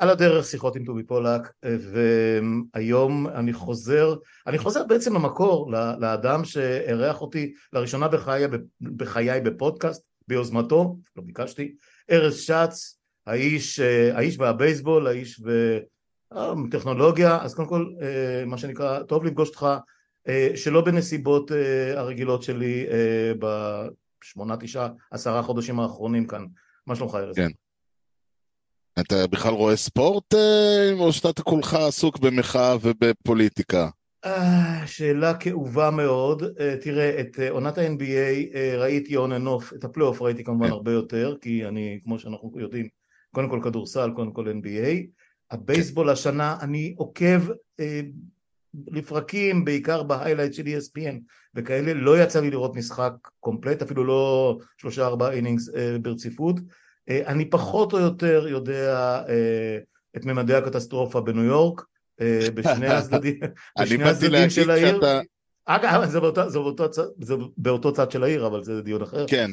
על 0.00 0.10
הדרך 0.10 0.44
שיחות 0.44 0.76
עם 0.76 0.84
טובי 0.84 1.02
פולק, 1.02 1.52
והיום 1.62 3.28
אני 3.28 3.52
חוזר, 3.52 4.14
אני 4.46 4.58
חוזר 4.58 4.84
בעצם 4.84 5.14
למקור, 5.14 5.72
לאדם 5.72 6.44
שאירח 6.44 7.20
אותי 7.20 7.52
לראשונה 7.72 8.08
בחיי, 8.08 8.44
בחיי 8.80 9.40
בפודקאסט, 9.40 10.02
ביוזמתו, 10.28 10.96
לא 11.16 11.22
ביקשתי, 11.26 11.74
ארז 12.10 12.40
שץ, 12.40 12.98
האיש, 13.26 13.80
האיש 14.12 14.38
והבייסבול, 14.38 15.06
האיש 15.06 15.42
בטכנולוגיה, 16.32 17.38
אז 17.42 17.54
קודם 17.54 17.68
כל, 17.68 17.86
מה 18.46 18.58
שנקרא, 18.58 19.02
טוב 19.02 19.24
לפגוש 19.24 19.48
אותך 19.48 19.66
שלא 20.54 20.80
בנסיבות 20.80 21.50
הרגילות 21.96 22.42
שלי 22.42 22.86
בשמונה, 23.38 24.56
תשעה, 24.56 24.88
עשרה 25.10 25.42
חודשים 25.42 25.80
האחרונים 25.80 26.26
כאן. 26.26 26.44
מה 26.86 26.96
שלומך 26.96 27.14
ארז? 27.14 27.36
כן. 27.36 27.50
אתה 29.00 29.26
בכלל 29.26 29.52
רואה 29.52 29.76
ספורט 29.76 30.34
או 30.98 31.12
שאתה 31.12 31.42
כולך 31.42 31.74
עסוק 31.74 32.18
במחאה 32.18 32.76
ובפוליטיקה? 32.82 33.88
שאלה 34.86 35.34
כאובה 35.34 35.90
מאוד, 35.90 36.42
תראה 36.80 37.20
את 37.20 37.38
עונת 37.50 37.78
ה-NBA 37.78 38.56
ראיתי 38.78 39.16
on 39.16 39.30
and 39.30 39.46
off, 39.46 39.76
את 39.76 39.84
הפלייאוף 39.84 40.22
ראיתי 40.22 40.44
כמובן 40.44 40.66
כן. 40.66 40.72
הרבה 40.72 40.92
יותר 40.92 41.34
כי 41.40 41.66
אני 41.66 42.00
כמו 42.04 42.18
שאנחנו 42.18 42.52
יודעים 42.56 42.88
קודם 43.34 43.50
כל 43.50 43.60
כדורסל, 43.64 44.10
קודם 44.14 44.32
כל 44.32 44.48
NBA 44.48 45.06
הבייסבול 45.50 46.06
כן. 46.06 46.12
השנה 46.12 46.56
אני 46.60 46.94
עוקב 46.98 47.40
לפרקים 48.86 49.64
בעיקר 49.64 50.02
ב 50.02 50.07
highlight 50.07 50.54
של 50.54 50.62
ESPN 50.62 51.14
וכאלה 51.54 51.94
לא 51.94 52.22
יצא 52.22 52.40
לי 52.40 52.50
לראות 52.50 52.76
משחק 52.76 53.12
קומפלט 53.40 53.82
אפילו 53.82 54.04
לא 54.04 54.58
שלושה 54.76 55.06
ארבעה 55.06 55.32
אינינגס 55.32 55.68
ברציפות 56.02 56.60
אני 57.08 57.50
פחות 57.50 57.92
או 57.92 57.98
יותר 57.98 58.48
יודע 58.48 59.22
את 60.16 60.24
ממדי 60.24 60.54
הקטסטרופה 60.54 61.20
בניו 61.20 61.44
יורק 61.44 61.84
בשני 62.54 62.86
הצדדים, 62.96 63.40
בשני 63.80 64.04
הצדדים 64.04 64.50
של 64.50 64.70
העיר. 64.70 65.00
אגב, 65.64 66.04
זה 66.04 66.20
באותו, 66.20 66.50
זה, 66.50 66.58
באותו, 66.58 66.92
זה 67.20 67.34
באותו 67.56 67.92
צד 67.92 68.10
של 68.10 68.24
העיר, 68.24 68.46
אבל 68.46 68.64
זה 68.64 68.82
דיון 68.82 69.02
אחר. 69.02 69.26
כן. 69.28 69.50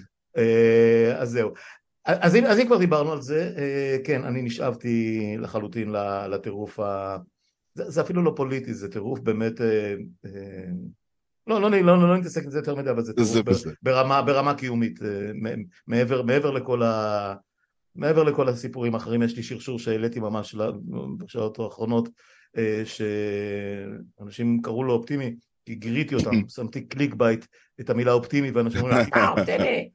אז 1.17 1.29
זהו. 1.29 1.51
אז 2.05 2.35
אם, 2.35 2.45
אז 2.45 2.59
אם 2.59 2.65
כבר 2.65 2.77
דיברנו 2.77 3.11
על 3.11 3.21
זה, 3.21 3.53
כן, 4.03 4.23
אני 4.23 4.41
נשאבתי 4.41 5.35
לחלוטין 5.39 5.91
לטירוף 6.29 6.79
ה... 6.79 7.17
זה, 7.73 7.89
זה 7.89 8.01
אפילו 8.01 8.23
לא 8.23 8.33
פוליטי, 8.35 8.73
זה 8.73 8.91
טירוף 8.91 9.19
באמת... 9.19 9.61
לא, 11.47 11.61
לא, 11.61 11.71
לא, 11.71 11.81
לא, 11.81 12.09
לא 12.09 12.17
נתעסק 12.17 12.43
עם 12.43 12.51
זה 12.51 12.59
יותר 12.59 12.75
מדי, 12.75 12.89
אבל 12.89 13.03
זה 13.03 13.13
טירוף 13.13 13.65
ברמה, 13.81 14.21
ברמה 14.21 14.53
קיומית, 14.53 14.99
מעבר, 15.87 16.21
מעבר 16.21 16.51
לכל 16.51 16.83
ה... 16.83 17.35
מעבר 17.95 18.23
לכל 18.23 18.49
הסיפורים 18.49 18.93
האחרים, 18.95 19.23
יש 19.23 19.37
לי 19.37 19.43
שרשור 19.43 19.79
שהעליתי 19.79 20.19
ממש 20.19 20.55
בשעות 21.17 21.59
האחרונות 21.59 22.09
אה, 22.57 22.83
שאנשים 22.85 24.61
קראו 24.61 24.83
לו 24.83 24.93
אופטימי, 24.93 25.35
כי 25.65 25.75
גיריתי 25.75 26.15
אותם, 26.15 26.31
שמתי 26.55 26.81
clickbait 26.81 27.45
את 27.79 27.89
המילה 27.89 28.11
אופטימי 28.11 28.51
ואנשים 28.51 28.81
אומרים 28.81 28.97
אה 29.13 29.29
אופטימי! 29.29 29.89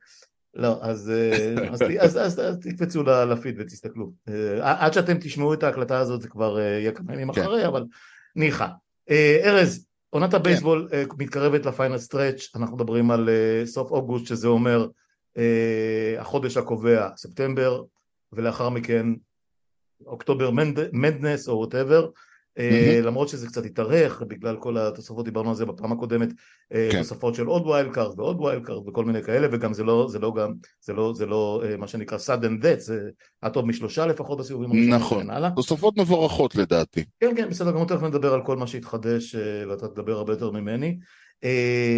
לא, 0.54 0.78
אז, 0.82 1.10
אה, 1.10 1.68
אז, 1.70 1.82
אז, 1.82 2.16
אז, 2.16 2.40
אז 2.40 2.58
תקפצו 2.58 3.02
לפיד 3.02 3.54
ותסתכלו. 3.58 4.12
אה, 4.28 4.84
עד 4.86 4.92
שאתם 4.92 5.18
תשמעו 5.20 5.54
את 5.54 5.62
ההקלטה 5.62 5.98
הזאת 5.98 6.22
זה 6.22 6.28
כבר 6.28 6.58
יהיה 6.60 6.92
כמה 6.92 7.14
ימים 7.14 7.32
כן. 7.32 7.40
אחרי, 7.40 7.66
אבל 7.66 7.84
ניחא. 8.36 8.68
ארז, 9.44 9.86
עונת 10.12 10.30
כן. 10.30 10.36
הבייסבול 10.36 10.88
כן. 10.90 11.04
מתקרבת 11.18 11.66
ל 11.66 11.72
final 11.72 11.98
stretch, 11.98 12.50
אנחנו 12.56 12.76
מדברים 12.76 13.10
על 13.10 13.28
סוף 13.64 13.90
אוגוסט, 13.90 14.26
שזה 14.26 14.48
אומר 14.48 14.88
החודש 16.18 16.56
הקובע, 16.56 17.08
ספטמבר, 17.16 17.82
ולאחר 18.32 18.68
מכן 18.68 19.06
אוקטובר 20.06 20.50
madness 20.92 21.48
או 21.48 21.56
whatever 21.56 22.08
Mm-hmm. 22.58 23.06
למרות 23.06 23.28
שזה 23.28 23.46
קצת 23.46 23.64
התארך 23.64 24.22
בגלל 24.28 24.56
כל 24.56 24.78
התוספות, 24.78 25.24
דיברנו 25.24 25.48
על 25.48 25.54
זה 25.54 25.66
בפעם 25.66 25.92
הקודמת, 25.92 26.28
אה, 26.72 26.88
כן. 26.92 26.98
תוספות 26.98 27.34
של 27.34 27.46
עוד 27.46 27.66
wild 27.66 27.92
card 27.92 28.20
ועוד 28.20 28.40
wild 28.40 28.64
card 28.64 28.88
וכל 28.88 29.04
מיני 29.04 29.22
כאלה, 29.22 29.48
וגם 29.52 29.74
זה 29.74 29.84
לא, 29.84 30.06
זה 30.10 30.18
לא 30.18 30.34
גם, 30.34 30.52
זה 30.80 30.92
לא, 30.92 31.12
זה 31.16 31.26
לא 31.26 31.62
אה, 31.64 31.76
מה 31.76 31.88
שנקרא 31.88 32.18
sudden 32.18 32.62
death, 32.62 32.80
זה 32.80 33.10
היה 33.42 33.52
טוב 33.52 33.66
משלושה 33.66 34.06
לפחות 34.06 34.38
בסיבובים 34.38 34.70
הראשונים 34.70 34.94
נכון, 34.94 35.50
תוספות 35.56 35.96
מבורכות 35.96 36.54
לדעתי. 36.54 37.04
כן, 37.20 37.32
כן, 37.36 37.50
בסדר 37.50 37.70
גמור, 37.70 37.86
תכף 37.86 38.02
נדבר 38.02 38.34
על 38.34 38.40
כל 38.44 38.56
מה 38.56 38.66
שהתחדש, 38.66 39.34
ואתה 39.68 39.88
תדבר 39.88 40.12
הרבה 40.12 40.32
יותר 40.32 40.50
ממני. 40.50 40.98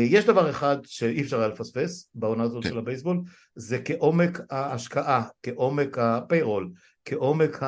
יש 0.06 0.24
דבר 0.24 0.50
אחד 0.50 0.76
שאי 0.84 1.22
אפשר 1.22 1.38
היה 1.38 1.48
לפספס 1.48 2.10
בעונה 2.14 2.42
הזאת 2.42 2.62
כן. 2.62 2.68
של 2.68 2.78
הבייסבול, 2.78 3.20
זה 3.54 3.78
כעומק 3.84 4.40
ההשקעה, 4.50 5.22
כעומק 5.42 5.98
ה 5.98 6.06
payroll, 6.06 6.70
כעומק 7.04 7.60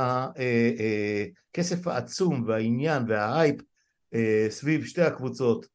הכסף 1.52 1.86
העצום 1.86 2.44
והעניין 2.46 3.02
וההייפ 3.08 3.56
אה, 4.14 4.46
סביב 4.50 4.84
שתי 4.84 5.02
הקבוצות, 5.02 5.66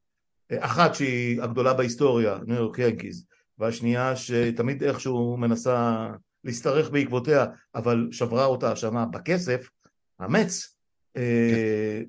אחת 0.60 0.96
שהיא 0.96 1.42
הגדולה 1.42 1.74
בהיסטוריה, 1.74 2.38
ניו 2.48 2.56
יורק 2.56 2.80
ינקיז, 2.80 3.26
והשנייה 3.60 4.16
שתמיד 4.16 4.84
איכשהו 4.84 5.38
מנסה 5.38 6.08
להשתרך 6.44 6.90
בעקבותיה, 6.90 7.46
אבל 7.76 8.08
שברה 8.12 8.46
אותה 8.46 8.72
השנה 8.72 9.06
בכסף, 9.06 9.70
המץ, 10.20 10.76
אה, 11.18 12.02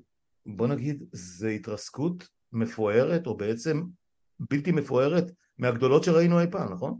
בוא 0.45 0.67
נגיד, 0.67 1.03
זה 1.11 1.49
התרסקות 1.49 2.27
מפוארת, 2.53 3.27
או 3.27 3.37
בעצם 3.37 3.81
בלתי 4.39 4.71
מפוארת, 4.71 5.31
מהגדולות 5.57 6.03
שראינו 6.03 6.39
אי 6.39 6.45
פעם, 6.51 6.73
נכון? 6.73 6.99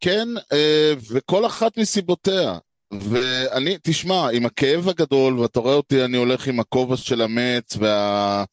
כן, 0.00 0.28
אה, 0.52 0.92
וכל 1.10 1.46
אחת 1.46 1.78
מסיבותיה. 1.78 2.58
ואני, 3.00 3.76
תשמע, 3.82 4.30
עם 4.30 4.46
הכאב 4.46 4.88
הגדול, 4.88 5.38
ואתה 5.38 5.60
רואה 5.60 5.74
אותי, 5.74 6.04
אני 6.04 6.16
הולך 6.16 6.46
עם 6.46 6.60
הכובע 6.60 6.96
של 6.96 7.22
המץ, 7.22 7.76
וה... 7.78 8.44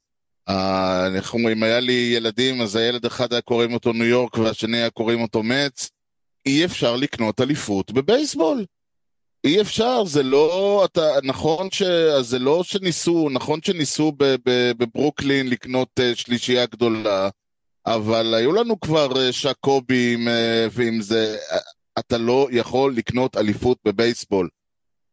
איך 1.15 1.33
אומרים, 1.33 1.63
היה 1.63 1.79
לי 1.79 2.13
ילדים, 2.15 2.61
אז 2.61 2.75
הילד 2.75 3.05
אחד 3.05 3.33
היה 3.33 3.41
קוראים 3.41 3.73
אותו 3.73 3.93
ניו 3.93 4.05
יורק, 4.05 4.37
והשני 4.37 4.77
היה 4.77 4.89
קוראים 4.89 5.21
אותו 5.21 5.43
מצ. 5.43 5.89
אי 6.45 6.65
אפשר 6.65 6.95
לקנות 6.95 7.41
אליפות 7.41 7.91
בבייסבול. 7.91 8.65
אי 9.43 9.61
אפשר, 9.61 10.03
זה 10.05 10.23
לא, 10.23 10.85
אתה, 10.85 11.07
נכון 11.23 11.71
ש... 11.71 11.83
זה 12.21 12.39
לא 12.39 12.63
שניסו, 12.63 13.29
נכון 13.31 13.59
שניסו 13.61 14.13
בברוקלין 14.77 15.49
לקנות 15.49 15.99
uh, 15.99 16.15
שלישייה 16.15 16.65
גדולה, 16.65 17.29
אבל 17.85 18.33
היו 18.33 18.51
לנו 18.51 18.79
כבר 18.79 19.11
uh, 19.11 19.31
שקובים 19.31 20.27
uh, 20.27 20.31
ועם 20.71 21.01
זה, 21.01 21.37
אתה 21.99 22.17
לא 22.17 22.47
יכול 22.51 22.93
לקנות 22.95 23.37
אליפות 23.37 23.77
בבייסבול. 23.85 24.49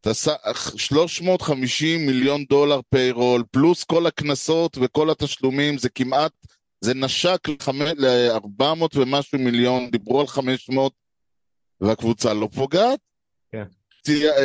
אתה 0.01 0.11
עשה 0.11 0.33
350 0.77 2.07
מיליון 2.07 2.45
דולר 2.45 2.81
פיירול, 2.91 3.45
פלוס 3.51 3.85
כל 3.85 4.07
הקנסות 4.07 4.79
וכל 4.81 5.11
התשלומים, 5.11 5.79
זה 5.79 5.89
כמעט, 5.89 6.33
זה 6.81 6.95
נשק 6.95 7.49
ל-400 7.97 8.65
ומשהו 8.95 9.39
מיליון, 9.39 9.91
דיברו 9.91 10.21
על 10.21 10.27
500, 10.27 10.93
והקבוצה 11.81 12.35
לא 12.35 12.49
פוגעת. 12.55 12.99
כן. 13.53 13.65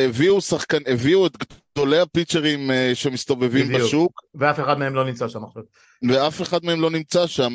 הביאו 0.04 0.40
שחקן, 0.40 0.82
הביאו 0.86 1.26
את 1.26 1.32
גדולי 1.76 1.98
הפיצ'רים 1.98 2.70
אה, 2.70 2.90
שמסתובבים 2.94 3.68
בדיוק. 3.68 3.82
בשוק. 3.82 4.20
ואף 4.34 4.60
אחד 4.60 4.78
מהם 4.78 4.94
לא 4.94 5.04
נמצא 5.04 5.28
שם 5.28 5.44
עכשיו. 5.44 5.62
ואף 6.08 6.42
אחד 6.42 6.64
מהם 6.64 6.80
לא 6.80 6.90
נמצא 6.90 7.26
שם. 7.26 7.54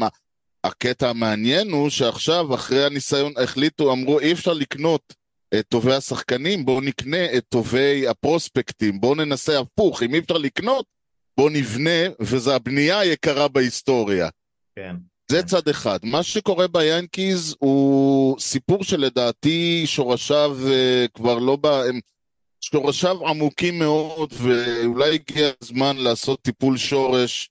הקטע 0.64 1.10
המעניין 1.10 1.72
הוא 1.72 1.90
שעכשיו, 1.90 2.56
אחרי 2.56 2.86
הניסיון, 2.86 3.34
החליטו, 3.44 3.94
אמרו, 3.94 4.20
אי 4.20 4.32
אפשר 4.32 4.54
לקנות 4.54 5.14
את 5.60 5.66
טובי 5.68 5.94
השחקנים, 5.94 6.66
בואו 6.66 6.82
נקנה 6.82 7.38
את 7.38 7.44
טובי 7.50 8.08
הפרוספקטים, 8.08 9.02
בואו 9.02 9.16
ננסה 9.16 9.60
הפוך, 9.60 10.04
אם 10.04 10.14
אי 10.14 10.20
אפשר 10.20 10.38
לקנות, 10.38 10.86
בואו 11.38 11.50
נבנה, 11.50 12.00
וזו 12.20 12.56
הבנייה 12.56 13.00
היקרה 13.00 13.48
בהיסטוריה. 13.48 14.30
כן. 14.76 14.96
זה 15.32 15.44
צד 15.44 15.68
אחד. 15.68 16.00
מה 16.04 16.24
שקורה 16.24 16.68
ביאנקיז 16.68 17.56
הוא 17.60 18.40
סיפור 18.40 18.84
שלדעתי 18.84 19.84
שורשיו 19.86 20.58
uh, 20.66 21.08
כבר 21.14 21.40
לא 21.40 21.56
ב... 21.56 21.66
הם... 21.66 22.00
שורשיו 22.62 23.28
עמוקים 23.28 23.80
מאוד, 23.80 24.34
ואולי 24.34 25.14
הגיע 25.14 25.50
הזמן 25.62 25.98
לעשות 25.98 26.42
טיפול 26.42 26.78
שורש. 26.78 27.50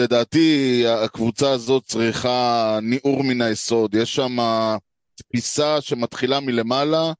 לדעתי 0.00 0.84
הקבוצה 0.86 1.50
הזאת 1.50 1.84
צריכה 1.84 2.78
ניעור 2.82 3.24
מן 3.24 3.40
היסוד. 3.40 3.94
יש 3.94 4.14
שם 4.14 4.36
תפיסה 5.14 5.80
שמתחילה 5.80 6.40
מלמעלה. 6.40 7.12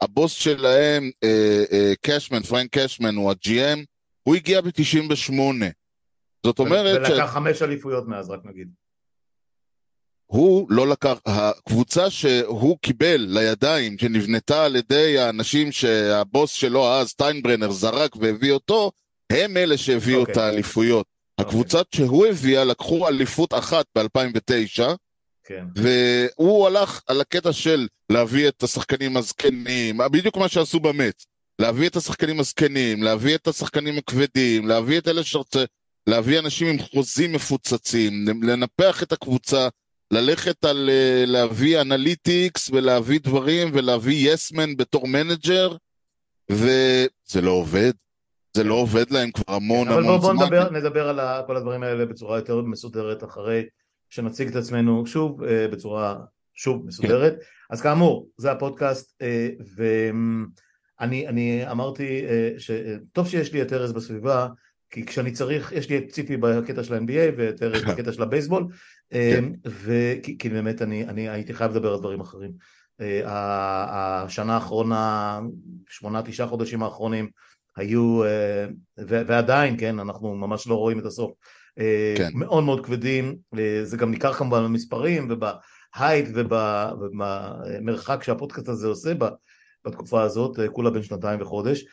הבוס 0.00 0.32
שלהם, 0.32 1.10
אה, 1.24 1.64
אה, 1.72 1.92
קשמן, 2.02 2.42
פרנק 2.42 2.78
קשמן, 2.78 3.14
הוא 3.14 3.30
ה-GM, 3.30 3.78
הוא 4.22 4.34
הגיע 4.34 4.60
ב-98. 4.60 5.32
זאת 6.46 6.58
אומרת... 6.58 6.96
ולקח 7.00 7.30
ש... 7.30 7.34
חמש 7.34 7.62
אליפויות 7.62 8.08
מאז, 8.08 8.30
רק 8.30 8.40
נגיד. 8.44 8.68
הוא 10.26 10.66
לא 10.70 10.88
לקח, 10.88 11.18
הקבוצה 11.26 12.10
שהוא 12.10 12.78
קיבל 12.82 13.26
לידיים, 13.28 13.98
שנבנתה 13.98 14.64
על 14.64 14.76
ידי 14.76 15.18
האנשים 15.18 15.72
שהבוס 15.72 16.52
שלו 16.52 16.92
אז, 16.92 17.08
סטיינברנר, 17.08 17.70
זרק 17.70 18.16
והביא 18.16 18.52
אותו, 18.52 18.92
הם 19.30 19.56
אלה 19.56 19.76
שהביאו 19.76 20.20
okay. 20.20 20.24
את 20.24 20.28
אוקיי. 20.28 20.42
האליפויות. 20.42 21.15
Okay. 21.40 21.44
אוקיי. 21.44 21.58
הקבוצות 21.58 21.86
שהוא 21.94 22.26
הביאה 22.26 22.64
לקחו 22.64 23.08
אליפות 23.08 23.54
אחת 23.54 23.86
ב-2009, 23.94 24.82
כן. 25.44 25.64
והוא 25.74 26.66
הלך 26.66 27.00
על 27.06 27.20
הקטע 27.20 27.52
של 27.52 27.88
להביא 28.10 28.48
את 28.48 28.62
השחקנים 28.62 29.16
הזקנים, 29.16 29.98
בדיוק 29.98 30.36
מה 30.36 30.48
שעשו 30.48 30.80
במץ. 30.80 31.26
להביא 31.58 31.88
את 31.88 31.96
השחקנים 31.96 32.40
הזקנים, 32.40 33.02
להביא 33.02 33.34
את 33.34 33.48
השחקנים 33.48 33.98
הכבדים, 33.98 34.68
להביא 34.68 34.98
את 34.98 35.08
אלה 35.08 35.24
שרוצה, 35.24 35.64
להביא 36.06 36.38
אנשים 36.38 36.66
עם 36.66 36.78
חוזים 36.78 37.32
מפוצצים, 37.32 38.24
לנפח 38.42 39.02
את 39.02 39.12
הקבוצה, 39.12 39.68
ללכת 40.10 40.64
על 40.64 40.90
אה, 40.92 41.24
להביא 41.26 41.80
analytics 41.80 42.70
ולהביא 42.70 43.20
דברים 43.20 43.70
ולהביא 43.72 44.32
yes 44.32 44.54
man 44.54 44.76
בתור 44.76 45.06
manager, 45.06 45.76
וזה 46.50 47.40
לא 47.42 47.50
עובד. 47.50 47.92
זה 48.56 48.64
לא 48.64 48.74
עובד 48.74 49.10
להם 49.10 49.30
כבר 49.30 49.54
המון 49.54 49.88
אבל 49.88 50.04
המון 50.04 50.20
בואו 50.20 50.36
זמן. 50.36 50.44
נדבר, 50.44 50.70
נדבר 50.70 51.08
על 51.08 51.46
כל 51.46 51.56
הדברים 51.56 51.82
האלה 51.82 52.06
בצורה 52.06 52.38
יותר 52.38 52.60
מסודרת 52.60 53.24
אחרי 53.24 53.64
שנציג 54.10 54.48
את 54.48 54.56
עצמנו 54.56 55.06
שוב 55.06 55.42
אה, 55.42 55.68
בצורה 55.68 56.16
שוב 56.54 56.86
מסודרת. 56.86 57.34
אז 57.70 57.80
כאמור, 57.80 58.28
זה 58.36 58.52
הפודקאסט 58.52 59.22
אה, 59.22 59.48
ואני 59.76 61.28
אני 61.28 61.70
אמרתי 61.70 62.24
אה, 62.28 62.50
שטוב 62.58 63.28
שיש 63.28 63.52
לי 63.52 63.62
את 63.62 63.72
ארז 63.72 63.92
בסביבה 63.92 64.48
כי 64.90 65.06
כשאני 65.06 65.32
צריך, 65.32 65.72
יש 65.72 65.90
לי 65.90 65.98
את 65.98 66.04
ציפי 66.08 66.36
בקטע 66.36 66.84
של 66.84 66.94
ה-NBA 66.94 67.34
ואת 67.36 67.62
ארז 67.62 67.82
בקטע 67.84 68.12
של 68.12 68.22
הבייסבול 68.22 68.66
כן. 69.10 69.44
וכי 69.64 70.38
כי 70.38 70.48
באמת 70.48 70.82
אני, 70.82 71.04
אני 71.04 71.28
הייתי 71.28 71.54
חייב 71.54 71.70
לדבר 71.70 71.92
על 71.92 71.98
דברים 71.98 72.20
אחרים. 72.20 72.52
השנה 73.24 74.54
האחרונה, 74.54 75.40
שמונה 75.88 76.22
תשעה 76.22 76.46
חודשים 76.46 76.82
האחרונים 76.82 77.28
היו, 77.76 78.24
אה, 78.24 78.66
ועדיין, 78.98 79.76
כן, 79.78 79.98
אנחנו 79.98 80.34
ממש 80.34 80.66
לא 80.66 80.74
רואים 80.74 80.98
את 80.98 81.06
הסוף, 81.06 81.32
אה, 81.78 82.14
כן. 82.16 82.30
מאוד 82.34 82.64
מאוד 82.64 82.86
כבדים, 82.86 83.36
אה, 83.58 83.80
זה 83.84 83.96
גם 83.96 84.10
ניכר 84.10 84.32
כמובן 84.32 84.64
במספרים 84.64 85.28
ובהייט 85.30 86.28
ובמרחק 86.34 88.22
שהפודקאסט 88.22 88.68
הזה 88.68 88.86
עושה 88.86 89.12
בתקופה 89.84 90.22
הזאת, 90.22 90.58
כולה 90.72 90.90
בין 90.90 91.02
שנתיים 91.02 91.40
וחודש, 91.42 91.84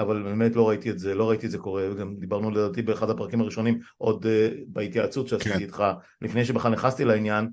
אבל 0.00 0.22
באמת 0.22 0.56
לא 0.56 0.68
ראיתי 0.68 0.90
את 0.90 0.98
זה, 0.98 1.14
לא 1.14 1.28
ראיתי 1.28 1.46
את 1.46 1.50
זה 1.50 1.58
קורה, 1.58 1.88
גם 2.00 2.16
דיברנו 2.18 2.50
לדעתי 2.50 2.82
באחד 2.82 3.10
הפרקים 3.10 3.40
הראשונים, 3.40 3.80
עוד 3.98 4.26
בהתייעצות 4.66 5.28
שעשיתי 5.28 5.54
כן. 5.54 5.60
איתך, 5.60 5.84
לפני 6.22 6.44
שבכלל 6.44 6.72
נכנסתי 6.72 7.04
לעניין, 7.04 7.48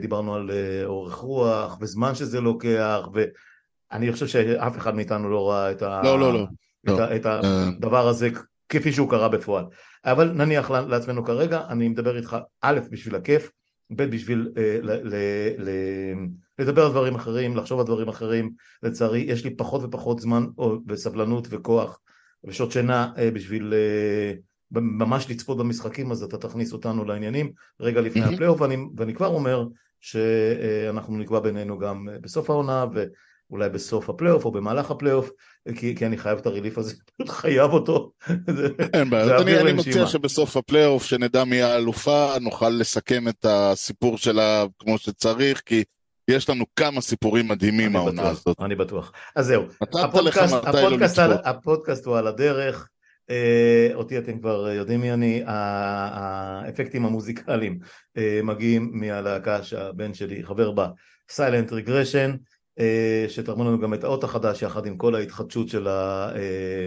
דיברנו 0.00 0.34
על 0.34 0.50
אורך 0.84 1.14
רוח 1.14 1.78
וזמן 1.80 2.14
שזה 2.14 2.40
לוקח, 2.40 3.08
ואני 3.12 4.12
חושב 4.12 4.26
שאף 4.26 4.76
אחד 4.76 4.94
מאיתנו 4.94 5.30
לא 5.30 5.50
ראה 5.50 5.70
את 5.70 5.82
ה... 5.82 6.00
לא, 6.04 6.20
לא, 6.20 6.32
לא. 6.34 6.46
את, 6.88 6.98
לא. 6.98 7.00
ה, 7.02 7.16
את 7.16 7.26
אה. 7.26 7.40
הדבר 7.68 8.08
הזה 8.08 8.28
כפי 8.68 8.92
שהוא 8.92 9.10
קרה 9.10 9.28
בפועל. 9.28 9.64
אבל 10.04 10.32
נניח 10.32 10.70
לעצמנו 10.70 11.24
כרגע, 11.24 11.60
אני 11.68 11.88
מדבר 11.88 12.16
איתך 12.16 12.36
א', 12.62 12.80
בשביל 12.90 13.14
הכיף, 13.14 13.50
ב', 13.90 14.02
בשביל 14.02 14.52
אה, 14.56 14.78
ל, 14.82 14.90
ל, 14.90 15.14
ל, 15.58 15.70
לדבר 16.58 16.84
על 16.84 16.90
דברים 16.90 17.14
אחרים, 17.14 17.56
לחשוב 17.56 17.80
על 17.80 17.86
דברים 17.86 18.08
אחרים, 18.08 18.50
לצערי 18.82 19.18
יש 19.18 19.44
לי 19.44 19.56
פחות 19.56 19.82
ופחות 19.84 20.20
זמן 20.20 20.46
או, 20.58 20.78
וסבלנות 20.88 21.48
וכוח 21.50 22.00
ושעות 22.44 22.72
שינה 22.72 23.12
אה, 23.18 23.30
בשביל 23.30 23.74
אה, 23.74 24.32
ממש 24.70 25.30
לצפות 25.30 25.58
במשחקים, 25.58 26.12
אז 26.12 26.22
אתה 26.22 26.38
תכניס 26.38 26.72
אותנו 26.72 27.04
לעניינים 27.04 27.52
רגע 27.80 28.00
לפני 28.00 28.20
מהמם. 28.20 28.34
הפלייאוף, 28.34 28.60
ואני, 28.60 28.76
ואני 28.96 29.14
כבר 29.14 29.26
אומר 29.26 29.66
שאנחנו 30.00 31.18
נקבע 31.18 31.40
בינינו 31.40 31.78
גם 31.78 32.08
אה, 32.08 32.18
בסוף 32.18 32.50
העונה 32.50 32.86
ואולי 33.50 33.68
בסוף 33.68 34.10
הפלייאוף 34.10 34.44
או 34.44 34.50
במהלך 34.50 34.90
הפלייאוף, 34.90 35.30
כי, 35.76 35.94
כי 35.94 36.06
אני 36.06 36.16
חייב 36.16 36.38
את 36.38 36.46
ה 36.46 36.51
relief 36.51 36.78
הזה, 36.78 36.94
פשוט 37.16 37.28
חייב 37.28 37.70
אותו. 37.70 38.10
אין 38.92 39.10
בעיה, 39.10 39.38
אני, 39.38 39.60
אני. 39.60 39.72
מציע 39.72 40.06
שבסוף 40.06 40.56
הפלייאוף, 40.56 41.04
שנדע 41.04 41.44
מי 41.44 41.62
האלופה, 41.62 42.32
נוכל 42.40 42.68
לסכם 42.68 43.28
את 43.28 43.46
הסיפור 43.48 44.18
שלה 44.18 44.64
כמו 44.78 44.98
שצריך, 44.98 45.62
כי 45.66 45.84
יש 46.28 46.48
לנו 46.48 46.64
כמה 46.76 47.00
סיפורים 47.00 47.48
מדהימים 47.48 47.88
אני 47.88 47.96
העונה 47.96 48.22
בטוח, 48.22 48.32
הזאת. 48.32 48.56
אני 48.60 48.74
בטוח. 48.74 49.12
אז 49.36 49.46
זהו, 49.46 49.64
הפודקאסט, 49.80 50.52
לא 50.52 50.58
הפודקאסט, 50.58 51.18
על. 51.18 51.32
הפודקאסט 51.44 52.06
הוא 52.06 52.18
על 52.18 52.26
הדרך, 52.26 52.88
אה, 53.30 53.90
אותי 53.94 54.18
אתם 54.18 54.38
כבר 54.38 54.68
יודעים 54.68 55.00
מי 55.00 55.12
אני, 55.12 55.42
האפקטים 55.46 57.06
המוזיקליים 57.06 57.78
אה, 58.16 58.40
מגיעים 58.42 58.90
מהלהקה 58.94 59.62
שהבן 59.62 60.14
שלי 60.14 60.44
חבר 60.44 60.70
בה, 60.70 60.88
סיילנט 61.30 61.72
רגרשן, 61.72 62.34
שתרמו 63.28 63.64
לנו 63.64 63.80
גם 63.80 63.94
את 63.94 64.04
האות 64.04 64.24
החדש 64.24 64.62
יחד 64.62 64.86
עם 64.86 64.96
כל 64.96 65.14
ההתחדשות 65.14 65.68
של, 65.68 65.88
ה, 65.88 66.30
אה, 66.36 66.86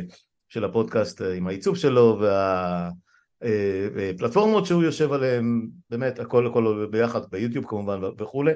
של 0.50 0.63
הפודקאסט 0.63 1.21
אה, 1.21 1.33
עם 1.33 1.47
העיצוב 1.47 1.77
שלו 1.77 2.21
והפלטפורמות 3.94 4.65
שהוא 4.65 4.83
יושב 4.83 5.13
עליהן, 5.13 5.68
באמת 5.89 6.19
הכל 6.19 6.47
הכל 6.47 6.88
ביחד, 6.91 7.21
ביוטיוב 7.31 7.65
כמובן 7.65 8.00
וכולי. 8.19 8.51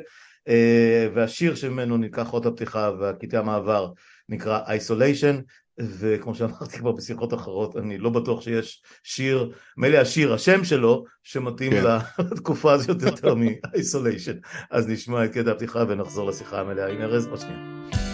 אה, 0.47 1.07
והשיר 1.13 1.55
שממנו 1.55 1.97
ניקח 1.97 2.33
אות 2.33 2.45
הפתיחה 2.45 2.91
והקטעי 2.99 3.39
המעבר 3.39 3.91
נקרא 4.29 4.59
Isolation 4.65 5.41
וכמו 5.79 6.35
שאמרתי 6.35 6.77
כבר 6.77 6.91
בשיחות 6.91 7.33
אחרות 7.33 7.77
אני 7.77 7.97
לא 7.97 8.09
בטוח 8.09 8.41
שיש 8.41 8.83
שיר, 9.03 9.51
מילא 9.77 9.97
השיר 9.97 10.33
השם 10.33 10.63
שלו 10.63 11.05
שמתאים 11.23 11.71
כן. 11.71 11.83
לתקופה 12.31 12.73
הזאת 12.73 13.01
יותר 13.01 13.35
מ-Isolation. 13.35 14.47
אז 14.71 14.87
נשמע 14.87 15.25
את 15.25 15.33
קטע 15.33 15.51
הפתיחה 15.51 15.83
ונחזור 15.87 16.29
לשיחה 16.29 16.59
המלאה. 16.59 16.89
עם 16.89 17.01
ארז 17.01 17.27
עוד 17.27 17.39
שנייה 17.39 18.12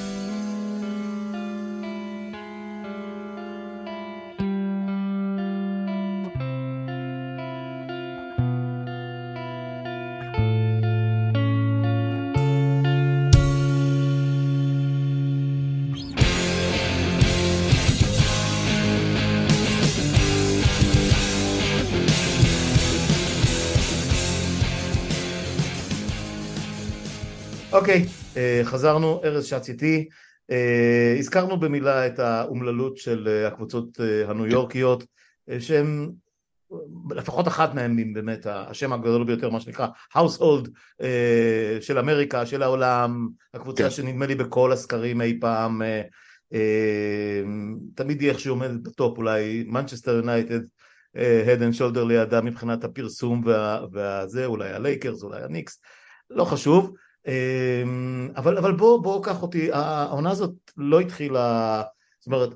חזרנו, 28.63 29.21
ארז 29.23 29.45
שץ 29.45 29.69
איתי, 29.69 30.09
אה, 30.51 31.15
הזכרנו 31.19 31.59
במילה 31.59 32.07
את 32.07 32.19
האומללות 32.19 32.97
של 32.97 33.27
אה, 33.27 33.47
הקבוצות 33.47 33.99
אה, 34.01 34.29
הניו 34.29 34.45
יורקיות, 34.45 35.03
שהן, 35.59 36.11
לפחות 37.11 37.47
אחת 37.47 37.73
מהן 37.73 37.97
היא 37.97 38.15
באמת 38.15 38.45
השם 38.45 38.93
הגדול 38.93 39.23
ביותר, 39.23 39.49
מה 39.49 39.59
שנקרא 39.59 39.87
household 40.17 40.69
של 41.81 41.97
אמריקה, 41.97 42.45
של 42.45 42.63
העולם, 42.63 43.27
הקבוצה 43.53 43.83
כן. 43.83 43.89
שנדמה 43.89 44.25
לי 44.25 44.35
בכל 44.35 44.71
הסקרים 44.71 45.21
אי 45.21 45.39
פעם, 45.41 45.81
תמיד 47.95 48.21
היא 48.21 48.29
איכשהו 48.29 48.53
עומדת 48.53 48.83
בטופ, 48.83 49.17
אולי 49.17 49.63
מנצ'סטר 49.67 50.15
יונייטד, 50.15 50.59
head 51.47 51.61
and 51.61 51.73
shoulder 51.73 52.03
לידה 52.03 52.41
מבחינת 52.41 52.83
הפרסום 52.83 53.41
וה, 53.45 53.79
והזה, 53.91 54.45
אולי 54.45 54.69
הלייקרס, 54.69 55.23
אולי 55.23 55.43
הניקס, 55.43 55.81
לא 56.29 56.45
חשוב. 56.45 56.93
אמ, 57.27 58.29
אבל, 58.35 58.57
אבל 58.57 58.71
בוא, 58.71 59.03
בוא 59.03 59.23
קח 59.23 59.41
אותי, 59.41 59.69
העונה 59.71 60.31
הזאת 60.31 60.53
לא 60.77 60.99
התחילה, 60.99 61.83
זאת 62.19 62.27
אומרת, 62.27 62.49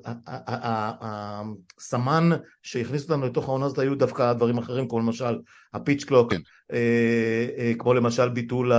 הסמן 1.78 2.30
שהכניס 2.62 3.04
אותנו 3.04 3.26
לתוך 3.26 3.48
העונה 3.48 3.66
הזאת 3.66 3.80
היו 3.80 3.96
דווקא 3.96 4.34
דברים 4.34 4.58
אחרים, 4.58 4.88
כמו 4.88 5.00
למשל 5.00 5.40
ה 5.74 5.79
pitch 5.79 6.04
clock, 6.04 6.34
כן. 6.34 6.42
אה, 6.74 7.48
אה, 7.58 7.74
כמו 7.80 7.94
למשל 7.94 8.30
ביטול 8.30 8.72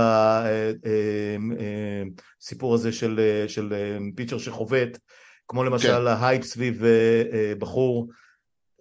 הסיפור 2.41 2.73
הזה 2.73 2.91
של, 2.91 3.19
אה, 3.19 3.49
של 3.49 3.73
אה, 3.73 3.97
pitcher 4.15 4.37
שחובט, 4.37 4.97
כמו 5.47 5.63
למשל 5.63 5.87
כן. 5.87 6.07
ההייפ 6.07 6.43
סביב 6.43 6.83
אה, 6.83 7.23
אה, 7.33 7.53
בחור, 7.59 8.09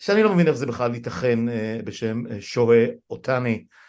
שאני 0.01 0.23
לא 0.23 0.35
מבין 0.35 0.47
איך 0.47 0.57
זה 0.57 0.67
בכלל 0.67 0.95
ייתכן 0.95 1.49
אה, 1.49 1.79
בשם 1.85 2.23
אה, 2.31 2.37
שוהיי 2.41 2.87
אוהטאני. 3.11 3.53
אה, 3.53 3.84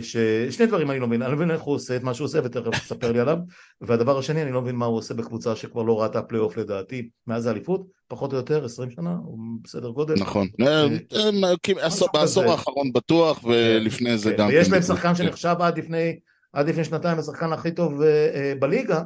ששני 0.00 0.66
דברים 0.66 0.90
אני 0.90 0.98
לא 0.98 1.06
מבין, 1.06 1.22
אני 1.22 1.30
לא 1.30 1.36
מבין 1.36 1.50
איך 1.50 1.62
הוא 1.62 1.74
עושה 1.74 1.96
את 1.96 2.02
מה 2.02 2.14
שהוא 2.14 2.24
עושה 2.24 2.40
ותכף 2.44 2.70
תספר 2.70 3.12
לי 3.12 3.20
עליו 3.20 3.36
והדבר 3.80 4.18
השני 4.18 4.42
אני 4.42 4.52
לא 4.52 4.62
מבין 4.62 4.74
מה 4.74 4.86
הוא 4.86 4.96
עושה 4.96 5.14
בקבוצה 5.14 5.56
שכבר 5.56 5.82
לא 5.82 6.02
ראתה 6.02 6.22
פלייאוף 6.22 6.56
לדעתי 6.56 7.08
מאז 7.26 7.46
האליפות, 7.46 7.86
פחות 8.08 8.32
או 8.32 8.36
יותר 8.36 8.64
20 8.64 8.90
שנה, 8.90 9.16
הוא 9.24 9.38
בסדר 9.62 9.88
גודל. 9.88 10.14
נכון. 10.18 10.48
אה, 10.60 10.86
אה, 11.12 11.88
בעשור. 12.12 12.50
האחרון 12.50 12.92
בטוח, 12.92 13.44
ולפני 13.44 14.18
זה 14.18 14.30
כן, 14.30 14.36
גם... 14.36 14.48
ויש 14.48 14.66
כן. 14.66 14.72
להם 14.72 14.82
שחקן 14.82 15.14
שנחשב 15.14 15.54
עד 15.60 15.78
לפני, 15.78 16.84
שנתיים 16.84 17.18
השחקן 17.18 17.52
הכי 17.52 17.70
טוב 17.70 18.02
אה, 18.02 18.08
אה, 18.34 18.52
בליגה 18.58 19.02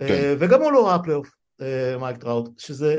אה, 0.00 0.08
כן. 0.08 0.34
וגם 0.38 0.62
הוא 0.62 0.72
לא 0.72 0.88
ראה 0.88 0.98
פלייאוף, 0.98 1.30
אה, 1.60 1.96
מייק 2.00 2.16
טראוט, 2.16 2.58
שזה, 2.58 2.98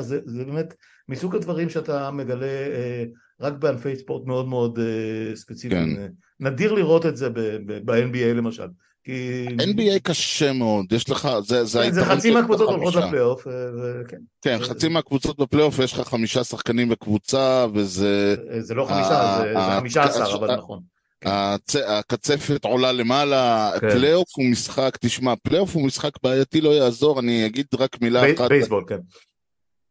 זה, 0.00 0.44
באמת 0.44 0.74
מסוג 1.08 1.36
הדברים 1.36 1.68
שאתה 1.68 2.10
מגלה 2.10 2.46
אה, 2.46 3.04
רק 3.40 3.52
בענפי 3.52 3.96
ספורט 3.96 4.26
מאוד 4.26 4.48
מאוד 4.48 4.78
אה, 4.78 5.36
ספציפיים. 5.36 5.94
כן. 5.96 6.02
אה, 6.02 6.06
נדיר 6.40 6.72
לראות 6.72 7.06
את 7.06 7.16
זה 7.16 7.28
ב-NBA 7.84 8.34
למשל. 8.34 8.66
כי... 9.04 9.46
NBA 9.60 9.98
קשה 10.02 10.52
מאוד, 10.52 10.92
יש 10.92 11.10
לך, 11.10 11.28
זה, 11.46 11.64
זה 11.64 11.80
כן, 11.84 11.92
זה 11.92 12.04
חצי 12.04 12.30
מהקבוצות. 12.30 12.68
הולכות 12.68 12.94
לפלייאוף, 12.94 13.46
אה, 13.46 13.52
וכן. 14.04 14.16
כן, 14.42 14.58
חצי 14.62 14.88
מהקבוצות 14.88 15.38
בפלייאוף 15.38 15.78
יש 15.78 15.92
לך 15.92 16.00
חמישה 16.08 16.44
שחקנים 16.44 16.88
בקבוצה, 16.88 17.66
וזה... 17.74 18.34
אה, 18.52 18.60
זה 18.60 18.74
לא 18.74 18.84
חמישה, 18.84 19.38
זה- 19.42 19.52
זה 19.52 19.58
אה, 19.58 19.80
חמישה 19.80 20.02
עשר, 20.04 20.22
אה, 20.24 20.34
אבל 20.34 20.50
אה, 20.50 20.56
נכון. 20.56 20.80
כן. 21.20 21.30
הצ... 21.32 21.76
הקצפת 21.76 22.64
עולה 22.64 22.92
למעלה, 22.92 23.70
כן. 23.80 23.90
פלייאוף 23.90 24.28
הוא 24.36 24.44
משחק, 24.50 24.96
תשמע, 25.00 25.34
פלייאוף 25.42 25.74
הוא 25.74 25.86
משחק 25.86 26.22
בעייתי, 26.22 26.60
לא 26.60 26.70
יעזור, 26.70 27.20
אני 27.20 27.46
אגיד 27.46 27.66
רק 27.78 28.00
מילה 28.00 28.22
בי- 28.22 28.34
אחת. 28.34 28.48
בייסבול, 28.48 28.84
כן. 28.88 28.98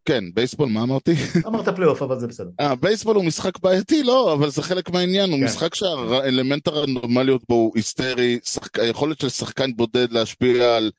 כן, 0.06 0.24
בייסבול, 0.34 0.70
מה 0.70 0.84
אמרתי? 0.84 1.12
אמרת 1.48 1.70
פלייאוף, 1.70 2.02
אבל 2.02 2.20
זה 2.20 2.28
בסדר. 2.28 2.50
אה, 2.60 2.76
בייסבול 2.76 3.16
הוא 3.16 3.26
משחק 3.26 3.60
בעייתי? 3.60 4.04
לא, 4.04 4.34
אבל 4.34 4.50
זה 4.50 4.62
חלק 4.62 4.90
מהעניין, 4.90 5.32
הוא 5.32 5.40
כן. 5.40 5.46
משחק 5.46 5.76
שהאלמנט 5.76 6.68
הרנדומליות 6.68 7.42
בו 7.50 7.56
הוא 7.56 7.72
היסטרי, 7.76 8.40
שחק... 8.44 8.80
היכולת 8.80 9.20
של 9.20 9.30
שחקן 9.30 9.76
בודד 9.76 10.12
להשפיע 10.12 10.76
על 10.76 10.92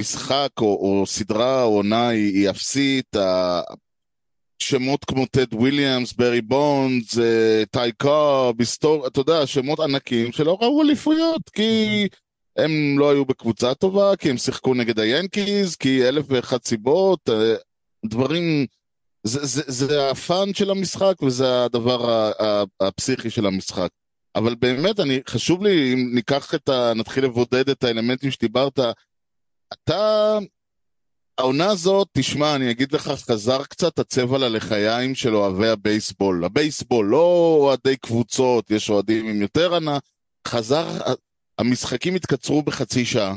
משחק 0.00 0.50
או, 0.60 0.64
או 0.64 1.06
סדרה 1.06 1.62
או 1.62 1.76
עונה 1.76 2.08
היא, 2.08 2.50
אפסית, 2.50 3.16
שמות 4.58 5.04
כמו 5.04 5.26
טד 5.26 5.54
וויליאמס, 5.54 6.12
ברי 6.12 6.40
בונדס, 6.40 7.18
אה, 7.18 7.62
טיי 7.70 7.92
קוב, 7.96 8.52
ביסטור, 8.52 9.06
אתה 9.06 9.20
יודע, 9.20 9.46
שמות 9.46 9.80
ענקים 9.80 10.32
שלא 10.32 10.58
ראו 10.60 10.82
אליפויות, 10.82 11.48
כי 11.48 12.08
הם 12.56 12.98
לא 12.98 13.10
היו 13.10 13.24
בקבוצה 13.24 13.74
טובה, 13.74 14.16
כי 14.16 14.30
הם 14.30 14.36
שיחקו 14.36 14.74
נגד 14.74 15.00
היאנקיז, 15.00 15.76
כי 15.76 16.08
אלף 16.08 16.24
ואחת 16.28 16.64
סיבות, 16.64 17.28
אה, 17.28 17.54
דברים... 18.06 18.66
זה, 19.22 19.46
זה, 19.46 19.62
זה 19.66 20.10
הפאן 20.10 20.54
של 20.54 20.70
המשחק 20.70 21.22
וזה 21.22 21.64
הדבר 21.64 22.30
הפסיכי 22.80 23.30
של 23.30 23.46
המשחק. 23.46 23.88
אבל 24.34 24.54
באמת, 24.54 25.00
אני, 25.00 25.20
חשוב 25.28 25.62
לי, 25.62 25.94
אם 25.94 26.14
ניקח 26.14 26.54
את 26.54 26.68
ה... 26.68 26.92
נתחיל 26.94 27.24
לבודד 27.24 27.68
את 27.68 27.84
האלמנטים 27.84 28.30
שדיברת, 28.30 28.78
אתה... 29.72 30.38
העונה 31.38 31.66
הזאת, 31.66 32.08
תשמע, 32.12 32.54
אני 32.54 32.70
אגיד 32.70 32.92
לך, 32.92 33.08
חזר 33.08 33.64
קצת 33.64 33.98
הצבע 33.98 34.38
ללחיים 34.38 35.14
של 35.14 35.36
אוהבי 35.36 35.68
הבייסבול. 35.68 36.44
הבייסבול, 36.44 37.06
לא 37.06 37.56
אוהדי 37.60 37.96
קבוצות, 37.96 38.70
יש 38.70 38.90
אוהדים 38.90 39.28
עם 39.28 39.42
יותר 39.42 39.74
ענה. 39.74 39.98
חזר, 40.48 40.86
המשחקים 41.58 42.14
התקצרו 42.14 42.62
בחצי 42.62 43.04
שעה. 43.04 43.34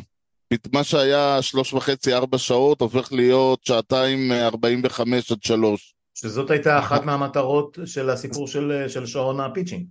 מה 0.73 0.83
שהיה 0.83 1.41
שלוש 1.41 1.73
וחצי, 1.73 2.13
ארבע 2.13 2.37
שעות, 2.37 2.81
הופך 2.81 3.13
להיות 3.13 3.59
שעתיים 3.63 4.31
ארבעים 4.31 4.81
וחמש 4.83 5.31
עד 5.31 5.43
שלוש. 5.43 5.95
שזאת 6.15 6.51
הייתה 6.51 6.79
אחת 6.79 7.05
מהמטרות 7.05 7.79
של 7.85 8.09
הסיפור 8.09 8.47
של, 8.47 8.85
של 8.87 9.05
שעון 9.05 9.39
ה 9.39 9.44
pitching. 9.44 9.85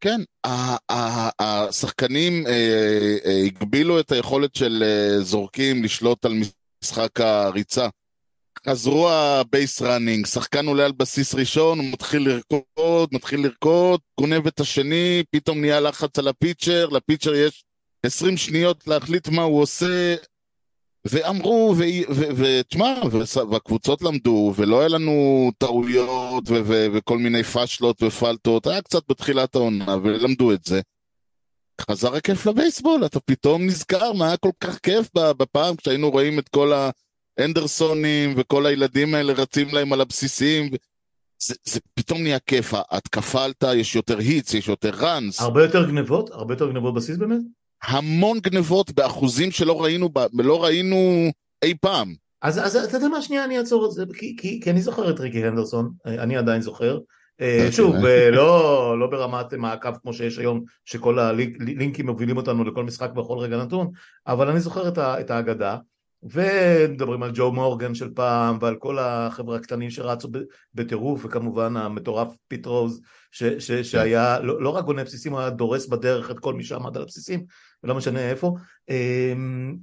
כן, 0.00 0.20
השחקנים 1.38 2.46
אה, 2.46 3.16
אה, 3.24 3.42
הגבילו 3.46 4.00
את 4.00 4.12
היכולת 4.12 4.54
של 4.54 4.82
אה, 4.86 5.20
זורקים 5.20 5.84
לשלוט 5.84 6.24
על 6.24 6.32
משחק 6.82 7.20
הריצה. 7.20 7.88
חזרו 8.68 9.10
ה 9.10 9.24
base 9.24 9.82
running, 9.82 10.26
שחקן 10.26 10.66
עולה 10.66 10.84
על 10.84 10.92
בסיס 10.92 11.34
ראשון, 11.34 11.78
הוא 11.78 11.86
מתחיל 11.92 12.28
לרקוד, 12.28 13.08
מתחיל 13.12 13.40
לרקוד, 13.40 14.00
גונב 14.20 14.46
את 14.46 14.60
השני, 14.60 15.22
פתאום 15.30 15.60
נהיה 15.60 15.80
לחץ 15.80 16.18
על 16.18 16.28
ה 16.28 16.35
pitcher, 16.35 16.88
ל 16.88 16.94
pitcher 16.94 17.34
יש 17.34 17.64
20 18.06 18.36
שניות 18.36 18.86
להחליט 18.86 19.28
מה 19.28 19.42
הוא 19.42 19.60
עושה, 19.60 20.14
ואמרו, 21.04 21.74
ותשמע, 22.36 22.94
והקבוצות 23.50 24.02
למדו, 24.02 24.54
ולא 24.56 24.80
היה 24.80 24.88
לנו 24.88 25.50
טעויות 25.58 26.50
ו- 26.50 26.62
ו- 26.64 26.86
וכל 26.94 27.18
מיני 27.18 27.42
פאשלות 27.42 28.02
ופלטות, 28.02 28.66
היה 28.66 28.82
קצת 28.82 29.02
בתחילת 29.08 29.54
העונה, 29.54 29.96
ולמדו 30.02 30.52
את 30.52 30.64
זה. 30.64 30.80
חזר 31.80 32.14
הכיף 32.14 32.46
לבייסבול, 32.46 33.06
אתה 33.06 33.20
פתאום 33.20 33.66
נזכר 33.66 34.12
מה 34.12 34.26
היה 34.26 34.36
כל 34.36 34.50
כך 34.60 34.78
כיף 34.78 35.08
בפעם 35.14 35.76
כשהיינו 35.76 36.10
רואים 36.10 36.38
את 36.38 36.48
כל 36.48 36.72
האנדרסונים 37.38 38.34
וכל 38.36 38.66
הילדים 38.66 39.14
האלה 39.14 39.32
רצים 39.32 39.68
להם 39.72 39.92
על 39.92 40.00
הבסיסים. 40.00 40.70
זה, 41.38 41.54
זה 41.64 41.80
פתאום 41.94 42.22
נהיה 42.22 42.38
כיף, 42.38 42.74
ההתקפה 42.74 43.44
עלתה, 43.44 43.74
יש 43.74 43.96
יותר 43.96 44.18
היטס, 44.18 44.54
יש 44.54 44.68
יותר 44.68 44.90
ראנס. 44.98 45.40
הרבה 45.40 45.62
יותר 45.62 45.86
גנבות? 45.86 46.30
הרבה 46.30 46.54
יותר 46.54 46.70
גנבות 46.70 46.94
בסיס 46.94 47.16
באמת? 47.16 47.40
המון 47.82 48.38
גנבות 48.38 48.92
באחוזים 48.92 49.50
שלא 49.50 49.82
ראינו, 49.82 50.08
לא 50.32 50.64
ראינו 50.64 51.30
אי 51.62 51.74
פעם. 51.80 52.14
אז, 52.42 52.58
אז 52.58 52.76
אתה 52.76 52.96
יודע 52.96 53.08
מה, 53.08 53.22
שנייה 53.22 53.44
אני 53.44 53.58
אעצור 53.58 53.86
את 53.86 53.92
זה, 53.92 54.04
כי, 54.18 54.36
כי, 54.40 54.60
כי 54.62 54.70
אני 54.70 54.82
זוכר 54.82 55.10
את 55.10 55.20
ריקי 55.20 55.44
הנדרסון, 55.44 55.90
אני 56.06 56.36
עדיין 56.36 56.62
זוכר. 56.62 56.98
שוב, 57.70 57.96
לא, 58.32 58.98
לא 58.98 59.06
ברמת 59.06 59.54
מעקב 59.54 59.96
כמו 60.02 60.12
שיש 60.12 60.38
היום, 60.38 60.64
שכל 60.84 61.18
הלינקים 61.18 62.06
מובילים 62.06 62.36
אותנו 62.36 62.64
לכל 62.64 62.84
משחק 62.84 63.10
בכל 63.10 63.38
רגע 63.38 63.56
נתון, 63.56 63.90
אבל 64.26 64.48
אני 64.50 64.60
זוכר 64.60 64.88
את, 64.88 64.98
ה, 64.98 65.20
את 65.20 65.30
ההגדה, 65.30 65.76
ומדברים 66.22 67.22
על 67.22 67.30
ג'ו 67.34 67.52
מורגן 67.52 67.94
של 67.94 68.10
פעם, 68.14 68.58
ועל 68.60 68.76
כל 68.76 68.98
החבר'ה 68.98 69.56
הקטנים 69.56 69.90
שרצו 69.90 70.28
בטירוף, 70.74 71.24
וכמובן 71.24 71.76
המטורף 71.76 72.36
פיט 72.48 72.66
רוז, 72.66 73.00
ש, 73.30 73.44
ש, 73.44 73.72
שהיה 73.72 74.40
לא, 74.40 74.62
לא 74.62 74.68
רק 74.68 74.84
גונב 74.84 75.02
בסיסים, 75.02 75.32
הוא 75.32 75.40
היה 75.40 75.50
דורס 75.50 75.86
בדרך 75.86 76.30
את 76.30 76.38
כל 76.38 76.54
מי 76.54 76.64
שעמד 76.64 76.96
על 76.96 77.02
הבסיסים, 77.02 77.44
ולא 77.84 77.94
משנה 77.94 78.30
איפה. 78.30 78.56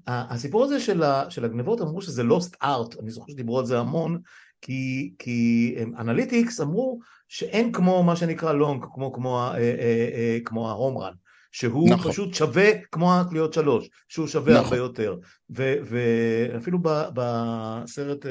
הסיפור 0.08 0.64
הזה 0.64 0.80
של, 0.80 1.04
ה, 1.04 1.30
של 1.30 1.46
הגנבות, 1.46 1.82
אמרו 1.82 2.02
שזה 2.02 2.24
lost 2.24 2.64
art, 2.64 3.02
אני 3.02 3.12
זוכר 3.12 3.32
שדיברו 3.32 3.60
על 3.60 3.66
זה 3.66 3.80
המון, 3.80 4.20
כי, 4.62 5.14
כי 5.20 5.76
analytics 5.98 6.62
אמרו 6.62 7.00
שאין 7.28 7.72
כמו 7.72 8.04
מה 8.04 8.16
שנקרא 8.16 8.54
long, 8.54 8.86
כמו, 8.94 9.14
כמו, 9.14 9.40
אה, 9.40 9.58
אה, 9.58 10.10
אה, 10.14 10.38
כמו 10.46 10.70
ה 10.70 10.75
home 10.75 10.98
run, 10.98 11.14
שהוא 11.52 11.90
נכון. 11.90 12.12
פשוט 12.12 12.34
שווה 12.34 12.70
כמו 12.92 13.16
הקליעות 13.16 13.54
שלוש, 13.54 13.90
שהוא 14.08 14.28
שווה 14.28 14.54
נכון. 14.54 14.66
הרבה 14.66 14.78
יותר. 14.78 15.18
ו, 15.56 15.76
ואפילו 15.84 16.80
ב, 16.82 17.04
בסרט 17.14 18.26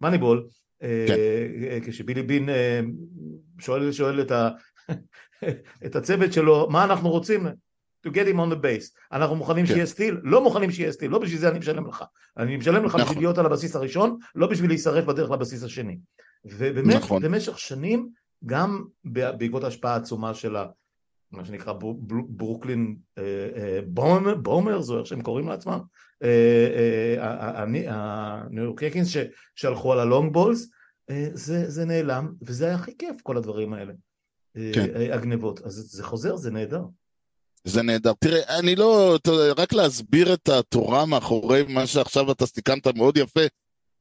מאניבול, 0.00 0.46
כן. 0.80 1.16
כשבילי 1.86 2.22
בין 2.22 2.48
שואל, 3.58 3.92
שואל 3.92 4.20
את, 4.20 4.30
ה, 4.30 4.48
את 5.86 5.96
הצוות 5.96 6.32
שלו, 6.32 6.68
מה 6.70 6.84
אנחנו 6.84 7.10
רוצים? 7.10 7.46
To 8.04 8.08
get 8.10 8.26
him 8.28 8.38
on 8.38 8.54
the 8.54 8.64
base. 8.64 8.98
אנחנו 9.12 9.36
מוכנים 9.36 9.66
כן. 9.66 9.72
שיהיה 9.72 9.86
steal? 9.86 10.20
לא 10.22 10.44
מוכנים 10.44 10.70
שיהיה 10.70 10.92
steal, 10.92 11.10
לא 11.10 11.18
בשביל 11.18 11.38
זה 11.38 11.48
אני 11.48 11.58
משלם 11.58 11.86
לך. 11.86 12.04
אני 12.36 12.56
משלם 12.56 12.84
לך 12.84 12.94
נכון. 12.94 13.00
בשביל 13.00 13.18
להיות 13.18 13.38
על 13.38 13.46
הבסיס 13.46 13.76
הראשון, 13.76 14.18
לא 14.34 14.46
בשביל 14.46 14.70
להישרף 14.70 15.04
בדרך 15.04 15.30
לבסיס 15.30 15.62
השני. 15.62 15.98
ובאמת, 16.44 16.94
נכון. 16.94 17.22
במשך 17.22 17.58
שנים, 17.58 18.08
גם 18.46 18.84
בעקבות 19.04 19.64
ההשפעה 19.64 19.94
העצומה 19.94 20.34
של 20.34 20.56
ה... 20.56 20.66
מה 21.32 21.44
שנקרא 21.44 21.72
ברונקס 22.28 22.96
בומבר, 23.86 24.34
בומברס, 24.34 24.90
או 24.90 24.98
איך 24.98 25.06
שהם 25.06 25.22
קוראים 25.22 25.48
לעצמם, 25.48 25.80
הניו 27.20 28.64
יורק 28.64 28.82
יקינס 28.82 29.08
שהלכו 29.54 29.92
על 29.92 30.00
הלונג 30.00 30.32
בולס, 30.32 30.70
זה, 31.32 31.70
זה 31.70 31.84
נעלם, 31.84 32.32
וזה 32.42 32.66
היה 32.66 32.74
הכי 32.74 32.98
כיף, 32.98 33.20
כל 33.22 33.36
הדברים 33.36 33.72
האלה, 33.72 33.92
כן. 34.54 35.10
הגנבות. 35.12 35.60
אז 35.62 35.74
זה 35.74 36.04
חוזר, 36.04 36.36
זה 36.36 36.50
נהדר. 36.50 36.82
זה 37.64 37.82
נהדר. 37.82 38.12
תראה, 38.18 38.58
אני 38.58 38.76
לא... 38.76 39.18
רק 39.56 39.72
להסביר 39.72 40.34
את 40.34 40.48
התורה 40.48 41.06
מאחורי 41.06 41.62
מה 41.68 41.86
שעכשיו 41.86 42.32
אתה 42.32 42.46
סיכמת 42.46 42.86
מאוד 42.86 43.16
יפה, 43.16 43.40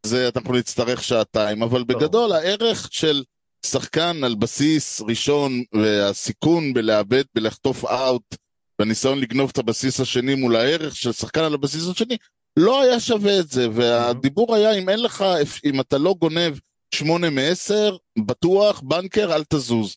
זה 0.05 0.29
אנחנו 0.36 0.53
נצטרך 0.53 1.03
שעתיים, 1.03 1.63
אבל 1.63 1.84
בגדול 1.84 2.32
הערך 2.32 2.88
של 2.91 3.24
שחקן 3.65 4.24
על 4.24 4.36
בסיס 4.36 5.01
ראשון 5.01 5.63
והסיכון 5.74 6.74
בלאבד, 6.74 7.24
בלחטוף 7.36 7.86
אאוט, 7.86 8.36
בניסיון 8.79 9.20
לגנוב 9.20 9.50
את 9.53 9.58
הבסיס 9.58 10.00
השני 10.00 10.36
מול 10.36 10.55
הערך 10.55 10.96
של 10.96 11.12
שחקן 11.12 11.43
על 11.43 11.53
הבסיס 11.53 11.88
השני, 11.88 12.17
לא 12.58 12.82
היה 12.82 13.00
שווה 13.00 13.39
את 13.39 13.50
זה, 13.50 13.67
והדיבור 13.74 14.55
היה 14.55 14.74
אם 14.74 14.89
אין 14.89 15.00
לך, 15.00 15.25
אם 15.65 15.79
אתה 15.79 15.98
לא 15.98 16.15
גונב 16.20 16.58
שמונה 16.96 17.29
מעשר, 17.29 17.98
בטוח, 18.25 18.82
בנקר, 18.82 19.36
אל 19.36 19.43
תזוז. 19.43 19.96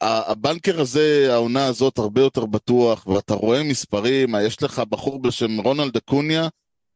הבנקר 0.00 0.80
הזה, 0.80 1.28
העונה 1.30 1.66
הזאת, 1.66 1.98
הרבה 1.98 2.20
יותר 2.20 2.46
בטוח, 2.46 3.06
ואתה 3.06 3.34
רואה 3.34 3.62
מספרים, 3.62 4.34
יש 4.42 4.62
לך 4.62 4.82
בחור 4.88 5.22
בשם 5.22 5.60
רונלד 5.60 5.96
אקוניה, 5.96 6.48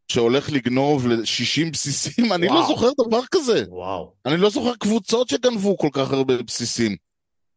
שהולך 0.09 0.53
לגנוב 0.53 1.09
ל-60 1.09 1.71
בסיסים, 1.73 2.33
אני 2.33 2.47
וואו. 2.47 2.61
לא 2.61 2.67
זוכר 2.67 2.89
דבר 3.07 3.21
כזה. 3.31 3.65
וואו. 3.69 4.13
אני 4.27 4.37
לא 4.37 4.51
זוכר 4.51 4.75
קבוצות 4.75 5.29
שגנבו 5.29 5.77
כל 5.77 5.89
כך 5.93 6.13
הרבה 6.13 6.43
בסיסים. 6.43 6.97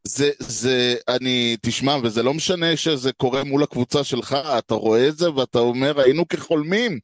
זה, 0.04 0.32
זה, 0.40 0.96
אני, 1.08 1.58
תשמע, 1.62 1.98
וזה 2.04 2.24
לא 2.24 2.34
משנה 2.34 2.78
שזה 2.78 3.12
קורה 3.14 3.44
מול 3.44 3.64
הקבוצה 3.64 4.04
שלך, 4.04 4.38
אתה 4.58 4.74
רואה 4.74 5.08
את 5.08 5.18
זה 5.18 5.34
ואתה 5.34 5.60
אומר, 5.60 6.00
היינו 6.00 6.28
כחולמים. 6.28 7.00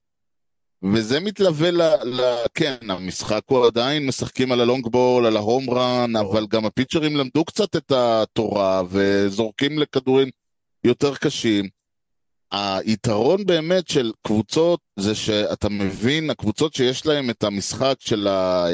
וזה 0.84 1.20
מתלווה 1.20 1.72
ל... 1.72 1.82
ל 2.04 2.36
כן, 2.54 2.76
המשחק 2.90 3.42
הוא 3.46 3.66
עדיין 3.66 4.06
משחקים 4.06 4.52
על 4.52 4.62
הלונג 4.62 4.88
בול, 4.88 5.26
על 5.26 5.38
ההום 5.38 5.70
רן, 5.70 6.16
אבל 6.16 6.48
גם 6.48 6.66
הפיצ'רים 6.66 7.16
למדו 7.16 7.46
קצת 7.46 7.76
את 7.76 7.92
התורה 7.92 8.84
וזורקים 8.90 9.80
לכדורים 9.80 10.30
יותר 10.84 11.16
קשים. 11.16 11.68
היתרון 12.52 13.46
באמת 13.46 13.88
של 13.88 14.12
קבוצות 14.22 14.80
זה 14.96 15.16
שאתה 15.16 15.70
מבין, 15.70 16.30
הקבוצות 16.30 16.74
שיש 16.74 17.06
להם 17.06 17.30
את 17.30 17.44
המשחק 17.44 17.96
של 18.00 18.28
ה, 18.28 18.66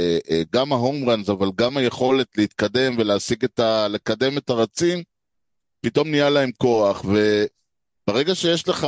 גם 0.53 0.73
ה 0.73 0.81
home 0.81 1.09
runs, 1.09 1.29
אבל 1.29 1.49
גם 1.55 1.77
היכולת 1.77 2.27
להתקדם 2.37 2.95
ולהשיג 2.97 3.43
את 3.43 3.59
ה... 3.59 3.87
לקדם 3.87 4.37
את 4.37 4.49
הרצים, 4.49 5.03
פתאום 5.81 6.11
נהיה 6.11 6.29
להם 6.29 6.51
כוח, 6.57 7.05
וברגע 7.05 8.35
שיש 8.35 8.67
לך, 8.67 8.87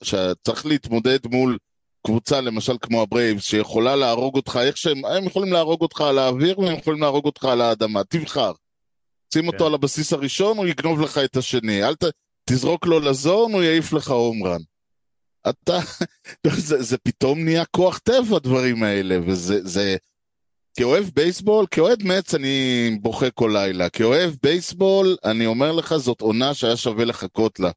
כשצריך 0.00 0.66
להתמודד 0.66 1.18
מול 1.26 1.58
קבוצה 2.06 2.40
למשל 2.40 2.76
כמו 2.80 3.02
הברייבס, 3.02 3.42
שיכולה 3.42 3.96
להרוג 3.96 4.36
אותך 4.36 4.58
איך 4.62 4.76
שהם, 4.76 5.04
הם 5.04 5.24
יכולים 5.24 5.52
להרוג 5.52 5.82
אותך 5.82 6.00
על 6.00 6.18
האוויר 6.18 6.58
והם 6.58 6.78
יכולים 6.78 7.00
להרוג 7.00 7.24
אותך 7.24 7.44
על 7.44 7.60
האדמה, 7.60 8.04
תבחר. 8.04 8.52
שים 9.34 9.46
אותו 9.46 9.58
כן. 9.58 9.64
על 9.64 9.74
הבסיס 9.74 10.12
הראשון, 10.12 10.56
הוא 10.56 10.66
יגנוב 10.66 11.00
לך 11.00 11.18
את 11.18 11.36
השני. 11.36 11.84
אל 11.84 11.94
ת... 11.94 12.04
תזרוק 12.44 12.86
לו 12.86 13.00
ל 13.00 13.09
zone, 13.09 13.52
הוא 13.52 13.62
יעיף 13.62 13.92
לך 13.92 14.10
home 14.10 14.35
run. 14.35 14.60
אתה, 15.48 15.78
זה, 16.56 16.82
זה 16.82 16.98
פתאום 16.98 17.44
נהיה 17.44 17.64
כוח 17.64 17.98
טבע 17.98 18.36
הדברים 18.36 18.82
האלה, 18.82 19.18
וזה, 19.26 19.60
זה, 19.62 19.96
כאוהב 20.78 21.04
בייסבול, 21.14 21.66
כאוהד 21.70 22.02
מצ 22.02 22.34
אני 22.34 22.90
בוכה 23.00 23.30
כל 23.30 23.50
לילה, 23.52 23.88
כאוהב 23.88 24.34
בייסבול, 24.42 25.16
אני 25.24 25.46
אומר 25.46 25.72
לך, 25.72 25.96
זאת 25.96 26.20
עונה 26.20 26.54
שהיה 26.54 26.76
שווה 26.76 27.04
לחכות 27.04 27.60
לה. 27.60 27.70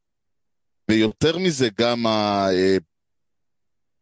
ויותר 0.89 1.37
מזה, 1.37 1.69
גם 1.77 2.05
ה... 2.07 2.47
אה, 2.51 2.77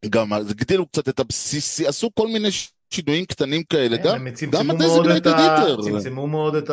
גם. 0.09 0.33
הגדילו 0.33 0.85
קצת 0.85 1.09
את 1.09 1.19
הבסיסי, 1.19 1.87
עשו 1.87 2.09
כל 2.15 2.27
מיני 2.27 2.49
שינויים 2.93 3.25
קטנים 3.25 3.63
כאלה, 3.63 3.97
כן, 3.97 4.03
גם, 4.03 4.15
הם 4.15 4.27
גם 4.27 4.33
צמצמו 4.33 6.27
מאוד 6.27 6.55
את. 6.55 6.69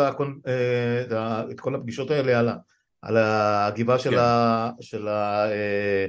אה, 0.46 1.42
את, 1.50 1.60
כל 1.60 1.74
הפגישות 1.74 2.10
האלה 2.10 2.54
על, 3.02 3.16
הגבעה 3.16 3.98
של, 3.98 4.10
כן. 4.10 4.18
ה... 4.18 4.70
של. 4.80 5.08
אה, 5.08 6.06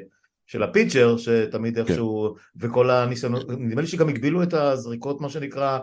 של 0.47 0.63
הפיצ'ר, 0.63 1.17
שתמיד 1.17 1.75
כן. 1.75 1.81
איכשהו, 1.81 2.35
וכל 2.59 2.89
הניסיונות, 2.89 3.49
נדמה 3.49 3.81
לי 3.81 3.87
שגם 3.87 4.09
הגבילו 4.09 4.43
את 4.43 4.53
הזריקות, 4.53 5.21
מה 5.21 5.29
שנקרא, 5.29 5.79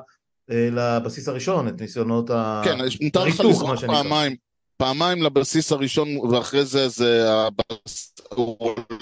אה, 0.51 0.69
לבסיס 0.73 1.29
הראשון, 1.29 1.69
את 1.69 1.81
ניסיונות. 1.81 2.31
כן, 2.65 2.79
יש- 2.87 3.01
מותר 3.01 3.25
לך 3.25 3.27
ריתוק, 3.27 3.47
לזרוק 3.47 3.69
מה 3.69 3.77
שנקרא. 3.77 3.95
פעמיים, 4.03 4.37
פעמיים 4.77 5.23
לבסיס 5.23 5.73
הראשון, 5.73 6.09
ואחרי 6.19 6.65
זה, 6.65 6.89
זה 6.89 7.25
הבס... 7.33 8.15
הוא 8.35 8.57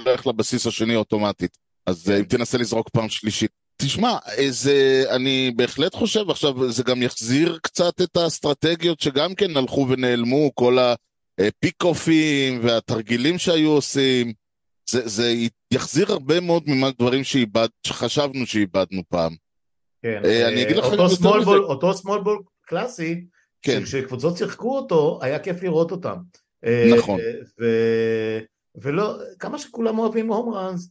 הולך 0.05 0.27
לבסיס 0.27 0.67
השני 0.67 0.97
אוטומטית. 0.97 1.59
אז 1.87 2.11
אה, 2.11 2.19
אם 2.19 2.25
תנסה 2.25 2.59
לזרוק 2.59 2.89
פעם 2.89 3.09
שלישית. 3.09 3.51
תשמע, 3.77 4.19
אה, 4.39 4.51
זה, 4.51 5.05
אני 5.11 5.53
בהחלט 5.57 5.95
חושב, 5.95 6.31
עכשיו 6.31 6.73
זה 6.73 6.83
גם 6.83 7.03
יחזיר 7.03 7.59
קצת 7.63 8.01
את 8.03 8.17
האסטרטגיות 8.17 9.01
שגם 9.01 9.35
כן 9.35 9.57
הלכו 9.57 9.87
ונעלמו, 9.89 10.55
כל 10.55 10.79
הפיק-אופים 11.41 12.61
והתרגילים 12.65 13.39
שהיו 13.39 13.71
עושים. 13.71 14.33
זה, 14.91 15.09
זה 15.09 15.35
יחזיר 15.71 16.13
הרבה 16.13 16.41
מאוד 16.41 16.63
מהדברים 16.67 17.25
שאיבד, 17.25 17.69
שחשבנו 17.87 18.47
שאיבדנו 18.47 19.03
פעם. 19.09 19.35
כן, 20.03 20.21
אה, 20.25 20.49
אני 20.49 20.63
אגיד 20.63 20.77
לך 20.77 20.85
אותו 20.85 21.05
מזה. 21.05 21.29
ball- 21.29 21.63
אותו 21.63 21.93
small 21.93 22.25
ball 22.25 22.43
קלאסי, 22.67 23.25
כן. 23.63 23.87
שכשקבוצות 23.87 24.37
שיחקו 24.37 24.77
אותו, 24.77 25.19
היה 25.23 25.39
כיף 25.39 25.63
לראות 25.63 25.91
אותם. 25.91 26.17
נכון. 26.97 27.21
אה, 27.21 27.33
ו... 27.61 27.65
ולא, 28.83 29.15
כמה 29.39 29.59
שכולם 29.59 29.99
אוהבים 29.99 30.33
הום 30.33 30.55
ראנס, 30.55 30.89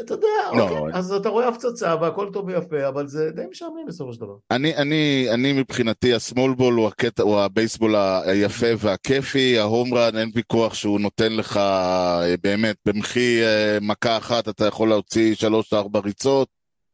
אתה 0.00 0.14
יודע, 0.14 0.26
לא, 0.56 0.62
אוקיי, 0.62 0.98
אז 0.98 1.12
אתה 1.12 1.28
רואה 1.28 1.48
הפצצה 1.48 1.96
והכל 2.00 2.30
טוב 2.32 2.46
ויפה, 2.46 2.88
אבל 2.88 3.06
זה 3.06 3.30
די 3.30 3.42
משעמם 3.50 3.86
בסופו 3.86 4.12
של 4.12 4.20
דבר. 4.20 4.36
אני, 4.50 4.76
אני, 4.76 5.26
אני 5.30 5.52
מבחינתי, 5.52 6.14
הסמול 6.14 6.54
בול 6.54 6.74
הוא, 6.74 6.88
הקטע, 6.88 7.22
הוא 7.22 7.40
הבייסבול 7.40 7.94
היפה 8.24 8.66
והכיפי, 8.78 9.58
ההומרן, 9.58 10.16
אין 10.16 10.30
ויכוח 10.34 10.74
שהוא 10.74 11.00
נותן 11.00 11.32
לך 11.32 11.56
אה, 11.56 12.34
באמת, 12.42 12.76
במחי 12.86 13.42
אה, 13.42 13.78
מכה 13.80 14.16
אחת 14.16 14.48
אתה 14.48 14.66
יכול 14.66 14.88
להוציא 14.88 15.34
שלוש-ארבע 15.34 15.98
ריצות, 15.98 16.48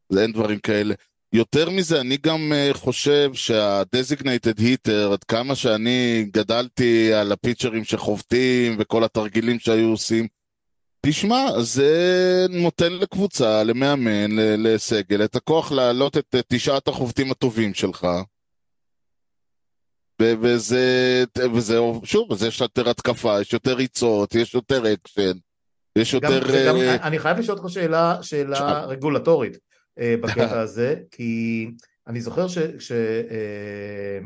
זה 0.09 0.23
אין 0.23 0.33
דברים 0.33 0.59
כאלה. 0.59 0.95
יותר 1.33 1.71
מזה, 1.71 2.01
אני 2.01 2.17
גם 2.17 2.53
אה, 2.53 2.71
חושב 2.73 3.31
שה-designated 3.35 4.61
hitter, 4.61 5.13
עד 5.13 5.25
כמה 5.25 5.55
שאני 5.55 6.27
גדלתי 6.33 7.13
על 7.13 7.33
הפיצ'רים 7.33 7.85
שחובטים 7.85 8.77
וכל 8.79 9.05
התרגילים 9.05 9.59
שהיו 9.59 9.89
עושים, 9.89 10.27
תשמע, 11.11 11.51
זה 11.61 12.47
נותן 12.51 12.93
לקבוצה, 12.93 13.63
למאמן, 13.65 14.37
לסגל, 14.39 15.25
את 15.25 15.37
הכוח 15.37 15.73
להעלות 15.73 16.17
את 16.17 16.35
אה, 16.35 16.41
תשעת 16.49 16.89
החובטים 16.89 17.31
הטובים 17.31 17.75
שלך. 17.75 18.07
וזה, 20.21 21.25
וזה, 21.55 21.79
שוב, 22.05 22.33
אז 22.33 22.43
יש 22.43 22.61
יותר 22.61 22.91
התקפה, 22.91 23.41
יש 23.41 23.53
יותר 23.53 23.75
ריצות, 23.75 24.35
יש 24.35 24.55
יותר 24.55 24.93
אקשן, 24.93 25.33
יש 25.97 26.15
גם, 26.15 26.33
יותר... 26.33 26.69
גם, 26.69 26.77
אה, 26.77 27.07
אני 27.07 27.19
חייב 27.19 27.39
לשאול 27.39 27.59
אותך 27.59 27.71
שאלה, 27.71 28.23
שאלה 28.23 28.57
שאל. 28.57 28.85
רגולטורית 28.89 29.59
אה, 29.99 30.15
בקטע 30.21 30.61
הזה, 30.61 30.97
כי 31.11 31.67
אני 32.07 32.21
זוכר 32.21 32.49
ש... 32.49 32.59
ש 32.79 32.93
אה, 32.93 34.19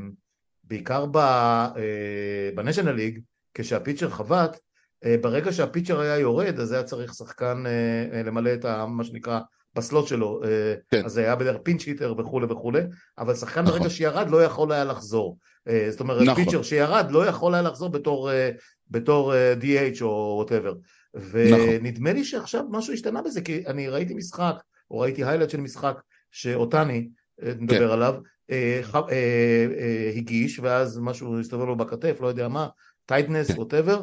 בעיקר 0.64 1.06
אה, 1.16 2.50
בניישנל 2.54 2.92
ליג, 2.92 3.20
כשה 3.54 3.78
pitcher 3.78 4.10
חבט, 4.10 4.54
אה, 4.54 4.71
ברגע 5.20 5.52
שה 5.52 5.67
pitcher 5.67 6.00
היה 6.00 6.18
יורד, 6.18 6.60
אז 6.60 6.72
היה 6.72 6.82
צריך 6.82 7.14
שחקן 7.14 7.62
אה, 7.66 8.16
אה, 8.18 8.22
למלא 8.22 8.54
את 8.54 8.64
ה, 8.64 8.86
מה 8.86 9.04
שנקרא 9.04 9.40
ב 9.74 9.81
slot 9.81 10.06
שלו, 10.06 10.40
אה, 10.44 10.74
כן. 10.90 11.04
אז 11.04 11.12
זה 11.12 11.20
היה 11.20 11.36
בדרך 11.36 11.56
pinch 11.62 11.86
hitter 11.86 12.14
וכולי 12.18 12.46
וכולי, 12.46 12.80
אבל 13.18 13.34
שחקן 13.34 13.62
נכון. 13.62 13.78
ברגע 13.78 13.90
שירד 13.90 14.30
לא 14.30 14.44
יכול 14.44 14.72
היה 14.72 14.84
לחזור. 14.84 15.38
אה, 15.68 15.86
זאת 15.90 16.00
אומרת, 16.00 16.22
נכון. 16.22 16.44
pitcher 16.44 16.62
שירד 16.62 17.06
לא 17.10 17.26
יכול 17.26 17.54
היה 17.54 17.62
לחזור 17.62 17.88
בתור, 17.88 18.30
אה, 18.30 18.50
בתור 18.90 19.34
אה, 19.34 19.54
DH 19.60 20.02
או 20.02 20.34
whatever. 20.36 20.74
נכון. 21.14 21.60
ונדמה 21.70 22.12
לי 22.12 22.24
שעכשיו 22.24 22.64
משהו 22.70 22.92
השתנה 22.92 23.22
בזה, 23.22 23.40
כי 23.40 23.62
אני 23.66 23.88
ראיתי 23.88 24.14
משחק, 24.14 24.54
או 24.90 24.98
ראיתי 24.98 25.24
highlight 25.24 25.50
של 25.50 25.60
משחק, 25.60 26.00
שאוהטני, 26.30 27.08
אה, 27.42 27.52
נדבר 27.58 27.88
כן. 27.88 27.92
עליו, 27.92 28.14
אה, 28.50 28.80
אה, 28.94 29.66
אה, 29.78 30.12
הגיש, 30.16 30.58
ואז 30.58 30.98
משהו 30.98 31.40
הסתובב 31.40 31.64
לו 31.64 31.76
בכתף, 31.76 32.16
לא 32.20 32.26
יודע 32.26 32.48
מה, 32.48 32.68
tightness, 33.06 33.50
כן. 33.50 33.58
whatever, 33.58 34.02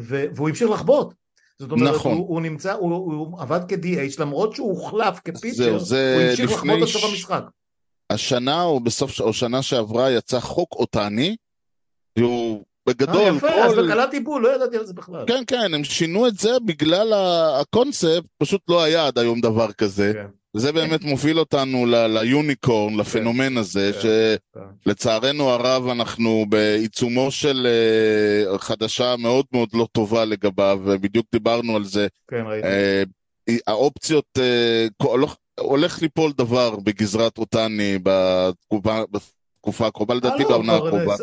והוא 0.00 0.48
המשיך 0.48 0.70
לחבוט. 0.70 1.14
זאת 1.58 1.70
אומרת, 1.70 1.94
נכון. 1.94 2.16
הוא, 2.16 2.28
הוא 2.28 2.40
נמצא, 2.40 2.72
הוא, 2.72 2.94
הוא 2.94 3.40
עבד 3.40 3.60
כ-DH, 3.68 4.20
למרות 4.20 4.54
שהוא 4.54 4.68
הוחלף 4.68 5.20
כ 5.24 5.35
pitcher, 5.35 5.78
זה 5.78 6.14
הוא 6.16 6.22
המשיך 6.22 6.52
לחבוט 6.52 6.82
עד 6.82 6.88
סוף 6.88 7.04
המשחק. 7.04 7.42
השנה 8.10 8.62
או 8.62 8.80
בסוף, 8.80 9.20
או 9.20 9.32
שנה 9.32 9.62
שעברה 9.62 10.10
יצא 10.10 10.40
חוק 10.40 10.72
אותני, 10.72 11.36
והוא 12.18 12.64
בגדול, 12.88 13.16
אה, 13.16 13.36
יפה, 13.36 13.48
אז 13.48 13.74
כל... 13.74 13.88
קלטתי 13.88 14.20
בול, 14.20 14.42
לא 14.42 14.54
ידעתי 14.54 14.76
על 14.76 14.86
זה 14.86 14.94
בכלל. 14.94 15.24
כן, 15.26 15.42
כן, 15.46 15.74
הם 15.74 15.84
שינו 15.84 16.26
את 16.26 16.38
זה 16.38 16.50
בגלל 16.64 17.12
הקונספט, 17.60 18.24
פשוט 18.38 18.62
לא 18.68 18.82
היה 18.82 19.06
עד 19.06 19.18
היום 19.18 19.40
דבר 19.40 19.72
כזה. 19.72 20.12
כן, 20.14 20.26
וזה 20.58 20.72
באמת 20.72 21.04
מוביל 21.04 21.38
אותנו 21.38 21.86
ליוניקורן, 21.86 22.96
לפנומן 22.96 23.56
הזה, 23.56 23.90
כן. 24.02 24.08
כן. 24.54 24.60
שלצערנו 24.84 25.50
הרב 25.50 25.88
אנחנו 25.88 26.46
בעיצומו 26.48 27.30
של 27.30 27.66
אה, 27.66 28.58
חדשה 28.58 29.14
מאוד 29.18 29.44
מאוד 29.52 29.68
לא 29.74 29.88
טובה 29.92 30.24
לגביו, 30.24 30.80
ובדיוק 30.84 31.26
דיברנו 31.32 31.76
על 31.76 31.84
זה. 31.84 32.06
כן, 32.30 32.42
ראיתי. 32.46 32.68
אה, 32.68 33.02
האופציות, 33.66 34.24
אה, 34.38 34.86
הולך- 35.58 36.02
ליפול 36.02 36.32
דבר 36.32 36.76
בגזרת 36.76 37.38
אותני 37.38 37.98
בתקופה 38.02 39.02
בתקופה 39.10 39.86
הקרובה, 39.86 40.14
לדעתי 40.14 40.42
לא, 40.42 40.48
בעונה 40.48 40.74
הקרובה. 40.76 41.14
נס- 41.14 41.20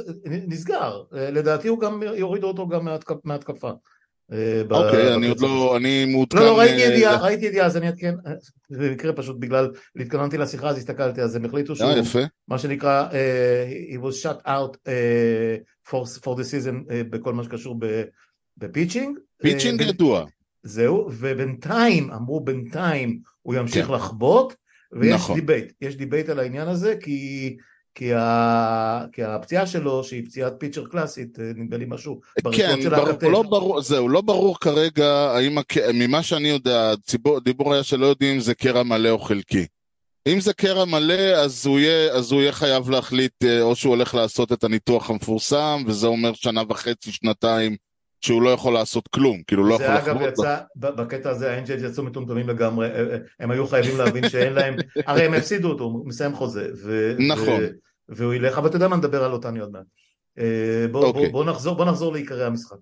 נסגר. 0.47 1.01
לדעתי 1.11 1.67
הוא 1.67 1.79
גם, 1.79 2.03
יורידו 2.15 2.47
אותו 2.47 2.67
גם 2.67 2.87
מהתקפ- 2.87 3.21
מהתקפה. 3.23 3.71
אה, 4.31 4.61
אוקיי, 4.71 5.15
אני 5.15 5.27
עוד. 5.27 5.39
לא, 5.39 5.77
אני 5.77 6.05
מעודכן. 6.05 6.39
לא, 6.39 6.45
לא, 6.45 6.59
ראיתי 6.59 6.83
אה, 6.83 6.87
ידיעה, 6.87 7.17
ראיתי 7.17 7.45
ידיעה, 7.45 7.65
אז 7.65 7.77
אני 7.77 7.87
אעדכן, 7.87 8.15
אה, 8.27 8.31
זה 8.69 8.91
מקרה 8.91 9.13
פשוט 9.13 9.39
בגלל, 9.39 9.71
התכוננתי 9.95 10.37
לשיחה 10.37 10.69
אז 10.69 10.77
הסתכלתי, 10.77 11.21
אז 11.21 11.35
הם 11.35 11.45
החליטו 11.45 11.75
שהוא, 11.75 11.89
אה, 11.89 11.97
יפה. 11.97 12.19
מה 12.47 12.57
שנקרא, 12.57 13.09
he 13.91 13.97
was 14.03 14.25
shut 14.25 14.47
out 14.47 14.77
for, 15.89 16.35
the 16.35 16.43
season 16.43 16.93
בכל 17.09 17.33
מה 17.33 17.43
שקשור 17.43 17.79
ב 18.57 18.64
pitching. 18.64 19.19
pitching 19.41 19.81
ידוע. 19.81 20.25
זהו, 20.63 21.09
ובינתיים, 21.11 22.11
אמרו 22.11 22.39
בינתיים 22.39 23.19
הוא 23.41 23.55
ימשיך 23.55 23.87
כן. 23.87 23.93
לחבוט, 23.93 24.53
ויש 24.91 25.13
נכון. 25.13 25.35
debate, 25.35 25.73
יש 25.81 25.95
debate 25.95 26.29
על 26.29 26.39
העניין 26.39 26.67
הזה, 26.67 26.95
כי, 26.99 27.57
כי, 27.95 28.13
ה, 28.13 29.05
כי 29.11 29.23
הפציעה 29.23 29.67
שלו, 29.67 30.03
שהיא 30.03 30.25
פציעת 30.25 30.53
pitcher 30.59 30.85
קלאסית, 30.85 31.39
אה, 31.39 31.51
נדמה 31.55 31.77
לי 31.77 31.85
משהו, 31.87 32.19
כן, 32.53 32.77
הכתף. 32.91 33.27
לא 33.27 33.41
ברור, 33.41 33.81
זהו, 33.81 34.09
לא 34.09 34.21
ברור 34.21 34.59
כרגע, 34.59 35.07
האם, 35.13 35.57
הק- 35.57 35.77
ממה 35.93 36.23
שאני 36.23 36.47
יודע, 36.47 36.91
הציבור, 36.91 37.37
הדיבור 37.37 37.73
היה 37.73 37.83
שלא 37.83 38.05
יודעים 38.05 38.33
אם 38.33 38.39
זה 38.39 38.53
קרע 38.55 38.83
מלא 38.83 39.09
או 39.09 39.19
חלקי. 39.19 39.65
אם 40.27 40.39
זה 40.39 40.53
קרע 40.53 40.85
מלא, 40.85 41.13
אז 41.35 41.65
הוא 41.65 41.79
יהיה, 41.79 42.11
אז 42.13 42.31
הוא 42.31 42.41
יהיה 42.41 42.51
חייב 42.51 42.89
להחליט, 42.89 43.43
אה, 43.43 43.61
או 43.61 43.75
שהוא 43.75 43.95
הולך 43.95 44.15
לעשות 44.15 44.51
את 44.51 44.63
הניתוח 44.63 45.09
המפורסם, 45.09 45.83
וזה 45.87 46.07
אומר 46.07 46.33
שנה 46.33 46.61
וחצי, 46.69 47.11
שנתיים, 47.11 47.75
שהוא 48.21 48.41
לא 48.41 48.49
יכול 48.49 48.73
לעשות 48.73 49.07
כלום, 49.07 49.41
כאילו 49.47 49.65
לא 49.65 49.75
יכול 49.75 49.85
זה 49.87 49.97
אגב. 50.11 50.21
יצא, 50.21 50.57
בקטע 50.75 51.29
הזה 51.29 51.51
האנג'לס 51.51 51.81
יצאו 51.91 52.03
מטומטמים 52.03 52.49
לגמרי, 52.49 52.87
אה, 52.87 53.17
הם 53.39 53.51
היו 53.51 53.67
חייבים 53.67 53.97
להבין 53.97 54.29
שאין 54.29 54.53
להם, 54.53 54.75
הרי 55.05 55.21
הם 55.23 55.33
הפסידו 55.33 55.69
אותו, 55.69 55.83
הוא 55.83 56.07
מסיים 56.07 56.33
חוזה, 56.35 56.67
ו- 56.83 57.15
נכון. 57.19 57.63
ו- 57.63 57.67
והוא 58.09 58.33
ילך, 58.33 58.57
אבל 58.57 58.67
אתה 58.67 58.75
יודע 58.75 58.87
מה, 58.87 58.95
נדבר 58.95 59.23
על 59.23 59.31
אותני 59.31 59.59
עוד 59.59 59.71
מעט. 59.71 59.85
אה, 60.39 60.85
בוא, 60.91 61.05
אוקיי. 61.05 61.29
בוא, 61.29 61.43
בוא, 61.43 61.51
נחזור, 61.51 61.75
בוא 61.75 61.85
נחזור 61.85 62.13
לעיקרי 62.13 62.45
המשחק. 62.45 62.77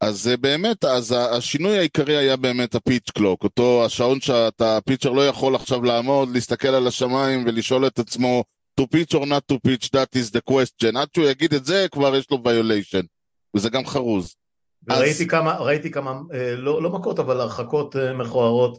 אז 0.00 0.28
אה, 0.28 0.36
באמת, 0.36 0.84
אז 0.84 1.14
השינוי 1.32 1.78
העיקרי 1.78 2.16
היה 2.16 2.36
באמת 2.36 2.74
הפיץ' 2.74 3.10
קלוק, 3.10 3.44
אותו 3.44 3.84
השעון 3.84 4.20
שאתה, 4.20 4.76
הפיצ'ר 4.76 5.10
לא 5.10 5.28
יכול 5.28 5.54
עכשיו 5.54 5.82
לעמוד, 5.82 6.28
להסתכל 6.28 6.68
על 6.68 6.86
השמיים 6.86 7.44
ולשאול 7.46 7.86
את 7.86 7.98
עצמו 7.98 8.44
to 8.80 8.84
pitch 8.84 9.14
or 9.14 9.24
not 9.24 9.52
to 9.52 9.56
pitch, 9.68 9.86
that 9.86 10.18
is 10.18 10.30
the 10.36 10.52
question. 10.52 10.98
עד 10.98 11.08
שהוא 11.14 11.26
יגיד 11.26 11.54
את 11.54 11.64
זה, 11.64 11.86
כבר 11.92 12.16
יש 12.16 12.30
לו 12.30 12.36
violation. 12.36 13.06
וזה 13.56 13.70
גם 13.70 13.86
חרוז. 13.86 14.34
אז- 14.88 14.98
וראיתי 14.98 15.26
כמה, 15.26 15.56
ראיתי 15.56 15.90
כמה, 15.90 16.20
אה, 16.34 16.56
לא, 16.56 16.82
לא 16.82 16.90
מכות, 16.90 17.18
אבל 17.18 17.40
הרחקות 17.40 17.96
מכוערות 18.14 18.78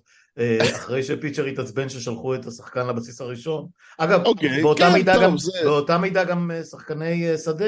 אחרי 0.76 1.04
ש 1.04 1.13
pitcher 1.13 1.46
התעצבן 1.46 1.90
ששלחו 1.90 2.36
את 2.36 2.46
השחקן 2.46 2.88
לבסיס 2.88 3.22
הראשון. 3.22 3.68
אגב, 3.98 4.26
אוקיי, 4.26 4.62
באותה, 4.62 4.88
כן, 4.88 4.94
מידה 4.94 5.14
טוב, 5.14 5.24
גם, 5.24 5.38
זה- 5.38 5.52
באותה 5.64 5.98
מידה 5.98 6.24
גם 6.24 6.52
אה, 6.52 6.64
שחקני 6.64 7.32
אה, 7.32 7.38
שדה, 7.38 7.66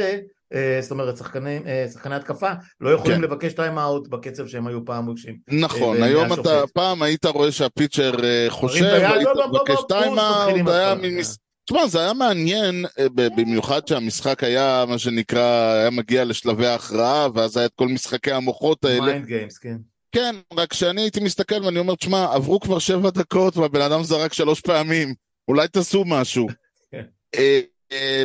אה, 0.53 0.79
זאת 0.81 0.91
אומרת 0.91 1.17
שחקני, 1.17 1.59
אה, 1.65 1.85
שחקני 1.93 2.15
התקפה, 2.15 2.51
לא 2.81 2.89
יכולים 2.89 3.15
כן. 3.17 3.21
לבקש 3.21 3.53
time-out 3.53 4.07
בקצב 4.07 4.47
שהם 4.47 4.67
היו 4.67 4.85
פעם 4.85 5.09
מבקשים. 5.09 5.37
נכון, 5.47 5.97
אה, 5.97 6.05
היום. 6.05 6.33
אתה, 6.33 6.63
פעם 6.73 7.01
היית 7.01 7.25
רואה 7.25 7.51
שה 7.51 7.73
pitcher 7.73 8.23
אה, 8.23 8.45
חושב, 8.49 8.83
היית 8.83 9.25
לא, 9.25 9.35
לא, 9.35 9.47
בוא, 9.47 9.59
מבקש 9.59 9.79
time 9.87 10.19
out, 10.19 10.67
היה 10.67 10.95
מין... 10.95 11.23
כן. 11.23 11.29
תשמע, 11.65 11.87
זה 11.87 11.99
היה 11.99 12.13
מעניין, 12.13 12.85
אה, 12.99 13.05
במיוחד 13.09 13.87
שהמשחק 13.87 14.43
היה, 14.43 14.85
מה 14.87 14.97
שנקרא, 14.99 15.73
היה 15.73 15.89
מגיע 15.89 16.25
לשלבי 16.25 16.67
ההכרעה, 16.67 17.27
ואז 17.35 17.57
היה 17.57 17.65
את 17.65 17.71
כל 17.75 17.87
משחקי 17.87 18.31
המוחות 18.31 18.85
האלה. 18.85 19.01
mind 19.05 19.25
games, 19.25 19.57
כן. 19.57 19.77
כן, 20.13 20.35
רק 20.53 20.73
שאני 20.73 21.01
הייתי 21.01 21.19
מסתכל 21.19 21.65
ואני 21.65 21.79
אומר, 21.79 21.95
תשמע, 21.95 22.33
עברו 22.33 22.59
כבר 22.59 22.79
שבע 22.79 23.09
דקות 23.09 23.57
והבן 23.57 23.81
אדם 23.81 24.03
זרק 24.03 24.33
שלוש 24.33 24.61
פעמים, 24.61 25.13
אולי 25.47 25.67
תעשו 25.67 26.03
משהו. 26.05 26.47
אה, 27.35 27.59
אה, 27.91 28.23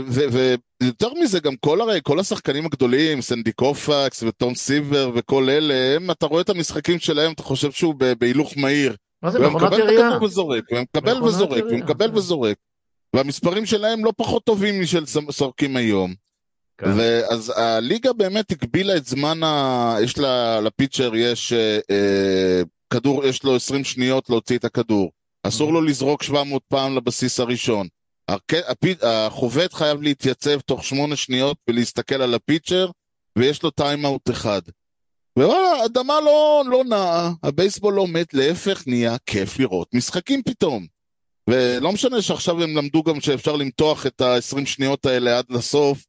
ויותר 0.83 1.09
מזה, 1.15 1.41
גם 1.41 1.57
כל 1.57 1.81
הרי, 1.81 2.01
כל 2.03 2.21
השחקנים 2.21 2.67
הגדולים, 2.67 3.21
סנדי 3.21 3.53
קופקס 3.53 4.23
וטום 4.23 4.55
סיבר 4.55 5.11
וכל 5.15 5.51
אלה, 5.51 5.97
הם, 5.97 6.11
אתה 6.11 6.27
רואה 6.27 6.41
את 6.41 6.49
המשחקים 6.49 6.99
שלהם, 6.99 7.33
אתה 7.33 7.43
חושב 7.43 7.73
שהוא 7.73 7.95
בהילוך 8.19 8.53
מהיר. 8.57 8.97
מה 9.23 9.31
זה 9.31 9.39
הוא 9.39 9.47
מכונת 9.47 9.63
מקבל 9.63 9.83
את 9.83 9.93
ירייה? 9.93 10.23
וזורק, 10.23 10.65
ומקבל 10.73 11.15
מכונת 11.15 11.35
וזורק, 11.35 11.59
ירייה, 11.59 11.75
ומקבל 11.75 12.09
כן. 12.09 12.17
וזורק. 12.17 12.57
והמספרים 13.15 13.67
שלהם 13.67 14.05
לא 14.05 14.13
פחות 14.17 14.45
טובים 14.45 14.81
משל 14.81 15.07
סורקים 15.31 15.77
היום. 15.77 16.15
כן. 16.79 16.91
ואז 16.97 17.53
הליגה 17.57 18.13
באמת 18.13 18.53
הגבילה 18.53 18.97
את 18.97 19.07
זמן 19.07 19.43
ה... 19.43 19.97
יש 20.03 20.19
לה, 20.19 20.61
לפיצ'ר, 20.61 21.17
יש 21.17 21.53
אה, 21.53 21.79
אה, 21.91 22.63
כדור, 22.91 23.25
יש 23.25 23.45
לו 23.45 23.57
20 23.57 23.85
שניות 23.85 24.31
להוציא 24.31 24.59
את 24.59 24.65
הכדור. 24.65 25.11
אסור 25.43 25.73
לו 25.73 25.83
לזרוק 25.83 26.23
700 26.23 26.63
פעם 26.69 26.97
לבסיס 26.97 27.41
הראשון. 27.41 27.87
החובט 29.03 29.75
חייב 29.75 30.03
להתייצב 30.03 30.61
תוך 30.61 30.85
8 30.85 31.17
שניות 31.17 31.57
ולהסתכל 31.69 32.23
על 32.23 32.35
הפיצ'ר, 32.35 32.91
ויש 33.39 33.63
לו 33.63 33.71
טיים-אאוט 33.71 34.31
אחד. 34.31 34.63
ווואלה, 35.39 35.83
האדמה 35.83 36.21
לא, 36.21 36.63
לא 36.71 36.85
נעה, 36.85 37.33
הבייסבול 37.43 37.95
לא 37.95 38.07
מת, 38.07 38.35
להפך 38.35 38.83
נהיה 38.87 39.17
כיף 39.27 39.59
לראות 39.59 39.89
משחקים 39.95 40.43
פתאום. 40.43 40.87
ולא 41.51 41.93
משנה 41.93 42.23
שעכשיו 42.23 42.63
הם 42.63 42.77
למדו 42.77 43.03
גם 43.03 43.21
שאפשר 43.21 43.57
למתוח 43.57 44.07
את 44.07 44.21
ה-20 44.21 44.67
שניות 44.67 45.07
האלה 45.07 45.39
עד 45.39 45.45
לסוף, 45.51 46.05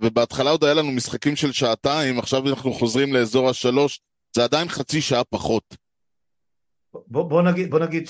ובהתחלה 0.00 0.50
עוד 0.50 0.64
היה 0.64 0.74
לנו 0.74 0.92
משחקים 0.92 1.36
של 1.36 1.52
שעתיים, 1.52 2.18
עכשיו 2.18 2.48
אנחנו 2.48 2.72
חוזרים 2.72 3.12
לאזור 3.12 3.48
השלוש, 3.48 4.00
זה 4.36 4.44
עדיין 4.44 4.68
חצי 4.68 5.00
שעה 5.00 5.24
פחות. 5.24 5.76
בוא, 7.06 7.22
בוא 7.22 7.42
נגיד, 7.42 7.70
בוא 7.70 7.78
נגיד 7.78 8.08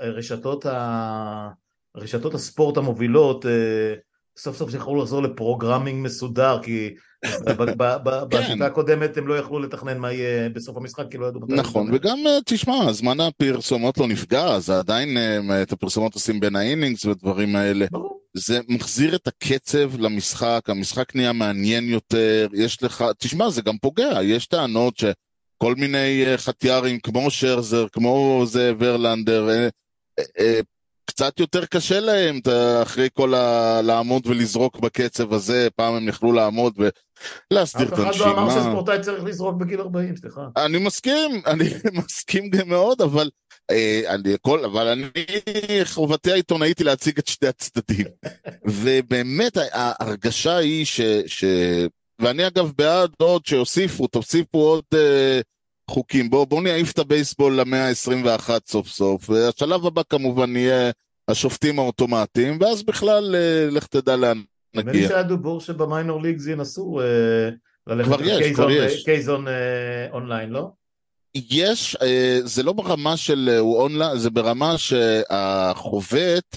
שרשתות 0.00 0.66
ה... 0.66 1.48
רשתות 1.96 2.34
הספורט 2.34 2.76
המובילות 2.76 3.46
אה, 3.46 3.94
סוף 4.38 4.56
סוף 4.56 4.74
יכולו 4.74 5.02
לחזור 5.02 5.22
לפרוגרמינג 5.22 6.04
מסודר 6.04 6.58
כי 6.62 6.94
בשיטה 8.28 8.66
הקודמת 8.66 9.16
הם 9.16 9.28
לא 9.28 9.38
יכלו 9.38 9.58
לתכנן 9.58 9.98
מה 9.98 10.12
יהיה 10.12 10.48
בסוף 10.48 10.76
המשחק 10.76 11.04
כי 11.10 11.18
לא 11.18 11.26
ידעו 11.26 11.40
מתי 11.40 11.54
נכון, 11.54 11.90
וגם 11.94 12.18
אה, 12.26 12.38
תשמע, 12.46 12.92
זמן 12.92 13.20
הפרסומות 13.20 13.98
לא 13.98 14.06
נפגע, 14.06 14.58
זה 14.58 14.78
עדיין, 14.78 15.16
אה, 15.16 15.62
את 15.62 15.72
הפרסומות 15.72 16.14
עושים 16.14 16.40
בין 16.40 16.56
האינינגס 16.56 17.04
ודברים 17.04 17.56
האלה. 17.56 17.86
ברור. 17.90 18.21
זה 18.34 18.60
מחזיר 18.68 19.16
את 19.16 19.26
הקצב 19.26 20.00
למשחק, 20.00 20.60
המשחק 20.68 21.14
נהיה 21.14 21.32
מעניין 21.32 21.84
יותר, 21.88 22.48
יש 22.52 22.82
לך, 22.82 23.04
תשמע, 23.18 23.50
זה 23.50 23.62
גם 23.62 23.78
פוגע, 23.78 24.18
יש 24.22 24.46
טענות 24.46 24.96
שכל 24.98 25.74
מיני 25.74 26.26
אה, 26.26 26.38
חטיארים 26.38 27.00
כמו 27.00 27.30
שרזר, 27.30 27.88
כמו 27.88 28.42
זה 28.46 28.72
ורלנדר, 28.78 29.48
אה, 29.48 29.68
אה, 30.38 30.60
קצת 31.12 31.40
יותר 31.40 31.66
קשה 31.66 32.00
להם 32.00 32.40
אחרי 32.82 33.08
כל 33.12 33.34
ה... 33.34 33.80
לעמוד 33.82 34.26
ולזרוק 34.26 34.80
בקצב 34.80 35.32
הזה, 35.32 35.68
פעם 35.76 35.94
הם 35.94 36.08
יכלו 36.08 36.32
לעמוד 36.32 36.78
ולהסדיר 37.50 37.86
אף 37.86 37.92
את 37.92 37.98
אחד 37.98 38.16
לא 38.18 38.24
אמר 38.24 38.42
הנשימה. 38.42 38.62
שספורטאי 38.62 39.00
צריך 39.00 39.24
לזרוק 39.24 39.56
בגיל 39.56 39.80
40, 39.80 40.16
סליחה. 40.16 40.40
אני 40.56 40.78
מסכים, 40.78 41.30
אני 41.46 41.64
מסכים 41.92 42.50
גם 42.50 42.68
מאוד, 42.68 43.00
אבל, 43.00 43.30
אה, 43.70 44.02
אני, 44.08 44.34
כל, 44.40 44.64
אבל 44.64 44.88
אני, 44.88 45.06
חובתי 45.84 46.32
העיתונאית 46.32 46.78
היא 46.78 46.86
להציג 46.86 47.18
את 47.18 47.26
שני 47.26 47.48
הצדדים. 47.48 48.06
ובאמת 48.82 49.56
ההרגשה 49.72 50.56
היא 50.56 50.84
ש, 50.84 51.00
ש... 51.26 51.44
ואני 52.18 52.46
אגב 52.46 52.72
בעד 52.78 53.10
עוד 53.18 53.46
שיוסיפו, 53.46 54.06
תוסיפו 54.06 54.58
עוד 54.58 54.84
אה, 54.94 55.40
חוקים. 55.92 56.30
בואו 56.30 56.46
בוא 56.46 56.62
נעיף 56.62 56.92
את 56.92 56.98
הבייסבול 56.98 57.60
למאה 57.60 57.88
ה-21 57.88 58.50
סוף 58.66 58.88
סוף. 58.88 59.30
והשלב 59.30 59.86
הבא 59.86 60.02
כמובן 60.08 60.56
יהיה 60.56 60.90
השופטים 61.28 61.78
האוטומטיים, 61.78 62.58
ואז 62.60 62.82
בכלל 62.82 63.34
אה, 63.34 63.70
לך 63.70 63.86
תדע 63.86 64.16
לאן 64.16 64.42
נדמה 64.74 64.92
לי 64.92 64.98
נגיע. 64.98 65.08
שהיה 65.08 65.22
דיבור 65.22 65.60
שב 65.60 65.83
minor 65.83 66.22
leagues 66.22 66.46
ינסו 66.46 67.00
אה, 67.00 67.04
ללכת. 67.86 69.04
K-zone 69.04 69.48
אה, 69.48 69.52
אונליין, 70.12 70.50
לא? 70.50 70.70
יש, 71.34 71.96
זה 72.44 72.62
לא 72.62 72.72
ברמה 72.72 73.16
של 73.16 73.58
אונליין, 73.60 74.18
זה 74.18 74.30
ברמה 74.30 74.78
שהחובט 74.78 76.56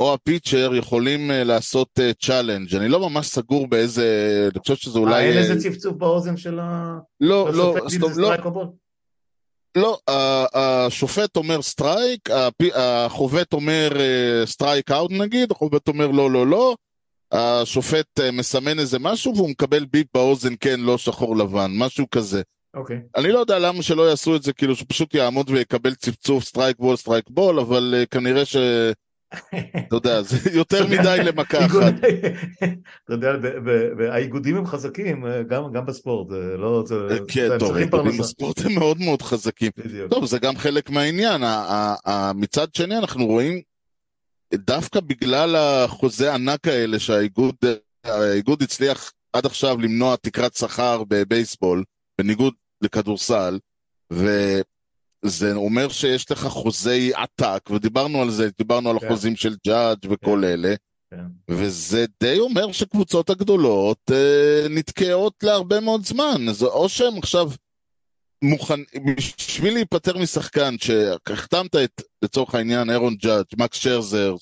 או 0.00 0.14
ה 0.14 0.21
pitcher 0.21 0.74
יכולים 0.74 1.30
אה, 1.30 1.44
לעשות 1.44 1.98
challenge. 2.20 2.74
אני 2.74 2.88
לא 2.88 3.10
ממש 3.10 3.26
סגור 3.26 3.66
באיזה, 3.66 4.48
אני 4.52 4.60
חושב 4.60 4.76
שזה 4.76 4.98
אה, 4.98 5.04
אולי... 5.04 5.24
אין 5.24 5.36
אה, 5.36 5.38
איזה 5.38 5.70
צפצוף 5.70 5.96
באוזן 5.96 6.36
של 6.36 6.58
ה... 6.60 6.98
לא, 7.20 7.50
לא, 7.52 7.74
לא, 8.16 8.34
או 8.44 8.50
ball? 8.50 8.66
לא, 9.76 9.98
השופט 10.54 11.36
אומר 11.36 11.62
strike, 11.62 12.28
החובט 12.74 13.52
אומר 13.52 13.88
strike 14.44 14.90
out 14.90 15.10
נגיד, 15.10 15.50
החובט 15.50 15.88
אומר 15.88 16.06
לא, 16.06 16.30
לא, 16.30 16.46
לא, 16.46 16.74
השופט 17.32 18.20
אה, 18.20 18.30
מסמן 18.30 18.78
איזה 18.78 18.98
משהו 18.98 19.36
והוא 19.36 19.50
מקבל 19.50 19.84
beep 19.84 20.06
באוזן, 20.14 20.54
כן, 20.60 20.80
לא 20.80 20.98
שחור 20.98 21.36
לבן, 21.36 21.70
משהו 21.74 22.10
כזה. 22.10 22.42
אוקיי. 22.74 23.00
אני 23.16 23.32
לא 23.32 23.38
יודע 23.38 23.58
למה 23.58 23.82
שלא 23.82 24.10
יעשו 24.10 24.36
את 24.36 24.42
זה, 24.42 24.52
כאילו 24.52 24.76
שפשוט 24.76 25.14
יעמוד 25.14 25.50
ויקבל 25.50 25.94
צפצוף 25.94 26.44
strike 26.44 26.78
ball, 26.78 26.96
strike 26.96 27.24
ball, 27.30 27.60
אבל 27.60 27.94
כנראה 28.10 28.44
ש... 28.44 28.56
אתה 29.88 29.96
יודע, 29.96 30.22
זה 30.22 30.50
יותר 30.50 30.86
מדי 30.86 31.18
למכה 31.24 31.66
אחת. 31.66 31.94
אתה 33.04 33.14
יודע, 33.14 33.36
ב- 33.36 33.46
ב- 33.46 33.92
ב- 33.98 34.10
האיגודים 34.10 34.56
הם 34.56 34.66
חזקים, 34.66 35.26
אה, 35.26 35.42
גם 35.72 35.86
בספורט, 35.86 36.28
זה 36.28 36.56
לא... 36.56 36.84
זה- 36.86 37.18
כן, 37.28 37.58
טוב, 37.58 37.76
האיגודים. 37.76 38.20
בספורט 38.20 38.60
הם 38.64 38.72
מאוד 38.74 38.98
מאוד 39.00 39.22
חזקים. 39.22 39.70
טוב, 40.10 40.24
זה 40.26 40.38
גם 40.38 40.56
חלק 40.56 40.90
מהעניין. 40.90 41.42
מצד 42.34 42.74
שני, 42.74 42.98
אנחנו 42.98 43.26
רואים, 43.26 43.60
דווקא 44.54 45.00
בגלל 45.00 45.56
החוזה 45.56 46.30
הענק 46.32 46.68
האלה 46.68 46.98
שהאיגוד 46.98 47.54
האיגוד 48.04 48.62
הצליח 48.62 49.12
עד 49.32 49.46
עכשיו 49.46 49.76
למנוע 49.80 50.16
תקרת 50.16 50.54
שכר 50.54 51.02
בבייסבול, 51.08 51.84
בניגוד 52.20 52.54
לכדורסל, 52.82 53.58
וזה 55.24 55.54
אומר 55.54 55.88
שיש 55.88 56.30
לך 56.30 56.46
חוזי 56.46 57.10
עתק, 57.14 57.70
ודיברנו 57.70 58.22
על 58.22 58.30
זה, 58.30 58.48
דיברנו 58.58 58.90
על 58.90 58.98
כן. 58.98 59.06
החוזים 59.06 59.36
של 59.36 59.56
ג'אדג' 59.66 60.10
וכל 60.10 60.44
אלה, 60.44 60.74
כן. 61.10 61.16
וזה 61.50 62.04
די 62.22 62.38
אומר 62.38 62.72
שקבוצות 62.72 63.30
הגדולות 63.30 64.10
אה, 64.10 64.68
נתקעות 64.70 65.34
להרבה 65.42 65.80
מאוד 65.80 66.06
זמן. 66.06 66.48
אז 66.48 66.62
או 66.62 66.88
שהם 66.88 67.18
עכשיו 67.18 67.50
מוכן, 68.42 68.80
בשביל 69.16 69.74
להיפטר 69.74 70.18
משחקן 70.18 70.74
שהחתמת 70.78 71.76
את, 71.76 72.02
לצורך 72.22 72.54
העניין, 72.54 72.90
אירון 72.90 73.14
ג'אדג', 73.14 73.46
מקס 73.56 73.76
שרזר, 73.76 74.34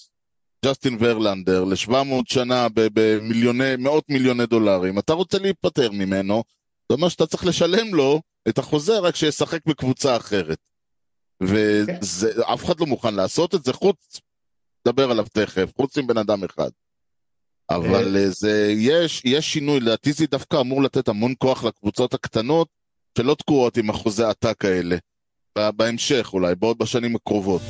ג'סטין 0.65 0.97
ורלנדר, 1.01 1.65
ל-700 1.65 1.93
שנה 2.29 2.67
במיליוני, 2.75 3.77
מאות 3.79 4.05
מיליוני 4.09 4.47
דולרים, 4.47 4.99
אתה 4.99 5.12
רוצה 5.12 5.39
להיפטר 5.39 5.91
ממנו, 5.91 6.45
זה 6.89 6.95
אומר 6.95 7.09
שאתה 7.09 7.27
צריך 7.27 7.47
לשלם 7.47 7.95
לו 7.95 8.23
את 8.48 8.59
החוזה 8.59 8.98
רק 8.98 9.16
שישחק 9.16 9.61
בקבוצה 9.66 10.16
אחרת. 10.16 10.59
ואף 11.40 12.64
אחד 12.64 12.80
לא 12.80 12.87
מוכן 12.87 13.14
לעשות 13.14 13.54
את 13.54 13.64
זה, 13.64 13.72
חוץ, 13.72 14.20
נדבר 14.87 15.11
עליו 15.11 15.26
תכף, 15.32 15.72
חוץ 15.76 15.98
מבן 15.98 16.18
אדם 16.18 16.44
אחד. 16.44 16.70
אבל 17.70 18.16
אה, 18.16 18.30
זה, 18.30 18.72
יש, 18.76 19.22
יש 19.24 19.52
שינוי, 19.52 19.80
לדעתי 19.80 20.12
זה 20.12 20.26
דווקא 20.26 20.61
אמור 20.61 20.82
לתת 20.82 21.09
המון 21.09 21.35
כוח 21.38 21.64
לקבוצות 21.64 22.14
הקטנות 22.14 22.68
שלא 23.18 23.35
תקועות 23.35 23.76
עם 23.76 23.90
אחוזי 23.90 24.24
עתק 24.24 24.64
האלה. 24.64 24.96
בהמשך 25.56 26.30
אולי, 26.32 26.54
בעוד 26.54 26.78
בשנים 26.78 27.16
הקרובות. 27.16 27.62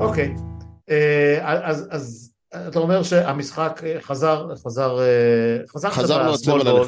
אוקיי. 0.00 0.34
אה, 0.90 1.68
אז 1.70 1.88
אז 1.90 2.32
אתה 2.68 2.78
אומר 2.78 3.02
שהמשחק 3.02 3.80
אה, 3.86 4.00
חזר, 4.00 4.48
חזר, 4.64 4.98
אה, 5.00 5.58
חזר 5.68 5.90
חזר 5.90 6.20
הצבע. 6.20 6.82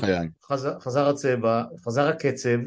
חזר, 0.44 0.80
חזר 0.80 1.08
הצבע, 1.08 1.62
חזר 1.84 2.08
הקצב. 2.08 2.58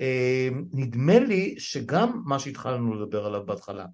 אה, 0.00 0.48
נדמה 0.72 1.18
לי 1.18 1.54
שגם 1.58 2.22
מה 2.24 2.38
שהתחלנו 2.38 2.94
לדבר 2.94 3.26
עליו 3.26 3.46
בהתחלה, 3.46 3.86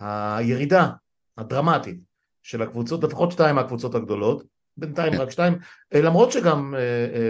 הירידה 0.00 0.90
הדרמטית 1.38 2.00
של 2.42 2.62
הקבוצות, 2.62 3.04
לפחות 3.04 3.32
שתיים 3.32 3.56
מהקבוצות 3.56 3.94
הגדולות, 3.94 4.44
בינתיים 4.76 5.12
רק 5.20 5.30
שתיים, 5.30 5.58
למרות 5.94 6.32
שגם 6.32 6.74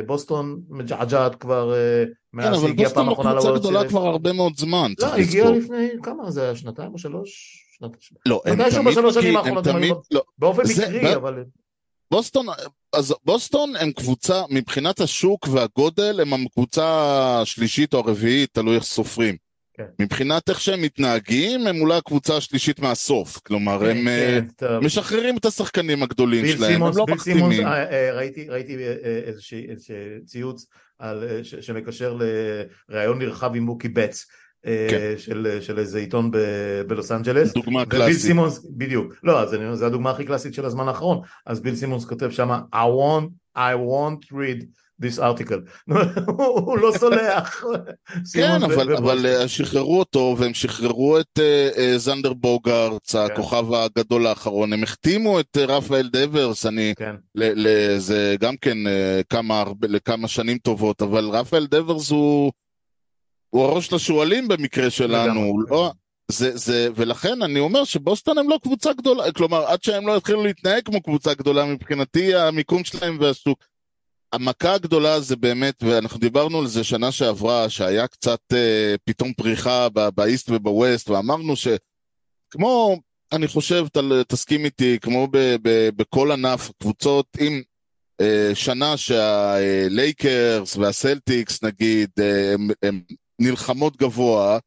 בוסטון 0.07 0.61
מג'עג'עת 0.69 1.35
כבר 1.35 1.75
כן, 1.75 2.13
מאז 2.33 2.59
אבל 2.59 2.69
שהגיעה 2.69 2.89
בוסטון 2.89 3.05
פעם 3.05 3.07
לא 3.07 3.13
אחרונה 3.13 3.31
קבוצה 3.31 3.49
לוולד 3.49 3.61
גדולה 3.61 3.79
סיריס. 3.79 3.93
כבר 3.93 4.07
הרבה 4.07 4.33
מאוד 4.33 4.53
זמן, 4.57 4.93
לא, 5.01 5.15
הגיעה. 5.15 5.51
לפני, 5.51 5.89
כמה 6.03 6.31
זה 6.31 6.43
היה, 6.43 6.57
שנתיים 6.57 6.93
או 6.93 6.99
שלוש? 6.99 7.63
לא, 8.27 8.43
הם 8.47 8.71
תמיד, 8.71 8.87
בשלוש 8.89 9.15
שנים 9.15 9.29
הם 9.29 9.37
האחרונות 9.37 9.67
הם 9.67 9.83
לא, 10.11 10.23
באופן 10.39 10.63
מקרי, 10.63 11.15
אבל... 11.15 11.45
בוסטון, 12.11 12.47
אז 12.93 13.15
בוסטון 13.25 13.77
הם 13.77 13.93
קבוצה, 13.93 14.43
מבחינת 14.51 15.01
השוק 15.01 15.49
והגודל, 15.49 16.21
הם 16.21 16.47
הקבוצה 16.47 16.85
השלישית 17.43 17.95
או 17.95 17.99
הרביעית, 17.99 18.51
תלוי 18.53 18.75
איך 18.77 18.85
סופרים. 18.85 19.37
כן. 19.77 19.85
מבחינת 19.99 20.49
איך 20.49 20.61
שהם 20.61 20.83
מתנהגים, 20.83 21.67
הם 21.67 21.81
אולי 21.81 21.97
הקבוצה 21.97 22.37
השלישית 22.37 22.81
מהסוף. 22.81 23.39
כלומר, 23.39 23.85
הם 23.91 24.09
אה, 24.09 24.39
כן, 24.41 24.47
טוב. 24.57 24.85
משחררים 24.85 25.37
את 25.37 25.45
השחקנים 25.45 26.03
הגדולים 26.03 26.43
ביל 26.43 26.57
שלהם, 26.57 26.71
הם 26.71 26.77
סימונס, 26.77 26.97
לא 26.97 27.05
ביל 27.05 27.19
סימונס, 27.19 27.43
מחתימים. 27.59 27.67
אה, 27.67 28.13
ראיתי, 28.17 28.49
ראיתי 28.49 28.77
איזושהי- 29.27 29.67
איזשהו 29.71 29.95
ציוץ 30.25 30.67
על, 30.99 31.25
ש- 31.43 31.55
שמקשר 31.55 32.17
לראיון 32.89 33.19
נרחב 33.19 33.55
עם 33.57 33.63
מוקי 33.63 33.89
אה, 33.89 34.27
כן. 34.91 35.15
של, 35.19 35.59
של 35.61 35.79
איזה 35.79 35.99
עיתון 35.99 36.31
ב- 36.31 36.37
בלוס 36.87 37.13
אנג'לס. 37.13 37.53
דוגמה 37.53 37.85
קלאסית. 37.87 38.17
סימונס, 38.21 38.67
בדיוק, 38.77 39.15
לא, 39.23 39.41
אז 39.41 39.55
אני- 39.55 39.77
זו 39.77 39.87
הדוגמה 39.87 40.11
הכי 40.11 40.25
קלאסית 40.25 40.55
של 40.55 40.65
הזמן 40.65 40.89
האחרון, 40.89 41.21
אז 41.47 41.61
ביל 41.61 41.75
סימונס 41.77 42.05
כותב 42.05 42.31
שם 42.31 42.51
I 42.75 42.77
want, 42.77 43.29
I 43.59 43.61
won't 43.77 44.33
read 44.33 44.65
this 45.05 45.19
article, 45.19 45.89
הוא 46.39 46.79
לא 46.79 46.93
סולח. 46.99 47.65
כן, 48.35 48.63
אבל. 48.63 48.97
אבל 48.97 49.27
אה, 49.27 49.49
שחררו 49.49 49.99
אותו, 49.99 50.37
והם 50.39 50.55
שחררו 50.55 51.19
את 51.21 51.39
אה, 51.39 51.69
אה, 51.77 51.99
זנדר 51.99 52.33
בוגרץ, 52.33 53.17
כן. 53.17 53.19
הכוכב 53.33 53.65
הגדול 53.75 54.27
האחרון. 54.27 54.73
הם 54.73 54.83
החתימו 54.83 55.41
את 55.41 55.57
אה, 55.61 55.65
רפאל 55.65 56.09
דברס, 56.13 56.67
אני... 56.67 56.93
כן, 56.99 57.15
ל- 57.35 57.67
ל- 57.69 57.99
זה 57.99 58.37
גם 58.41 58.55
כן 58.61 58.87
אה, 58.87 59.21
כמה, 59.31 59.65
לכמה 59.83 60.29
שנים 60.29 60.59
טובות, 60.59 61.03
אבל 61.03 61.25
רפאל 61.29 61.67
דברס 61.67 62.11
הוא, 62.11 62.53
הוא 63.55 63.65
הראש 63.65 63.93
לשועלים 63.93 64.49
במקרה 64.49 64.91
שלנו, 64.91 65.63
לא, 65.71 65.93
זה, 66.29 66.57
זה, 66.57 66.89
ולכן 66.97 67.43
אני 67.43 67.61
אומר 67.61 67.85
שבוסטון 67.85 68.39
הם 68.39 68.49
לא 68.49 68.59
קבוצה 68.63 68.93
גדולה, 68.93 69.33
כלומר 69.33 69.67
עד 69.67 69.83
שהם 69.83 70.07
לא 70.07 70.17
יתחילו 70.17 70.45
להתנהג 70.45 70.85
כמו 70.85 71.03
קבוצה 71.03 71.35
גדולה 71.35 71.65
מבחינתי 71.65 72.35
המיקום 72.35 72.85
שלהם 72.85 73.17
והשוק. 73.21 73.65
המכה 74.33 74.75
הגדולה 74.75 75.21
זה 75.21 75.37
באמת, 75.37 75.83
ואנחנו 75.83 76.19
דיברנו 76.19 76.59
על 76.59 76.67
זה 76.67 76.85
שנה 76.85 77.13
שעברה, 77.13 77.71
שהיה 77.71 78.07
קצת 78.07 78.41
אה, 78.53 78.95
פתאום 79.05 79.33
פריחה 79.33 79.89
באיסט 80.15 80.51
ובווסט, 80.51 81.09
ואמרנו 81.09 81.55
שכמו, 81.57 82.97
אני 83.33 83.49
חושב, 83.49 83.87
ת, 83.93 83.99
תסכים 84.29 84.65
איתי, 84.65 84.99
כמו 85.01 85.27
ב, 85.31 85.57
ב, 85.63 85.89
בכל 85.97 86.33
ענף, 86.33 86.71
קבוצות 86.81 87.27
עם 87.41 87.63
אה, 88.21 88.51
שנה 88.55 88.97
שהלייקרס 88.97 90.77
והסלטיקס 90.77 91.63
נגיד, 91.63 92.11
אה, 92.21 92.53
הם, 92.55 92.69
הם 92.83 93.01
נלחמות 93.43 93.97
גבוה, 93.97 94.59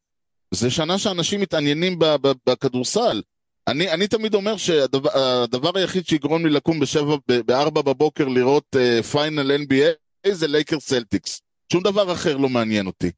זה 0.54 0.70
שנה 0.70 0.98
שאנשים 0.98 1.40
מתעניינים 1.40 1.98
בכדורסל. 2.46 3.22
אני, 3.68 3.90
אני 3.90 4.08
תמיד 4.08 4.34
אומר 4.34 4.56
שהדבר 4.56 5.70
היחיד 5.74 6.06
שיגרום 6.06 6.46
לי 6.46 6.52
לקום 6.52 6.80
בשבע, 6.80 7.16
בארבע 7.46 7.82
בבוקר 7.82 8.28
לראות 8.28 8.76
final 9.10 9.52
uh, 9.52 9.54
NBA 9.54 10.32
זה 10.32 10.46
לייקר 10.46 10.80
סלטיקס. 10.80 11.40
שום 11.72 11.82
דבר 11.82 12.12
אחר 12.12 12.36
לא 12.36 12.48
מעניין 12.48 12.86
אותי. 12.86 13.10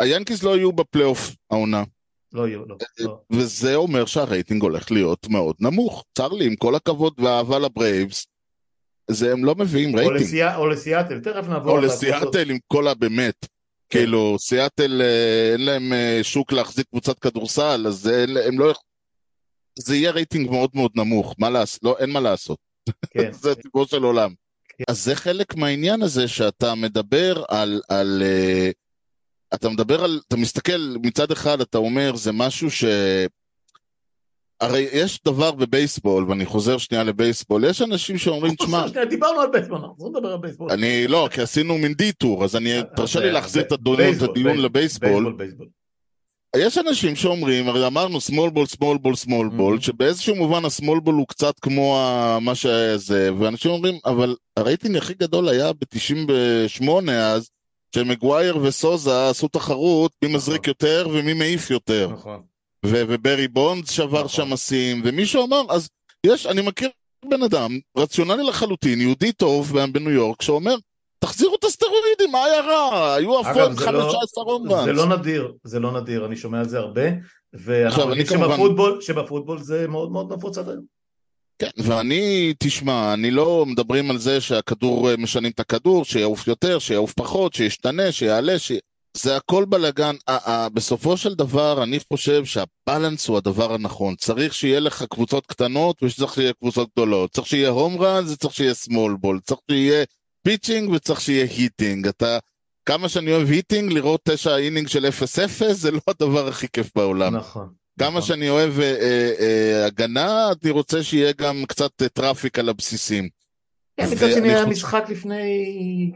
היאנקיס 0.00 0.42
לא 0.42 0.56
יהיו 0.56 0.72
בפלייאוף 0.72 1.30
העונה, 1.50 1.84
לא 2.32 2.48
יהיו, 2.48 2.64
לא, 2.66 2.76
לא. 2.98 3.18
וזה 3.30 3.74
אומר 3.74 4.06
שהרייטינג 4.06 4.62
הולך 4.62 4.90
להיות 4.90 5.28
מאוד 5.28 5.56
נמוך. 5.60 6.04
צר 6.14 6.28
לי, 6.28 6.46
עם 6.46 6.56
כל 6.56 6.74
הכבוד 6.74 7.14
והאהבה 7.18 7.58
לברייבס, 7.58 8.26
זה 9.10 9.32
הם 9.32 9.44
לא 9.44 9.54
מביאים 9.54 9.96
רייטינג. 9.96 10.42
או 10.56 10.66
לסיאטל, 10.66 11.20
תכף 11.20 11.48
נעבור 11.48 11.76
או. 11.76 11.80
לסיאטל 11.80 12.50
עם 12.50 12.58
כל 12.66 12.88
הבאמת. 12.88 13.46
כן. 13.90 13.98
כאילו, 13.98 14.36
סיאטל 14.38 15.02
אה, 15.02 15.52
אין 15.52 15.64
להם 15.64 15.92
אה, 15.92 16.20
שוק 16.22 16.52
להחזיק 16.52 16.86
קבוצת 16.90 17.18
כדורסל, 17.18 17.84
אז 17.86 18.10
הם 18.46 18.58
לא... 18.58 18.74
זה 19.78 19.96
יהיה 19.96 20.10
רייטינג 20.10 20.50
מאוד 20.50 20.70
מאוד 20.74 20.90
נמוך, 20.94 21.34
מה 21.38 21.50
לעשות? 21.50 21.84
לא, 21.84 21.96
אין 21.98 22.10
מה 22.10 22.20
לעשות. 22.20 22.58
כן. 23.10 23.32
זה 23.42 23.54
טיבו 23.54 23.86
של 23.86 24.02
עולם. 24.02 24.34
אז 24.88 25.04
זה 25.04 25.14
חלק 25.14 25.54
מהעניין 25.54 26.02
הזה 26.02 26.28
שאתה 26.28 26.74
מדבר 26.74 27.44
על... 27.48 27.82
על 27.88 28.22
אה, 28.24 28.70
אתה 29.54 29.68
מדבר 29.68 30.04
על... 30.04 30.20
אתה 30.28 30.36
מסתכל, 30.36 30.96
מצד 31.02 31.30
אחד 31.32 31.60
אתה 31.60 31.78
אומר, 31.78 32.16
זה 32.16 32.32
משהו 32.32 32.70
ש... 32.70 32.84
הרי 34.60 34.88
יש 34.92 35.20
דבר 35.24 35.50
בבייסבול, 35.50 36.24
ואני 36.28 36.46
חוזר 36.46 36.78
שנייה 36.78 37.04
לבייסבול, 37.04 37.64
יש 37.64 37.82
אנשים 37.82 38.18
שאומרים, 38.18 38.54
תשמע, 38.60 38.86
דיברנו 39.10 39.40
על 39.40 39.48
בייסבול, 39.52 39.78
אנחנו 39.78 39.94
צריכים 39.96 40.14
לדבר 40.14 40.32
על 40.32 40.38
בייסבול. 40.38 40.72
אני 40.72 41.06
לא, 41.08 41.28
כי 41.32 41.40
עשינו 41.40 41.78
מין 41.78 41.94
detour, 41.94 42.44
אז 42.44 42.56
אני, 42.56 42.80
תרשה 42.96 43.20
לי 43.20 43.30
להחזיר 43.30 43.62
אה, 43.62 43.66
את 43.66 43.72
הדיון, 44.22 44.58
לבייסבול. 44.58 45.10
בייסבול, 45.10 45.32
בייסבול. 45.32 45.66
יש 46.56 46.78
אנשים 46.78 47.16
שאומרים, 47.16 47.68
הרי 47.68 47.86
אמרנו 47.86 48.18
small 48.18 48.50
ball, 48.54 48.76
small 48.76 48.98
ball, 49.04 49.26
small 49.26 49.58
ball, 49.58 49.78
Mhm. 49.78 49.80
שבאיזשהו 49.80 50.34
מובן 50.36 50.64
ה-small 50.64 51.06
ball 51.06 51.10
הוא 51.12 51.26
קצת 51.28 51.54
כמו 51.60 51.98
מה 52.40 52.54
שזה, 52.54 53.30
ואנשים 53.38 53.70
אומרים, 53.70 53.98
אבל 54.06 54.36
הרייטינג 54.56 54.96
הכי 54.96 55.14
גדול 55.14 55.48
היה 55.48 55.72
ב-98 55.72 57.10
אז, 57.10 57.50
שמגווייר 57.94 58.56
וסוזה 58.62 59.28
עשו 59.28 59.48
תחרות 59.48 60.12
מי 60.22 60.34
מזריק 60.34 60.60
נכון. 60.60 60.70
יותר 60.70 61.08
ומי 61.12 61.32
מעיף 61.32 61.70
יותר. 61.70 62.08
נכון. 62.12 62.42
ו- 62.86 63.02
וברי 63.08 63.48
בונד 63.48 63.86
שבר 63.86 64.06
נכון. 64.24 64.28
שם 64.28 64.56
שיאים, 64.56 65.02
ומישהו 65.04 65.44
אמר, 65.46 65.62
אז 65.68 65.88
יש, 66.26 66.46
אני 66.46 66.60
מכיר 66.62 66.88
בן 67.24 67.42
אדם, 67.42 67.78
רציונלי 67.96 68.42
לחלוטין, 68.42 69.00
יהודי 69.00 69.32
טוב 69.32 69.72
בניו 69.92 70.10
יורק, 70.10 70.42
שאומר, 70.42 70.76
תחזירו 71.18 71.54
את 71.54 71.64
הסטרואידים, 71.64 72.32
מה 72.32 72.44
היה 72.44 72.60
רע? 72.60 73.14
היו 73.14 73.40
הפועל 73.40 73.70
לא- 73.70 73.76
15 73.76 74.44
הומראנס. 74.44 74.84
זה 74.84 74.92
לא 74.92 75.06
נדיר, 75.06 75.52
זה 75.64 75.80
לא 75.80 76.00
נדיר, 76.00 76.26
אני 76.26 76.36
שומע 76.36 76.58
על 76.60 76.68
זה 76.68 76.78
הרבה, 76.78 77.02
ואנחנו 77.52 78.02
יודעים 78.02 78.26
כמובן- 78.26 78.48
שבפוטבול, 78.56 79.00
שבפוטבול 79.00 79.58
זה 79.62 79.86
מאוד 79.88 80.12
מאוד 80.12 80.32
נפוץ 80.32 80.58
עד 80.58 80.68
היום. 80.68 80.84
כן, 81.58 81.70
ואני, 81.78 82.52
תשמע, 82.58 83.12
אני 83.14 83.30
לא 83.30 83.64
מדברים 83.66 84.10
על 84.10 84.18
זה 84.18 84.40
שהכדור, 84.40 85.10
אה, 85.10 85.16
משנים 85.16 85.50
את 85.50 85.60
הכדור, 85.60 86.04
שיעוף 86.04 86.46
יותר, 86.46 86.78
שיעוף 86.78 87.12
פחות, 87.12 87.54
שישתנה, 87.54 88.12
שיעלה, 88.12 88.58
ש... 88.58 88.72
זה 89.16 89.36
הכל 89.36 89.64
בלאגן. 89.64 90.14
בסופו 90.72 91.16
של 91.16 91.34
דבר, 91.34 91.82
אני 91.82 91.98
חושב 92.12 92.42
שה 92.44 92.69
balance 92.69 93.28
הוא 93.28 93.36
הדבר 93.36 93.74
הנכון. 93.74 94.14
צריך 94.16 94.54
שיהיה 94.54 94.80
לך 94.80 95.04
קבוצות 95.10 95.46
קטנות 95.46 96.02
וצריך 96.02 96.34
שיהיה 96.34 96.52
קבוצות 96.52 96.88
גדולות. 96.92 97.30
צריך 97.30 97.46
שיהיה 97.46 97.68
home 97.68 98.02
run, 98.02 98.26
זה 98.26 98.36
צריך 98.36 98.54
שיהיה 98.54 98.74
small 98.74 99.16
ball. 99.20 99.40
צריך 99.44 99.60
שיהיה 99.70 100.04
pitching 100.42 100.90
וצריך 100.90 101.20
שיהיה 101.20 101.44
hitting. 101.44 102.06
אתה, 102.06 102.38
כמה 102.86 103.08
שאני 103.08 103.32
אוהב 103.32 103.50
hitting, 103.50 103.92
לראות 103.92 104.20
תשע 104.24 104.56
inning 104.56 104.88
של 104.88 105.06
0-0 105.06 105.72
זה 105.72 105.90
לא 105.90 106.00
הדבר 106.08 106.48
הכי 106.48 106.66
כיף 106.72 106.90
בעולם. 106.96 107.36
נכון. 107.36 107.68
כמה 107.98 108.08
נכון. 108.08 108.22
שאני 108.22 108.48
אוהב 108.48 108.80
אה, 108.80 108.96
אה, 109.00 109.32
אה, 109.40 109.86
הגנה, 109.86 110.48
אני 110.62 110.70
רוצה 110.70 111.02
שיהיה 111.02 111.32
גם 111.32 111.64
קצת 111.68 112.02
אה, 112.02 112.08
traffic 112.08 112.58
על 112.58 112.68
הבסיסים. 112.68 113.28
כן, 113.98 114.06
מצד 114.12 114.30
שני 114.30 114.48
היה 114.54 114.66
משחק 114.66 115.04
לפני 115.08 115.42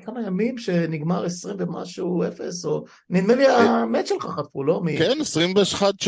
כמה 0.04 0.20
ימים 0.26 0.58
שנגמר 0.58 1.24
20 1.24 1.56
ומשהו 1.58 2.24
אפס, 2.28 2.64
או 2.64 2.84
נדמה 3.10 3.34
לי 3.34 3.46
אה, 3.48 3.60
ה-Mets 3.60 4.06
שלך 4.06 4.26
חטפו, 4.26 4.64
לא? 4.64 4.80
כן, 4.98 5.18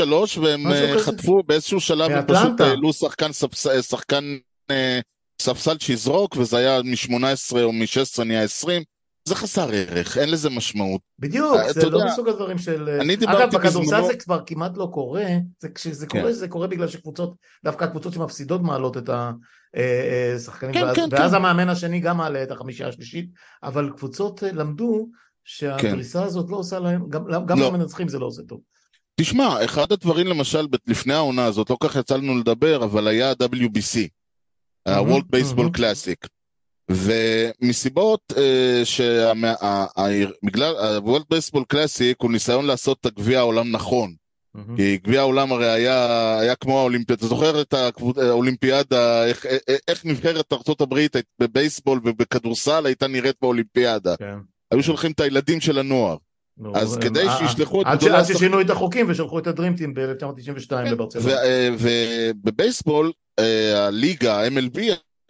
21-3, 0.03 0.05
והם 0.43 0.67
אה. 0.67 0.95
חטפו 0.99 1.33
באיזשהו 1.47 1.81
שלב, 1.81 2.11
הם 2.11 2.23
פשוט 2.27 2.31
מאטלנטה. 2.37 2.65
העלו 2.67 2.93
שחקן 2.93 3.33
ספס- 3.33 3.67
אה, 3.67 3.83
שחקן 3.83 4.25
אה, 4.71 5.01
ספסל 5.43 5.77
שיזרוק, 5.81 6.37
וזה 6.37 6.57
היה 6.57 6.81
מ-18 6.83 7.63
או 7.63 7.73
מ-16 7.73 8.25
נהיה 8.25 8.43
20. 8.43 8.83
זה 9.29 9.35
חסר 9.35 9.69
ערך, 9.73 10.19
אין 10.19 10.31
לזה 10.31 10.51
משמעות. 10.51 11.01
בדיוק, 11.19 11.57
אה, 11.57 11.73
זה 11.73 11.91
לא 11.91 11.97
יודע, 11.97 12.11
מסוג 12.13 12.29
הדברים 12.29 12.59
של... 12.59 12.89
אני 13.01 13.17
דיברתי 13.17 13.43
אגב, 13.43 13.55
בכדורסל 13.55 13.97
בזמנו- 13.97 14.07
זה 14.07 14.17
כבר 14.17 14.41
כמעט 14.47 14.73
לא 14.77 14.89
קורה, 14.93 15.25
זה, 15.63 15.69
כשזה 15.75 16.07
כן. 16.07 16.21
קורה, 16.21 16.33
זה 16.33 16.49
קורה 16.49 16.67
בגלל 16.67 16.89
שקבוצות, 16.89 17.35
דווקא 17.65 17.85
הקבוצות 17.85 18.13
שמפסידות 18.13 18.63
מעלות 18.63 18.97
את 18.97 19.09
השחקנים, 20.37 20.75
כן, 20.75 20.85
ואז, 20.85 20.97
כן, 20.97 21.09
ואז 21.11 21.31
כן. 21.31 21.37
המאמן 21.37 21.69
השני 21.69 22.01
גם 22.01 22.17
מעלה 22.17 22.43
את 22.43 22.51
החמישייה 22.51 22.89
השלישית, 22.89 23.31
אבל 23.63 23.91
קבוצות 23.97 24.45
אה, 24.45 24.53
למדו 24.53 25.09
שהדריסה 25.45 26.25
הזאת 26.25 26.51
לא 26.51 26.57
עושה 26.57 26.79
להם, 26.79 27.09
גם, 27.09 27.47
גם 27.47 27.59
לא. 27.59 27.69
למנצחים 27.69 28.09
זה 28.09 28.19
לא 28.19 28.27
עושה 28.27 28.43
טוב. 28.43 28.61
תשמע, 29.21 29.65
אחד 29.65 29.93
הדברים 29.93 30.27
למשל, 30.27 30.67
לפני 30.87 31.15
העונה 31.15 31.45
הזאת, 31.45 31.71
לא 31.71 31.77
כך 31.81 31.97
יצא 31.97 32.17
לנו 32.17 32.39
לדבר, 32.39 32.85
אבל 32.85 33.09
היה 33.09 33.33
WBC, 33.33 34.09
ה-World 34.87 35.09
מהמם, 35.09 35.21
Baseball 35.21 35.57
מהמם. 35.57 35.75
Classic. 35.75 36.29
ומסיבות 36.91 38.21
אה, 38.37 38.83
שבגלל 38.85 40.77
ה-World 40.77 41.35
Baseball 41.35 41.65
Classic 41.75 42.15
הוא 42.23 42.33
ניסיון 42.33 42.67
לעשות 42.67 42.99
את 43.01 43.07
הגביע 43.07 43.39
העולם 43.39 43.71
נכון. 43.71 44.15
כי 44.77 44.99
גביע 45.05 45.21
העולם 45.21 45.53
הרי 45.53 45.71
היה, 45.71 46.07
היה 46.41 46.55
כמו 46.55 46.79
האולימפיאדה, 46.81 47.19
אתה 47.19 47.27
זוכר 47.27 47.61
את 47.61 47.75
האולימפיאדה, 48.17 49.25
איך, 49.27 49.47
איך- 49.47 49.81
איך 49.89 50.05
נבחרת 50.05 50.53
ארצות 50.53 50.81
הברית 50.81 51.17
בבייסבול 51.41 52.01
ובכדורסל 52.05 52.87
הייתה 52.87 53.07
נראית 53.07 53.37
באולימפיאדה. 53.43 54.17
כן. 54.17 54.39
היו 54.71 54.83
שולחים 54.83 55.11
את 55.13 55.21
הילדים 55.21 55.61
של 55.61 55.79
הנוער. 55.79 56.17
נו, 56.59 56.77
אז 56.77 56.95
הם- 56.95 57.03
כדי 57.03 57.29
אה, 57.29 57.39
שישלחו 57.39 57.83
את 57.83 57.87
גדולי 57.87 58.17
עד 58.17 58.25
ששינו 58.25 58.61
את 58.61 58.71
החוקים 58.71 59.07
ושלחו 59.11 59.39
את 59.39 59.47
הדרימטים 59.47 59.95
ב-1992 59.95 60.69
כן, 60.71 60.85
לברצלונה. 60.93 61.37
ובבייסבול, 61.79 63.13
אה, 63.39 63.87
הליגה, 63.87 64.41
ה-MLB, 64.43 64.79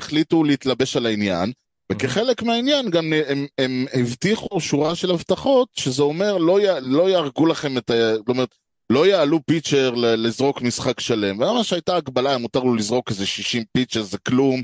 החליטו 0.01 0.45
להתלבש 0.45 0.97
על 0.97 1.07
העניין, 1.07 1.53
וכחלק 1.93 2.43
מהעניין 2.43 2.91
גם 2.91 3.13
הם, 3.27 3.47
הם 3.59 3.87
הבטיחו 3.95 4.61
שורה 4.61 4.95
של 4.95 5.11
הבטחות, 5.11 5.69
שזה 5.73 6.03
אומר 6.03 6.39
לא, 6.39 6.61
י, 6.61 6.65
לא 6.83 7.11
יהרגו 7.11 7.47
לכם 7.47 7.79
את 7.79 7.91
ה... 7.91 8.15
זאת 8.17 8.29
אומרת, 8.29 8.49
לא 8.91 9.07
יעלו 9.07 9.41
פיצ'ר 9.47 9.91
לזרוק 9.95 10.63
משחק 10.63 11.01
שלם, 11.01 11.41
וממש 11.41 11.73
הייתה 11.73 11.97
הגבלה, 11.97 12.29
היה 12.29 12.39
מותר 12.39 12.61
לו 12.61 12.75
לזרוק 12.75 13.11
איזה 13.11 13.27
60 13.27 13.65
פיצ'ר, 13.73 14.03
זה 14.03 14.19
כלום, 14.19 14.63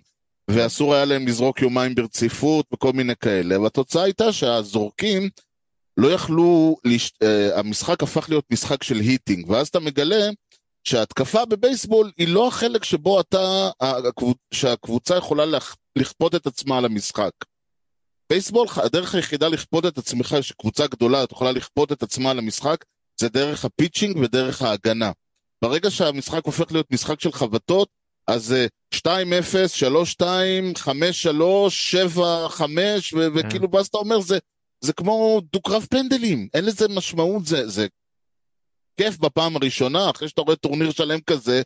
ואסור 0.51 0.95
היה 0.95 1.05
להם 1.05 1.27
לזרוק 1.27 1.63
יומיים 1.63 1.95
ברציפות 1.95 2.67
וכל 2.73 2.93
מיני 2.93 3.17
כאלה, 3.17 3.61
והתוצאה 3.61 4.03
הייתה 4.03 4.33
שהזורקים 4.33 5.29
לא 5.97 6.13
יכלו, 6.13 6.77
לש... 6.85 7.09
uh, 7.09 7.59
המשחק 7.59 8.03
הפך 8.03 8.29
להיות 8.29 8.45
משחק 8.53 8.83
של 8.83 8.97
היטינג, 8.97 9.51
ואז 9.51 9.69
אתה 9.69 9.81
מגלה 9.81 10.29
שההתקפה 10.85 11.45
בבייסבול 11.45 12.11
היא 12.19 12.29
לא 12.29 12.49
החלק 12.49 12.85
שבו 12.85 13.21
אתה, 13.21 13.71
שהקבוצה 14.55 15.17
יכולה 15.17 15.45
לכפות 15.97 16.35
את 16.35 16.47
עצמה 16.47 16.79
על 16.79 16.85
המשחק. 16.85 17.31
בייסבול, 18.31 18.67
הדרך 18.77 19.15
היחידה 19.15 19.49
לכפות 19.49 19.87
את 19.87 19.99
עצמך, 19.99 20.37
שקבוצה 20.41 20.87
גדולה 20.87 21.25
את 21.25 21.33
יכולה 21.33 21.53
לכפות 21.53 21.93
את 21.93 22.03
עצמה 22.03 22.31
על 22.31 22.39
המשחק, 22.39 22.85
זה 23.21 23.29
דרך 23.29 23.65
הפיצ'ינג 23.65 24.17
ודרך 24.17 24.63
ההגנה. 24.63 25.13
ברגע 25.63 25.91
שהמשחק 25.91 26.45
הופך 26.45 26.73
להיות 26.73 26.93
משחק 26.93 27.21
של 27.21 27.33
חבטות, 27.33 27.89
אז 28.27 28.45
זה 28.45 28.67
2-0, 28.95 28.99
3-2, 30.19 30.23
5-3, 30.77 30.89
7-5, 32.17 32.63
וכאילו, 33.35 33.71
ואז 33.73 33.87
אתה 33.87 33.99
אומר, 33.99 34.21
זה, 34.21 34.39
זה 34.81 34.93
כמו 34.93 35.41
דו-קרב 35.53 35.87
פנדלים, 35.91 36.49
אין 36.55 36.65
לזה 36.65 36.89
משמעות, 36.89 37.47
זה, 37.47 37.69
זה 37.69 37.87
כיף 38.97 39.19
בפעם 39.19 39.57
הראשונה, 39.57 40.11
אחרי 40.11 40.29
שאתה 40.29 40.43
רואה 40.43 40.57
טורניר 40.57 40.91
שלם 40.91 41.21
כזה, 41.21 41.63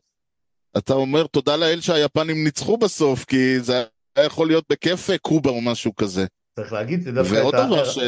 אתה 0.78 0.94
אומר 0.94 1.26
תודה 1.26 1.56
לאל 1.56 1.80
שהיפנים 1.80 2.44
ניצחו 2.44 2.76
בסוף, 2.76 3.24
כי 3.24 3.60
זה 3.60 3.84
היה 4.16 4.26
יכול 4.26 4.46
להיות 4.46 4.64
בכיף 4.70 5.10
קובה 5.22 5.50
או 5.50 5.60
משהו 5.60 5.96
כזה. 5.96 6.26
צריך 6.56 6.72
להגיד, 6.72 7.02
זה 7.02 7.12
דווקא 7.12 7.34
ועוד 7.34 7.54
דבר 7.54 7.84
ש... 7.84 7.98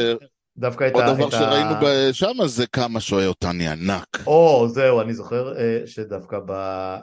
דווקא 0.59 0.87
את 0.87 0.93
עוד 0.93 1.03
ה... 1.03 1.13
דבר 1.13 1.27
את 1.27 1.31
שראינו 1.31 1.69
ה... 1.87 2.13
שם 2.13 2.47
זה 2.47 2.67
כמה 2.67 2.99
שוהיי 2.99 3.25
אוהטני 3.27 3.67
ענק. 3.67 4.23
או, 4.27 4.67
זהו, 4.69 5.01
אני 5.01 5.13
זוכר 5.13 5.53
אה, 5.57 5.79
שדווקא 5.85 6.37
ב... 6.45 6.51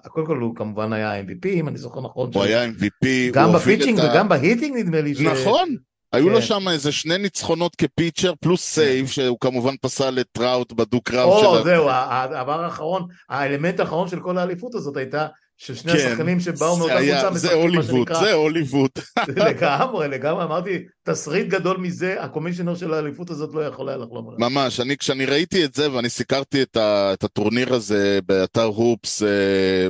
קודם 0.08 0.26
כל 0.26 0.36
הוא 0.36 0.56
כמובן 0.56 0.92
היה 0.92 1.20
MVP, 1.20 1.46
אם 1.48 1.68
אני 1.68 1.78
זוכר 1.78 2.00
נכון. 2.00 2.30
הוא 2.34 2.42
היה 2.42 2.64
MVP, 2.66 3.06
גם 3.32 3.44
הוא 3.48 3.54
הוביל 3.54 3.76
ב 3.76 3.79
pitching 3.79 3.98
את 3.98 4.04
ה- 4.04 4.10
וגם 4.10 4.28
ב 4.28 4.34
hitting 4.34 4.76
נדמה 4.76 5.00
לי. 5.00 5.14
ש- 5.14 5.20
נכון, 5.20 5.68
היו 6.14 6.26
כן. 6.26 6.32
לו 6.32 6.42
שם 6.42 6.68
איזה 6.68 6.92
שני 6.92 7.18
ניצחונות 7.18 7.76
כ 7.76 7.89
pitcher 7.89 8.32
פלוס 8.40 8.62
save, 8.62 9.06
שהוא 9.06 9.38
כמובן 9.40 9.74
פסל 9.80 10.18
את 10.20 10.26
טראוט 10.32 10.72
בדו-קרב 10.72 11.28
או, 11.28 11.40
של 11.40 11.60
ה... 11.60 11.64
זהו, 11.64 11.88
הדבר 11.90 12.64
האחרון, 12.64 13.06
האלמנט 13.28 13.80
האחרון 13.80 14.08
של 14.08 14.20
כל 14.20 14.38
האליפות 14.38 14.74
הזאת 14.74 14.96
הייתה 14.96 15.26
ששני 15.56 15.92
כן, 15.92 15.98
השחקנים 15.98 16.40
שבאו 16.40 16.74
זה 16.74 16.80
מאותה 16.80 17.00
קבוצה 17.00 17.30
זה 17.30 17.48
משחקים 17.48 17.58
מה 17.58 17.62
הוליווד, 17.62 18.08
שנקרא. 18.08 18.20
זה 18.20 18.32
הוליווד. 18.32 18.90
לגמרי, 19.48 20.08
לגמרי, 20.08 20.44
אמרתי, 20.44 20.78
תסריט 21.02 21.48
גדול 21.48 21.76
מזה, 21.76 22.22
הקומישיונר 22.22 22.74
של 22.74 22.94
האליפות 22.94 23.30
הזאת 23.30 23.54
לא 23.54 23.66
יכול 23.66 23.88
היה 23.88 23.98
לחלום 23.98 24.28
עליו. 24.28 24.50
ממש, 24.50 24.80
אני, 24.80 24.96
כשאני 24.96 25.26
ראיתי 25.26 25.64
את 25.64 25.74
זה 25.74 25.92
ואני 25.92 26.10
סיקרתי 26.10 26.62
את, 26.62 26.76
ה, 26.76 27.12
את 27.12 27.24
הטורניר 27.24 27.74
הזה 27.74 28.18
באתר 28.26 28.64
הופס 28.64 29.22
אה, 29.22 29.88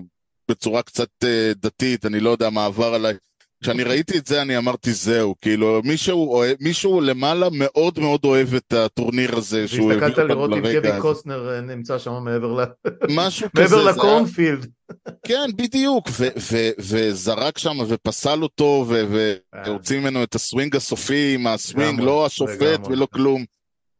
בצורה 0.49 0.83
קצת 0.83 1.09
אה, 1.25 1.53
דתית, 1.57 2.07
אני 2.07 2.21
לא 2.21 2.31
יודע 2.31 2.51
מה 2.51 2.65
עבר 2.65 2.95
עליי. 2.95 3.15
כשאני 3.65 3.83
ראיתי 3.83 4.19
את 4.19 4.27
זה 4.27 4.43
אני 4.43 4.59
אמרתי 4.59 4.93
זהו, 4.93 5.35
כאילו 5.43 5.81
מישהו, 5.85 6.33
אוהב, 6.33 6.57
מישהו 6.61 7.01
למעלה 7.01 7.49
מאוד 7.53 7.99
מאוד 7.99 8.21
אוהב 8.25 8.55
את 8.55 8.73
הטורניר 8.73 9.37
הזה 9.37 9.69
שהוא 9.69 9.93
הביא 9.93 10.03
והסתכלת 10.03 10.19
אותנו 10.25 10.35
לראות 10.35 10.53
אם 10.53 10.65
לרגע 10.65 10.89
הזה. 10.91 11.01
קוסטנר 11.01 11.51
אה, 11.55 11.61
נמצא 11.61 11.99
שם 11.99 12.13
מעבר 12.25 12.53
ל- 12.53 12.65
משהו 13.11 13.49
כזה, 13.57 13.77
מעבר 13.77 13.91
ל 13.91 13.98
cornfield. 13.98 14.67
כן 15.27 15.51
בדיוק, 15.57 16.09
ו- 16.11 16.29
ו- 16.53 16.71
וזרק 16.79 17.59
שם 17.59 17.77
ופסל 17.89 18.43
אותו 18.43 18.87
אה. 18.95 19.63
והוציא 19.67 20.01
ממנו 20.01 20.23
את 20.23 20.35
הסווינג 20.35 20.77
הסופי 20.77 21.35
עם 21.35 21.47
הסווינג, 21.47 22.01
לא 22.01 22.27
השופט 22.27 22.63
לגמרי. 22.63 22.93
ולא 22.93 23.07
כלום. 23.13 23.45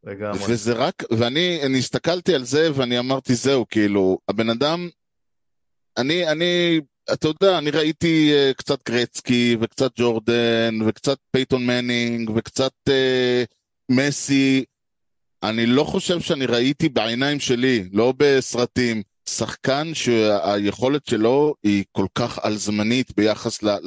לגמרי. 0.05 0.39
וזה 0.49 0.73
רק, 0.73 1.03
ואני 1.11 1.61
אני 1.63 1.79
הסתכלתי 1.79 2.35
על 2.35 2.45
זה 2.45 2.71
ואני 2.75 2.99
אמרתי 2.99 3.35
זהו, 3.35 3.65
כאילו, 3.69 4.19
הבן 4.29 4.51
אדם, 4.51 4.89
אני, 5.97 6.29
אני, 6.29 6.81
אתה 7.13 7.29
יודע, 7.29 7.59
אני 7.59 7.71
ראיתי 7.71 8.33
אה, 8.33 8.55
קצת 8.55 8.83
גרצקי 8.83 9.57
וקצת 9.61 9.91
ג'ורדן 9.99 10.79
וקצת 10.87 11.19
פייטון 11.31 11.67
מנינג 11.67 12.31
וקצת 12.37 12.73
אה, 12.89 12.93
מסי, 13.91 14.65
אני 15.43 15.67
לא 15.67 15.85
חושב 15.85 16.21
שאני 16.21 16.47
ראיתי 16.47 16.89
בעיניים 16.89 17.41
שלי, 17.41 17.89
לא 17.93 18.15
בסרטים, 18.17 19.03
שחקן 19.29 19.91
שהיכולת 19.95 21.07
שלו 21.07 21.55
היא 21.63 21.85
כל 21.93 22.07
כך 22.15 22.39
על 22.43 22.57
זמנית 22.57 23.17
ביחס 23.17 23.63
ל- 23.63 23.79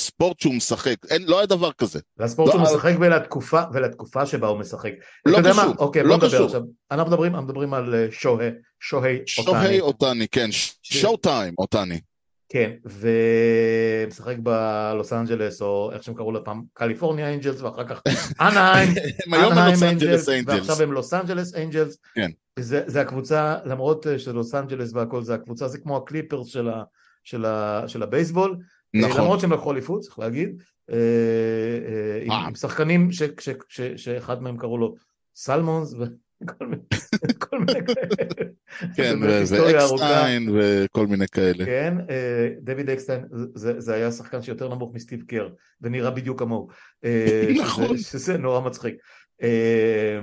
לספורט 0.00 0.40
שהוא 0.40 0.54
משחק, 0.54 0.96
אין, 1.10 1.22
לא 1.26 1.38
היה 1.38 1.46
דבר 1.46 1.72
כזה. 1.72 2.00
והספורט 2.16 2.48
לא, 2.48 2.52
שהוא 2.52 2.62
אבל- 2.68 2.76
משחק 2.76 2.94
ולתקופה, 3.00 3.62
ולתקופה 3.72 4.26
שבה 4.26 4.46
הוא 4.48 4.58
משחק. 4.58 4.90
לא 5.26 5.38
קשור, 5.40 5.52
מה? 5.54 5.72
אוקיי, 5.78 6.02
לא 6.02 6.18
קשור. 6.22 6.46
עכשיו. 6.46 6.60
אנחנו 6.90 7.10
מדברים, 7.10 7.32
מדברים 7.32 7.74
על 7.74 7.94
אה, 7.94 8.06
שוהי, 8.10 8.48
שוהי 8.80 9.18
שוהי 9.26 9.48
אותני. 9.48 9.80
אותני, 9.80 10.28
כן, 10.28 10.48
שואו 10.82 11.16
טיים 11.16 11.54
אותני. 11.58 12.00
כן, 12.54 12.70
ומשחק 12.84 14.36
בלוס 14.38 15.12
אנג'לס, 15.12 15.62
או 15.62 15.90
איך 15.92 16.02
שהם 16.02 16.14
קראו 16.14 16.32
לה 16.32 16.40
פעם, 16.40 16.62
קליפורניה 16.72 17.34
אנג'לס, 17.34 17.60
ואחר 17.60 17.84
כך 17.84 18.02
אנהיים, 18.40 18.94
אנהיים 19.32 19.76
אנג'לס. 19.82 20.28
ועכשיו 20.46 20.82
הם 20.82 20.92
לוס 20.92 21.14
אנג'לס 21.14 21.54
אנג'לס. 21.54 21.98
כן. 22.14 22.30
זה, 22.58 22.82
זה 22.86 23.00
הקבוצה, 23.00 23.56
למרות 23.64 24.06
אה, 24.06 24.18
שלוס 24.18 24.54
אנג'לס 24.54 24.92
והכל, 24.94 25.22
זה 25.22 25.34
הקבוצה, 25.34 25.68
זה 25.68 25.78
כמו 25.78 25.96
הקליפרס 25.96 26.46
של, 26.46 26.68
ה, 26.68 26.82
של, 27.24 27.44
ה, 27.44 27.82
של 27.86 28.02
הבייסבול. 28.02 28.56
אה, 28.96 29.00
נכון. 29.00 29.20
למרות 29.20 29.40
שהם 29.40 29.52
לקחו 29.52 29.72
אליפות, 29.72 30.00
צריך 30.00 30.18
להגיד. 30.18 30.62
אה, 30.90 30.96
עם, 32.22 32.54
שחקנים 32.54 33.12
ש, 33.12 33.22
ש, 33.40 33.48
ש, 33.68 33.80
שאחד 33.80 34.42
מהם 34.42 34.56
קראו 34.56 34.78
לו 34.78 34.94
סלמונס 35.34 35.94
כל 37.38 37.58
מיני 37.58 37.86
כאלה. 37.86 38.50
כן, 38.96 39.20
באמת 39.20 39.32
ו- 39.32 39.38
היסטוריה 39.38 39.82
ארוכה. 39.82 40.04
ואקסטיין 40.04 40.50
וכל 40.54 41.06
מיני 41.06 41.28
כאלה. 41.28 41.64
כן, 41.64 41.94
אה, 42.10 42.48
דוד 42.60 42.90
אקסטיין, 42.90 43.24
זה, 43.54 43.80
זה 43.80 43.94
היה 43.94 44.12
שחקן 44.12 44.42
שיותר 44.42 44.74
נמוך 44.74 44.94
מסטיב 44.94 45.22
קר, 45.22 45.48
ונראה 45.80 46.10
בדיוק 46.10 46.38
כמוהו. 46.38 46.68
אה, 47.04 47.48
נכון. 47.60 47.96
שזה, 47.98 48.38
נורא 48.38 48.60
מצחיק. 48.60 48.94
אה, 49.42 50.20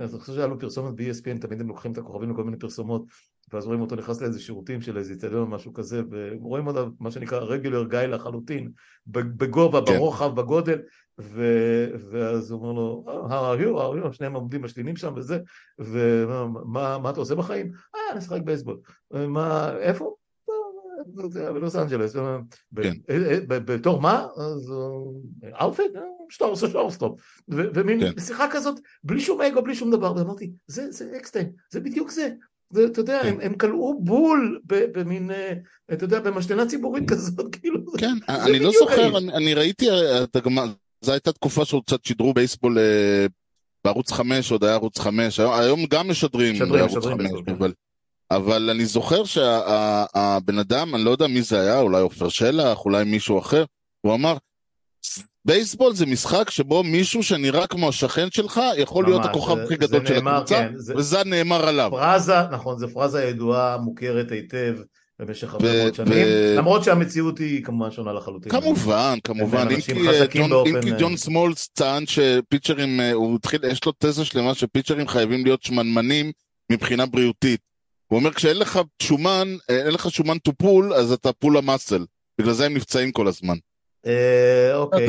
אז 0.00 0.14
אני 0.14 0.20
חושב 0.20 0.32
שהיה 0.32 0.46
לו 0.46 0.58
פרסומת 0.58 0.94
ב-ESPN, 0.94 1.38
תמיד 1.40 1.60
הם 1.60 1.68
לוקחים 1.68 1.92
את 1.92 1.98
הכוכבים 1.98 2.30
לכל 2.30 2.44
מיני 2.44 2.58
פרסומות, 2.58 3.04
ואז 3.52 3.66
רואים 3.66 3.80
אותו 3.80 3.96
נכנס 3.96 4.20
לאיזה 4.20 4.40
שירותים 4.40 4.80
של 4.80 4.98
איזה 4.98 5.12
איצטדיון 5.12 5.40
או 5.40 5.46
משהו 5.46 5.72
כזה, 5.72 6.02
ורואים 6.40 6.68
עליו 6.68 6.88
מה 7.00 7.10
שנקרא 7.10 7.38
רגולר 7.38 7.84
גיא 7.88 7.98
לחלוטין, 7.98 8.70
בגובה, 9.06 9.80
כן. 9.86 9.92
ברוחב, 9.92 10.34
בגודל, 10.40 10.78
ו- 11.20 11.88
ואז 12.10 12.50
הוא 12.50 12.60
אומר 12.60 12.72
לו, 12.72 13.04
"Oh, 13.06 13.30
how 13.30 13.58
are 13.58 13.64
you, 13.64 13.78
how 13.78 14.04
are 14.04 14.10
you, 14.10 14.12
שניהם 14.12 14.34
עומדים 14.34 14.62
משתינים 14.62 14.96
שם 14.96 15.12
וזה, 15.16 15.38
ומה 15.78 16.98
מה 16.98 17.10
אתה 17.10 17.20
עושה 17.20 17.34
בחיים? 17.34 17.72
אה, 17.94 18.00
אני 18.10 18.18
משחק 18.18 18.40
בייסבול. 18.44 18.76
מה, 19.10 19.76
איפה? 19.78 20.14
"אה, 21.36 21.52
בלוס 21.52 21.76
אנג'לס. 21.76 22.16
כן. 22.82 22.92
אה, 23.10 23.16
אה, 23.32 23.38
בתור 23.46 24.00
מה? 24.00 24.26
אז 24.36 24.72
אאוטפיט? 25.60 25.90
שאתה 26.30 26.44
עושה 26.44 26.68
שורסטופ. 26.68 27.20
ו- 27.50 27.68
ומין 27.74 28.00
כן. 28.00 28.20
שיחה 28.20 28.46
כזאת, 28.50 28.80
בלי 29.04 29.20
שום 29.20 29.40
אגו, 29.40 29.62
בלי 29.62 29.74
שום 29.74 29.90
דבר, 29.90 30.14
ואמרתי, 30.16 30.50
זה 30.66 30.88
אקסטיין, 31.16 31.52
זה 31.72 31.80
בדיוק 31.80 32.10
זה. 32.10 32.28
אתה 32.86 33.00
יודע, 33.00 33.20
כן. 33.22 33.36
הם, 33.40 33.54
כלאו 33.54 34.00
בול 34.02 34.60
במין, 34.66 35.30
אתה 35.92 36.04
יודע, 36.04 36.20
במשתנה 36.20 36.66
ציבורית 36.66 37.10
כזאת, 37.10 37.46
כאילו. 37.56 37.80
כן, 37.98 38.14
אני 38.28 38.58
לא. 38.58 38.70
זוכר, 38.78 39.18
אני 39.18 39.54
ראיתי, 39.54 39.86
זו 41.02 41.12
הייתה 41.12 41.32
תקופה 41.32 41.64
שעוד 41.64 41.82
קצת 41.86 42.04
שידרו 42.04 42.34
בייסבול 42.34 42.78
אה, 42.78 43.26
בערוץ 43.84 44.12
5, 44.12 44.50
עוד 44.52 44.64
היה 44.64 44.72
ערוץ 44.74 44.98
5, 44.98 45.40
היום- 45.40 45.54
היום 45.54 45.86
גם 45.86 46.08
משדרים 46.10 46.52
משדרים, 46.54 46.72
בערוץ 46.72 46.96
משדרים 46.96 47.18
5, 47.18 47.26
בייסבול. 47.30 47.54
אבל... 47.58 47.72
אבל 48.30 48.70
אני 48.70 48.86
זוכר 48.86 49.24
שהבן 49.24 50.58
אדם, 50.58 50.94
אני 50.94 51.04
לא 51.04 51.10
יודע 51.10 51.26
מי 51.26 51.42
זה 51.42 51.60
היה, 51.60 51.80
אולי 51.80 52.00
עופר 52.00 52.28
שלח, 52.28 52.84
אולי 52.84 53.04
מישהו 53.04 53.38
אחר, 53.38 53.64
הוא 54.00 54.14
אמר, 54.14 54.36
בייסבול 55.44 55.94
זה 55.94 56.06
משחק 56.06 56.50
שבו 56.50 56.82
מישהו 56.82 57.22
שנראה 57.22 57.66
כמו 57.66 57.88
השכן 57.88 58.28
שלך 58.30 58.60
יכול 58.76 59.04
להיות 59.04 59.20
ממש, 59.20 59.30
הכוכב 59.30 59.56
זה- 59.56 59.62
הכי 59.64 59.76
גדול 59.76 60.06
של 60.06 60.14
נאמר, 60.14 60.34
הקבוצה, 60.36 60.54
כן, 60.54 60.72
זה- 60.76 60.94
וזה 60.96 61.24
נאמר 61.24 61.68
עליו. 61.68 61.90
פרזה, 61.90 62.42
נכון, 62.50 62.78
זו 62.78 62.88
פרזה 62.88 63.24
ידועה, 63.24 63.76
מוכרת 63.78 64.30
היטב 64.30 64.74
במשך 65.26 65.54
הרבה 65.54 65.82
מאוד 65.82 65.94
שנים, 65.94 66.26
למרות 66.58 66.84
שהמציאות 66.84 67.38
היא 67.38 67.64
כמובן 67.64 67.90
שונה 67.90 68.12
לחלוטין. 68.12 68.52
כמובן, 68.52 69.18
כמובן, 69.24 69.68
אם 69.70 69.80
כי, 69.80 69.92
אה, 70.08 70.26
ג'ון- 70.26 70.50
אה, 70.92 70.98
ג'ון 71.00 71.16
סמולס 71.16 71.68
טען 71.68 72.04
שפיצ'רים, 72.06 73.00
אה, 73.00 73.12
הוא 73.12 73.36
התחיל, 73.36 73.60
יש 73.64 73.84
לו 73.86 73.92
תזה 73.98 74.24
שלמה 74.24 74.54
שפיצ'רים 74.54 75.08
חייבים 75.08 75.44
להיות 75.44 75.62
שמנמנים 75.62 76.32
מבחינה 76.72 77.06
בריאותית. 77.06 77.60
הוא 78.06 78.18
אומר, 78.18 78.32
כשאין 78.32 78.56
לך 78.58 78.80
שומן, 79.02 79.48
אין 79.68 79.94
לך 79.94 80.10
שומן 80.10 80.36
to 80.48 80.52
pull, 80.62 80.94
אז 80.94 81.12
אתה 81.12 81.30
pull 81.44 81.58
המאסל. 81.58 82.04
בגלל 82.40 82.52
זה 82.52 82.66
הם 82.66 82.74
נפצעים 82.74 83.12
כל 83.12 83.28
הזמן. 83.28 83.56
אוקיי, 84.74 85.06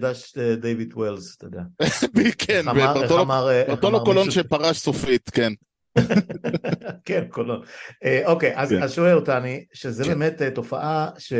דש- 0.00 0.38
דיוויד 0.60 0.92
ווילס, 0.94 1.36
אתה 1.36 1.46
יודע. 1.46 1.60
כן, 2.38 2.62
ברטולו 2.94 3.22
ברטולו 3.68 3.96
אמר 3.96 4.04
קולון 4.04 4.30
שפרש 4.30 4.78
סופית, 4.78 5.30
כן. 5.30 5.52
כן, 7.06 7.24
קולון. 7.30 7.60
אה, 8.04 8.22
אוקיי, 8.26 8.52
אז 8.56 8.68
כן. 8.70 8.82
אז 8.82 8.92
שואל 8.92 9.16
אותני, 9.16 9.64
שזה 9.72 10.04
כן. 10.04 10.10
באמת 10.10 10.42
אה, 10.42 10.50
תופעה 10.50 11.10
ש... 11.18 11.32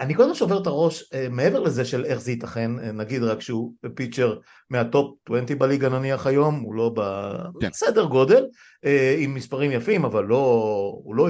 אני 0.00 0.14
קודם 0.14 0.34
שובר 0.34 0.62
את 0.62 0.66
הראש 0.66 1.12
אה, 1.14 1.26
מעבר 1.30 1.60
לזה 1.60 1.84
של 1.84 2.04
איך 2.04 2.20
זה 2.20 2.30
ייתכן, 2.30 2.70
נגיד 2.94 3.22
רק 3.22 3.40
שהוא 3.40 3.72
פיצ'ר 3.94 4.38
מה 4.70 4.88
top 4.88 5.14
20 5.28 5.58
בליגה 5.58 5.88
נניח 5.88 6.26
היום, 6.26 6.60
הוא 6.60 6.74
לא 6.74 6.92
כן. 7.60 7.68
בסדר 7.70 8.04
גודל, 8.04 8.44
עם 9.18 9.34
מספרים 9.34 9.72
יפים, 9.72 10.04
אבל 10.04 10.24
לא, 10.24 10.36
הוא 11.04 11.14
לא 11.14 11.28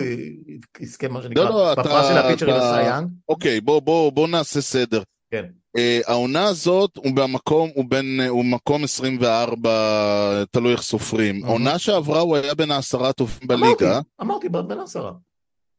יזכה 0.81 1.09
מה 1.09 1.23
שנקרא 1.23 1.45
לא, 1.45 1.51
לא, 1.51 1.75
בפרס 1.75 2.07
של 2.09 2.17
הפיצ'רים 2.19 2.55
אתה- 2.57 2.65
בסיי 2.65 2.84
יאנג. 2.84 3.09
אוקיי, 3.29 3.61
בוא 3.61 4.29
נעשה 4.29 4.61
סדר. 4.61 5.03
כן. 5.31 5.45
אה, 5.77 6.01
העונה 6.07 6.45
הזאת 6.45 6.91
הוא 6.97 7.13
במקום, 7.15 7.71
הוא 7.75 7.85
בין, 7.89 8.21
הוא 8.29 8.45
מקום 8.45 8.85
24, 8.85 10.45
תלוי 10.51 10.73
איך 10.73 10.83
סופרים. 10.83 11.45
העונה 11.45 11.79
שעברה 11.79 12.21
הוא 12.21 12.37
היה 12.37 12.55
בין 12.55 12.71
העשרה 12.71 13.09
הטובים 13.09 13.51
אמרתי, 13.53 13.85
בליגה. 13.85 14.01
אמרתי 14.21 14.49
בין 14.49 14.81
עשרה. 14.81 15.13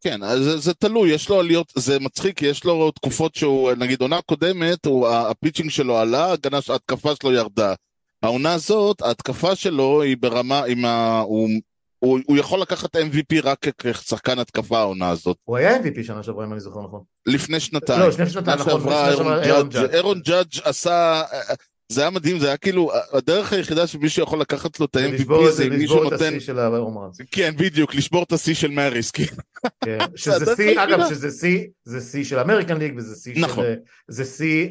כן, 0.03 0.23
אז 0.23 0.43
זה, 0.43 0.57
זה 0.57 0.73
תלוי, 0.73 1.11
יש 1.11 1.29
לו 1.29 1.39
עליות, 1.39 1.73
זה 1.75 1.99
מצחיק, 1.99 2.37
כי 2.37 2.45
יש 2.45 2.63
לו 2.63 2.91
תקופות 2.91 3.35
שהוא, 3.35 3.71
נגיד 3.71 4.01
עונה 4.01 4.21
קודמת, 4.21 4.85
הוא, 4.85 5.07
ה 5.07 5.14
pitching 5.14 5.69
שלו 5.69 5.97
עלה, 5.97 6.33
ההתקפה 6.69 7.15
שלו 7.21 7.33
ירדה. 7.33 7.73
העונה 8.23 8.53
הזאת, 8.53 9.01
ההתקפה 9.01 9.55
שלו 9.55 10.01
היא 10.01 10.17
ברמה, 10.19 10.63
עם 10.63 10.85
ה, 10.85 11.19
הוא, 11.19 11.49
הוא, 12.03 12.19
הוא 12.25 12.37
יכול 12.37 12.61
לקחת 12.61 12.95
MVP 12.95 13.35
רק 13.43 13.65
כשחקן 13.77 14.39
התקפה 14.39 14.79
העונה 14.79 15.09
הזאת. 15.09 15.37
הוא 15.43 15.57
היה 15.57 15.77
MVP 15.77 16.03
שנה 16.03 16.23
שעברה 16.23 16.45
אם 16.45 16.51
אני 16.51 16.59
זוכר 16.59 16.81
נכון. 16.81 17.01
לפני 17.25 17.59
שנתיים. 17.59 17.99
לא, 17.99 18.07
לפני 18.07 18.29
שנתיים, 18.29 18.59
נכון, 18.59 18.71
שעברה 18.71 19.09
אירון 19.43 19.69
ג'אדג'. 19.69 19.93
אירון 19.93 20.21
ג'אדג' 20.21 20.59
עשה, 20.63 21.23
זה 21.91 22.01
היה 22.01 22.09
מדהים, 22.09 22.39
זה 22.39 22.47
היה 22.47 22.57
כאילו, 22.57 22.91
הדרך 23.13 23.53
היחידה 23.53 23.87
שמישהו 23.87 24.23
יכול 24.23 24.41
לקחת 24.41 24.79
לו 24.79 24.85
את 24.85 24.95
ה-MVP 24.95 25.51
זה 25.51 25.63
אם 25.63 25.69
מישהו 25.69 25.95
לשבור 25.95 26.07
את 26.07 26.11
נותן, 26.11 26.27
השיא 26.27 26.39
של 26.39 26.59
ה 26.59 26.65
home 26.65 26.88
runs. 26.88 27.17
כן 27.31 27.53
בדיוק, 27.57 27.95
לשבור 27.95 28.23
את 28.23 28.31
השיא 28.31 28.53
של 28.53 28.71
מאריס, 28.71 29.11
כן. 29.11 29.23
כן, 29.83 29.97
זה 30.11 30.17
שזה 30.17 30.55
שיא. 30.55 30.83
אגב, 30.83 30.99
שזה 31.09 31.31
שיא, 31.31 31.67
זה 31.85 32.01
שיא 32.01 32.23
של 32.23 32.39
American 32.39 32.77
League 32.77 32.93
וזה 32.97 33.15
שיא 33.15 33.41
נכון. 33.41 33.63
של... 33.63 33.73
זה 34.07 34.25
שיא, 34.25 34.67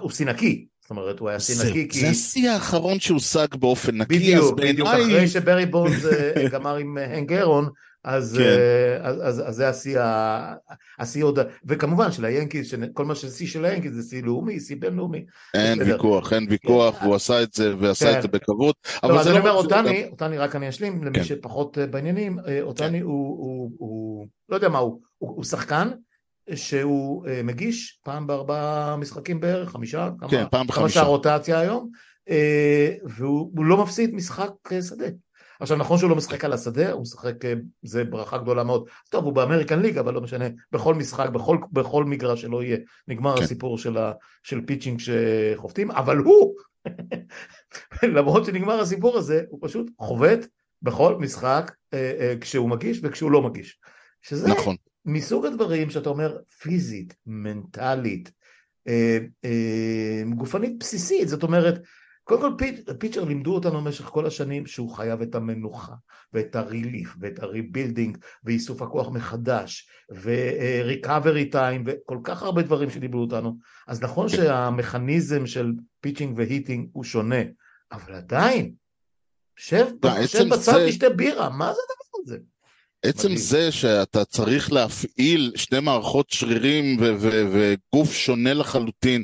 הוא 0.00 0.10
שיא 0.10 0.26
נקי. 0.26 0.66
אומרת, 0.98 1.18
הוא 1.18 1.28
היה 1.28 1.40
שיא 1.40 1.70
נקי 1.70 1.88
כי... 1.88 2.00
זה 2.00 2.08
השיא 2.08 2.50
האחרון 2.50 3.00
שהושג 3.00 3.46
באופן 3.54 3.96
נקי, 3.96 4.18
בדיוק, 4.18 4.60
בדיוק, 4.60 4.88
אחרי 4.88 5.28
שברי 5.28 5.66
בונדס 5.66 6.04
אה, 6.04 6.48
גמר 6.48 6.76
עם 6.76 6.98
אה, 6.98 7.16
הנק 7.16 7.32
אירון, 7.32 7.68
אז, 8.04 8.36
כן. 8.38 8.44
אה, 8.44 9.08
אז, 9.08 9.16
אז, 9.22 9.48
אז 9.48 9.54
זה 9.54 9.68
השיא, 9.68 9.98
השיא 10.98 11.24
עוד, 11.24 11.38
וכמובן 11.66 12.12
של 12.12 12.24
היאנקיז, 12.24 12.74
כל 12.94 13.04
מה 13.04 13.14
ששיא 13.14 13.46
של 13.46 13.64
היאנקיז 13.64 13.94
זה 13.94 14.08
שיא 14.08 14.22
לאומי, 14.22 14.60
שיא 14.60 14.76
בינלאומי. 14.78 15.24
אין 15.54 15.78
בסדר. 15.78 15.92
ויכוח, 15.92 16.32
אין 16.32 16.46
ויכוח, 16.50 16.98
כן. 16.98 17.04
והוא 17.04 17.14
עשה 17.14 17.42
את 17.42 17.52
זה, 17.52 17.74
ועשה 17.78 18.12
כן. 18.12 18.16
את 18.16 18.22
זה 18.22 18.28
בכבוד, 18.28 18.74
לא, 19.02 19.08
אבל 19.08 19.18
אז 19.18 19.24
זה 19.24 19.30
אני 19.30 19.38
לא 19.38 19.40
אומר, 19.40 19.58
רק 19.58 19.64
שזה 19.64 19.76
אותני, 19.76 20.04
אותני 20.10 20.38
רק 20.38 20.56
אני 20.56 20.68
אשלים, 20.68 21.04
למי 21.04 21.18
כן. 21.18 21.24
שפחות 21.24 21.78
בעניינים, 21.90 22.38
אותני 22.62 23.00
הוא, 23.00 23.38
הוא, 23.38 23.70
הוא, 23.78 24.26
לא 24.48 24.54
יודע 24.54 24.68
מה 24.68 24.78
הוא, 24.78 25.00
הוא, 25.18 25.30
הוא 25.36 25.44
שחקן 25.44 25.90
שהוא 26.54 27.26
אה, 27.26 27.40
מגיש 27.44 28.00
פעם 28.04 28.26
בארבעה 28.26 28.96
משחקים 28.96 29.40
בערך, 29.40 29.70
חמישה, 29.70 30.10
כמה, 30.18 30.30
כן, 30.30 30.44
פעם 30.50 30.50
כמה 30.50 30.64
בחמישה. 30.64 30.94
שהרוטציה 30.94 31.60
היום, 31.60 31.90
אה, 32.30 32.94
והוא 33.04 33.50
הוא 33.56 33.64
לא 33.64 33.82
מפסיד 33.82 34.14
משחק 34.14 34.50
אה, 34.72 34.82
שדה. 34.82 35.06
עכשיו 35.60 35.76
נכון 35.76 35.98
שהוא 35.98 36.10
לא 36.10 36.16
משחק 36.16 36.44
על 36.44 36.52
השדה, 36.52 36.92
הוא 36.92 37.02
משחק, 37.02 37.34
זה 37.82 38.04
ברכה 38.04 38.38
גדולה 38.38 38.64
מאוד, 38.64 38.88
טוב 39.10 39.24
הוא 39.24 39.32
ב 39.32 39.37
American 39.37 39.80
League 39.80 39.98
אבל 39.98 40.14
לא 40.14 40.20
משנה, 40.20 40.44
בכל 40.72 40.94
משחק, 40.94 41.28
בכל, 41.28 41.58
בכל 41.72 42.04
מגרש 42.04 42.42
שלא 42.42 42.62
יהיה, 42.62 42.76
נגמר 43.08 43.36
כן. 43.36 43.42
הסיפור 43.42 43.78
של, 43.78 43.96
ה, 43.96 44.12
של 44.42 44.60
pitching 44.66 45.00
שחובטים, 45.00 45.90
אבל 45.90 46.16
הוא, 46.16 46.54
למרות 48.16 48.44
שנגמר 48.44 48.80
הסיפור 48.80 49.18
הזה, 49.18 49.42
הוא 49.48 49.58
פשוט 49.62 49.90
חובט 49.98 50.46
בכל 50.82 51.16
משחק 51.18 51.72
אה, 51.94 52.12
אה, 52.20 52.34
כשהוא 52.40 52.70
מגיש 52.70 53.00
וכשהוא 53.02 53.30
לא 53.30 53.42
מגיש, 53.42 53.78
שזה 54.22 54.48
נכון, 54.48 54.76
מסוג 55.04 55.46
הדברים 55.46 55.90
שאתה 55.90 56.08
אומר 56.08 56.38
פיזית, 56.60 57.14
מנטלית, 57.26 58.32
אה, 58.88 59.18
אה, 59.44 60.22
גופנית 60.36 60.78
בסיסית, 60.78 61.28
זאת 61.28 61.42
אומרת, 61.42 61.82
קודם 62.24 62.40
כל 62.40 62.52
pitch, 62.58 62.84
pitcher 62.98 63.24
לימדו 63.24 63.54
אותנו 63.54 63.80
במשך 63.80 64.04
כל 64.04 64.26
השנים 64.26 64.66
שהוא 64.66 64.90
חייב 64.90 65.22
את 65.22 65.34
המנוחה 65.34 65.92
ואת 66.32 66.56
ה 66.56 66.64
relief 66.64 67.14
ואת 67.20 67.38
ה 67.38 67.45
rebuilding 67.45 68.18
ואיסוף 68.44 68.82
הכוח 68.82 69.08
מחדש 69.08 69.88
ו 70.22 70.36
recovery 70.36 71.50
time 71.50 71.84
וכל 71.86 72.18
כך 72.24 72.42
הרבה 72.42 72.62
דברים 72.62 72.90
שלימדו 72.90 73.18
אותנו 73.18 73.56
אז 73.88 74.02
נכון. 74.02 74.28
שהמכניזם 74.28 75.46
של 75.46 75.72
pitching 76.00 76.38
ו 76.38 76.44
hitting 76.44 76.88
הוא 76.92 77.04
שונה 77.04 77.42
אבל 77.92 78.14
עדיין 78.14 78.72
שב, 79.56 79.86
שב 80.26 80.44
בצד 80.48 80.72
זה- 80.72 80.86
תשתה 80.88 81.10
בירה 81.10 81.50
מה 81.50 81.72
זה 81.72 81.80
הדבר 81.90 82.22
הזה? 82.22 82.38
עצם 83.02 83.28
מדהים. 83.28 83.36
זה 83.38 83.72
שאתה 83.72 84.24
צריך 84.24 84.72
להפעיל 84.72 85.52
שני 85.56 85.80
מערכות 85.80 86.30
שרירים 86.30 86.96
וגוף 87.00 88.12
שונה 88.12 88.54
לחלוטין. 88.54 89.22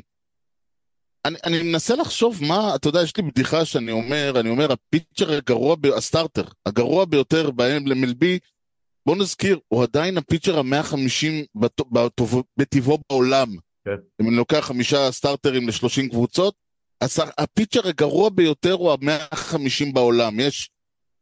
אני, 1.25 1.37
אני 1.45 1.63
מנסה 1.63 1.95
לחשוב 1.95 2.43
מה, 2.43 2.75
אתה 2.75 2.87
יודע, 2.87 3.01
יש 3.01 3.17
לי 3.17 3.23
בדיחה 3.23 3.65
שאני 3.65 3.91
אומר, 3.91 4.33
אני 4.39 4.49
אומר, 4.49 4.71
הפיצ'ר 4.71 5.33
הגרוע, 5.33 5.75
ב- 5.75 5.85
הסטארטר, 5.85 6.43
הגרוע 6.65 7.05
ביותר 7.05 7.51
בהם 7.51 7.87
למלבי, 7.87 8.39
בוא 9.05 9.15
נזכיר, 9.15 9.59
הוא 9.67 9.83
עדיין 9.83 10.17
הפיצ'ר 10.17 10.59
המאה 10.59 10.83
חמישים 10.83 11.45
בטבעו 12.57 12.97
בעולם. 13.09 13.55
כן. 13.85 13.91
אם 14.21 14.27
אני 14.27 14.35
לוקח 14.35 14.59
חמישה 14.59 15.11
סטארטרים 15.11 15.67
לשלושים 15.67 16.09
קבוצות, 16.09 16.53
אז 17.01 17.21
הפיצ'ר 17.37 17.87
הגרוע 17.87 18.29
ביותר 18.29 18.73
הוא 18.73 18.91
המאה 18.91 19.25
חמישים 19.33 19.93
בעולם. 19.93 20.39
יש 20.39 20.69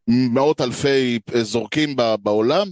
מאות 0.08 0.62
אלפי 0.62 1.20
זורקים 1.42 1.96
בעולם, 2.22 2.68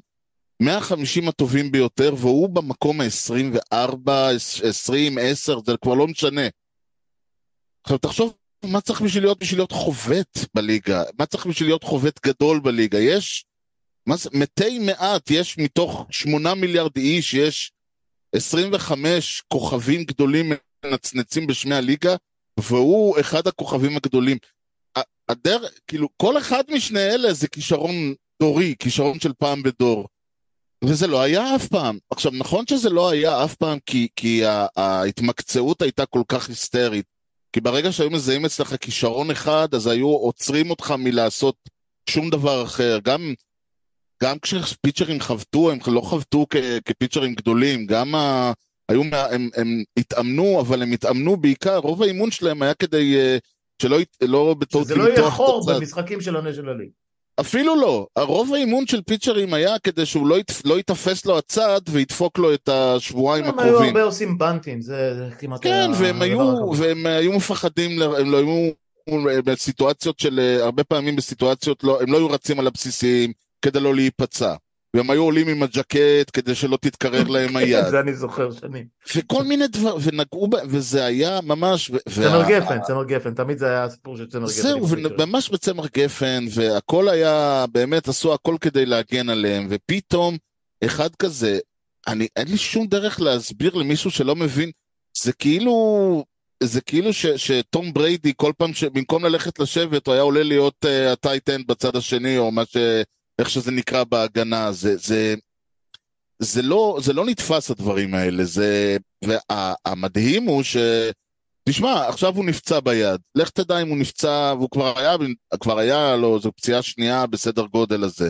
150 0.59 1.27
הטובים 1.27 1.71
ביותר, 1.71 2.13
והוא 2.17 2.49
במקום 2.49 3.01
ה-24, 3.01 4.09
20, 4.63 5.17
10, 5.21 5.59
זה 5.65 5.73
כבר 5.81 5.93
לא 5.93 6.07
משנה. 6.07 6.47
עכשיו 7.83 7.97
תחשוב 7.97 8.33
מה 8.65 8.81
צריך 8.81 9.01
בשביל 9.01 9.23
להיות, 9.23 9.39
בשביל 9.39 9.59
להיות 9.59 9.71
חובט 9.71 10.39
בליגה, 10.53 11.03
מה 11.19 11.25
צריך 11.25 11.45
בשביל 11.45 11.69
להיות 11.69 11.83
חובט 11.83 12.25
גדול 12.25 12.59
בליגה, 12.59 12.99
יש, 12.99 13.45
מה 14.05 14.15
מתי 14.33 14.79
מעט, 14.79 15.31
יש 15.31 15.57
מתוך 15.57 16.07
8 16.09 16.53
מיליארד 16.53 16.97
איש, 16.97 17.33
יש 17.33 17.71
25 18.35 19.43
כוכבים 19.47 20.03
גדולים 20.03 20.51
מנצנצים 20.85 21.47
בשמי 21.47 21.75
הליגה, 21.75 22.15
והוא 22.59 23.19
אחד 23.19 23.47
הכוכבים 23.47 23.97
הגדולים. 23.97 24.37
הדרך, 25.29 25.71
כאילו, 25.87 26.07
כל 26.17 26.37
אחד 26.37 26.63
משני 26.69 26.99
אלה 26.99 27.33
זה 27.33 27.47
כישרון 27.47 28.13
דורי, 28.39 28.75
כישרון 28.79 29.19
של 29.19 29.33
פעם 29.33 29.63
בדור. 29.63 30.07
וזה 30.83 31.07
לא 31.07 31.21
היה 31.21 31.55
אף 31.55 31.67
פעם. 31.67 31.97
עכשיו, 32.09 32.31
נכון 32.31 32.67
שזה 32.67 32.89
לא 32.89 33.09
היה 33.09 33.43
אף 33.43 33.55
פעם 33.55 33.77
כי, 33.85 34.07
כי 34.15 34.41
ההתמקצעות 34.75 35.81
הייתה 35.81 36.05
כל 36.05 36.21
כך 36.27 36.49
היסטרית. 36.49 37.05
כי 37.53 37.61
ברגע 37.61 37.91
שהיו 37.91 38.09
מזהים 38.09 38.45
אצלך 38.45 38.75
כישרון 38.81 39.31
אחד, 39.31 39.67
אז 39.73 39.87
היו 39.87 40.07
עוצרים 40.07 40.69
אותך 40.69 40.91
מלעשות 40.91 41.55
שום 42.09 42.29
דבר 42.29 42.63
אחר. 42.63 42.99
גם, 43.03 43.33
גם 44.23 44.39
כשפיצ'רים 44.39 45.21
חבטו, 45.21 45.71
הם 45.71 45.79
לא 45.87 46.01
חבטו 46.01 46.45
כפיצ'רים 46.85 47.35
גדולים, 47.35 47.85
גם 47.85 48.15
ה... 48.15 48.51
היו, 48.89 49.01
הם, 49.31 49.49
הם 49.55 49.83
התאמנו, 49.97 50.61
אבל 50.61 50.81
הם 50.81 50.91
התאמנו 50.91 51.37
בעיקר, 51.37 51.77
רוב 51.77 52.03
האימון 52.03 52.31
שלהם 52.31 52.61
היה 52.61 52.73
כדי 52.73 53.15
אה, 53.15 53.37
שלא 53.81 53.97
לא 54.21 54.55
בטעות 54.59 54.85
שזה 54.85 54.95
לא 54.95 55.03
יהיה 55.03 55.31
חור. 55.31 55.65
במשחקים 55.67 56.21
של 56.21 56.35
עונה 56.35 56.53
של 56.53 56.69
הליג 56.69 56.89
אפילו 57.39 57.75
לא. 57.75 58.07
הרוב 58.15 58.53
האימון 58.53 58.87
של 58.87 59.01
פיצ'רים 59.01 59.53
היה 59.53 59.79
כדי 59.79 60.05
שהוא 60.05 60.27
לא, 60.27 60.39
ית, 60.39 60.61
לא 60.65 60.77
ייתפס 60.77 61.25
לו 61.25 61.37
הצד 61.37 61.81
וידפוק 61.89 62.37
לו 62.37 62.53
את 62.53 62.69
השבועיים 62.69 63.45
הם 63.45 63.59
היו 63.59 63.67
הקרובים. 63.67 63.87
הרבה 63.87 64.03
עושים 64.03 64.37
בנטים 64.37 64.81
זה 64.81 65.29
כמעט 65.39 65.59
כן, 65.63 65.69
היה 65.69 65.89
והם 65.99 66.21
היו. 66.21 66.71
והם 66.77 67.05
היו 67.05 67.33
מפחדים, 67.33 68.01
הם 68.01 68.31
לא 68.31 68.37
היו 68.37 68.71
בסיטואציות 69.45 70.19
של, 70.19 70.39
אה, 70.39 70.63
הרבה 70.63 70.83
פעמים 70.83 71.15
בסיטואציות, 71.15 71.83
לא, 71.83 72.01
הם 72.01 72.11
לא 72.11 72.17
היו 72.17 72.29
רצים 72.29 72.59
על 72.59 72.67
הבסיסים 72.67 73.31
כדי 73.61 73.79
לא 73.79 73.95
להיפצע. 73.95 74.55
והם 74.95 75.09
היו 75.09 75.23
עולים 75.23 75.47
עם 75.47 75.63
הג'קט 75.63 76.31
כדי 76.33 76.55
שלא 76.55 76.77
תתקרר 76.81 77.27
להם 77.27 77.55
היד. 77.55 77.85
זה 77.89 77.99
אני 77.99 78.13
זוכר 78.13 78.51
שנים 78.51 78.85
וכל 79.15 79.43
מיני 79.43 79.67
דברים, 79.67 79.95
ונגעו, 80.03 80.47
ב- 80.47 80.55
וזה 80.67 81.05
היה 81.05 81.39
ממש... 81.43 81.91
צמר 82.09 82.43
גפן 82.49 82.81
צמר 82.81 83.03
גפן 83.03 83.33
תמיד 83.33 83.57
זה 83.57 83.65
היה 83.67 83.83
הסיפור 83.83 84.17
של 84.17 84.29
צמר 84.29 84.47
גפן 84.47 84.61
זהו, 84.61 84.87
וממש 84.89 85.49
בצמר 85.49 85.83
גפן, 85.97 86.45
והכל 86.49 87.09
היה, 87.09 87.65
באמת 87.71 88.07
עשו 88.07 88.33
הכל 88.33 88.55
כדי 88.61 88.85
להגן 88.85 89.29
עליהם, 89.29 89.67
ופתאום, 89.69 90.37
אחד 90.85 91.15
כזה, 91.15 91.59
אני, 92.07 92.27
אין 92.35 92.47
לי 92.47 92.57
שום 92.57 92.87
דרך 92.87 93.21
להסביר 93.21 93.75
למישהו 93.75 94.11
שלא 94.11 94.35
מבין, 94.35 94.71
זה 95.17 95.33
כאילו, 95.33 96.23
זה 96.63 96.81
כאילו 96.81 97.13
ש, 97.13 97.25
שטום 97.25 97.93
בריידי, 97.93 98.33
כל 98.35 98.51
פעם 98.57 98.73
שבמקום 98.73 99.25
ללכת 99.25 99.59
לשבת, 99.59 100.07
הוא 100.07 100.13
היה 100.13 100.23
עולה 100.23 100.43
להיות 100.43 100.85
אה, 100.85 101.11
ה 101.13 101.19
tight 101.19 101.49
end 101.49 101.67
בצד 101.67 101.95
השני, 101.95 102.37
או 102.37 102.51
מה 102.51 102.65
ש... 102.65 102.77
איך 103.39 103.49
שזה 103.49 103.71
נקרא 103.71 104.03
בהגנה, 104.03 104.71
זה, 104.71 104.97
זה, 104.97 105.35
זה, 106.39 106.61
לא, 106.61 106.97
זה 107.01 107.13
לא 107.13 107.25
נתפס 107.25 107.71
הדברים 107.71 108.13
האלה, 108.13 108.43
זה, 108.43 108.97
והמדהים 109.23 110.43
הוא 110.43 110.63
ש... 110.63 110.77
תשמע, 111.69 112.07
עכשיו 112.07 112.35
הוא 112.35 112.45
נפצע 112.45 112.79
ביד. 112.79 113.21
לך 113.35 113.49
תדע 113.49 113.81
אם 113.81 113.87
הוא 113.87 113.97
נפצע, 113.97 114.53
והוא 114.57 114.69
כבר 114.69 114.99
היה, 114.99 115.15
כבר 115.59 115.79
היה 115.79 116.15
לו, 116.15 116.39
זו 116.39 116.51
פציעה 116.51 116.81
שנייה 116.81 117.27
בסדר 117.27 117.65
גודל 117.65 118.03
הזה. 118.03 118.29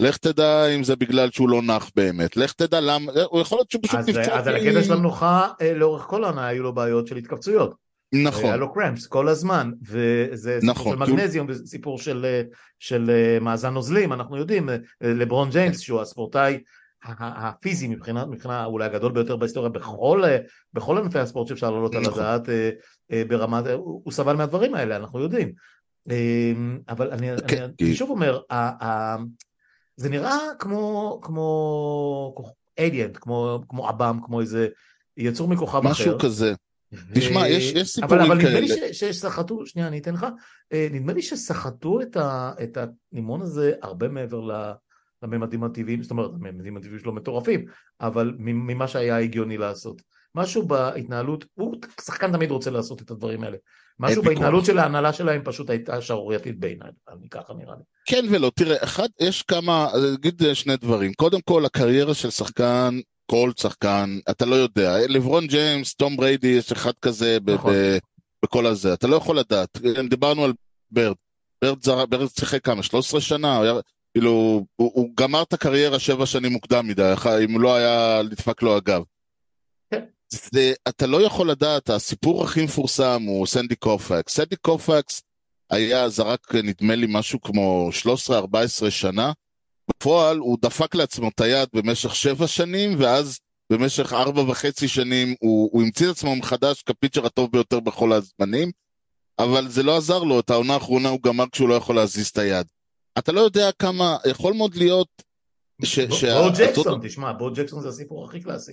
לך 0.00 0.16
תדע 0.16 0.66
אם 0.66 0.84
זה 0.84 0.96
בגלל 0.96 1.30
שהוא 1.30 1.48
לא 1.48 1.62
נח 1.62 1.90
באמת, 1.96 2.36
לך 2.36 2.52
תדע 2.52 2.80
למה, 2.80 3.12
הוא 3.24 3.40
יכול 3.40 3.58
להיות 3.58 3.70
שהוא 3.70 3.82
פשוט 3.82 3.98
אז, 4.00 4.08
נפצע. 4.08 4.38
אז 4.38 4.46
על 4.46 4.56
הקטע 4.56 4.82
של 4.82 4.92
המנוחה, 4.92 5.48
אה, 5.60 5.74
לאורך 5.74 6.02
כל 6.02 6.24
העונה 6.24 6.46
היו 6.46 6.62
לו 6.62 6.74
בעיות 6.74 7.06
של 7.06 7.16
התכווצויות. 7.16 7.74
היה 8.12 8.22
נכון, 8.28 8.58
לו 8.58 8.72
קרמפס 8.74 9.06
כל 9.06 9.28
הזמן, 9.28 9.70
וזה 9.82 10.58
סיפור 10.60 10.70
נכון, 10.74 10.96
של 10.96 11.10
הוא- 11.12 11.16
מגנזיום, 11.18 11.46
וזה 11.50 11.66
סיפור 11.66 11.98
של, 11.98 12.24
אה, 12.24 12.42
של 12.78 13.10
אה, 13.10 13.38
מאזן 13.40 13.74
נוזלים, 13.74 14.12
אנחנו 14.12 14.36
יודעים, 14.36 14.68
אה, 14.68 14.76
לברון 15.02 15.50
ג'יימס 15.50 15.80
שהוא 15.80 16.00
הספורטאי 16.00 16.58
הפיזי 17.18 17.88
מבחינה, 17.88 18.26
מבחינה 18.26 18.64
אולי 18.64 18.84
הגדול 18.84 19.12
ביותר 19.12 19.36
בהיסטוריה 19.36 19.70
בכל, 19.70 20.22
אה, 20.24 20.38
בכל 20.74 20.98
ענפי 20.98 21.18
הספורט 21.18 21.48
שאפשר 21.48 21.70
להעלות 21.70 21.94
על 21.94 22.00
נכון. 22.02 22.12
הדעת 22.22 22.48
אה, 22.48 22.70
אה, 23.12 23.22
ברמת, 23.28 23.66
אה, 23.66 23.72
הוא 23.72 24.00
הוא 24.04 24.12
סבל 24.12 24.36
מהדברים 24.36 24.74
האלה, 24.74 24.96
אנחנו 24.96 25.20
יודעים. 25.20 25.52
אה, 26.10 26.52
אבל 26.88 27.10
אני, 27.10 27.26
כן, 27.48 27.62
אני, 27.62 27.72
כי- 27.78 27.84
אני 27.84 27.94
שוב 27.94 28.10
אומר, 28.10 28.40
ה- 28.50 28.86
ה- 28.86 29.16
זה 29.96 30.08
נראה 30.10 30.36
כמו, 30.58 31.18
כמו 31.22 32.34
אליאנט, 32.78 33.18
כמו, 33.20 33.60
כמו 33.68 33.88
עב"ם, 33.88 34.18
כמו 34.24 34.40
איזה 34.40 34.68
יצור 35.16 35.48
מכוכב 35.48 35.78
אחר. 35.78 35.90
משהו 35.90 36.18
כזה. 36.18 36.54
ו- 36.92 37.14
תשמע, 37.14 37.48
יש- 37.48 37.64
יש 37.64 37.74
אבל, 37.74 37.84
סיפורים 37.84 38.20
אבל 38.20 38.38
נדמה 38.38 38.60
לי 38.60 38.68
כאלה. 38.68 38.92
ש- 38.94 39.04
שסחטו, 39.04 39.66
שנייה 39.66 39.88
אני 39.88 39.98
אתן 39.98 40.14
לך, 40.14 40.26
אה, 40.72 40.88
נדמה 40.90 41.12
לי 41.12 41.22
שסחטו 41.22 42.00
את, 42.00 42.16
ה, 42.16 42.52
את 42.62 42.78
הלימון 43.12 43.42
הזה 43.42 43.72
הרבה 43.82 44.08
מעבר 44.08 44.40
ל- 44.40 44.72
לממדים 45.22 45.64
הטבעיים, 45.64 46.02
זאת 46.02 46.10
אומרת 46.10 46.30
הממדים 46.34 46.76
הטבעיים 46.76 46.98
שלו 46.98 47.12
מטורפים, 47.12 47.64
אבל 48.00 48.34
ממה 48.38 48.88
שהיה 48.88 49.18
הגיוני 49.18 49.58
לעשות. 49.58 50.02
משהו 50.34 50.66
בהתנהלות, 50.66 51.44
הוא 51.54 51.76
שחקן 52.04 52.32
תמיד 52.32 52.50
רוצה 52.50 52.70
לעשות 52.70 53.02
את 53.02 53.10
הדברים 53.10 53.44
האלה. 53.44 53.56
משהו. 54.00 54.22
בהתנהלות 54.22 54.64
של 54.64 54.78
ההנהלה 54.78 55.12
שלהם 55.12 55.40
פשוט 55.44 55.70
הייתה 55.70 56.00
שערורייתית 56.00 56.58
בעיניי, 56.60 56.90
אני 57.12 57.28
ככה 57.28 57.54
נראה 57.54 57.74
לי. 57.74 57.82
כן 58.06 58.24
ולא, 58.30 58.52
תראה, 58.54 58.76
אחד, 58.84 59.08
יש 59.20 59.42
כמה, 59.42 59.88
אני 59.94 60.14
אגיד 60.14 60.42
אה, 60.42 60.54
שני 60.54 60.76
דברים. 60.76 61.12
קודם 61.12 61.40
כל, 61.44 61.64
הקריירה 61.64 62.14
של 62.14 62.30
שחקן, 62.30 63.00
כל 63.26 63.50
שחקן, 63.56 64.18
אתה 64.30 64.44
לא 64.46 64.54
יודע. 64.54 64.98
לברון 65.08 65.46
ג'יימס, 65.46 65.94
תום 65.94 66.16
בריידי, 66.16 66.48
יש 66.48 66.72
אחד 66.72 66.92
כזה 67.02 67.40
ב- 67.40 67.50
נכון. 67.50 67.72
ב- 67.74 67.98
בכל 68.44 68.66
הזה. 68.66 68.92
אתה 68.94 69.06
לא 69.06 69.16
יכול 69.16 69.38
לדעת. 69.38 69.78
דיברנו 70.10 70.44
על 70.44 70.52
בירד. 70.90 71.16
בירד, 71.64 71.82
זר, 71.84 72.06
בירד 72.06 72.28
שיחק 72.38 72.64
כמה? 72.64 72.82
13 72.82 73.20
שנה? 73.20 73.56
הוא 73.56 73.64
היה, 73.64 73.74
כאילו, 74.14 74.30
הוא, 74.76 74.90
הוא 74.94 75.10
גמר 75.14 75.42
את 75.42 75.52
הקריירה 75.52 75.98
שבע 75.98 76.26
שנים 76.26 76.52
מוקדם 76.52 76.86
מדי, 76.88 77.12
אם 77.44 77.60
לא 77.60 77.74
היה 77.76 78.22
נדפק 78.24 78.62
לו 78.62 78.76
הגב. 78.76 79.02
כן. 79.90 80.04
זה, 80.30 80.72
אתה 80.88 81.06
לא 81.06 81.22
יכול 81.22 81.50
לדעת, 81.50 81.90
הסיפור 81.90 82.44
הכי 82.44 82.64
מפורסם 82.64 83.22
הוא 83.26 83.46
סנדי 83.46 83.76
קופקס. 83.76 84.34
סנדי 84.34 84.56
קופקס 84.56 85.22
היה, 85.70 86.08
זרק 86.08 86.54
נדמה 86.54 86.94
לי 86.94 87.06
משהו 87.08 87.40
כמו 87.40 87.90
13-14 88.28 88.90
שנה. 88.90 89.32
בפועל 89.90 90.38
הוא 90.38 90.58
דפק 90.62 90.94
לעצמו 90.94 91.28
את 91.28 91.40
היד 91.40 91.68
במשך 91.74 92.14
שבע 92.14 92.46
שנים, 92.46 93.00
ואז 93.00 93.38
במשך 93.72 94.12
ארבע 94.12 94.42
וחצי 94.42 94.88
שנים 94.88 95.34
הוא, 95.40 95.70
הוא 95.72 95.82
המציא 95.82 96.06
את 96.06 96.10
עצמו 96.10 96.36
מחדש 96.36 96.82
כפיצ'ר 96.82 97.26
הטוב 97.26 97.52
ביותר 97.52 97.80
בכל 97.80 98.12
הזמנים, 98.12 98.70
אבל 99.38 99.68
זה 99.68 99.82
לא 99.82 99.96
עזר 99.96 100.18
לו, 100.22 100.40
את 100.40 100.50
העונה 100.50 100.74
האחרונה 100.74 101.08
הוא 101.08 101.20
גמר 101.22 101.44
כשהוא 101.52 101.68
לא 101.68 101.74
יכול 101.74 101.96
להזיז 101.96 102.28
את 102.28 102.38
היד. 102.38 102.66
אתה 103.18 103.32
לא 103.32 103.40
יודע 103.40 103.70
כמה, 103.78 104.16
יכול 104.26 104.52
מאוד 104.54 104.74
להיות 104.74 105.08
ש... 105.84 105.98
בו 105.98 106.14
שה- 106.14 106.40
בו 106.40 106.46
הטוטו- 106.48 106.58
ג'קסון, 106.58 107.00
תשמע, 107.08 107.32
בו 107.32 107.50
ג'קסון 107.54 107.82
זה 107.82 107.88
הסיפור 107.88 108.24
הכי 108.24 108.40
קלאסי. 108.40 108.72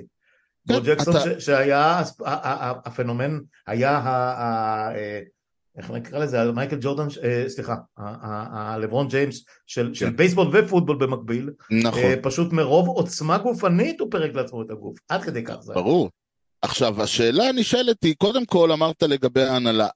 כן, 0.68 0.74
בו 0.74 0.82
ג'קסון 0.86 1.16
אתה- 1.18 1.39
ש- 1.39 1.45
שהיה 1.45 1.80
ה- 1.82 2.03
ה- 2.26 2.70
ה- 2.70 2.80
הפנומן, 2.86 3.39
היה 3.68 3.97
ה... 3.97 4.10
ה- 4.10 4.95
אה, 4.95 5.20
איך 5.78 5.91
נקרא 5.91 6.20
לזה, 6.20 6.51
מייקל 6.51 6.78
ג'ורדן, 6.82 7.07
אה, 7.24 7.43
סליחה, 7.47 7.76
הלברון 7.97 9.07
ג'יימס 9.07 9.45
של 9.67 9.93
של 9.93 10.05
כן. 10.05 10.15
בייסבול 10.15 10.47
ופוטבול 10.53 10.97
במקביל, 10.97 11.49
נכון. 11.72 11.99
אה, 12.03 12.15
פשוט 12.22 12.53
מרוב 12.53 12.88
עוצמה 12.88 13.38
גופנית 13.38 13.99
הוא 13.99 14.11
פירק 14.11 14.36
לעצמו 14.36 14.61
את 14.61 14.72
הגוף, 14.72 14.97
עד 15.09 15.24
כדי 15.24 15.43
כך 15.43 15.57
זה. 15.61 15.74
ברור. 15.74 16.09
עכשיו, 16.61 17.03
השאלה 17.03 17.43
הנשאלת 17.43 18.03
היא, 18.03 18.15
קודם 18.17 18.45
כל 18.45 18.72
אמרת 18.72 19.03
לגבי 19.03 19.43
ההנהלה. 19.43 19.88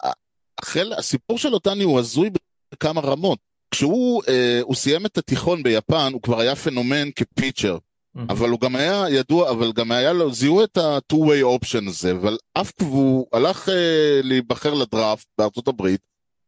הסיפור 0.97 1.37
של 1.37 1.53
אותני 1.53 1.83
הוא 1.83 1.99
הזוי 1.99 2.29
בכמה 2.73 3.01
רמות. 3.01 3.39
כשהוא 3.71 4.23
אה, 4.27 4.61
סיים 4.73 5.05
את 5.05 5.17
התיכון 5.17 5.63
ביפן, 5.63 6.09
הוא 6.13 6.21
כבר 6.21 6.39
היה 6.39 6.55
פנומן 6.55 7.09
כפיצ'ר. 7.15 7.77
מהמם. 8.15 8.29
אבל 8.29 8.49
הוא 8.49 8.59
גם 8.59 8.75
היה 8.75 9.05
ידוע, 9.09 9.51
אבל 9.51 9.71
גם 9.71 9.91
היה 9.91 10.13
לו, 10.13 10.33
זיהו 10.33 10.63
את 10.63 10.77
ה-two-way 10.77 11.59
option 11.59 11.89
הזה, 11.89 12.11
אבל 12.11 12.37
אף 12.53 12.71
והוא 12.79 13.27
הלך 13.33 13.69
אה, 13.69 14.19
להיבחר 14.23 14.73
לדראפט 14.73 15.27
בארצות 15.37 15.67
הברית, 15.67 16.01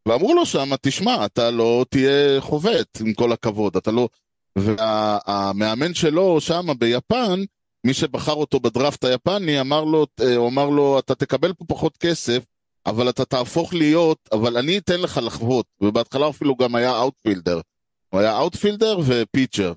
ואמרו 0.07 0.33
לו 0.33 0.45
שם, 0.45 0.69
תשמע, 0.81 1.25
אתה 1.25 1.51
לא 1.51 1.85
תהיה 1.89 2.41
חובט, 2.41 3.01
עם 3.01 3.13
כל 3.13 3.31
הכבוד, 3.31 3.77
אתה 3.77 3.91
לא... 3.91 4.09
והמאמן 4.55 5.93
שלו 5.93 6.41
שם 6.41 6.67
ביפן, 6.79 7.43
מי 7.83 7.93
שבחר 7.93 8.33
אותו 8.33 8.59
בדראפט 8.59 9.03
היפני, 9.03 9.61
אמר 9.61 9.83
לו, 9.83 10.05
אה, 10.21 10.35
הוא 10.35 10.47
אמר 10.47 10.69
לו, 10.69 10.99
אתה 10.99 11.15
תקבל 11.15 11.53
פה 11.53 11.65
פחות 11.67 11.97
כסף, 11.97 12.43
אבל 12.85 13.09
אתה 13.09 13.25
תהפוך 13.25 13.73
להיות, 13.73 14.29
אבל 14.31 14.57
אני 14.57 14.77
אתן 14.77 15.01
לך 15.01 15.19
לחבוט, 15.23 15.65
ובהתחלה 15.81 16.29
אפילו 16.29 16.55
גם 16.55 16.75
היה 16.75 16.97
outfielder. 16.97 17.61
הוא 18.09 18.19
היה 18.19 18.37
outfielder 18.37 18.99
ו 19.05 19.13
pitcher. 19.13 19.73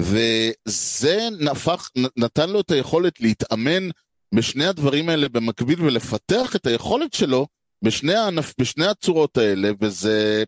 וזה 0.00 1.28
נפח, 1.40 1.90
נתן 2.16 2.50
לו 2.50 2.60
את 2.60 2.70
היכולת 2.70 3.20
להתאמן 3.20 3.88
בשני 4.34 4.66
הדברים 4.66 5.08
האלה 5.08 5.28
במקביל 5.28 5.82
ולפתח 5.82 6.56
את 6.56 6.66
היכולת 6.66 7.12
שלו 7.14 7.46
בשני, 7.82 8.14
הענף, 8.14 8.54
בשני 8.60 8.86
הצורות 8.86 9.36
האלה, 9.36 9.70
וזה 9.80 10.44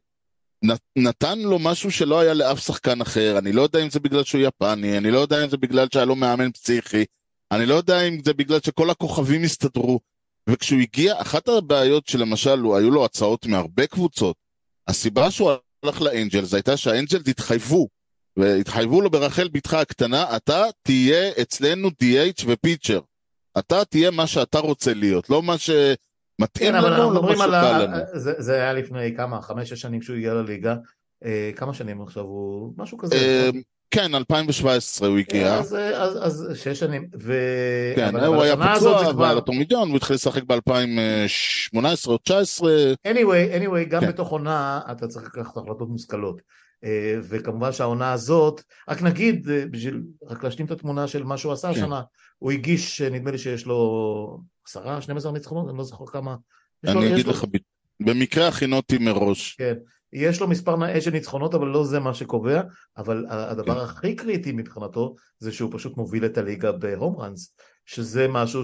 נת- 0.65 0.81
נתן 0.97 1.39
לו 1.39 1.59
משהו 1.59 1.91
שלא 1.91 2.21
היה 2.21 2.35
לאף 2.35 2.59
שחקן 2.67 3.01
אחר. 3.01 3.39
אני 3.39 3.53
לא 3.53 3.63
יודע 3.63 3.83
אם 3.83 3.91
זה 3.91 4.01
בגלל 4.01 4.25
שהוא 4.25 4.41
יפני, 4.41 4.99
אני 4.99 5.11
לא 5.11 5.19
יודע 5.19 5.45
אם 5.45 5.51
זה 5.51 5.57
בגלל 5.57 5.87
שהיה 5.93 6.05
לו 6.05 6.17
מאמן 6.17 6.53
פסיכי, 6.53 7.05
אני 7.53 7.67
לא 7.67 7.75
יודע 7.75 8.03
אם 8.03 8.19
זה 8.25 8.35
בגלל 8.35 8.59
שכל 8.61 8.91
הכוכבים 8.91 9.43
הסתדרו. 9.43 10.01
וכשהוא 10.49 10.81
הגיע, 10.81 11.21
אחת 11.21 11.49
הבעיות 11.49 12.07
שלמשל, 12.09 12.59
הוא- 12.59 12.77
היו 12.77 12.91
לו 12.91 13.05
הצעות 13.05 13.47
מהרבה 13.47 13.87
קבוצות. 13.87 14.37
הסיבה 14.89 15.31
שהוא 15.31 15.53
הלך 15.83 16.03
לאנג'לס 16.03 16.55
הייתה 16.55 16.77
שהאנג'לס 16.77 17.29
התחייבו 17.29 17.89
והתחייבו 18.37 19.01
לו 19.01 19.11
ברחל 19.11 19.49
בתך 19.49 19.75
הקטנה, 19.75 20.37
אתה 20.37 20.65
תהיה 20.83 21.31
אצלנו 21.43 21.89
DH 21.89 22.45
ופיצ'ר. 22.47 23.01
אתה 23.59 23.85
תהיה 23.85 24.11
מה 24.11 24.27
שאתה 24.27 24.59
רוצה 24.59 24.95
להיות, 24.95 25.31
לא 25.31 25.43
מה 25.43 25.59
שמתאים 25.59 26.73
כן, 26.73 26.75
אבל 26.75 26.93
לנו, 26.93 27.11
לא 27.15 27.23
מה 27.23 27.35
שבא 27.37 27.45
ה... 27.77 27.79
לנו. 27.79 27.97
זה- 28.15 28.35
זה 28.39 28.55
היה 28.55 28.73
לפני 28.73 29.17
כמה, 29.17 29.43
חמש-שש 29.43 29.81
שנים 29.81 30.01
כשהוא 30.01 30.17
הגיע 30.17 30.35
לליגה, 30.35 30.75
אה, 31.25 31.51
כמה 31.57 31.75
שנים 31.75 32.03
עכשיו 32.03 32.23
הוא... 32.23 32.73
משהו 32.77 32.99
כזה. 32.99 33.17
אה? 33.17 33.51
כן, 33.91 34.15
2017 34.15 35.09
הוא 35.09 35.19
הגיע. 35.19 35.55
אז, 35.55 35.75
אז, 35.95 36.19
אז 36.23 36.51
שש 36.55 36.79
שנים, 36.81 37.09
ו... 37.23 37.33
כן, 37.97 38.09
אבל- 38.17 38.25
הוא 38.27 38.37
אבל 38.37 38.45
היה 38.45 38.75
פצוע, 38.77 39.13
כבר- 39.13 39.35
לו 39.35 39.41
טומי 39.41 39.65
ג'ון, 39.71 39.89
והוא 39.89 39.97
התחיל 39.97 40.15
לשחק 40.17 40.43
ב-2018 40.43 40.55
או 42.07 42.13
2019. 42.15 42.73
anyway, 43.09 43.61
anyway, 43.61 43.89
גם 43.89 44.01
כן. 44.01 44.09
בתוך 44.09 44.29
עונה 44.29 44.81
אתה 44.93 45.07
צריך 45.07 45.25
לקחת 45.27 45.57
החלטות 45.57 45.89
מושכלות. 45.89 46.41
אה, 46.85 47.15
וכמובן 47.23 47.73
שהעונה 47.73 48.13
הזאת, 48.13 48.63
רק 48.89 49.03
נגיד, 49.03 49.51
אה, 49.51 49.65
בשביל 49.71 50.03
רק 50.27 50.45
להשלים 50.45 50.67
את 50.67 50.71
התמונה 50.71 51.09
של 51.09 51.25
מה 51.25 51.39
שהוא 51.39 51.53
עשה 51.53 51.69
כן. 51.69 51.75
השנה, 51.81 52.03
הוא 52.39 52.53
הגיש, 52.53 53.03
אה, 53.03 53.11
נדמה 53.11 53.31
לי 53.31 53.39
שיש 53.39 53.67
לו 53.67 54.41
עשרה, 54.67 55.03
12 55.03 55.33
ניצחונות, 55.33 55.69
אני 55.69 55.79
לא 55.79 55.85
זוכר 55.85 56.07
כמה. 56.07 56.37
אני 56.85 57.13
אגיד 57.13 57.27
לך, 57.27 57.45
במקרה 58.01 58.49
הכינותי 58.49 58.99
מראש. 58.99 59.55
כן, 59.59 59.75
יש 60.13 60.41
לו 60.41 60.49
מספר 60.49 60.77
נאה 60.77 61.01
של 61.01 61.11
ניצחונות, 61.11 61.55
אבל 61.55 61.67
לא 61.67 61.85
זה 61.85 62.01
מה 62.01 62.15
שקובע, 62.15 62.61
אבל 62.97 63.27
הדבר 63.29 63.75
כן. 63.75 63.81
הכי 63.81 64.17
קריטי 64.17 64.53
מבחינתו, 64.53 65.15
זה 65.39 65.53
שהוא 65.53 65.71
פשוט 65.73 65.97
מוביל 65.97 66.25
את 66.25 66.39
הליגה 66.39 66.73
בהום 66.73 67.17
ראנס, 67.17 67.55
שזה 67.87 68.29
משהו 68.29 68.63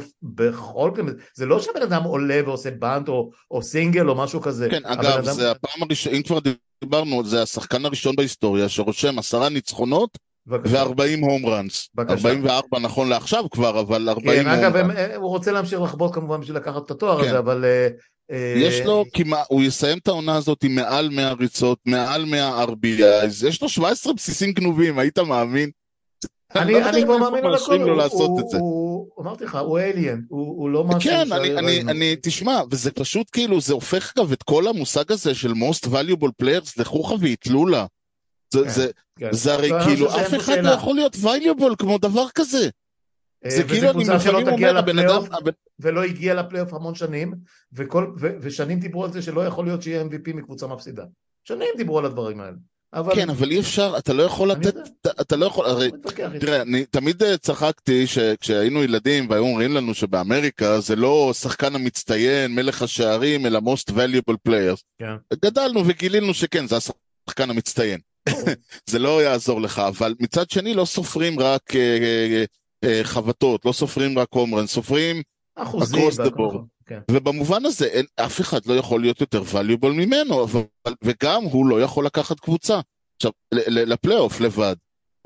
of 0.00 0.04
בכל 0.22 0.90
כלל, 0.94 1.04
זה 1.34 1.46
לא 1.46 1.60
שהבן 1.60 1.82
אדם 1.82 2.02
עולה 2.02 2.40
ועושה 2.44 2.70
באנט 2.70 3.08
או, 3.08 3.30
או 3.50 3.62
סינגל 3.62 4.08
או 4.08 4.14
משהו 4.14 4.40
כזה. 4.40 4.68
כן, 4.70 4.84
אגב, 4.84 5.04
אדם- 5.04 5.34
זה 5.34 5.50
הפעם 5.50 5.82
הראשונה, 5.82 6.16
אם 6.16 6.22
כבר 6.22 6.38
דיברנו, 6.82 7.24
זה 7.24 7.42
השחקן 7.42 7.84
הראשון 7.84 8.16
בהיסטוריה 8.16 8.68
שרושם 8.68 9.18
עשרה 9.18 9.48
ניצחונות 9.48 10.18
בבקשה. 10.46 10.84
ו-40 10.88 11.20
הום 11.20 11.46
ראנס. 11.46 11.88
בבקשה. 11.94 12.14
44 12.14 12.78
נכון 12.78 13.08
לעכשיו 13.08 13.50
כבר, 13.50 13.80
אבל 13.80 14.08
40 14.08 14.42
כן, 14.42 14.48
הום 14.48 14.58
אגב, 14.58 14.76
ראנס. 14.76 14.96
הם, 14.98 15.20
הוא 15.20 15.28
רוצה 15.30 15.52
להמשיך 15.52 15.80
לחבוט 15.80 16.14
כמובן 16.14 16.40
בשביל 16.40 16.56
לקחת 16.56 16.86
את 16.86 16.90
התואר 16.90 17.22
כן. 17.22 17.28
הזה, 17.28 17.38
אבל... 17.38 17.64
אה, 17.64 17.88
אה, 18.30 18.54
יש 18.56 18.80
לו 18.80 19.04
כמעט, 19.12 19.46
הוא 19.48 19.62
יסיים 19.62 19.98
את 19.98 20.08
העונה 20.08 20.36
הזאת 20.36 20.64
עם 20.64 20.74
מעל 20.74 21.08
100 21.08 21.32
ריצות, 21.32 21.78
מעל 21.86 22.24
100 22.24 22.64
RBIs, 22.64 23.46
יש 23.46 23.62
לו 23.62 23.68
17 23.68 24.12
בסיסים 24.12 24.52
גנובים, 24.52 24.98
היית 24.98 25.18
מאמין? 25.18 25.70
אני, 26.56 27.04
כבר 27.04 27.18
מאמין 27.18 27.44
על 27.44 27.54
הכל, 27.54 27.78
אמרתי 29.20 29.44
לך, 29.44 29.54
הוא 29.54 29.78
אליאן, 29.78 30.20
הוא 30.28 30.70
לא 30.70 30.84
משהו 30.84 31.10
כן, 31.10 31.32
אני, 31.32 31.58
אני. 31.58 31.80
אני, 31.80 32.16
תשמע, 32.22 32.60
וזה 32.70 32.90
פשוט 32.90 33.26
כאילו, 33.32 33.60
זה 33.60 33.74
הופך 33.74 34.12
אגב 34.16 34.32
את 34.32 34.42
כל 34.42 34.66
המושג 34.66 35.12
הזה 35.12 35.34
של 35.34 35.50
most 35.50 35.86
valuable 35.86 36.42
players 36.42 36.72
לחוכא 36.76 37.14
ואטלולה. 37.20 37.86
זה, 38.52 38.64
כן, 39.18 39.26
כן. 39.26 39.32
זה 39.32 39.54
הרי 39.54 39.70
כאילו, 39.84 40.08
אף 40.08 40.34
אחד. 40.34 40.58
לא 40.62 40.70
יכול 40.70 40.94
להיות 40.94 41.14
valuable 41.14 41.76
כמו 41.78 41.98
דבר 41.98 42.26
כזה. 42.34 42.68
אה, 43.44 43.50
זה 43.50 43.64
כאילו, 43.64 43.90
אני 43.90 44.04
תגיע 44.04 44.70
אומר, 44.70 44.78
הבן 44.78 44.98
אדם, 44.98 45.22
ולא 45.80 46.02
הגיע 46.02 46.34
לפלייאוף 46.34 46.74
המון 46.74 46.94
שנים, 46.94 47.34
וכל, 47.72 48.14
ו, 48.20 48.36
ושנים 48.40 48.78
דיברו 48.78 49.04
על 49.04 49.12
זה 49.12 49.22
שלא 49.22 49.46
יכול 49.46 49.64
להיות 49.64 49.82
שיהיה 49.82 50.02
MVP 50.02 50.34
מקבוצה 50.34 50.66
מפסידה. 50.66 51.04
שנים 51.44 51.68
דיברו 51.76 51.98
על 51.98 52.04
הדברים 52.04 52.40
האלה. 52.40 52.56
אבל... 52.94 53.14
כן, 53.14 53.30
אבל 53.30 53.50
אי 53.50 53.60
אפשר, 53.60 53.94
אתה 53.98 54.12
לא 54.12 54.22
יכול 54.22 54.50
לתת. 54.50 54.74
אתה- 55.00 55.10
אתה 55.20 55.36
לא 55.36 55.46
יכול, 55.46 55.66
הרי. 55.66 55.90
תראה, 56.40 56.62
אני 56.62 56.84
תמיד 56.86 57.22
אה, 57.22 57.38
צחקתי 57.38 58.06
שכשהיינו 58.06 58.82
ילדים 58.82 59.30
והיו 59.30 59.42
אומרים 59.42 59.72
לנו 59.74 59.94
שבאמריקה 59.94 60.80
זה 60.80 60.96
לא 60.96 61.30
שחקן 61.34 61.74
המצטיין, 61.74 62.54
מלך 62.54 62.82
השערים, 62.82 63.46
אלא 63.46 63.58
most 63.58 63.90
valuable 63.92 64.36
players. 64.48 64.80
כן. 64.98 65.14
גדלנו 65.44 65.82
וגילינו 65.86 66.34
שכן, 66.34 66.66
זה 66.66 66.76
השחקן 66.76 67.50
המצטיין. 67.50 68.00
זה 68.90 68.98
לא 68.98 69.22
יעזור 69.22 69.60
לך, 69.60 69.78
אבל 69.78 70.14
מצד 70.20 70.50
שני 70.50 70.74
לא 70.74 70.84
סופרים 70.84 71.40
רק 71.40 71.76
אה, 71.76 71.98
אה, 72.02 72.44
אה, 72.84 73.00
חבטות, 73.04 73.64
לא 73.64 73.72
סופרים 73.72 74.18
רק 74.18 74.28
הומרן, 74.30 74.66
סופרים, 74.66 75.22
אחוזים. 75.56 76.08
across 76.08 76.12
the 76.12 76.30
board. 76.30 76.56
כן. 76.86 77.00
ובמובן 77.10 77.64
הזה 77.64 77.86
אין, 77.86 78.06
אף 78.16 78.40
אחד 78.40 78.66
לא 78.66 78.74
יכול 78.74 79.00
להיות 79.00 79.20
יותר 79.20 79.42
valuable 79.42 79.86
ממנו, 79.88 80.44
אבל, 80.44 80.62
וגם 81.04 81.42
הוא 81.42 81.66
לא 81.66 81.82
יכול 81.82 82.06
לקחת 82.06 82.40
קבוצה. 82.40 82.80
עכשיו, 83.16 83.30
ל- 83.54 83.78
ל- 83.78 83.92
לפלייאוף 83.92 84.40
לבד. 84.40 84.76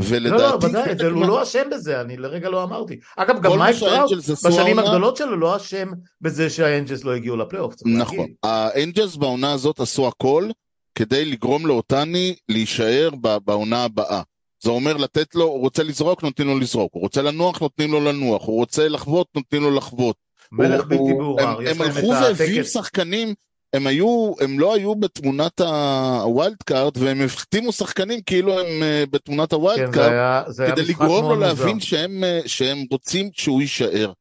ולדעתי... 0.02 0.42
לא, 0.42 0.50
לא, 0.50 0.56
ודאי, 0.62 0.98
זה- 0.98 1.06
הוא 1.06 1.20
מה- 1.20 1.26
לא 1.26 1.42
אשם 1.42 1.62
בזה, 1.72 2.00
אני 2.00 2.16
לרגע 2.16 2.48
לא 2.48 2.62
אמרתי. 2.62 2.96
אגב, 3.16 3.42
גם 3.42 3.58
מייק 3.58 3.76
טראוט, 3.80 4.12
בשנים 4.12 4.58
העונה- 4.78 4.82
הגדולות 4.82 5.16
שלו, 5.16 5.36
לא 5.36 5.56
אשם 5.56 5.88
בזה 6.20 6.50
שהאנג'לס 6.50 7.04
לא 7.04 7.14
הגיעו 7.14 7.36
לפלייאוף. 7.36 7.74
נכון. 7.86 8.26
האנג'לס 8.42 9.16
בעונה 9.16 9.52
הזאת 9.52 9.80
עשו 9.80 10.08
הכל 10.08 10.48
כדי 10.94 11.24
לגרום 11.24 11.66
לאוטני 11.66 12.34
להישאר 12.48 13.10
בעונה 13.44 13.84
הבאה. 13.84 14.22
זה 14.62 14.70
אומר 14.70 14.96
לתת 14.96 15.34
לו, 15.34 15.44
הוא 15.44 15.60
רוצה 15.60 15.82
לזרוק, 15.82 16.22
נותנים 16.22 16.48
לו 16.48 16.58
לזרוק. 16.58 16.90
הוא 16.94 17.02
רוצה 17.02 17.22
לנוח, 17.22 17.60
נותנים 17.60 17.92
לו 17.92 18.00
לנוח. 18.00 18.42
הוא 18.46 18.56
רוצה 18.56 18.88
לחבוט, 18.88 19.26
נותנים 19.34 19.62
לו 19.62 19.70
לחבוט. 19.70 20.16
מלך 20.52 20.80
הוא- 20.80 20.88
בלתי 20.88 20.94
הוא- 21.02 21.22
מעורער, 21.22 21.58
הם- 21.58 21.64
יש 21.66 21.70
הם 21.70 21.82
להם 21.82 21.90
הלכו 21.96 22.12
את 22.12 22.18
והביאו 22.22 22.60
הטקס. 22.60 22.72
שחקנים, 22.72 23.34
הם 23.72 23.86
היו, 23.86 24.32
הם 24.40 24.58
לא 24.58 24.74
היו 24.74 24.94
בתמונת 24.94 25.60
ה 25.60 25.79
wild 25.79 26.56
card, 26.66 26.92
והם 26.98 27.20
החתימו 27.24 27.72
שחקנים 27.72 28.20
כאילו 28.26 28.60
הם 28.60 28.82
אה, 28.82 29.04
בתמונת 29.10 29.52
ה 29.52 29.61
wild 29.61 29.94
כן, 29.94 30.00
היה 30.00 30.42
כדי 30.72 30.82
לגרום 30.82 31.24
לו. 31.24 31.36
להבין 31.36 31.80
שהם, 31.80 32.24
אה, 32.24 32.40
שהם 32.46 32.78
רוצים 32.90 33.30
שהוא 33.32 33.60
יישאר. 33.60 34.12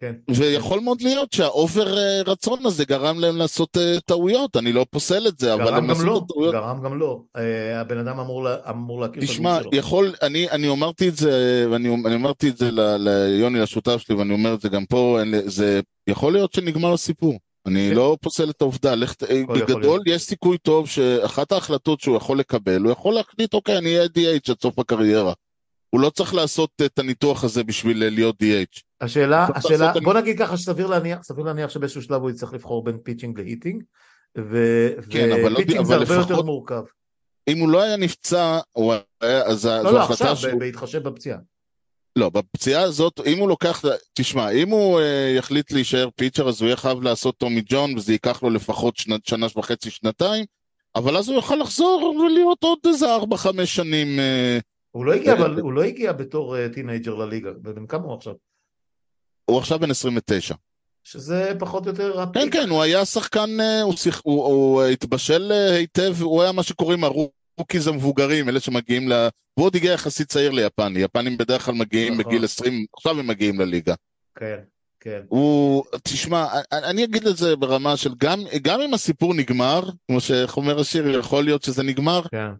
כן. 0.00 0.12
ויכול 0.30 0.80
מאוד 0.80 1.02
להיות 1.02 1.32
שהאובר 1.32 1.98
אה, 1.98 2.22
רצון 2.26 2.66
הזה 2.66 2.84
גרם 2.84 3.18
להם 3.20 3.36
לעשות 3.36 3.76
אה, 3.76 4.00
טעויות, 4.06 4.56
אני 4.56 4.72
לא 4.72 4.86
פוסל 4.90 5.26
את 5.28 5.38
זה, 5.38 5.54
אבל 5.54 5.74
הם 5.74 5.90
עשו 5.90 6.04
לו, 6.04 6.18
את 6.18 6.22
הטעויות. 6.22 6.54
גרם 6.54 6.82
גם 6.84 6.98
לו. 6.98 7.24
אה, 7.36 7.80
הבן 7.80 7.98
אדם 7.98 8.18
אמור 8.20 8.44
לה- 8.44 8.56
אמור 8.70 9.00
להכיר 9.00 9.22
את 9.22 9.28
תשמע, 9.28 9.56
הדמות 9.56 9.72
שלו. 9.72 9.78
יכול, 9.80 10.12
אני, 10.22 10.50
אני 10.50 10.68
אמרתי 10.68 11.08
את 11.08 11.16
זה, 11.16 11.30
ואני 11.70 11.94
אני 12.06 12.14
אמרתי 12.14 12.48
את 12.48 12.56
זה 12.56 12.70
ל- 12.70 12.96
ליוני, 13.08 13.60
לשותף 13.60 13.96
שלי, 13.98 14.14
ואני 14.16 14.32
אומר 14.32 14.54
את 14.54 14.60
זה 14.60 14.68
גם 14.68 14.84
פה, 14.86 15.18
זה 15.46 15.80
יכול 16.06 16.32
להיות 16.32 16.52
שנגמר 16.52 16.92
הסיפור. 16.92 17.38
אני 17.66 17.86
כן. 17.90 17.96
לא 17.96 18.16
פוסל 18.20 18.50
את 18.50 18.62
העובדה, 18.62 18.94
לך, 18.94 19.14
בגדול. 19.48 20.00
יש 20.06 20.22
סיכוי 20.22 20.58
טוב 20.58 20.88
שאחת 20.88 21.52
ההחלטות 21.52 22.00
שהוא 22.00 22.16
יכול 22.16 22.38
לקבל, 22.38 22.82
הוא 22.82 22.92
יכול 22.92 23.14
להחליט, 23.14 23.54
אוקיי, 23.54 23.78
אני 23.78 23.96
אהיה 23.96 24.04
DH 24.18 24.50
עד 24.50 24.56
סוף 24.62 24.78
הקריירה. 24.78 25.32
הוא 25.90 26.00
לא 26.00 26.10
צריך 26.10 26.34
לעשות 26.34 26.70
את 26.86 26.98
הניתוח 26.98 27.44
הזה 27.44 27.64
בשביל 27.64 28.02
אה, 28.02 28.10
להיות 28.10 28.36
DH. 28.42 28.80
השאלה, 29.00 29.46
השאלה, 29.54 29.92
בוא 30.04 30.14
נגיד 30.14 30.38
ככה 30.38 30.56
שסביר 30.56 30.86
להניח, 30.86 31.22
סביר 31.22 31.44
להניח 31.44 31.70
שבאיזשהו 31.70 32.02
שלב 32.02 32.22
הוא 32.22 32.30
יצטרך 32.30 32.52
לבחור 32.52 32.84
בין 32.84 32.98
pitching 33.02 33.40
ל 33.40 33.45
hitting, 33.45 33.82
ו- 34.38 34.88
כן, 35.10 35.28
לא- 35.28 35.52
ו 35.60 35.63
pitching 35.63 35.84
זה 35.84 35.94
הרבה 35.94 36.14
יותר 36.14 36.32
לפחות- 36.32 36.44
מורכב. 36.44 36.82
אם 37.48 37.58
הוא 37.58 37.68
לא 37.68 37.82
היה 37.82 37.96
נפצע, 37.96 38.58
הוא 38.72 38.94
היה, 39.20 39.42
אז 39.42 39.60
זו 39.60 39.68
לא, 39.82 39.92
לא, 39.92 39.98
החלטה 40.02 40.12
עכשיו, 40.32 40.36
שהוא... 40.36 40.52
ב- 40.52 40.58
בהתחשב 40.58 41.08
בפציעה. 41.08 41.38
לא, 42.16 42.28
בפציעה 42.28 42.82
הזאת, 42.82 43.20
אם 43.26 43.38
הוא 43.38 43.48
לוקח, 43.48 43.82
תשמע, 44.14 44.50
אם 44.50 44.68
הוא 44.68 45.00
אה, 45.00 45.32
יחליט 45.36 45.72
להישאר 45.72 46.08
pitcher, 46.16 46.48
אז 46.48 46.60
הוא 46.60 46.66
יהיה 46.66 46.76
חייב 46.76 47.02
לעשות 47.02 47.36
טומי 47.36 47.62
ג'ון, 47.66 47.96
וזה 47.96 48.12
ייקח 48.12 48.42
לו 48.42 48.50
לפחות 48.50 48.96
שנה, 48.96 49.16
שנה 49.24 49.46
וחצי, 49.56 49.90
שנתיים, 49.90 50.44
אבל 50.96 51.16
אז 51.16 51.28
הוא 51.28 51.36
יוכל 51.36 51.56
לחזור 51.56 52.16
ולהיות 52.26 52.58
עוד 52.64 52.78
איזה 52.86 53.14
ארבע, 53.14 53.36
חמש 53.36 53.74
שנים. 53.76 54.18
אה, 54.20 54.58
הוא 54.98 55.04
לא 55.06 55.12
הגיע, 55.12 55.32
אבל 55.32 55.60
הוא 55.60 55.72
לא 55.72 55.82
הגיע 55.82 56.12
בתור 56.12 56.56
אה, 56.56 56.68
טינג'ר 56.68 57.14
לליגה, 57.14 57.50
ובן 57.64 57.86
כמה 57.86 58.04
הוא 58.04 58.14
עכשיו? 58.14 58.34
הוא 59.44 59.58
עכשיו 59.58 59.78
בן 59.78 59.90
29. 59.90 60.54
שזה 61.04 61.52
פחות 61.58 61.86
או 61.86 61.90
יותר 61.90 62.24
כן. 62.34 62.50
כן, 62.52 62.68
הוא 62.68 62.82
היה 62.82 63.04
שחקן, 63.04 63.60
אה, 63.60 63.82
הוא, 63.82 63.96
שיח, 63.96 64.20
הוא, 64.24 64.44
הוא 64.44 64.82
התבשל 64.82 65.52
אה, 65.52 65.74
היטב, 65.74 66.14
הוא 66.20 66.42
היה 66.42 66.52
מה 66.52 66.62
שקוראים 66.62 67.04
הרוקיז 67.04 67.86
המבוגרים, 67.86 68.48
אלה 68.48 68.60
שמגיעים 68.60 69.08
ל... 69.08 69.12
והוא 69.56 69.66
עוד 69.66 69.76
הגיע 69.76 69.92
יחסית 69.92 70.28
צעיר 70.28 70.50
ליפן, 70.50 70.92
יפנים 70.96 71.38
בדרך 71.38 71.62
כלל 71.62 71.74
מגיעים 71.74 72.12
נכון. 72.12 72.24
בגיל 72.24 72.44
20, 72.44 72.86
עכשיו 72.96 73.18
הם 73.18 73.26
מגיעים 73.26 73.60
לליגה. 73.60 73.94
כן, 74.34 74.58
כן. 75.00 75.20
הוא, 75.28 75.84
תשמע, 76.02 76.46
אני, 76.72 76.84
אני 76.84 77.04
אגיד 77.04 77.26
את 77.26 77.36
זה 77.36 77.56
ברמה 77.56 77.96
של 77.96 78.10
גם, 78.18 78.40
גם 78.62 78.80
אם 78.80 78.94
הסיפור 78.94 79.34
נגמר, 79.34 79.82
כמו 80.06 80.20
שאיך 80.20 80.56
אומר 80.56 80.80
השיר, 80.80 81.18
יכול 81.18 81.44
להיות 81.44 81.62
שזה 81.62 81.82
נגמר, 81.82 82.22
כן. 82.30 82.50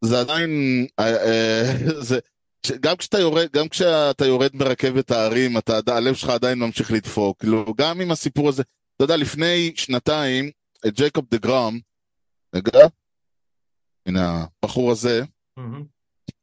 זה 0.00 0.20
עדיין, 0.20 0.50
אה, 0.98 1.16
אה, 1.26 1.62
זה, 2.08 2.18
גם 2.80 2.96
כשאתה 2.96 3.18
יורד, 3.18 3.48
גם 3.52 3.68
כשאתה 3.68 4.26
יורד 4.26 4.56
מרכבת 4.56 5.10
ההרים, 5.10 5.58
אתה, 5.58 5.78
הלב 5.86 6.14
שלך 6.14 6.30
עדיין 6.30 6.58
ממשיך 6.58 6.92
לדפוק, 6.92 7.38
כאילו, 7.38 7.74
גם 7.76 8.00
עם 8.00 8.10
הסיפור 8.10 8.48
הזה, 8.48 8.62
אתה 8.96 9.04
יודע, 9.04 9.16
לפני 9.16 9.72
שנתיים, 9.76 10.50
את 10.86 10.94
ג'ייקוב 10.94 11.24
דה 11.30 11.38
גראם, 11.38 11.78
רגע, 12.54 12.78
הנה 14.06 14.44
הבחור 14.62 14.90
הזה. 14.90 15.22
אה, 15.58 15.64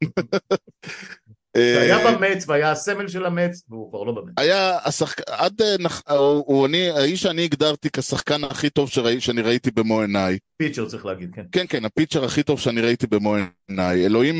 שהיה 1.57 2.11
במץ 2.11 2.45
והיה 2.47 2.71
הסמל 2.71 3.07
של 3.07 3.25
המץ, 3.25 3.63
והוא 3.69 3.89
כבר 3.89 4.03
לא 4.03 4.11
במץ. 4.11 4.33
היה 4.37 4.77
השחקן, 4.85 5.23
עד, 5.27 5.61
אה, 5.61 5.75
נח- 5.79 6.01
הוא, 6.09 6.43
הוא 6.47 6.65
אני, 6.65 6.89
האיש 6.89 7.21
שאני 7.21 7.43
הגדרתי 7.43 7.89
כשחקן 7.93 8.43
הכי 8.43 8.69
טוב 8.69 8.89
שראי, 8.89 9.21
שאני 9.21 9.41
ראיתי 9.41 9.71
במו 9.71 10.01
עיניי. 10.01 10.37
פיצ'ר 10.57 10.85
צריך 10.85 11.05
להגיד, 11.05 11.29
כן. 11.35 11.41
כן, 11.51 11.65
כן, 11.69 11.85
הפיצ'ר 11.85 12.25
הכי 12.25 12.43
טוב 12.43 12.59
שאני 12.59 12.81
ראיתי 12.81 13.07
במו 13.07 13.35
עיניי. 13.69 14.05
אלוהים 14.05 14.35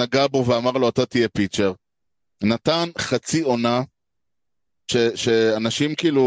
נגע 0.00 0.26
בו 0.26 0.46
ואמר 0.46 0.70
לו, 0.72 0.88
אתה 0.88 1.06
תהיה 1.06 1.28
פיצ'ר. 1.28 1.72
נתן 2.42 2.88
חצי 2.98 3.40
עונה, 3.40 3.82
ש, 4.90 4.96
שאנשים 5.14 5.94
כאילו 5.94 6.24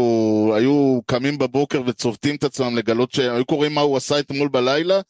היו 0.56 1.00
קמים 1.06 1.38
בבוקר 1.38 1.82
וצובטים 1.86 2.36
את 2.36 2.44
עצמם 2.44 2.76
לגלות 2.76 3.12
שהיו 3.12 3.44
קוראים 3.44 3.74
מה 3.74 3.80
הוא 3.80 3.96
עשה 3.96 4.18
אתמול 4.18 4.48
בלילה, 4.48 5.00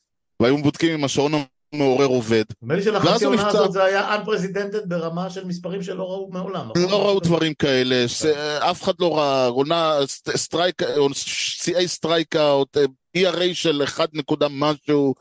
והיו 0.41 0.62
בודקים 0.62 0.93
אם 0.93 1.05
השעון 1.05 1.32
המעורר 1.75 2.07
עובד. 2.07 2.45
נדמה 2.62 2.75
לי 2.77 2.83
שלחצי 2.83 3.25
העונה. 3.25 3.49
הזאת 3.49 3.72
זה 3.72 3.85
היה 3.85 4.16
unprecedented 4.16 4.87
ברמה 4.87 5.31
של 5.31 5.45
מספרים 5.45 5.83
שלא 5.83 6.03
ראו 6.03 6.29
מעולם. 6.33 6.68
לא 6.91 7.07
ראו 7.07 7.20
דברים 7.20 7.55
כאלה, 7.55 8.09
ש- 8.09 8.25
אף 8.70 8.83
אחד 8.83 8.93
לא 9.01 9.18
ראה, 9.18 9.47
עונה 9.47 9.99
סט- 10.07 10.37
strike, 10.37 10.82
שיאי 11.12 11.89
strikeout, 11.89 12.76
ERA 13.18 13.41
של 13.53 13.83
1 13.85 14.09
נקודה 14.14 14.47
משהו, 14.51 15.14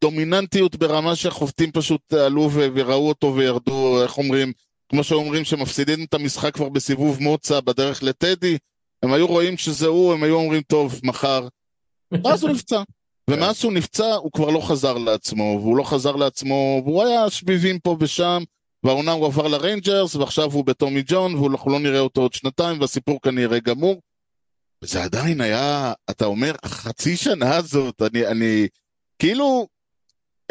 דומיננטיות 0.00 0.76
ברמה 0.76 1.16
שהחובטים 1.16 1.72
פשוט 1.72 2.12
עלו 2.12 2.50
וראו 2.52 3.08
אותו 3.08 3.34
וירדו, 3.36 4.02
איך 4.02 4.18
אומרים, 4.18 4.52
כמו 4.88 5.04
שאומרים 5.04 5.44
שמפסידים 5.44 6.04
את 6.04 6.14
המשחק 6.14 6.54
כבר 6.54 6.68
בסיבוב 6.68 7.22
מוצא 7.22 7.60
בדרך 7.60 8.02
לטדי, 8.02 8.58
הם 9.02 9.12
היו 9.12 9.26
רואים 9.26 9.56
שזה 9.56 9.86
הוא, 9.86 10.12
הם 10.12 10.22
היו 10.22 10.34
אומרים, 10.36 10.62
טוב, 10.62 11.00
מחר. 11.04 11.48
ואז 12.24 12.42
הוא 12.42 12.50
נפצע. 12.50 12.82
ומאז 13.30 13.56
שהוא 13.56 13.72
נפצע, 13.72 14.14
הוא 14.14 14.32
כבר 14.32 14.50
לא 14.50 14.60
חזר 14.60 14.98
לעצמו, 14.98 15.58
והוא 15.60 15.76
לא 15.76 15.84
חזר 15.84 16.16
לעצמו, 16.16 16.82
והוא 16.84 17.04
היה 17.04 17.30
שביבים 17.30 17.78
פה 17.78 17.96
ושם, 18.00 18.42
והעונה 18.82 19.12
הוא 19.12 19.26
עבר 19.26 19.48
לריינג'רס, 19.48 20.14
ועכשיו 20.14 20.52
הוא 20.52 20.64
בטומי 20.64 21.02
ג'ון, 21.06 21.34
ואנחנו 21.34 21.70
לא 21.70 21.78
נראה 21.78 22.00
אותו 22.00 22.20
עוד 22.20 22.32
שנתיים, 22.32 22.80
והסיפור 22.80 23.20
כנראה 23.22 23.58
גמור. 23.60 24.00
וזה 24.82 25.02
עדיין 25.02 25.40
היה, 25.40 25.92
אתה 26.10 26.24
אומר, 26.24 26.54
החצי 26.62 27.16
שנה 27.16 27.56
הזאת, 27.56 28.02
אני, 28.02 28.26
אני, 28.26 28.68
כאילו, 29.18 29.66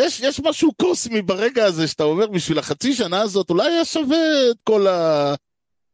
יש, 0.01 0.19
יש 0.19 0.39
משהו 0.39 0.74
קוסמי 0.74 1.21
ברגע 1.21 1.65
הזה, 1.65 1.88
שאתה 1.88 2.03
אומר, 2.03 2.28
בשביל 2.28 2.59
החצי 2.59 2.93
שנה 2.93 3.21
הזאת, 3.21 3.49
אולי 3.49 3.71
היה 3.71 3.86
שווה 3.86 4.51
את 4.51 4.57
כל 4.63 4.88
ה... 4.88 5.34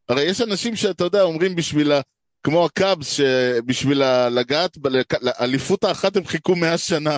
הרי 0.10 0.24
יש 0.24 0.42
אנשים 0.42 0.76
שאתה 0.76 1.04
יודע, 1.04 1.22
אומרים 1.22 1.56
בשביל 1.56 1.92
ה... 1.92 2.02
כמו 2.44 2.66
הקאבס, 2.66 3.12
שבשביל 3.12 4.02
לגעת, 4.30 4.78
לאליפות 5.22 5.84
האחת 5.84 6.16
הם 6.16 6.26
חיכו 6.26 6.56
מאה 6.56 6.78
שנה. 6.78 7.18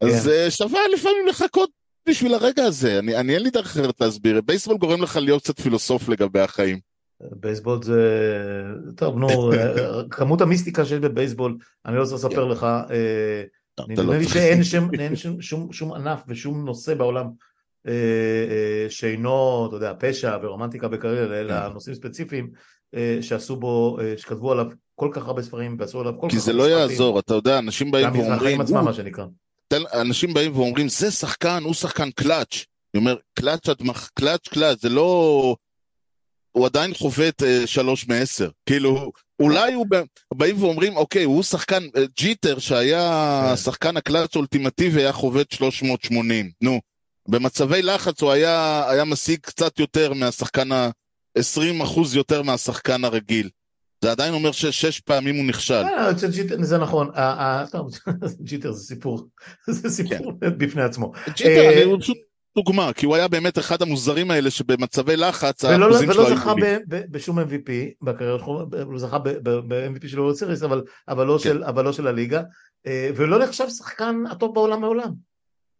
אז 0.00 0.28
אה, 0.28 0.50
שווה 0.50 0.80
לפעמים 0.94 1.26
לחכות 1.28 1.70
בשביל 2.08 2.34
הרגע 2.34 2.64
הזה, 2.64 2.98
אני, 2.98 3.16
אני 3.16 3.34
אין 3.34 3.42
לי 3.42 3.50
דרך 3.50 3.66
אחרת 3.66 4.00
להסביר, 4.00 4.40
בייסבול 4.40 4.76
גורם 4.78 5.02
לך 5.02 5.16
להיות 5.16 5.42
קצת 5.42 5.60
פילוסוף 5.60 6.08
לגבי 6.08 6.40
החיים. 6.40 6.78
בייסבול 7.20 7.82
זה... 7.82 8.02
טוב, 8.96 9.18
נו, 9.18 9.50
כמות 10.10 10.40
המיסטיקה 10.40 10.84
שיש 10.84 10.98
בבייסבול, 10.98 11.56
אני 11.86 11.96
לא 11.96 12.04
צריך 12.04 12.24
לספר 12.24 12.44
לך, 12.44 12.62
אה, 12.64 13.42
אתה 13.74 13.82
לא 13.82 13.88
נדמה 13.88 14.18
לי 14.18 14.28
שאין 14.28 14.64
שם- 14.64 14.88
שום- 15.14 15.40
שום- 15.42 15.72
שום 15.72 15.92
ענף 15.92 16.20
ושום 16.28 16.64
נושא 16.64 16.94
בעולם 16.94 17.26
אה, 17.86 17.92
אה, 17.92 18.90
שאינו, 18.90 19.66
אתה 19.68 19.76
יודע, 19.76 19.92
פשע 19.98 20.36
ורומנטיקה 20.42 20.88
וכאלה, 20.92 21.40
אלא 21.40 21.60
כן. 21.68 21.72
נושאים 21.72 21.94
ספציפיים 21.94 22.50
אה, 22.54 22.60
שעשו 23.20 23.56
בו, 23.56 23.98
אה, 24.00 24.14
שכתבו 24.16 24.52
עליו 24.52 24.66
כל 24.94 25.08
כך 25.12 25.26
הרבה 25.26 25.42
ספרים 25.42 25.76
ועשו 25.78 26.00
עליו 26.00 26.12
כל 26.20 26.26
כך 26.26 26.30
כי 26.30 26.36
הרבה 26.36 26.46
זה 26.46 26.52
לא. 26.52 26.70
יעזור, 26.70 27.18
אתה 27.18 27.34
יודע, 27.34 27.58
אנשים 27.58 27.90
באים 27.90 28.12
ואומרים, 28.12 28.60
עצמם, 28.60 28.76
"הוא, 28.76 28.84
מה 28.84 28.92
שנקרא. 28.92 29.24
אנשים 29.94 30.34
באים 30.34 30.56
ואומרים, 30.56 30.88
זה 30.88 31.10
שחקן, 31.10 31.62
הוא 31.62 31.74
שחקן 31.74 32.10
קלאץ'. 32.10 32.64
אני 32.94 33.00
אומר, 33.00 33.16
קלאץ' 33.34 33.68
עד 33.68 33.82
מח... 33.82 34.10
clutch, 34.14 34.48
clutch, 34.48 34.82
זה 34.82 34.88
לא... 34.88 35.56
הוא 36.52 36.66
עדיין 36.66 36.94
חובט 36.94 37.42
אה, 37.42 37.66
שלוש 37.66 38.08
מעשר. 38.08 38.50
כאילו, 38.66 39.12
אולי 39.40 39.72
הוא 39.72 39.86
באים 40.34 40.62
ואומרים, 40.62 40.96
אוקיי, 40.96 41.24
הוא 41.24 41.42
שחקן, 41.42 41.82
אה, 41.96 42.04
ג'יטר, 42.16 42.58
שהיה 42.58 43.42
כן. 43.46 43.52
השחקן 43.52 43.96
הקלאץ' 43.96 44.36
האולטימטיבי, 44.36 45.00
היה 45.00 45.12
חובט 45.12 45.52
380. 45.52 46.50
נו, 46.60 46.80
במצבי 47.28 47.82
לחץ 47.82 48.22
הוא 48.22 48.30
היה, 48.30 48.84
היה 48.90 49.04
משיג 49.04 49.38
קצת 49.40 49.78
יותר 49.78 50.12
מהשחקן 50.12 50.72
ה... 50.72 50.90
20 51.36 51.80
אחוז 51.80 52.16
יותר 52.16 52.42
מהשחקן 52.42 53.04
הרגיל. 53.04 53.48
זה 54.04 54.10
עדיין 54.10 54.34
אומר 54.34 54.52
ששש 54.52 55.00
פעמים 55.00 55.36
הוא 55.36 55.44
נכשל. 55.44 55.74
אה, 55.74 56.10
זה 56.60 56.78
נכון, 56.78 57.10
אה, 57.16 57.64
אה, 57.74 57.82
ג'יטר 58.40 58.72
זה 58.72 58.84
סיפור, 58.84 59.28
זה 59.68 59.90
סיפור 59.90 60.32
בפני 60.40 60.82
עצמו. 60.82 61.12
ג'יטר, 61.36 61.72
אני 61.72 61.82
הוא 61.82 62.00
פשוט 62.00 62.16
דוגמה, 62.56 62.92
כי 62.92 63.06
הוא 63.06 63.16
היה 63.16 63.28
באמת 63.28 63.58
אחד 63.58 63.82
המוזרים 63.82 64.30
האלה 64.30 64.50
שבמצבי 64.50 65.16
לחץ, 65.16 65.64
ולא, 65.64 65.84
האחוזים 65.86 66.12
שלו 66.12 66.22
ולא 66.22 66.28
היו 66.28 66.36
זכה. 66.36 66.54
ב- 66.54 66.78
ב- 66.88 67.04
בשום 67.10 67.38
MVP 67.38 67.70
בקריירה 68.02 68.38
שלו, 68.38 68.66
הוא 68.84 68.98
זכה 68.98 69.18
ב-MVP 69.18 70.08
של 70.08 70.20
World 70.20 70.36
Series, 70.36 70.62
אבל, 70.62 71.26
לא 71.26 71.38
כן. 71.38 71.42
של, 71.42 71.64
אבל 71.64 71.84
לא 71.84 71.92
של 71.92 72.06
הליגה, 72.06 72.42
ולא 72.86 73.38
נחשב 73.38 73.68
שחקן 73.68 74.16
הטוב 74.30 74.54
בעולם 74.54 74.80
מעולם. 74.80 75.10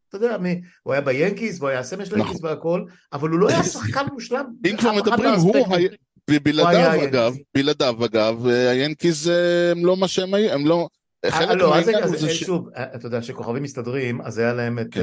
אתה 0.09 0.17
יודע, 0.17 0.39
מי, 0.39 0.61
הוא 0.83 0.93
היה 0.93 1.03
ביאנקיס, 1.03 1.59
והוא 1.59 1.69
היה 1.69 1.79
הסמל 1.79 2.05
של 2.05 2.15
היאנקיס 2.15 2.37
נכון. 2.37 2.51
והכל, 2.51 2.85
אבל 3.13 3.29
הוא 3.29 3.39
לא 3.39 3.49
היה 3.49 3.63
שחקן 3.75 4.07
מושלם. 4.13 4.45
אם 4.71 4.77
כבר 4.77 4.93
מדברים, 4.93 5.35
הוא. 5.35 5.75
היה, 5.77 5.89
ובלעדיו 6.31 6.81
היאנקיז. 6.81 7.09
אגב, 7.09 7.35
בלעדיו 7.55 8.05
אגב, 8.05 8.47
היאנקיז 8.47 9.29
אה, 9.29 9.71
הם 9.71 9.87
לא 9.87 9.97
מה 9.97 10.09
שהם 10.09 10.35
היו, 10.35 10.53
הם 10.53 10.67
לא... 10.67 10.89
אה, 11.25 11.55
לא, 11.55 11.79
אז 11.79 11.89
רגע, 11.89 11.99
אה. 11.99 12.35
שוב, 12.35 12.69
אתה 12.95 13.07
יודע, 13.07 13.21
כשכוכבים 13.21 13.63
מסתדרים, 13.63 14.21
אז 14.21 14.39
היה 14.39 14.53
להם 14.53 14.79
את, 14.79 14.87
כן. 14.91 15.01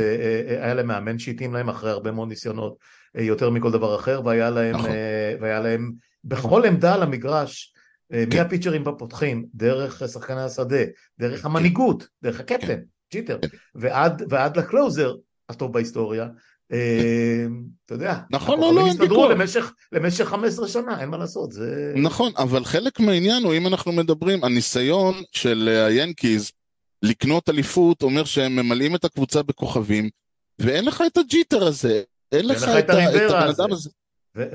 היה 0.62 0.74
להם 0.74 0.88
מאמן 0.88 1.20
שהתאים 1.20 1.54
להם 1.54 1.70
אחרי 1.70 1.92
הרבה 1.92 2.12
מאוד 2.12 2.30
ניסיונות, 2.30 2.78
יותר 3.16 3.50
מכל 3.50 3.72
דבר 3.72 3.96
אחר, 3.96 4.22
והיה 4.26 4.50
להם, 4.50 4.76
נכון. 4.76 4.90
והיה 5.42 5.60
להם 5.60 5.92
בכל 6.24 6.66
עמדה 6.66 6.94
על 6.94 7.04
המגרש, 7.04 7.74
אה, 8.14 8.24
כן. 8.32 8.38
מהפיצ'רים 8.38 8.84
בפותחים, 8.84 9.46
דרך 9.56 10.04
שחקני 10.08 10.42
השדה, 10.42 10.84
דרך 11.20 11.46
המנהיגות, 11.46 12.08
דרך 12.24 12.40
הקפטן, 12.40 12.80
ג'יטר. 13.14 13.38
ועד 13.76 14.24
ועד 14.30 14.58
ל 14.58 14.66
closer 14.66 15.14
הטוב 15.50 15.74
בהיסטוריה. 15.74 16.28
אה, 16.74 17.46
אתה 17.86 17.94
יודע, 17.94 18.18
נכון, 18.32 18.60
לא, 18.60 18.74
לא, 18.76 18.88
הסתדרו. 18.88 19.30
למשך- 19.30 19.74
למשך 19.92 20.24
15 20.26 20.68
שנה, 20.68 21.02
אין 21.02 21.10
מה 21.10 21.18
לעשות, 21.18 21.52
זה... 21.52 21.94
נכון, 21.96 22.32
אבל 22.38 22.66
חלק 22.66 23.00
מהעניין 23.00 23.44
הוא, 23.44 23.54
אם 23.54 23.68
אנחנו 23.68 23.92
מדברים, 23.92 24.44
הניסיון 24.44 25.14
של 25.32 25.70
אה, 25.72 25.86
היאנקיז 25.86 26.52
לקנות 27.04 27.50
אליפות 27.50 28.02
אומר 28.04 28.24
שהם 28.24 28.56
ממלאים 28.56 28.96
את 28.96 29.06
הקבוצה 29.06 29.44
בכוכבים, 29.44 30.10
ואין 30.60 30.86
לך 30.86 31.04
את 31.08 31.18
הג'יטר 31.18 31.64
הזה, 31.68 32.02
אין 32.32 32.48
לך 32.48 32.64
את 32.80 32.90
הבן. 32.90 33.28
אדם 33.50 33.72
הזה. 33.74 33.90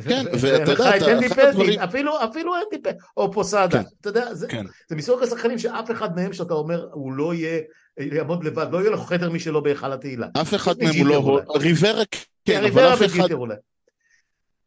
כן, 0.09 0.25
ואתה 0.41 0.73
יודע, 0.73 0.97
את 0.97 1.03
אתה- 1.03 1.13
אנדי 1.13 1.27
אחד 1.27 1.39
הדברים- 1.39 1.81
אפילו 1.81 2.25
אפילו 2.25 2.55
אנדי 2.57 2.83
פטיט, 2.83 2.97
או 3.17 3.33
פוסאדה, 3.33 3.83
כן. 3.83 3.89
אתה 4.01 4.09
יודע, 4.09 4.29
כן. 4.49 4.65
זה 4.89 4.97
מסוג 4.97 5.23
השחקנים 5.23 5.59
שאף 5.59 5.91
אחד 5.91 6.17
מהם 6.17 6.33
שאתה 6.33 6.55
אומר, 6.55 6.89
הוא 6.93 7.13
לא 7.13 7.35
יהיה, 7.35 7.61
יעמוד 7.99 8.45
לבד, 8.45 8.67
לא 8.73 8.79
יהיה 8.79 8.91
לו 8.91 8.99
חדר 8.99 9.31
משלו 9.31 9.63
בהיכל 9.63 9.93
התהילה. 9.93 10.27
אף 10.41 10.55
אחד 10.55 10.75
מהם 10.83 10.97
הוא 10.99 11.07
לא... 11.07 11.41
ריברה, 11.55 12.03
כן, 12.45 12.57
אבל 12.57 12.65
ריברה 12.65 12.95
אף 12.95 13.03
אחד... 13.03 13.29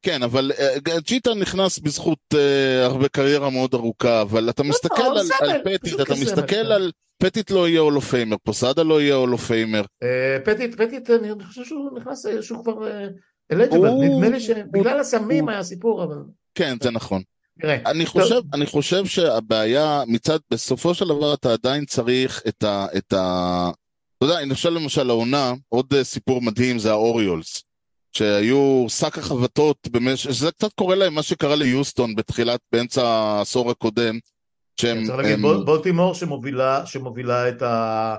כן, 0.01 0.23
אבל 0.23 0.51
אה, 0.59 0.99
ג'יטר 0.99 1.33
נכנס 1.33 1.79
בזכות 1.79 2.19
אה, 2.33 2.85
הרבה 2.85 3.07
קריירה 3.07 3.49
מאוד 3.49 3.73
ארוכה, 3.73 4.21
אבל 4.21 4.49
אתה 4.49 4.63
מסתכל 4.63 5.03
לא, 5.03 5.21
על, 5.39 5.61
פטיט, 5.63 6.01
אתה 6.01 6.13
מסתכל 6.13 6.47
כן. 6.47 6.65
על... 6.65 6.91
פטיט 7.17 7.51
לא 7.51 7.69
יהיה 7.69 7.79
Hall 7.79 7.94
of 7.94 8.01
Famer, 8.01 8.37
פוסאדה 8.43 8.83
לא 8.83 9.01
יהיה 9.01 9.15
Hall 9.15 9.30
of 9.30 9.37
Famer. 9.37 9.83
אה, 10.03 10.37
פטיט, 10.45 10.81
פטיט, 10.81 11.09
אני 11.09 11.45
חושב 11.45 11.63
שהוא 11.63 11.97
נכנס, 11.97 12.25
אה, 12.25 12.41
שהוא 12.41 12.63
כבר 12.63 12.87
eligible, 13.51 13.89
נדמה 13.89 14.29
לי 14.29 14.39
שבגלל 14.39 14.99
הסמים 14.99 15.49
היה 15.49 15.63
סיפור, 15.63 16.03
אבל 16.03 16.17
כן, 16.55 16.77
זה 16.83 16.91
נכון. 16.91 17.21
תראה, 17.59 17.77
אני. 17.85 18.05
חושב, 18.05 18.41
אני 18.53 18.65
חושב 18.65 19.05
שהבעיה 19.05 20.03
מצד, 20.07 20.39
בסופו 20.51 20.93
של 20.93 21.07
דבר 21.07 21.33
אתה 21.33 21.53
עדיין 21.53 21.85
צריך 21.85 22.41
את 22.47 22.63
ה... 22.63 22.85
את 22.97 23.13
ה... 23.13 23.69
אתה 24.17 24.25
יודע, 24.25 24.39
חושב 24.55 24.69
למשל 24.69 25.09
העונה, 25.09 25.53
עוד 25.69 25.93
אה, 25.93 26.03
סיפור 26.03 26.41
מדהים 26.41 26.79
זה 26.79 26.91
האוריולס, 26.91 27.63
שהיו 28.11 28.85
שק 28.89 29.17
החבטות, 29.17 29.87
במשך, 29.91 30.33
שזה 30.33 30.51
קצת 30.51 30.73
קורה 30.73 30.95
להם 30.95 31.13
מה 31.13 31.23
שקרה 31.23 31.55
ליוסטון 31.55 32.15
בתחילת, 32.15 32.59
באמצע 32.71 33.07
העשור 33.07 33.71
הקודם, 33.71 34.19
שהם... 34.81 35.05
צריך 35.05 35.17
להגיד, 35.17 35.39
בולטימור 35.65 36.13
שמובילה 36.13 36.85
שמובילה 36.85 37.49
את 37.49 37.61
ה... 37.61 38.15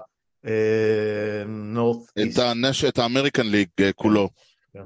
נורת 1.47 1.99
את, 2.23 2.39
הנש... 2.39 2.85
את 2.85 2.99
האמריקן 2.99 3.47
ליג 3.47 3.69
אה, 3.81 3.93
כולו. 3.93 4.29
כן. 4.73 4.85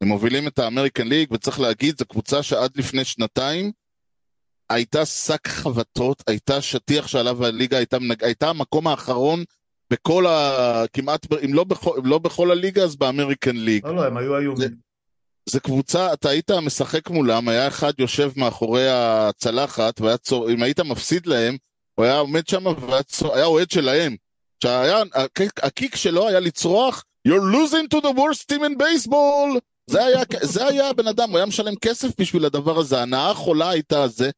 הם 0.00 0.08
מובילים 0.08 0.46
את 0.46 0.58
האמריקן 0.58 1.08
ליג, 1.08 1.32
וצריך 1.32 1.60
להגיד, 1.60 1.98
זו 1.98 2.04
קבוצה 2.06 2.42
שעד 2.42 2.70
לפני 2.76 3.04
שנתיים 3.04 3.72
הייתה 4.72 5.06
שק 5.06 5.48
חבטות, 5.48 6.22
הייתה 6.26 6.60
שטיח 6.62 7.06
שעליו 7.06 7.44
הליגה 7.44 7.76
הייתה. 7.76 7.96
הייתה 8.20 8.50
המקום 8.50 8.86
האחרון 8.86 9.44
בכל 9.90 10.26
ה... 10.26 10.84
כמעט, 10.92 11.26
אם 11.44 11.54
לא 11.54 11.64
בכל, 11.64 11.96
אם 11.98 12.06
לא 12.06 12.18
בכל 12.18 12.50
הליגה, 12.50 12.82
אז 12.82 12.96
באמריקן 12.96 13.56
ליג. 13.56 13.86
לא, 13.86 13.96
לא, 13.96 14.06
הם 14.06 14.16
היו 14.16 14.38
איומים. 14.38 14.92
זו 15.48 15.60
קבוצה, 15.60 16.12
אתה 16.12 16.28
היית 16.28 16.50
משחק 16.50 17.10
מולם, 17.10 17.48
היה 17.48 17.68
אחד 17.68 17.92
יושב 17.98 18.30
מאחורי 18.36 18.88
הצלחת, 18.90 20.00
והיה 20.00 20.16
צור... 20.16 20.50
אם 20.50 20.62
היית 20.62 20.80
מפסיד 20.80 21.26
להם, 21.26 21.56
הוא 21.94 22.04
היה 22.04 22.18
עומד 22.18 22.46
שם 22.48 22.66
והיה 22.66 23.02
צור... 23.02 23.42
אוהד 23.42 23.70
שלהם. 23.70 24.16
שהיה, 24.62 25.02
הקיק, 25.14 25.64
הקיק 25.64 25.96
שלו 25.96 26.28
היה 26.28 26.40
לצרוח, 26.40 27.04
You're 27.28 27.52
losing 27.56 27.86
to 27.88 28.00
the 28.00 28.12
worst 28.12 28.48
team 28.48 28.62
in 28.64 28.76
baseball! 28.76 29.58
זה 29.90 30.04
היה, 30.04 30.22
זה 30.42 30.66
היה 30.66 30.88
הבן 30.88 31.08
אדם, 31.08 31.30
הוא 31.30 31.36
היה 31.36 31.46
משלם 31.46 31.74
כסף 31.76 32.20
בשביל 32.20 32.44
הדבר 32.44 32.78
הזה, 32.78 32.98
ההנאה 32.98 33.30
החולה 33.30 33.70
הייתה 33.70 34.08
זה. 34.08 34.30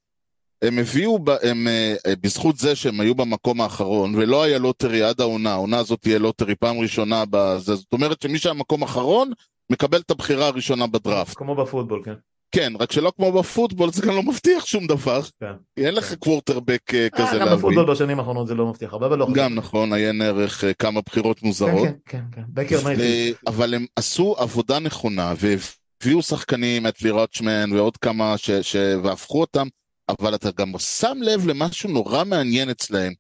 הם 0.66 0.78
הביאו, 0.78 1.18
ב- 1.18 1.30
הם, 1.42 1.68
אה, 1.68 1.94
אה, 2.06 2.12
בזכות 2.20 2.56
זה 2.58 2.74
שהם 2.76 3.00
היו 3.00 3.14
במקום 3.14 3.60
האחרון, 3.60 4.14
ולא 4.14 4.42
היה 4.42 4.58
lottery 4.58 5.02
עד 5.02 5.20
העונה, 5.20 5.52
העונה 5.52 5.78
הזאת 5.78 6.00
תהיה 6.00 6.18
lottery 6.18 6.54
פעם 6.54 6.78
ראשונה, 6.78 7.24
בזה, 7.30 7.74
זאת 7.74 7.92
אומרת 7.92 8.22
שמי 8.22 8.38
שהיה 8.38 8.54
במקום 8.54 8.82
האחרון, 8.82 9.30
מקבל 9.72 9.98
את 9.98 10.10
הבחירה 10.10 10.46
הראשונה 10.46 10.86
בדראפט. 10.86 11.36
כמו 11.36 11.54
בפוטבול, 11.54 12.02
כן. 12.04 12.14
כן, 12.52 12.72
רק 12.80 12.92
שלא 12.92 13.12
כמו 13.16 13.32
בפוטבול, 13.32 13.92
זה 13.92 14.02
גם 14.02 14.14
לא 14.14 14.22
מבטיח 14.22 14.66
שום 14.66 14.86
דבר. 14.86 15.20
כן. 15.40 15.52
אין 15.76 15.94
לך 15.94 16.04
כן. 16.04 16.14
קוורטרבק 16.14 16.94
אה, 16.94 17.08
כזה 17.10 17.24
אה, 17.26 17.32
גם 17.38 17.46
להביא. 17.46 17.56
בפוטבול 17.56 17.84
בשנים 17.90 18.18
האחרונות 18.18 18.46
זה 18.46 18.54
לא 18.54 18.66
מבטיח 18.66 18.92
הרבה, 18.92 19.06
אבל 19.06 19.18
לא 19.18 19.24
חשוב. 19.24 19.36
גם 19.36 19.54
נכון, 19.54 19.92
עיין 19.92 20.22
ערך 20.22 20.64
כמה 20.78 21.00
בחירות 21.06 21.42
מוזרות. 21.42 21.88
כן, 21.88 21.92
כן, 22.06 22.20
כן, 22.32 22.96
כן. 22.96 23.32
אבל 23.46 23.74
הם 23.74 23.86
עשו 23.96 24.34
עבודה 24.38 24.78
נכונה, 24.78 25.32
והביאו 25.38 26.22
שחקנים, 26.22 26.86
אדלי 26.86 27.10
רוטשמן 27.10 27.72
ועוד 27.72 27.96
כמה, 27.96 28.38
ש- 28.38 28.50
ש- 28.50 28.76
והפכו 29.02 29.40
אותם, 29.40 29.66
אבל 30.08 30.34
אתה 30.34 30.50
גם 30.50 30.78
שם 30.78 31.18
לב 31.22 31.46
למשהו 31.46 31.90
נורא 31.90 32.24
מעניין 32.24 32.70
אצלהם. 32.70 33.12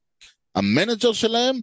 המנג'ר 0.54 1.12
שלהם, 1.12 1.56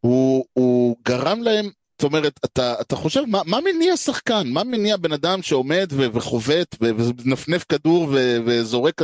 הוא, 0.00 0.44
הוא 0.52 0.96
גרם 1.04 1.42
להם, 1.42 1.70
זאת 1.98 2.04
אומרת, 2.04 2.40
אתה, 2.44 2.74
אתה 2.80 2.96
חושב, 2.96 3.20
מה, 3.26 3.42
מה 3.46 3.58
מניע 3.60 3.96
שחקן? 3.96 4.48
מה 4.48 4.64
מניע 4.64 4.96
בן 4.96 5.12
אדם 5.12 5.42
שעומד 5.42 5.88
ו- 5.92 6.12
וחובט 6.14 6.76
ו- 6.80 6.90
ומנפנף 6.98 7.64
כדור 7.68 8.02
ו- 8.02 8.36
וזורק, 8.46 9.02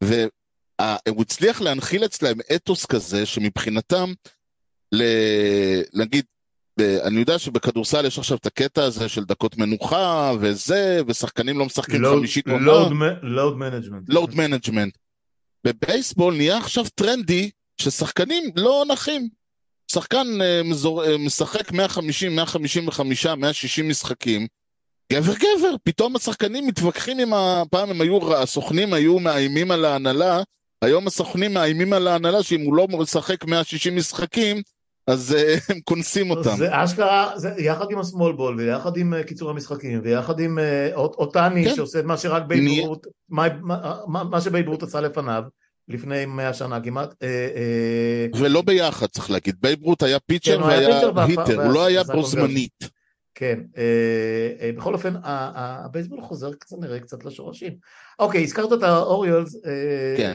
והוא 0.00 1.22
הצליח 1.22 1.60
להנחיל 1.60 2.04
אצלהם 2.04 2.38
אתוס 2.54 2.86
כזה, 2.86 3.26
שמבחינתם, 3.26 4.12
ל- 4.92 5.82
נגיד, 5.94 6.24
אני 6.80 7.20
יודע 7.20 7.38
שבכדורסל 7.38 8.06
יש 8.06 8.18
עכשיו 8.18 8.38
את 8.38 8.46
הקטע 8.46 8.84
הזה 8.84 9.08
של 9.08 9.24
דקות 9.24 9.58
מנוחה 9.58 10.32
וזה, 10.40 11.00
ושחקנים 11.06 11.58
לא 11.58 11.64
משחקים 11.64 12.04
חמישית 12.04 12.48
עונה. 12.48 12.66
לואוד 13.22 13.56
מנג'מנט. 13.56 14.08
לואוד 14.08 14.34
מנג'מנט. 14.34 14.98
בבייסבול 15.64 16.34
נהיה 16.34 16.58
עכשיו 16.58 16.84
טרנדי 16.94 17.50
ששחקנים 17.80 18.50
לא 18.56 18.84
נחים. 18.88 19.28
שחקן 19.92 20.26
אה, 20.42 20.62
מזור, 20.64 21.04
אה, 21.04 21.18
משחק 21.18 21.72
150, 21.72 22.36
155, 22.36 23.26
160 23.26 23.88
משחקים, 23.88 24.46
גבר 25.12 25.34
גבר, 25.34 25.74
פתאום 25.82 26.16
השחקנים 26.16 26.66
מתווכחים 26.66 27.18
עם 27.18 27.34
ה... 27.34 27.62
פעם 27.70 27.90
הם 27.90 28.00
היו, 28.00 28.36
הסוכנים 28.36 28.92
היו 28.92 29.18
מאיימים 29.18 29.70
על 29.70 29.84
ההנהלה, 29.84 30.42
היום 30.82 31.06
הסוכנים 31.06 31.54
מאיימים 31.54 31.92
על 31.92 32.08
ההנהלה 32.08 32.42
שאם 32.42 32.60
הוא 32.60 32.74
לא 32.74 32.88
משחק 32.88 33.44
160 33.44 33.96
משחקים, 33.96 34.62
אז 35.06 35.34
אה, 35.38 35.54
הם 35.74 35.80
קונסים 35.80 36.30
אותם. 36.30 36.56
זה 36.56 36.68
אשכרה, 36.70 37.30
זה 37.36 37.50
יחד 37.58 37.86
עם 37.90 37.98
ה 37.98 38.04
small 38.04 38.32
ball 38.32 38.56
ויחד 38.60 38.96
עם 38.96 39.14
אה, 39.14 39.22
קיצור 39.24 39.50
המשחקים 39.50 40.00
ויחד 40.04 40.40
עם 40.40 40.58
אה, 40.58 40.90
אות- 40.94 41.14
אוטאני 41.14 41.64
כן. 41.64 41.74
שעושה 41.74 41.98
את 41.98 42.04
מה 42.04 42.16
שרק 42.16 42.42
בייב 42.46 42.62
נהיה- 42.64 42.86
רות, 42.86 43.06
מה- 43.28 43.46
מה- 43.62 43.96
מה 44.06 44.24
מה 44.24 44.40
שבייב 44.40 44.68
רות 44.68 44.82
עשה 44.82 45.00
לפניו, 45.00 45.42
לפני 45.88 46.26
100 46.26 46.52
שנה 46.54 46.80
כמעט. 46.80 47.14
ולא 48.38 48.62
ביחד 48.62 49.06
צריך 49.06 49.30
להגיד, 49.30 49.54
בייב 49.60 49.82
רות 49.82 50.02
היה 50.02 50.18
pitcher 50.18 50.56
כן, 50.56 50.62
והיה 50.62 50.88
pitch 51.00 51.20
hitter, 51.20 51.64
הוא 51.64 51.72
לא 51.72 51.84
היה 51.86 52.02
בו 52.04 52.22
זמנית. 52.22 53.04
כן, 53.36 53.58
אה, 53.76 53.82
אה, 54.66 54.70
בכל 54.76 54.94
אופן 54.94 55.14
הבייסבול 55.24 56.20
חוזר 56.20 56.52
קצת 56.52 56.76
נראה 56.80 57.00
קצת 57.00 57.24
לשורשים. 57.24 57.72
אוקיי, 58.18 58.42
הזכרת 58.42 58.72
את 58.72 58.82
האוריולס, 58.82 59.56
אה, 59.66 60.14
כן. 60.16 60.34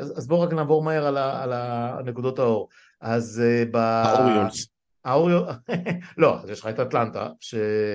אז 0.00 0.12
אז 0.18 0.26
בואו 0.28 0.40
רק 0.40 0.52
נעבור 0.52 0.82
מהר 0.82 1.06
על 1.06 1.16
ה- 1.16 1.42
על 1.42 1.52
הנקודות 1.52 2.38
האור. 2.38 2.68
אז 3.00 3.42
אה, 3.44 3.64
ב... 3.70 3.76
האוריולס. 3.76 4.66
האוריול, 5.04 5.42
לא, 6.18 6.36
אז 6.42 6.50
יש 6.50 6.60
לך 6.60 6.66
את 6.66 6.80
אטלנטה, 6.80 7.28
ש... 7.40 7.54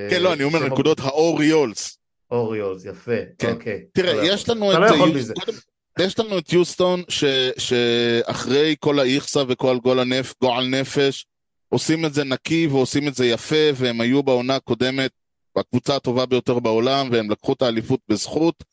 כן, 0.10 0.22
לא, 0.22 0.34
אני 0.34 0.44
אומר 0.44 0.60
נקודות 0.68 1.00
האוריולס. 1.00 1.98
אוריולס, 2.32 2.86
יפה, 2.86 3.12
כן. 3.40 3.52
אוקיי. 3.54 3.84
תראה, 3.94 4.12
אתה 4.14 4.22
לא 4.22 4.28
יש. 4.34 4.50
לנו 4.50 4.72
אתה 4.72 4.78
את... 4.78 4.82
לא 4.82 4.96
יכול 4.96 5.00
יוס- 5.08 5.12
בלי 5.14 5.24
זה. 5.24 5.34
קודם- 5.34 5.58
יש 6.00 6.20
לנו 6.20 6.38
את 6.38 6.54
יוסטון, 6.54 7.04
ש, 7.10 7.24
שאחרי 7.58 8.76
כל 8.80 9.00
האיכסה 9.00 9.44
וכל 9.48 9.78
גול 9.84 10.00
הנפ, 10.00 10.34
גועל 10.42 10.68
נפש, 10.68 11.26
עושים 11.70 12.06
את 12.06 12.14
זה 12.14 12.24
נקי 12.24 12.68
ועושים 12.68 13.08
את 13.08 13.16
זה 13.16 13.26
יפה, 13.26 13.56
והם 13.76 14.02
היו 14.02 14.24
בעונה 14.24 14.56
הקודמת 14.56 15.12
הקבוצה 15.56 15.96
הטובה 15.96 16.26
ביותר 16.26 16.60
בעולם, 16.60 17.10
והם 17.12 17.32
לקחו 17.32 17.54
את 17.54 17.62
האליפות 17.62 18.00
בזכות, 18.10 18.64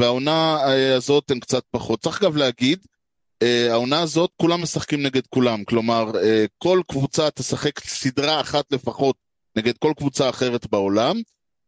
והעונה 0.00 0.56
אה, 0.66 0.94
הזאת 0.96 1.30
הם 1.30 1.40
קצת 1.40 1.62
פחות. 1.70 2.00
צריך 2.02 2.22
גם 2.22 2.36
להגיד, 2.36 2.78
העונה 3.70 4.00
הזאת 4.00 4.30
כולם 4.36 4.62
משחקים 4.62 5.02
נגד 5.02 5.26
כולם, 5.26 5.64
כלומר, 5.64 6.12
אה, 6.22 6.44
כל 6.58 6.80
קבוצה 6.88 7.30
תשחק 7.30 7.80
סדרה 7.80 8.40
אחת 8.40 8.72
לפחות 8.72 9.16
נגד 9.56 9.78
כל 9.78 9.92
קבוצה 9.96 10.28
אחרת 10.28 10.70
בעולם, 10.70 11.20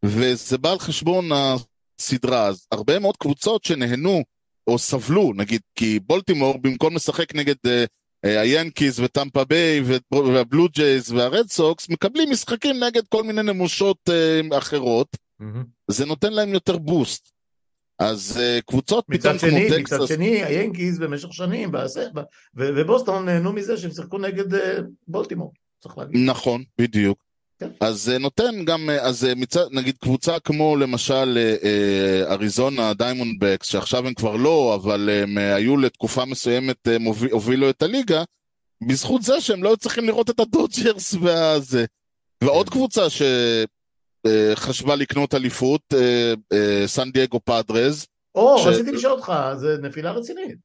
וזה 0.05 0.59
בא 0.59 0.73
על 0.73 0.79
חשבון 0.79 1.29
הסדרה. 1.33 2.47
אז 2.47 2.67
הרבה 2.73 2.99
מאוד 2.99 3.17
קבוצות 3.17 3.65
שנהנו 3.65 4.23
או 4.67 4.79
סבלו, 4.79 5.33
נגיד, 5.37 5.61
כי 5.75 6.01
בולטימור 6.01 6.59
במקום 6.59 6.97
לשחק 6.97 7.35
נגד 7.35 7.55
uh, 7.67 8.29
היאנקיז 8.29 9.01
וטמפה 9.01 9.45
ביי 9.45 9.83
והבלו 10.13 10.69
ג'ייז 10.69 11.13
והרד 11.13 11.51
סוקס, 11.51 11.89
מקבלים 11.89 12.31
משחקים 12.31 12.85
נגד 12.85 13.03
כל 13.09 13.23
מיני 13.23 13.43
נמושות 13.43 14.09
אחרות, 14.59 15.09
mm-hmm. 15.43 15.45
זה 15.89 16.07
נותן 16.07 16.33
להם 16.33 16.49
יותר 16.49 16.79
boost. 16.79 17.34
אז 17.99 18.41
uh, 18.41 18.63
קבוצות 18.63 19.05
פתאום 19.09 19.39
כמו 19.39 19.59
טקסס... 19.71 19.93
מצד 19.93 20.07
שני, 20.07 20.45
היאנקיז 20.45 20.99
במשך 20.99 21.33
שנים, 21.33 21.71
ובוסטון 22.55 23.25
נהנו 23.25 23.53
מזה 23.53 23.77
שהם 23.77 23.91
שיחקו 23.91 24.19
נגד 24.19 24.55
uh, 24.55 24.59
בולטימור, 25.09 25.53
צריך 25.81 25.99
להגיד. 25.99 26.17
נכון, 26.17 26.63
בדיוק. 26.79 27.25
כן. 27.59 27.69
אז 27.81 28.03
זה 28.03 28.19
נותן 28.19 28.65
גם, 28.65 28.91
אז 29.01 29.27
מצד, 29.37 29.65
נגיד 29.71 29.97
קבוצה 29.99 30.39
כמו 30.39 30.77
למשל 30.77 31.39
אריזונה 32.27 32.95
דיימונדבקס, 32.95 33.67
שעכשיו 33.67 34.07
הם 34.07 34.15
כבר 34.15 34.37
לא, 34.37 34.81
אבל 34.83 35.11
הם 35.11 35.39
היו 35.39 35.77
לתקופה 35.77 36.25
מסוימת, 36.25 36.89
הובילו 37.31 37.71
את 37.71 37.83
הליגה, 37.83 38.23
בזכות 38.87 39.23
זה 39.23 39.41
שהם 39.41 39.63
לא 39.63 39.77
צריכים 39.77 40.05
לראות 40.05 40.31
את 40.31 40.41
הדודג'רס 40.41 41.15
והזה. 41.15 41.85
ועוד 42.43 42.69
כן. 42.69 42.73
קבוצה 42.73 43.11
שחשבה 44.27 44.97
לקנות 44.97 45.35
אליפות, 45.35 45.95
סן 46.87 47.11
דייגו 47.11 47.41
פאדרז. 47.45 48.07
או, 48.35 48.59
ש... 48.59 48.67
רציתי 48.67 48.93
לשאול 48.93 49.13
אותך, 49.13 49.33
זה 49.57 49.77
נפילה 49.83 50.13
רצינית. 50.13 50.59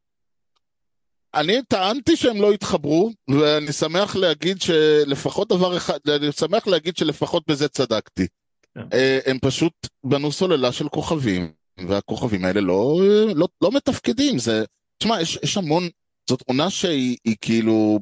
אני 1.34 1.62
טענתי 1.68 2.16
שהם 2.16 2.42
לא 2.42 2.52
התחברו, 2.52 3.12
ואני 3.30 3.72
שמח 3.72 4.16
להגיד 4.16 4.62
שלפחות 4.62 5.50
דבר 5.50 5.78
אחד, 5.78 5.98
אני 6.08 6.32
שמח 6.32 6.68
להגיד 6.68 6.98
שלפחות 6.98 7.44
בזה 7.48 7.68
צדקתי. 7.68 8.24
Yeah. 8.24 8.82
כן. 8.82 8.88
אה, 8.94 9.20
הם 9.26 9.40
פשוט 9.42 9.74
בנו 10.04 10.32
סוללה 10.32 10.72
של 10.72 10.90
כוכבים, 10.90 11.52
והכוכבים 11.88 12.46
האלה 12.46 12.62
לא, 12.62 13.02
לא, 13.36 13.48
לא 13.62 13.72
מתפקדים. 13.72 14.40
זה, 14.40 14.66
תשמע, 14.98 15.22
יש, 15.22 15.40
יש 15.44 15.58
המון, 15.58 15.90
זאת 16.30 16.42
עונה 16.48 16.70
שהיא 16.70 17.36
כאילו 17.42 18.00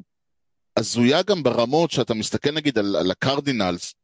הזויה 0.76 1.22
גם 1.22 1.42
ברמות 1.42 1.90
שאתה 1.90 2.14
מסתכל 2.14 2.50
נגיד 2.50 2.78
על, 2.78 2.96
על 2.96 3.10
הקרדינלס. 3.10 3.94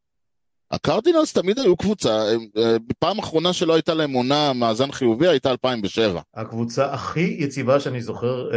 הקרדינלס 0.74 1.32
תמיד 1.32 1.58
היו 1.58 1.76
קבוצה, 1.76 2.26
אה, 2.56 2.76
בפעם 2.86 3.18
אחרונה 3.18 3.52
שלא 3.52 3.74
הייתה 3.74 3.94
להם 3.94 4.12
עונה 4.12 4.52
מאזן 4.52 4.92
חיובי 4.92 5.28
הייתה 5.28 5.50
2007. 5.50 6.20
הקבוצה 6.34 6.92
הכי 6.92 7.36
יציבה 7.38 7.80
שאני 7.80 8.02
זוכר 8.02 8.48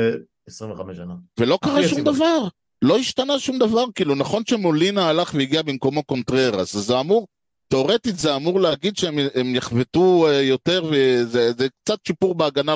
25 0.48 0.98
שנה. 0.98 1.14
ולא 1.40 1.60
קרה 1.62 1.84
שום 1.88 2.00
יציבה. 2.00 2.12
דבר. 2.12 2.48
לא 2.82 2.98
השתנה 2.98 3.40
שום 3.40 3.60
דבר, 3.60 3.86
כאילו 3.96 4.16
נכון 4.16 4.44
שמולינה 4.46 5.10
הלך 5.10 5.34
והגיע 5.34 5.62
במקומו 5.62 6.04
קונטררס, 6.04 6.76
אז 6.76 6.82
זה 6.82 7.00
אמור, 7.00 7.28
תאורטית 7.68 8.18
זה 8.18 8.36
אמור 8.36 8.60
להגיד 8.60 8.98
שהם 8.98 9.56
יחבטו 9.56 10.28
אה, 10.28 10.42
יותר, 10.42 10.84
וזה 10.92 11.68
קצת 11.84 12.00
שיפור 12.08 12.36
בהגנה, 12.36 12.76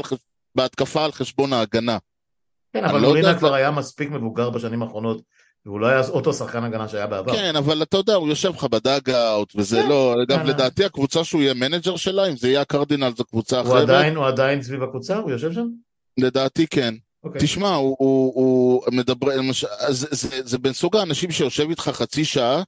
בהתקפה 0.56 1.06
על 1.06 1.12
חשבון 1.12 1.54
ההגנה. 1.54 1.98
כן, 2.74 2.86
אבל 2.86 3.02
לא 3.02 3.08
מולינה 3.08 3.38
כבר 3.38 3.54
היה 3.54 3.72
מספיק 3.72 4.10
מבוגר 4.12 4.50
בשנים 4.50 4.84
האחרונות, 4.84 5.22
והוא 5.66 5.80
לא 5.80 5.88
היה 5.88 6.02
אותו 6.10 6.34
שחקן 6.34 6.64
הגנה 6.64 6.88
שהיה 6.88 7.08
בעבר. 7.08 7.34
כן, 7.34 7.56
אבל 7.56 7.84
אתה 7.84 7.98
יודע, 7.98 8.14
הוא 8.14 8.30
יושב 8.30 8.50
לך 8.56 8.64
ב 8.64 8.75
dugout, 8.75 9.54
וזה 9.56 9.82
כן, 9.82 9.90
לא, 9.90 10.16
גם 10.28 10.40
כן, 10.40 10.46
לדעתי 10.46 10.86
הקבוצה 10.86 11.24
שהוא 11.24 11.42
יהיה 11.42 11.54
manager 11.54 11.96
שלה, 11.96 12.26
אם 12.26 12.36
זה 12.38 12.48
יהיה 12.48 12.62
הקרדינל 12.62 13.12
זו 13.18 13.26
קבוצה 13.26 13.62
אחרת. 13.62 13.90
הוא 14.16 14.28
עדיין 14.28 14.62
סביב 14.64 14.84
הקבוצה? 14.84 15.18
הוא 15.18 15.32
יושב 15.32 15.54
שם? 15.54 15.68
לדעתי 16.18 16.68
כן. 16.68 16.94
Okay. 16.98 17.24
אוקיי. 17.24 17.42
תשמע, 17.42 17.76
הוא, 17.76 17.96
הוא, 18.00 18.34
הוא 18.36 18.84
מדבר, 18.92 19.36
למשל, 19.36 19.68
זה, 19.90 20.08
זה, 20.12 20.48
זה 20.48 20.58
בין 20.58 20.74
סוג 20.74 20.96
האנשים 20.96 21.32
שיושב 21.32 21.70
איתך 21.70 21.82
חצי 21.82 22.26
שעה, 22.26 22.64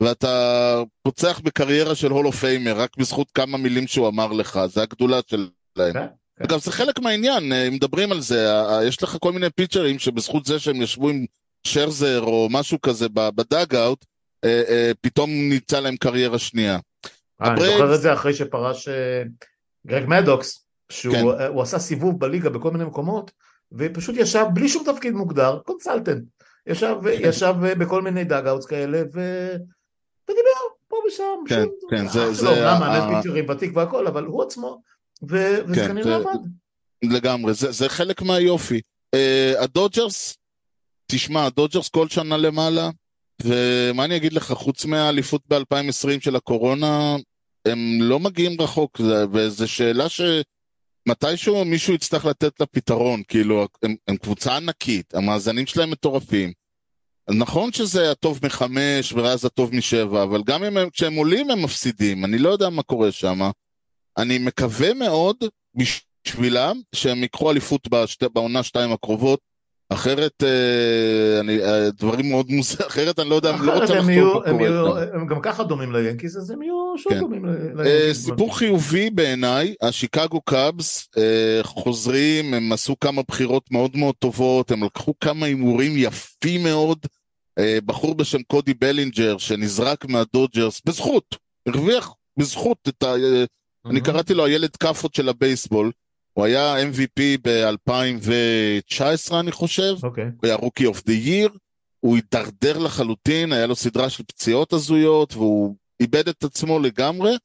ואתה 0.00 0.82
פוצח 1.02 1.40
בקריירה 1.44 1.94
של 1.94 2.10
Hall 2.10 2.25
of 2.25 2.32
Famer, 2.32 2.80
רק 2.80 2.96
בזכות 2.96 3.30
כמה 3.30 3.58
מילים 3.58 3.86
שהוא 3.86 4.08
אמר 4.08 4.32
לך, 4.32 4.60
זה 4.66 4.82
הגדולה 4.82 5.20
שלהם. 5.26 5.48
Okay. 5.78 5.92
כן. 6.38 6.44
אגב, 6.44 6.60
זה 6.60 6.72
חלק 6.72 6.98
מהעניין, 6.98 7.52
אה, 7.52 7.70
מדברים 7.70 8.12
על 8.12 8.20
זה, 8.20 8.52
יש 8.86 9.02
לך 9.02 9.16
כל 9.20 9.32
מיני 9.32 9.50
פיצ'רים 9.50 9.98
שבזכות 9.98 10.46
זה 10.46 10.58
שהם 10.58 10.82
ישבו 10.82 11.08
עם 11.08 11.26
שרזר 11.68 12.20
או 12.20 12.48
משהו 12.50 12.80
כזה 12.80 13.08
ב 13.08 13.20
dugout, 13.20 14.04
אה, 14.44 14.62
אה, 14.68 14.92
פתאום 15.00 15.30
נמצא 15.30 15.80
להם 15.80 15.96
קריירה 15.96 16.38
שנייה. 16.38 16.78
אני 17.40 17.60
זוכר 17.60 17.94
את 17.94 18.00
זה 18.00 18.12
אחרי 18.12 18.34
שפרש 18.34 18.88
גרג 19.86 20.04
מדוקס, 20.06 20.64
שהוא 20.92 21.14
כן. 21.14 21.58
עשה 21.60 21.78
סיבוב 21.78 22.20
בליגה 22.20 22.50
בכל 22.50 22.70
מיני 22.70 22.84
מקומות, 22.84 23.30
ופשוט 23.72 24.16
ישב 24.18 24.44
בלי 24.52 24.68
שום 24.68 24.84
תפקיד 24.92 25.14
מוגדר, 25.14 25.58
consultant, 25.64 26.24
ישב, 26.66 26.96
ישב 27.10 27.54
בכל 27.60 28.02
מיני 28.02 28.24
dugouts 28.24 28.66
כאלה 28.66 29.02
ו... 29.14 29.48
ודיבר 30.24 30.58
פה 30.88 30.96
ושם, 31.08 31.24
כן, 31.48 31.64
שום... 31.64 31.90
כן, 31.90 32.08
זה... 32.08 32.32
זה... 32.34 32.46
לא, 32.46 32.56
למה, 32.56 32.78
מאמן 32.78 33.22
פיצ'רים 33.22 33.48
ותיק 33.48 33.76
והכל, 33.76 34.06
אבל 34.06 34.24
הוא 34.24 34.42
עצמו, 34.42 34.82
ו... 35.30 35.36
וזה 35.66 35.74
כן, 35.74 35.88
כנראה 35.88 36.16
עבד. 36.16 36.38
לגמרי, 37.02 37.54
זה, 37.54 37.72
זה 37.72 37.88
חלק 37.88 38.22
מהיופי. 38.22 38.80
Uh, 39.16 39.62
הדודג'רס, 39.62 40.37
תשמע, 41.10 41.46
הדודג'רס 41.46 41.88
כל 41.88 42.08
שנה 42.08 42.36
למעלה, 42.36 42.90
ומה 43.42 44.04
אני 44.04 44.16
אגיד 44.16 44.32
לך, 44.32 44.52
חוץ 44.52 44.84
מהאליפות 44.84 45.42
ב-2020 45.48 46.20
של 46.20 46.36
הקורונה, 46.36 47.16
הם 47.64 47.98
לא 48.00 48.20
מגיעים 48.20 48.60
רחוק, 48.60 49.00
וזו 49.32 49.68
שאלה 49.68 50.08
ש... 50.08 50.20
מתישהו 51.08 51.64
מישהו 51.64 51.94
יצטרך 51.94 52.24
לתת 52.24 52.60
לה 52.60 52.66
פתרון, 52.66 53.22
כאילו, 53.28 53.66
הם, 53.82 53.94
הם 54.08 54.16
קבוצה 54.16 54.56
ענקית, 54.56 55.14
המאזנים 55.14 55.66
שלהם 55.66 55.90
מטורפים. 55.90 56.52
נכון 57.30 57.72
שזה 57.72 58.10
הטוב 58.10 58.40
מחמש 58.42 59.12
ואז 59.12 59.44
הטוב 59.44 59.74
משבע, 59.74 60.22
אבל 60.22 60.42
גם 60.46 60.64
אם 60.64 60.76
הם, 60.76 60.90
כשהם 60.90 61.14
עולים 61.14 61.50
הם 61.50 61.62
מפסידים, 61.62 62.24
אני 62.24 62.38
לא 62.38 62.48
יודע 62.48 62.68
מה 62.68 62.82
קורה 62.82 63.12
שם. 63.12 63.50
אני 64.18 64.38
מקווה 64.38 64.94
מאוד 64.94 65.36
בשבילם 65.74 66.80
שהם 66.94 67.22
ייקחו 67.22 67.50
אליפות 67.50 67.88
בעונה 68.32 68.62
שתיים 68.62 68.92
הקרובות, 68.92 69.40
אחרת 69.90 70.42
אה, 70.42 71.40
אני, 71.40 71.62
אה, 71.62 71.90
דברים 71.90 72.30
מאוד 72.30 72.50
מוזרים, 72.50 72.88
אחרת 72.90 73.18
אני 73.18 73.30
לא 73.30 73.34
יודע, 73.34 73.50
אני 73.50 73.66
לא 73.66 73.72
רוצה 73.72 73.94
לחתום 73.94 74.06
מה 74.06 74.68
קורה 74.68 75.04
הם 75.14 75.26
גם 75.26 75.40
ככה 75.40 75.64
דומים 75.64 75.92
ליאנקיס, 75.92 76.36
אז 76.36 76.50
הם 76.50 76.62
יהיו 76.62 76.94
שוב 76.96 77.12
כן. 77.12 77.20
דומים 77.20 77.44
ליאנקיס. 77.44 77.86
אה, 77.86 78.14
סיפור 78.14 78.58
חיובי 78.58 79.10
בעיניי, 79.10 79.74
השיקגו 79.82 80.40
קאבס 80.40 81.08
חוזרים, 81.62 82.54
הם 82.54 82.72
עשו 82.72 83.00
כמה 83.00 83.22
בחירות 83.28 83.70
מאוד 83.70 83.96
מאוד 83.96 84.14
טובות, 84.18 84.70
הם 84.70 84.84
לקחו 84.84 85.14
כמה 85.20 85.46
הימורים 85.46 85.92
יפים 85.96 86.62
מאוד, 86.62 86.98
בחור 87.86 88.14
בשם 88.14 88.42
קודי 88.42 88.74
בלינג'ר 88.74 89.38
שנזרק 89.38 90.04
מהדודג'רס, 90.04 90.80
בזכות, 90.86 91.36
הרוויח 91.66 92.14
בזכות 92.38 92.78
את 92.88 93.02
ה... 93.02 93.14
אני 93.86 94.00
קראתי 94.00 94.34
לו 94.34 94.44
הילד 94.44 94.76
כאפות 94.76 95.14
של 95.14 95.28
הבייסבול. 95.28 95.90
הוא 96.38 96.44
היה 96.44 96.74
MVP 96.82 97.20
ב-2019 97.42 99.34
אני 99.40 99.52
חושב, 99.52 99.94
okay. 100.00 100.06
אוקיי. 100.06 100.24
הוא 100.24 100.40
היה 100.42 100.54
Rookie 100.54 100.86
of 100.86 101.02
the 101.04 101.12
Year, 101.12 101.48
הוא 102.00 102.16
הידרדר 102.16 102.78
לחלוטין, 102.78 103.52
היה 103.52 103.66
לו 103.66 103.76
סדרה 103.76 104.10
של 104.10 104.22
פציעות 104.24 104.72
הזויות 104.72 105.34
והוא 105.34 105.76
איבד 106.00 106.28
את 106.28 106.44
עצמו 106.44 106.78
לגמרי, 106.78 107.36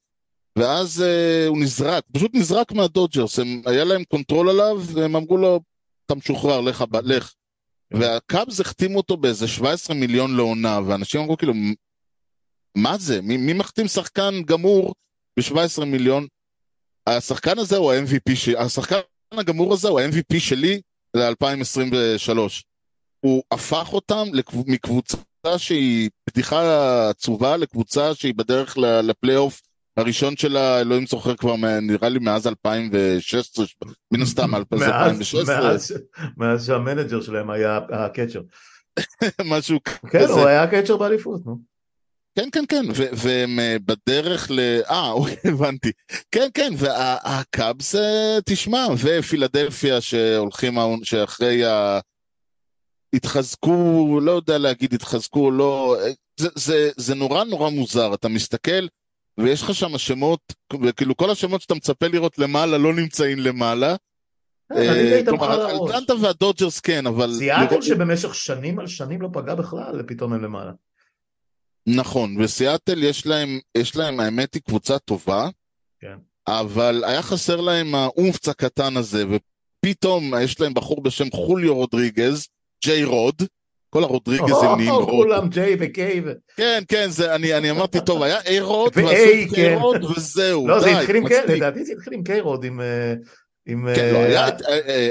ואז 0.56 1.04
uh, 1.04 1.48
הוא 1.48 1.58
נזרק, 1.58 2.04
פשוט 2.12 2.34
נזרק 2.34 2.72
מהדודג'רס, 2.72 3.38
הם, 3.38 3.62
היה 3.66 3.84
להם 3.84 4.04
control 4.04 4.48
עליו, 4.48 4.82
והם 4.92 5.16
אמרו 5.16 5.36
לו, 5.36 5.60
אתה 6.06 6.14
משוחרר, 6.14 6.60
לך, 6.60 6.84
לך. 7.02 7.32
Okay. 7.94 7.98
והקאבס 7.98 8.60
החתימו 8.60 8.96
אותו 8.96 9.16
באיזה 9.16 9.48
17 9.48 9.96
מיליון 9.96 10.36
לעונה, 10.36 10.80
ואנשים 10.86 11.20
אמרו 11.20 11.36
כאילו, 11.36 11.52
מה 12.74 12.98
זה? 12.98 13.22
מי, 13.22 13.36
מי 13.36 13.52
מחתים 13.52 13.88
שחקן 13.88 14.42
גמור 14.46 14.94
ב-17 15.38 15.84
מיליון? 15.84 16.26
השחקן 17.06 17.58
הזה 17.58 17.76
הוא 17.76 17.92
ה-MVP 17.92 18.34
שלי, 18.36 18.56
השחקן 18.58 18.96
הגמור 19.32 19.72
הזה 19.72 19.88
הוא 19.88 20.00
ה-MVP 20.00 20.38
שלי 20.38 20.80
ל-2023. 21.14 22.38
הוא 23.20 23.42
הפך 23.50 23.92
אותם 23.92 24.24
מקבוצה 24.66 25.18
שהיא 25.56 26.10
פתיחה 26.24 27.10
עצובה 27.10 27.56
לקבוצה 27.56 28.14
שהיא 28.14 28.34
בדרך 28.34 28.78
לפלייאוף 28.78 29.60
הראשון 29.96 30.36
שלה, 30.36 30.80
אלוהים 30.80 31.06
זוכר 31.06 31.36
כבר, 31.36 31.56
נראה 31.82 32.08
לי 32.08 32.18
מאז 32.18 32.46
2016, 32.46 33.66
מן 34.12 34.22
הסתם, 34.22 34.54
2016. 34.56 35.98
מאז 36.36 36.66
שהמנג'ר 36.66 37.20
שלהם 37.20 37.50
היה 37.50 37.80
הקצ'ר. 37.90 38.40
משהו 39.52 39.78
כזה. 39.84 40.08
כן, 40.10 40.32
הוא 40.32 40.46
היה 40.46 40.62
הקצ'ר 40.62 40.96
באליפות, 40.96 41.46
נו. 41.46 41.73
כן, 42.36 42.48
כן, 42.52 42.64
כן, 42.68 42.84
והם 43.12 43.60
אה, 43.60 43.76
בדרך 43.84 44.50
ל... 44.50 44.80
אה, 44.90 45.10
אוקיי, 45.18 45.36
הבנתי. 45.44 45.92
כן, 46.30 46.48
כן, 46.54 46.72
והקאבס, 46.78 47.94
אה, 47.94 48.38
תשמע, 48.44 48.86
ופילדלפיה 48.98 50.00
שהולכים, 50.00 50.74
שאחרי 51.02 51.64
ה... 51.64 52.00
התחזקו, 53.14 54.20
לא 54.22 54.32
יודע 54.32 54.58
להגיד 54.58 54.94
התחזקו 54.94 55.40
או 55.40 55.50
לא, 55.50 55.96
אה, 56.00 56.10
זה, 56.36 56.48
זה, 56.54 56.90
זה 56.96 57.14
נורא 57.14 57.44
נורא 57.44 57.70
מוזר, 57.70 58.14
אתה 58.14 58.28
מסתכל 58.28 58.86
ויש 59.38 59.62
לך 59.62 59.74
שם 59.74 59.98
שמות, 59.98 60.40
וכאילו 60.82 61.16
כל 61.16 61.30
השמות 61.30 61.60
שאתה 61.60 61.74
מצפה 61.74 62.06
לראות 62.06 62.38
למעלה 62.38 62.78
לא 62.78 62.94
נמצאים 62.94 63.38
למעלה. 63.38 63.96
איתם 64.72 65.38
כלומר. 65.38 65.86
אטלנטה 65.86 66.14
והדודג'רס 66.22 66.80
כן, 66.80 67.06
אבל... 67.06 67.34
סיאטל 67.34 67.82
שבמשך 67.82 68.34
שנים 68.34 68.78
על 68.78 68.86
שנים 68.86 69.22
לא 69.22 69.28
פגע 69.32 69.54
בכלל, 69.54 70.02
פתאום 70.06 70.32
הם 70.32 70.44
למעלה. 70.44 70.72
נכון, 71.86 72.36
וסיאטל 72.40 73.02
יש 73.02 73.26
להם, 73.26 73.58
יש 73.74 73.96
להם, 73.96 74.20
האמת 74.20 74.54
היא 74.54 74.62
קבוצה 74.62 74.98
טובה, 74.98 75.48
כן. 76.00 76.16
אבל 76.46 77.04
היה 77.06 77.22
חסר 77.22 77.60
להם 77.60 77.94
ה 77.94 78.03
oomph 78.03 78.48
הקטן 78.48 78.96
הזה, 78.96 79.24
ופתאום 79.30 80.34
יש 80.40 80.60
להם 80.60 80.74
בחור 80.74 81.02
בשם 81.02 81.30
חוליו 81.30 81.74
רודריגז, 81.74 82.48
ג'יי 82.84 83.04
רוד, 83.04 83.42
כל 83.90 84.04
הרודריגזים 84.04 84.68
נהיים 84.76 84.90
רוד. 84.90 85.08
כולם 85.08 85.48
ג'יי 85.48 85.76
וקיי. 85.80 86.22
כן, 86.56 86.82
כן, 86.88 87.06
זה, 87.10 87.34
אני, 87.34 87.54
אני 87.54 87.70
אמרתי, 87.70 87.98
טוב, 88.06 88.22
היה 88.22 88.40
איי 88.40 88.60
רוד, 88.60 88.92
ועשו 88.96 89.12
את 89.12 89.48
כן. 89.48 89.54
קיי 89.54 89.74
רוד, 89.74 90.04
וזהו, 90.04 90.68
לא, 90.68 90.80
זה 90.80 90.86
די, 90.86 90.92
התחיל 90.92 91.16
עם 91.16 91.28
קיי, 91.28 91.38
מספיק. 91.38 91.56
לדעתי 91.56 91.84
זה 91.84 91.92
התחיל 91.92 92.12
עם 92.12 92.22
קיי 92.22 92.40
רוד, 92.40 92.64
עם... 92.64 92.80
אה, 93.68 93.72
עם... 93.72 93.88
כן, 93.94 94.12
לא, 94.12 94.18
אה, 94.18 94.24
היה 94.24 94.48
את 94.48 94.62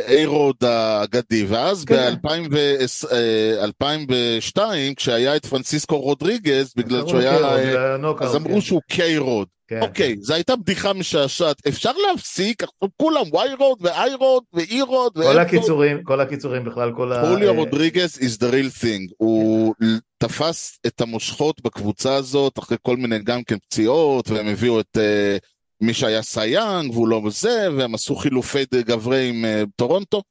איי 0.08 0.26
רוד 0.26 0.64
האגדי, 0.64 1.46
ואז 1.46 1.86
כן. 1.86 2.14
ב-2002, 2.22 4.62
כשהיה 4.96 5.36
את 5.36 5.46
פרנסיסקו 5.46 6.00
רודריגז, 6.00 6.74
בגלל 6.78 7.08
שהוא 7.08 7.20
היה... 7.20 7.38
אה, 7.38 7.96
אז 8.20 8.36
אמרו 8.36 8.54
כן. 8.54 8.62
שהוא 8.62 8.82
קיי 8.88 9.18
רוד. 9.18 9.48
כן, 9.68 9.82
אוקיי, 9.82 10.16
זו 10.20 10.34
הייתה 10.34 10.56
בדיחה 10.56 10.94
משעשעת. 10.94 11.68
אפשר 11.68 11.92
להפסיק, 12.08 12.64
עכשיו 12.64 12.90
כולם 12.98 13.26
וואי 13.32 13.50
רוד 13.60 13.78
ואיי 13.82 14.14
רוד 14.14 14.44
ואי 14.54 14.82
רוד 14.82 15.14
כל. 15.14 15.40
הקיצורים, 15.40 16.04
כל 16.04 16.22
הקיצורים 16.22 16.64
בכלל, 16.64 16.92
כל 16.96 17.14
ה... 17.14 17.30
חוליו 17.30 17.50
אה, 17.50 17.58
רודריגז 17.58 18.18
is 18.18 18.38
the 18.38 18.52
real 18.52 18.84
thing. 18.84 19.14
הוא 19.18 19.74
תפס 20.18 20.80
את 20.88 21.02
המושכות 21.02 21.62
בקבוצה 21.62 22.16
הזאת 22.16 22.60
אחרי 22.60 22.78
כל 22.82 22.98
מיני 22.98 23.20
גם 23.20 23.44
כן 23.44 23.58
פציעות, 23.58 24.30
והם 24.30 24.48
הביאו 24.48 24.80
את 24.80 24.98
אה, 24.98 25.38
מי 25.84 25.94
שהיה 25.94 26.22
סיי 26.22 26.52
יאנג 26.52 26.92
והוא 26.92 27.08
לא 27.08 27.22
זה, 27.30 27.68
והם 27.78 27.96
עשו 27.96 28.16
חילופי 28.16 28.66
גברי 28.74 29.30
עם 29.30 29.46
אה, 29.46 29.64
טורונטו. 29.76 30.24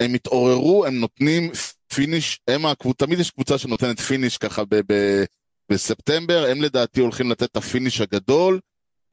הם 0.00 0.14
התעוררו, 0.14 0.86
הם 0.86 1.00
נותנים 1.00 1.50
פיניש, 1.94 2.40
הם 2.48 2.66
הקבוצה, 2.66 3.06
תמיד 3.06 3.20
יש 3.20 3.30
קבוצה 3.30 3.58
שנותנת 3.58 4.00
פיניש 4.00 4.38
ככה 4.38 4.64
ב- 4.64 4.80
ב- 4.92 5.24
בספטמבר, 5.72 6.46
הם 6.50 6.62
לדעתי 6.62 7.00
הולכים 7.00 7.30
לתת 7.30 7.42
את 7.42 7.56
הפיניש 7.56 8.00
הגדול 8.00 8.60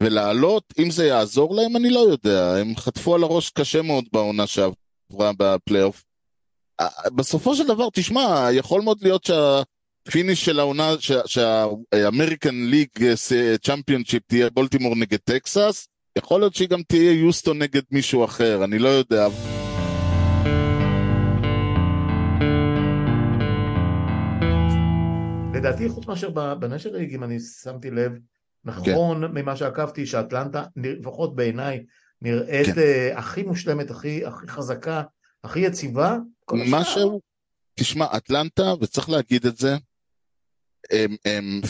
ולעלות, 0.02 0.64
אם 0.78 0.90
זה 0.90 1.06
יעזור 1.06 1.54
להם 1.54 1.76
אני 1.76 1.90
לא 1.90 2.00
יודע, 2.00 2.54
הם 2.56 2.76
חטפו 2.76 3.14
על 3.14 3.22
הראש 3.22 3.50
קשה 3.50 3.82
מאוד 3.82 4.04
בעונה 4.12 4.46
שעברה 4.46 5.32
בפלייאוף. 5.38 6.04
אה, 6.80 6.88
בסופו 7.14 7.54
של 7.54 7.66
דבר, 7.66 7.88
תשמע, 7.92 8.48
יכול 8.52 8.82
מאוד 8.82 8.98
להיות 9.02 9.30
שהפיניש 10.08 10.44
של 10.44 10.60
העונה, 10.60 10.94
שה 11.26 11.61
American 11.61 12.54
League 12.54 12.88
Championship 13.62 14.22
תהיה 14.26 14.50
בולטימור 14.50 14.96
נגד 14.96 15.18
טקסס, 15.24 15.88
יכול 16.18 16.40
להיות 16.40 16.54
שהיא 16.54 16.68
גם 16.68 16.82
תהיה 16.82 17.12
יוסטון 17.12 17.58
נגד 17.58 17.82
מישהו 17.90 18.24
אחר, 18.24 18.64
אני 18.64 18.78
לא 18.78 18.88
יודע. 18.88 19.28
לדעתי, 25.54 25.88
חוץ 25.88 26.06
מאשר 26.06 26.30
ב 26.54 26.58
National 26.58 26.90
League, 26.92 27.14
אם 27.14 27.24
אני 27.24 27.40
שמתי 27.40 27.90
לב, 27.90 28.12
נכון 28.64 29.24
ממה 29.24 29.56
שעקבתי, 29.56 30.06
שאטלנטה, 30.06 30.64
לפחות 30.76 31.36
בעיניי, 31.36 31.84
נראית 32.22 32.66
כן. 32.66 32.80
אה, 32.80 33.18
הכי 33.18 33.42
מושלמת, 33.42 33.90
הכי 33.90 34.26
הכי 34.26 34.48
חזקה, 34.48 35.02
הכי 35.44 35.60
יציבה. 35.60 36.16
משהו, 36.52 37.20
תשמע, 37.74 38.06
אטלנטה, 38.16 38.74
וצריך 38.80 39.10
להגיד 39.10 39.46
את 39.46 39.56
זה, 39.56 39.76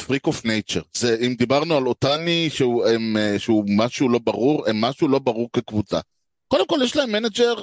freak 0.07 0.26
of 0.26 0.45
nature. 0.45 0.81
זה, 0.95 1.16
אם 1.27 1.35
דיברנו 1.39 1.77
על 1.77 1.87
אוטאני 1.87 2.51
שהוא, 2.51 2.87
הם, 2.87 3.16
אה, 3.16 3.39
שהוא 3.39 3.64
משהו 3.69 4.09
לא 4.09 4.19
ברור, 4.19 4.69
הם 4.69 4.81
משהו 4.81 5.09
לא 5.09 5.19
ברור 5.19 5.49
כקבוצה. 5.53 6.01
קודם 6.49 6.66
כל 6.66 6.81
יש 6.85 6.97
להם 6.97 7.12
manager 7.12 7.55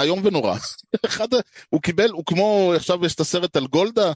איום 0.00 0.20
ונורא. 0.24 0.56
אחד, 1.06 1.28
הוא 1.68 1.82
קיבל, 1.82 2.10
הוא 2.10 2.24
כמו, 2.26 2.72
עכשיו 2.76 3.06
יש 3.06 3.14
את 3.14 3.20
הסרט 3.20 3.56
על 3.56 3.66
גולדה, 3.66 4.12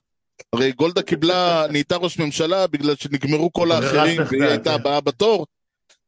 הרי 0.52 0.72
גולדה 0.72 1.02
קיבלה, 1.02 1.66
נהייתה 1.70 1.96
ראש 1.96 2.18
ממשלה 2.18 2.66
בגלל 2.66 2.96
שנגמרו 2.96 3.52
כל 3.52 3.72
האחרים, 3.72 4.20
והיא 4.30 4.42
הייתה 4.42 4.70
כן. 4.70 4.74
הבאה 4.74 5.00
בתור. 5.00 5.46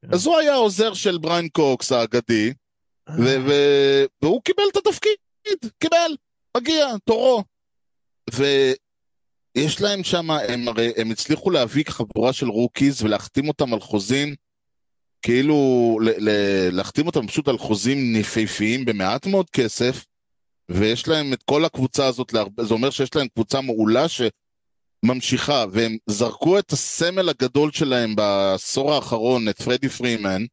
כן. 0.03 0.09
אז 0.15 0.27
הוא 0.27 0.39
היה 0.39 0.53
העוזר 0.53 0.95
של 0.95 1.19
בריין 1.19 1.49
קוקס 1.49 1.93
האגדי, 1.93 2.53
ו- 3.19 4.05
והוא 4.23 4.43
קיבל 4.45 4.63
את 4.73 4.77
התפקיד, 4.77 5.17
קיבל, 5.79 6.17
מגיע, 6.57 6.87
תורו. 7.05 7.45
ויש 9.57 9.81
להם 9.81 10.05
שם, 10.05 10.31
הם 10.31 10.69
הרי, 10.69 10.93
הם 10.97 11.11
הצליחו 11.11 11.51
להביא 11.51 11.85
חבורה 11.89 12.33
של 12.33 12.49
rookies 12.49 13.03
ולהחתים 13.03 13.49
אותם 13.49 13.75
על 13.75 13.81
חוזים, 13.81 14.35
כאילו, 15.23 15.99
ל- 16.03 16.29
ל- 16.29 16.77
להחתים 16.77 17.07
אותם 17.07 17.27
פשוט 17.27 17.49
על 17.49 17.59
חוזים 17.59 18.17
יפהפיים 18.17 18.85
במעט 18.85 19.27
מאוד 19.27 19.51
כסף, 19.51 20.05
ויש 20.69 21.09
להם 21.09 21.33
את 21.33 21.43
כל 21.43 21.65
הקבוצה 21.65 22.07
הזאת, 22.07 22.33
להרבה, 22.33 22.65
זה 22.65 22.75
אומר 22.75 22.91
שיש 22.91 23.15
להם 23.15 23.27
קבוצה 23.35 23.61
מעולה 23.61 24.07
שממשיכה, 25.05 25.65
והם 25.73 25.97
זרקו 26.07 26.59
את 26.59 26.73
הסמל 26.73 27.29
הגדול 27.29 27.73
שלהם 27.73 28.17
בעשור 28.17 28.95
האחרון, 28.95 29.49
את 29.49 29.63
פרדי 29.63 29.89
פרימן, 29.89 30.45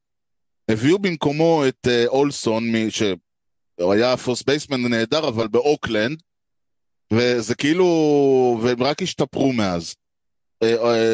הביאו 0.71 0.99
במקומו 0.99 1.63
את 1.67 1.87
אה, 1.87 2.07
אולסון, 2.07 2.71
מ- 2.71 2.89
שהוא 2.89 3.93
היה 3.93 4.17
first 4.17 4.45
baseman 4.45 4.81
נהדר, 4.87 5.27
אבל 5.27 5.47
באוקלנד, 5.47 6.21
וזה 7.13 7.55
כאילו, 7.55 7.85
והם 8.63 8.83
רק 8.83 9.01
השתפרו 9.01 9.53
מאז. 9.53 9.95
אה, 10.63 10.75
אה, 10.75 11.13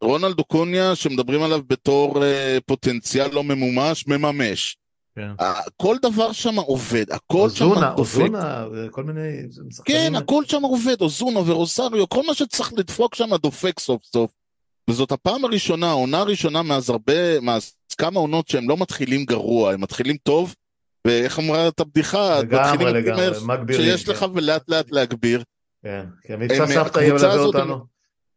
רונלד 0.00 0.38
אקוניה, 0.38 0.94
שמדברים 0.94 1.42
עליו 1.42 1.60
בתור 1.66 2.24
אה, 2.24 2.58
פוטנציאל 2.66 3.30
לא 3.32 3.44
ממומש, 3.44 4.06
מממש. 4.06 4.76
כן. 5.16 5.30
כל 5.76 5.96
דבר 6.02 6.32
שם 6.32 6.56
עובד, 6.56 7.10
הכל 7.10 7.50
שם 7.50 7.64
אוזונה, 7.64 7.94
דופק. 7.96 8.20
אוזונה, 8.20 8.66
וכל 8.72 9.04
מיני. 9.04 9.42
כן, 9.84 10.14
הכל 10.14 10.44
שם 10.44 10.62
עובד, 10.62 11.00
אוזונה 11.00 11.46
ורוסריו, 11.46 12.08
כל 12.08 12.22
מה 12.26 12.34
שצריך 12.34 12.72
לדפוק 12.76 13.14
שם 13.14 13.36
דופק 13.36 13.80
סוף 13.80 14.04
סוף. 14.04 14.30
וזאת 14.90 15.12
הפעם 15.12 15.44
הראשונה, 15.44 15.88
העונה 15.90 16.18
הראשונה 16.18 16.62
מאז 16.62 16.90
הרבה, 16.90 17.40
מאז 17.40 17.74
כמה 17.98 18.20
עונות 18.20 18.48
שהם 18.48 18.68
לא 18.68 18.76
מתחילים 18.76 19.24
גרוע, 19.24 19.72
הם 19.72 19.80
מתחילים 19.80 20.16
טוב, 20.22 20.54
ואיך 21.06 21.38
אמרה 21.38 21.68
את 21.68 21.80
הבדיחה, 21.80 22.40
לגמרי, 22.40 22.92
לגמרי, 22.92 23.26
מגבירים, 23.46 23.84
שיש 23.84 24.04
כן. 24.04 24.12
לך 24.12 24.26
ולאט 24.34 24.62
לאט 24.68 24.86
להגביר. 24.90 25.42
כן, 25.84 26.04
כן, 26.22 26.40
מבצע 26.40 26.66
סבתא 26.66 27.00
ילווה 27.00 27.34
אותנו. 27.38 27.84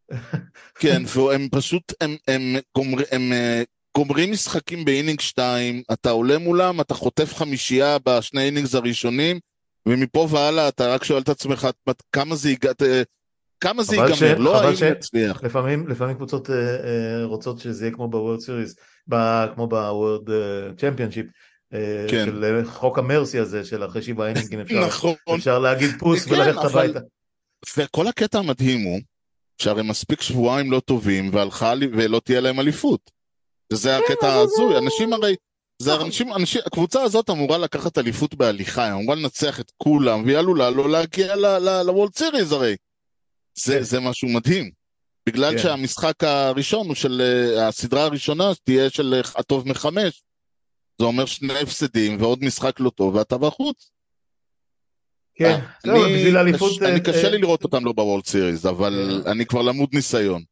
כן, 0.79 1.01
והם 1.15 1.47
פשוט, 1.51 1.93
הם, 2.01 2.15
הם, 2.27 2.41
גומר, 2.77 3.03
הם 3.11 3.33
אה, 3.33 3.63
גומרים 3.97 4.31
משחקים 4.31 4.85
ב 4.85 4.90
inning 4.90 5.19
2, 5.19 5.83
אתה 5.93 6.09
עולה 6.09 6.37
מולם, 6.37 6.81
אתה 6.81 6.93
חוטף 6.93 7.33
חמישייה 7.35 7.97
בשני 8.05 8.41
innings 8.41 8.75
הראשונים, 8.75 9.39
ומפה 9.85 10.27
והלאה 10.29 10.67
אתה 10.67 10.93
רק 10.93 11.03
שואל 11.03 11.21
את 11.21 11.29
עצמך 11.29 11.67
כמה 12.13 12.35
זה 12.35 12.49
ייג- 12.49 12.65
אה, 12.81 13.01
כמה 13.61 13.83
זה 13.83 13.95
ייגמר, 13.95 14.15
ש- 14.15 14.23
לא 14.23 14.61
האם 14.61 14.75
ש- 14.75 14.83
נצליח. 14.83 15.43
לפעמים, 15.43 15.87
לפעמים 15.87 16.15
קבוצות 16.15 16.49
אה, 16.49 16.55
אה, 16.55 17.25
רוצות 17.25 17.59
שזה 17.59 17.85
יהיה 17.85 17.95
כמו 17.95 18.07
בוורד 18.07 18.39
סיריס, 18.39 18.75
ב- 19.09 19.45
כמו 19.55 19.67
בוורד 19.67 20.29
צ'מפיונשיפ, 20.77 21.25
כן. 22.09 22.25
של 22.25 22.43
אה, 22.43 22.71
חוק 22.71 22.97
המרסי 22.99 23.39
הזה, 23.39 23.65
של 23.65 23.85
אחרי 23.85 24.01
שבעה 24.01 24.27
אינינגים 24.27 24.59
אפשר, 24.59 24.87
נכון. 24.87 25.15
אפשר 25.35 25.59
להגיד 25.59 25.89
פוס 25.99 26.25
כן, 26.25 26.33
וללכת 26.33 26.57
אבל- 26.57 26.83
הביתה. 26.83 26.99
וכל 27.77 28.07
הקטע 28.07 28.39
המדהים 28.39 28.83
הוא, 28.83 28.99
שהרי 29.61 29.83
מספיק 29.83 30.21
שבועיים 30.21 30.71
לא 30.71 30.79
טובים, 30.79 31.29
והלכה 31.33 31.73
ולא 31.91 32.21
תהיה 32.23 32.39
להם 32.39 32.59
אליפות. 32.59 33.11
הקטע 33.73 33.99
כן, 34.07 34.27
אבל 34.27 34.27
ההזוי, 34.29 34.73
זה- 34.73 34.77
אנשים 34.77 35.13
הרי, 35.13 35.35
זה 35.81 35.93
נכון. 35.93 36.05
אנשים, 36.05 36.33
אנשים, 36.33 36.61
הקבוצה 36.65 37.01
הזאת 37.01 37.29
אמורה 37.29 37.57
לקחת 37.57 37.97
אליפות 37.97 38.35
בהליכה, 38.35 38.83
היא 38.85 38.93
אמורה 38.93 39.15
לנצח 39.15 39.59
את 39.59 39.71
כולם, 39.77 40.23
והיא 40.25 40.37
עלולה 40.37 40.69
לא 40.69 40.89
להגיע 40.89 41.35
לוולד 41.85 42.15
סיריז 42.15 42.51
הרי. 42.51 42.75
זה, 43.55 43.73
כן. 43.77 43.83
זה 43.83 43.99
משהו 43.99 44.27
מדהים. 44.29 44.71
בגלל 45.27 45.51
כן. 45.51 45.57
שהמשחק 45.63 46.23
הראשון 46.23 46.87
הוא 46.87 46.95
של, 46.95 47.21
אה, 47.57 47.67
הסדרה 47.67 48.03
הראשונה 48.03 48.51
תהיה 48.63 48.89
של 48.89 49.13
אה, 49.13 49.21
הטוב 49.35 49.67
מחמש. 49.69 50.23
זה 50.99 51.05
אומר 51.05 51.25
שני 51.25 51.59
הפסדים 51.59 52.21
ועוד 52.21 52.43
משחק 52.43 52.79
לא 52.79 52.89
טוב 52.89 53.15
ואתה 53.15 53.37
בחוץ. 53.37 53.91
כן, 55.35 55.51
אה, 55.51 55.59
זהו, 55.85 56.03
בשביל 56.03 56.37
האליפות... 56.37 56.71
קש- 56.71 56.81
אני 56.83 56.93
אה, 56.93 56.99
קשה 56.99 57.23
אה, 57.23 57.29
לי 57.29 57.37
לראות 57.37 57.63
אותם 57.63 57.85
לא 57.85 57.91
בוולד 57.91 58.25
סיריז, 58.25 58.65
אבל 58.65 59.21
כן. 59.23 59.29
אני 59.29 59.45
כבר 59.45 59.61
למוד 59.61 59.89
ניסיון. 59.93 60.43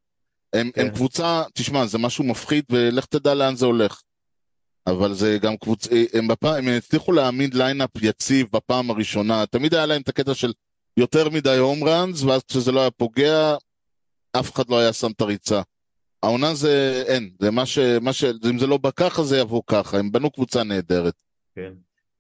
הם 0.53 0.67
הם 0.67 0.71
כן. 0.89 0.89
קבוצה, 0.95 1.43
תשמע, 1.53 1.85
זה 1.85 1.97
משהו 1.97 2.23
מפחיד 2.23 2.63
ולך 2.69 3.05
תדע 3.05 3.33
לאן 3.33 3.55
זה 3.55 3.65
הולך. 3.65 4.01
אבל 4.87 5.13
זה 5.13 5.37
גם 5.41 5.57
קבוצה, 5.57 5.89
הם 6.57 6.67
הצליחו 6.77 7.11
להעמיד 7.11 7.53
lineup 7.53 7.89
יציב 8.01 8.47
בפעם 8.51 8.91
הראשונה, 8.91 9.45
תמיד 9.45 9.73
היה 9.73 9.85
להם 9.85 10.01
את 10.01 10.09
הקטע 10.09 10.33
של 10.33 10.53
יותר 10.97 11.29
מדי 11.29 11.57
home 11.57 11.83
runs, 11.83 12.21
ואז 12.23 12.41
כשזה 12.43 12.71
לא 12.71 12.79
היה 12.81 12.91
פוגע, 12.91 13.55
אף 14.39 14.55
אחד 14.55 14.69
לא 14.69 14.79
היה 14.79 14.93
שם 14.93 15.11
את 15.11 15.21
הריצה. 15.21 15.61
העונה 16.28 16.55
זה 16.55 17.03
אין, 17.07 17.30
זה 17.39 17.51
מה 17.51 17.65
ש... 17.65 17.80
מה 18.01 18.13
ש... 18.13 18.23
אם 18.23 18.59
זה 18.59 18.67
לא 18.67 18.78
בא 18.78 18.89
ככה 18.95 19.23
זה 19.23 19.38
יבוא 19.38 19.61
ככה, 19.67 19.97
הם 19.97 20.11
בנו 20.11 20.32
קבוצה 20.32 20.63
נהדרת. 20.63 21.13
כן. 21.55 21.73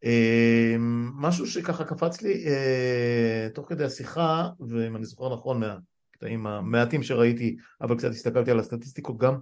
אה, 0.05 0.75
משהו 1.15 1.47
שככה 1.47 1.83
קפץ 1.83 2.21
לי 2.21 2.45
אה, 2.47 3.47
תוך 3.53 3.69
כדי 3.69 3.83
השיחה, 3.83 4.49
ואם 4.69 4.95
אני 4.95 5.05
זוכר 5.05 5.33
נכון 5.33 5.59
מהקטעים 5.59 6.47
המעטים 6.47 7.03
שראיתי, 7.03 7.55
אבל 7.81 7.97
קצת 7.97 8.09
הסתכלתי 8.09 8.51
על 8.51 8.59
הסטטיסטיקות 8.59 9.17
גם, 9.17 9.37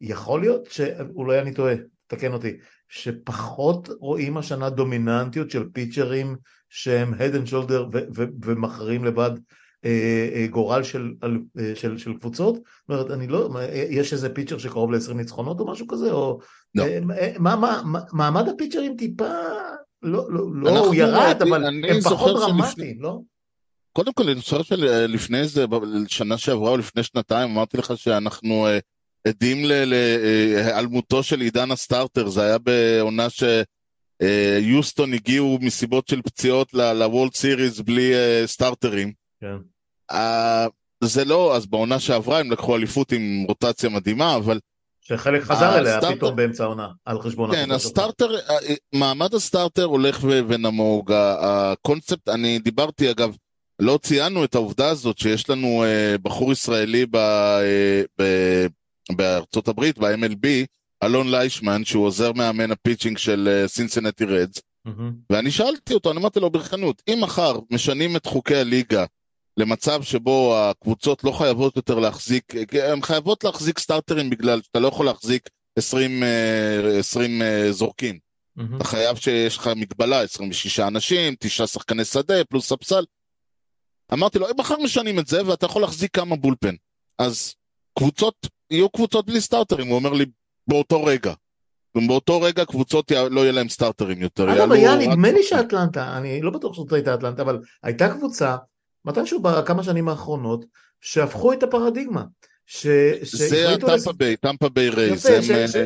יכול 0.00 0.40
להיות 0.40 0.66
שאולי 0.66 1.40
אני 1.40 1.54
טועה, 1.54 1.74
תקן 2.06 2.32
אותי, 2.32 2.56
שפחות 2.88 3.88
רואים 4.00 4.36
השנה 4.36 4.70
דומיננטיות 4.70 5.50
של 5.50 5.68
פיצ'רים 5.72 6.36
שהם 6.68 7.14
head 7.14 7.34
and 7.34 7.50
shoulder 7.50 7.98
ומכריעים 8.42 9.04
לבד 9.04 9.30
אה, 9.30 9.30
אה, 9.30 9.38
גורל 10.50 10.82
של, 10.82 11.12
אה, 11.24 11.74
של, 11.74 11.98
של 11.98 12.14
קבוצות? 12.14 12.54
זאת 12.54 12.64
אומרת, 12.88 13.10
אני 13.10 13.26
לא, 13.26 13.50
יש 13.72 14.12
איזה 14.12 14.28
פיצ'ר 14.28 14.58
שקרוב 14.58 14.92
ל-20 14.92 15.14
ניצחונות 15.14 15.60
או 15.60 15.72
משהו 15.72 15.86
כזה? 15.86 16.12
או... 16.12 16.38
לא. 16.74 16.84
מה, 17.38 17.56
מה, 17.56 17.82
מה, 17.84 18.00
מעמד 18.12 18.48
הפיצ'רים 18.48 18.96
טיפה, 18.96 19.30
לא, 20.02 20.32
לא, 20.32 20.42
לא 20.54 20.78
הוא 20.78 20.94
ירד, 20.94 21.36
אבל 21.42 21.64
הם 21.64 22.00
פחות 22.00 22.36
דרמטיים, 22.36 23.02
לא? 23.02 23.18
קודם 23.92 24.12
כל, 24.12 24.28
אני 24.28 24.40
חושב 24.40 24.62
שלפני 24.62 25.38
איזה, 25.38 25.64
שנה 26.06 26.38
שעברה 26.38 26.70
או 26.70 26.76
לפני 26.76 27.02
שנתיים, 27.02 27.50
אמרתי 27.50 27.76
לך 27.76 27.92
שאנחנו 27.96 28.66
עדים 29.28 29.58
להיעלמותו 29.64 31.22
של 31.22 31.40
עידן 31.40 31.70
הסטארטר, 31.70 32.28
זה 32.28 32.42
היה 32.42 32.58
בעונה 32.58 33.26
שיוסטון 34.20 35.14
הגיעו 35.14 35.58
מסיבות 35.60 36.08
של 36.08 36.22
פציעות 36.22 36.74
לוולד 36.74 37.34
סיריס 37.34 37.80
בלי 37.80 38.12
סטארטרים. 38.46 39.12
כן. 39.40 39.56
Uh, 40.12 40.16
זה 41.04 41.24
לא, 41.24 41.56
אז 41.56 41.66
בעונה 41.66 41.98
שעברה 41.98 42.40
הם 42.40 42.50
לקחו 42.50 42.76
אליפות 42.76 43.12
עם 43.12 43.44
רוטציה 43.48 43.90
מדהימה, 43.90 44.36
אבל... 44.36 44.58
שחלק 45.00 45.42
חזר 45.42 45.78
אליה 45.78 46.00
פתאום 46.00 46.36
באמצע 46.36 46.64
העונה, 46.64 46.88
על 47.04 47.20
חשבון... 47.20 47.52
כן, 47.52 47.70
הסטארטר, 47.70 48.34
אה, 48.36 48.56
מעמד 48.92 49.34
הסטארטר 49.34 49.84
הולך 49.84 50.24
ונמוג, 50.24 51.12
הקונספט, 51.12 52.28
אני 52.28 52.58
דיברתי 52.58 53.10
אגב, 53.10 53.36
לא 53.78 53.98
ציינו 54.02 54.44
את 54.44 54.54
העובדה 54.54 54.88
הזאת 54.88 55.18
שיש 55.18 55.50
לנו 55.50 55.84
אה, 55.84 56.18
בחור 56.22 56.52
ישראלי 56.52 57.06
ב, 57.10 57.18
ב, 58.20 58.24
בארצות 59.12 59.68
הברית, 59.68 59.98
ב-MLB, 59.98 60.46
אלון 61.02 61.30
ליישמן, 61.30 61.84
שהוא 61.84 62.06
עוזר 62.06 62.32
מאמן 62.32 62.70
ה 62.70 62.75
pitching 62.75 63.18
של 63.18 63.64
סינסנטי 63.66 64.24
uh, 64.24 64.28
רדס, 64.28 64.58
mm-hmm. 64.58 64.90
ואני 65.30 65.50
שאלתי 65.50 65.94
אותו, 65.94 66.10
אני 66.10 66.20
אמרתי 66.20 66.40
לו 66.40 66.50
ברצינות, 66.50 67.02
אם 67.08 67.18
מחר 67.22 67.58
משנים 67.70 68.16
את 68.16 68.26
חוקי 68.26 68.56
הליגה 68.56 69.04
למצב 69.58 70.02
שבו 70.02 70.56
הקבוצות 70.56 71.24
לא 71.24 71.32
חייבות 71.32 71.76
יותר 71.76 71.98
להחזיק, 71.98 72.52
הן 72.84 73.02
חייבות 73.02 73.44
להחזיק 73.44 73.78
סטארטרים 73.78 74.30
בגלל 74.30 74.62
שאתה 74.62 74.78
לא 74.78 74.88
יכול 74.88 75.06
להחזיק 75.06 75.48
20, 75.76 76.22
20 76.98 77.42
אה, 77.42 77.46
אה, 77.46 77.72
זורקים. 77.72 78.18
Mm-hmm. 78.58 78.76
אתה 78.76 78.84
חייב 78.84 79.16
שיש 79.16 79.56
לך 79.56 79.70
מגבלה, 79.76 80.20
26 80.20 80.80
אנשים, 80.80 81.34
9 81.38 81.66
שחקני 81.66 82.04
שדה, 82.04 82.44
פלוס 82.44 82.68
ספסל. 82.68 83.04
אמרתי 84.12 84.38
לו, 84.38 84.46
מחר 84.58 84.76
משנים 84.84 85.18
את 85.18 85.26
זה 85.26 85.46
ואתה 85.46 85.66
יכול 85.66 85.82
להחזיק 85.82 86.14
כמה 86.14 86.36
bullpen. 86.36 86.74
אז 87.18 87.54
קבוצות, 87.98 88.34
יהיו 88.70 88.90
קבוצות 88.90 89.26
בלי 89.26 89.40
סטארטרים, 89.40 89.86
הוא 89.86 89.96
אומר 89.96 90.12
לי, 90.12 90.26
באותו 90.68 91.04
רגע. 91.04 91.32
באותו 92.06 92.40
רגע 92.40 92.64
קבוצות 92.64 93.10
לא 93.30 93.40
יהיה 93.40 93.52
להם 93.52 93.68
סטארטרים 93.68 94.22
יותר. 94.22 94.52
אגב, 94.52 94.72
היה 94.72 94.96
נדמה 94.96 95.30
לי 95.30 95.42
שאטלנטה, 95.42 96.16
אני 96.16 96.42
לא 96.42 96.50
בטוח 96.50 96.74
שזאת 96.74 96.92
הייתה 96.92 97.14
אטלנטה, 97.14 97.42
אבל 97.42 97.58
הייתה 97.82 98.14
קבוצה 98.14 98.56
מתישהו 99.08 99.42
בכמה 99.42 99.82
שנים 99.82 100.08
האחרונות, 100.08 100.64
שהפכו 101.00 101.52
את 101.52 101.62
הפרדיגמה. 101.62 102.22
ש... 102.66 102.86
זה 103.22 103.74
הטמפה 103.74 104.12
ביי, 104.12 104.36
טמפה 104.36 104.68
ביי 104.68 104.88
רייז. 104.88 105.26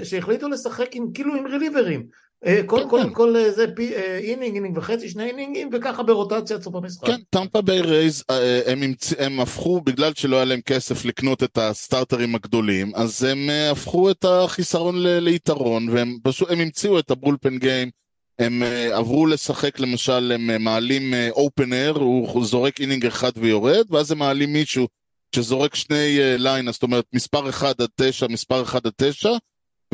שהחליטו 0.02 0.48
לשחק 0.48 0.88
עם, 0.92 1.12
כאילו 1.14 1.34
עם 1.34 1.46
רליברים. 1.46 2.06
אה, 2.46 2.60
כל, 2.66 2.76
כן, 2.76 2.88
כל, 2.88 3.02
כן. 3.02 3.14
כל 3.14 3.36
אה, 3.36 3.50
זה 3.50 3.66
פי, 3.76 3.94
אה, 3.94 4.18
inning, 4.18 4.54
inning 4.54 4.78
וחצי, 4.78 5.08
שני 5.08 5.24
אינינגים, 5.24 5.70
וככה 5.72 6.02
ברוטציה 6.02 6.56
עד 6.56 6.62
סוף 6.62 6.74
המשחק. 6.74 7.06
כן, 7.06 7.16
טמפה 7.30 7.60
ביי 7.60 7.80
רייז, 7.80 8.24
הם, 8.66 8.80
הם 9.18 9.40
הפכו, 9.40 9.80
בגלל 9.80 10.12
שלא 10.14 10.36
היה 10.36 10.44
להם 10.44 10.60
כסף 10.60 11.04
לקנות 11.04 11.42
את 11.42 11.58
הסטארטרים 11.58 12.34
הגדולים, 12.34 12.92
אז 12.94 13.24
הם 13.24 13.38
הפכו 13.72 14.10
את 14.10 14.24
החיסרון 14.24 15.02
ל, 15.02 15.18
ליתרון, 15.18 15.88
והם 15.88 16.18
פשוט, 16.22 16.50
הם 16.50 16.60
המציאו 16.60 16.98
את 16.98 17.10
ה 17.10 17.16
bullpen 17.16 17.58
game. 17.58 17.90
הם 18.38 18.62
אה, 18.62 18.94
עברו 18.94 19.26
לשחק 19.26 19.80
למשל, 19.80 20.32
הם 20.34 20.50
אה, 20.50 20.58
מעלים 20.58 21.14
opener, 21.30 21.92
הוא 21.92 22.44
זורק 22.44 22.80
inning 22.80 23.06
אחד 23.06 23.32
ויורד, 23.36 23.86
ואז 23.90 24.10
הם 24.10 24.18
מעלים 24.18 24.52
מישהו 24.52 24.88
שזורק 25.34 25.74
שני 25.74 26.18
line, 26.38 26.68
אה, 26.68 26.72
זאת 26.72 26.82
אומרת 26.82 27.04
מספר 27.12 27.48
1 27.48 27.80
עד 27.80 27.88
9, 27.96 28.28
מספר 28.28 28.62
1 28.62 28.86
עד 28.86 28.92
9, 28.96 29.30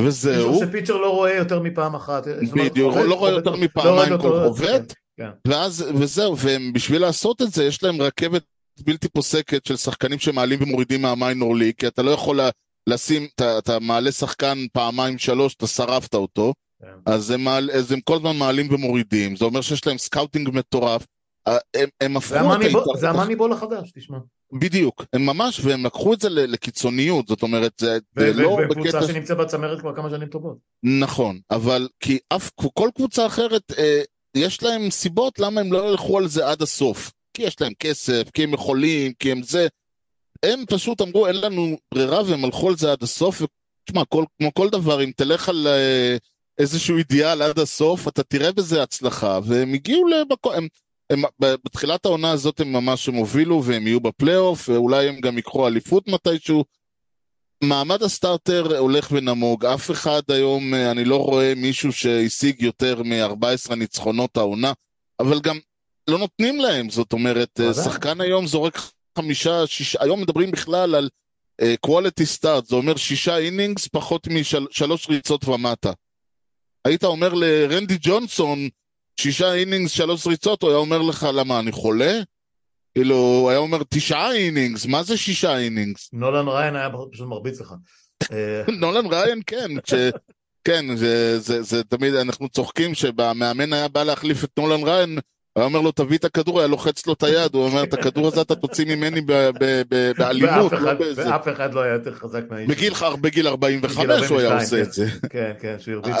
וזהו. 0.01 0.59
ש 0.59 0.67
pitcher 0.67 0.97
לא 0.97 1.09
רואה 1.09 1.35
יותר 1.35 1.59
מפעם 1.59 1.95
אחת. 1.95 2.27
בדיוק, 2.53 2.95
לא 2.95 3.15
רואה 3.15 3.31
יותר 3.31 3.55
מפעמיים 3.55 4.13
לא 4.13 4.17
כל 4.17 4.43
חובט, 4.43 4.93
כן. 5.17 5.29
ואז, 5.47 5.85
וזהו, 5.95 6.35
ובשביל 6.39 7.01
לעשות 7.01 7.41
את 7.41 7.51
זה 7.51 7.65
יש 7.65 7.83
להם 7.83 8.01
רכבת 8.01 8.43
בלתי 8.83 9.09
פוסקת 9.09 9.65
של 9.65 9.77
שחקנים 9.77 10.19
שמעלים 10.19 10.63
ומורידים 10.63 11.01
מה 11.01 11.16
minor 11.16 11.55
league, 11.55 11.73
כי 11.77 11.87
אתה 11.87 12.01
לא 12.01 12.11
יכול 12.11 12.39
לשים, 12.87 13.27
אתה, 13.35 13.57
אתה 13.57 13.79
מעלה 13.79 14.11
שחקן 14.11 14.65
פעמיים 14.73 15.17
שלוש, 15.17 15.55
אתה 15.55 15.67
שרפת 15.67 16.15
אותו. 16.15 16.53
כן. 16.81 16.87
אז 17.05 17.31
הם, 17.31 17.43
מעל, 17.43 17.71
אז 17.71 17.91
הם 17.91 18.01
כל 18.01 18.15
הזמן 18.15 18.37
מעלים 18.37 18.73
ומורידים, 18.73 19.35
זה 19.35 19.45
אומר 19.45 19.61
שיש 19.61 19.87
להם 19.87 19.97
scouting 19.97 20.49
מטורף. 20.53 21.05
אה, 21.47 21.57
הם, 21.73 21.89
הם 22.01 22.17
הפכו 22.17 22.35
את 22.35 22.61
ההתארכות... 22.61 22.99
זה 22.99 23.09
ה 23.09 23.13
Moneyball 23.13 23.53
החדש, 23.53 23.91
תשמע. 23.95 24.17
בדיוק, 24.53 25.05
הם 25.13 25.25
ממש, 25.25 25.59
והם 25.65 25.85
לקחו 25.85 26.13
את 26.13 26.21
זה 26.21 26.29
לקיצוניות, 26.29 27.27
זאת 27.27 27.43
אומרת, 27.43 27.71
זה, 27.77 27.97
זה 28.19 28.33
לא 28.33 28.57
בקטע... 28.69 28.79
וקבוצה 28.79 29.07
שנמצאת 29.07 29.37
בצמרת 29.37 29.79
כבר 29.79 29.95
כמה 29.95 30.09
שנים 30.09 30.27
טובות. 30.27 30.57
נכון, 30.83 31.39
אבל 31.51 31.87
כי 31.99 32.19
אף, 32.29 32.51
כל 32.73 32.89
קבוצה 32.95 33.25
אחרת, 33.25 33.71
אה, 33.77 34.01
יש 34.35 34.63
להם 34.63 34.89
סיבות 34.89 35.39
למה 35.39 35.61
הם 35.61 35.73
לא 35.73 35.89
ילכו 35.89 36.17
על 36.17 36.27
זה 36.27 36.47
עד 36.47 36.61
הסוף. 36.61 37.11
כי 37.33 37.43
יש 37.43 37.61
להם 37.61 37.73
כסף, 37.79 38.29
כי 38.33 38.43
הם 38.43 38.53
יכולים, 38.53 39.13
כי 39.19 39.31
הם 39.31 39.43
זה. 39.43 39.67
הם 40.43 40.65
פשוט 40.65 41.01
אמרו, 41.01 41.27
אין 41.27 41.35
לנו 41.35 41.77
ברירה, 41.93 42.23
והם 42.23 42.45
הלכו 42.45 42.69
על 42.69 42.77
זה 42.77 42.91
עד 42.91 43.03
הסוף, 43.03 43.41
ותשמע, 43.41 44.03
כמו 44.09 44.53
כל 44.53 44.69
דבר, 44.69 45.03
אם 45.03 45.11
תלך 45.15 45.49
על... 45.49 45.67
אה, 45.67 46.17
איזשהו 46.59 46.97
אידיאל 46.97 47.41
עד 47.41 47.59
הסוף, 47.59 48.07
אתה 48.07 48.23
תראה 48.23 48.51
בזה 48.51 48.83
הצלחה, 48.83 49.39
והם 49.45 49.73
הגיעו 49.73 50.07
למקום, 50.07 50.53
הם, 50.53 50.67
הם, 51.09 51.23
בתחילת 51.39 52.05
העונה 52.05 52.31
הזאת 52.31 52.59
הם 52.59 52.73
ממש 52.73 53.09
הם 53.09 53.15
הובילו 53.15 53.63
והם 53.65 53.87
יהיו 53.87 53.99
בפלייאוף, 53.99 54.69
ואולי 54.69 55.07
הם 55.07 55.19
גם 55.19 55.37
ייקחו 55.37 55.67
אליפות 55.67 56.07
מתישהו. 56.07 56.63
מעמד 57.63 58.03
ה 58.03 58.12
starter 58.12 58.77
הולך 58.77 59.07
ונמוג, 59.11 59.65
אף 59.65 59.91
אחד 59.91 60.21
היום, 60.27 60.73
אני 60.73 61.05
לא 61.05 61.15
רואה 61.15 61.53
מישהו 61.55 61.91
שהשיג 61.91 62.61
יותר 62.61 63.03
מ-14 63.03 63.75
ניצחונות 63.75 64.37
העונה, 64.37 64.73
אבל 65.19 65.39
גם 65.39 65.59
לא 66.07 66.17
נותנים 66.17 66.59
להם, 66.59 66.89
זאת 66.89 67.13
אומרת, 67.13 67.59
שחקן 67.83 68.21
היום 68.21 68.47
זורק 68.47 68.81
חמישה, 69.17 69.67
שישה, 69.67 69.99
היום 70.01 70.21
מדברים 70.21 70.51
בכלל 70.51 70.95
על 70.95 71.09
quality 71.87 72.39
start, 72.39 72.65
זה 72.65 72.75
אומר 72.75 72.95
שישה 72.95 73.37
innings 73.37 73.87
פחות 73.87 74.27
משלוש 74.27 75.09
ריצות 75.09 75.47
ומטה. 75.47 75.91
היית 76.85 77.03
אומר 77.03 77.33
לרנדי 77.33 77.97
ג'ונסון, 78.01 78.69
שישה 79.19 79.53
innings, 79.53 79.91
שלוש 79.91 80.27
ריצות, 80.27 80.61
הוא 80.61 80.69
היה 80.69 80.79
אומר 80.79 81.01
לך, 81.01 81.27
למה, 81.33 81.59
אני 81.59 81.71
חולה? 81.71 82.19
כאילו, 82.95 83.15
הוא 83.15 83.49
היה 83.49 83.59
אומר, 83.59 83.77
תשעה 83.89 84.33
innings, 84.33 84.85
מה 84.85 85.03
זה 85.03 85.17
שישה 85.17 85.57
innings? 85.57 86.09
נולן 86.13 86.47
ריין 86.47 86.75
היה 86.75 86.89
פשוט 87.11 87.27
מרביץ 87.27 87.61
לך. 87.61 87.73
נולן 88.81 89.05
ריין, 89.05 89.41
כן, 89.45 89.71
ש... 89.85 89.93
כן, 90.63 90.95
זה, 90.95 91.39
זה, 91.39 91.61
זה 91.61 91.83
תמיד, 91.83 92.13
אנחנו 92.13 92.49
צוחקים 92.49 92.95
שהמאמן 92.95 93.73
היה 93.73 93.87
בא 93.87 94.03
להחליף 94.03 94.43
את 94.43 94.49
נולן 94.57 94.83
ריין, 94.83 95.19
הוא 95.61 95.67
אומר 95.69 95.81
לו, 95.81 95.91
תביא 95.91 96.17
את 96.17 96.25
הכדור, 96.25 96.59
היה 96.59 96.67
לוחץ 96.67 97.07
לו 97.07 97.13
את 97.13 97.23
היד, 97.23 97.53
הוא 97.53 97.63
אומר, 97.63 97.83
את 97.83 97.93
הכדור 97.93 98.27
הזה 98.27 98.41
אתה 98.41 98.55
תוציא 98.55 98.85
ממני 98.85 99.21
באלימות. 100.17 100.71
לא 100.71 100.91
ואף 101.15 101.47
אחד 101.47 101.73
לא 101.73 101.81
היה 101.81 101.93
יותר 101.93 102.13
חזק 102.13 102.41
מהאיש. 102.49 102.67
בגיל 103.21 103.47
45 103.47 104.29
הוא 104.29 104.39
היה 104.39 104.59
עושה 104.61 104.81
את 104.81 104.93
זה. 104.93 105.05
כן, 105.29 105.51
כן, 105.61 105.75
שהוא 105.79 105.95
הרביץ 105.95 106.15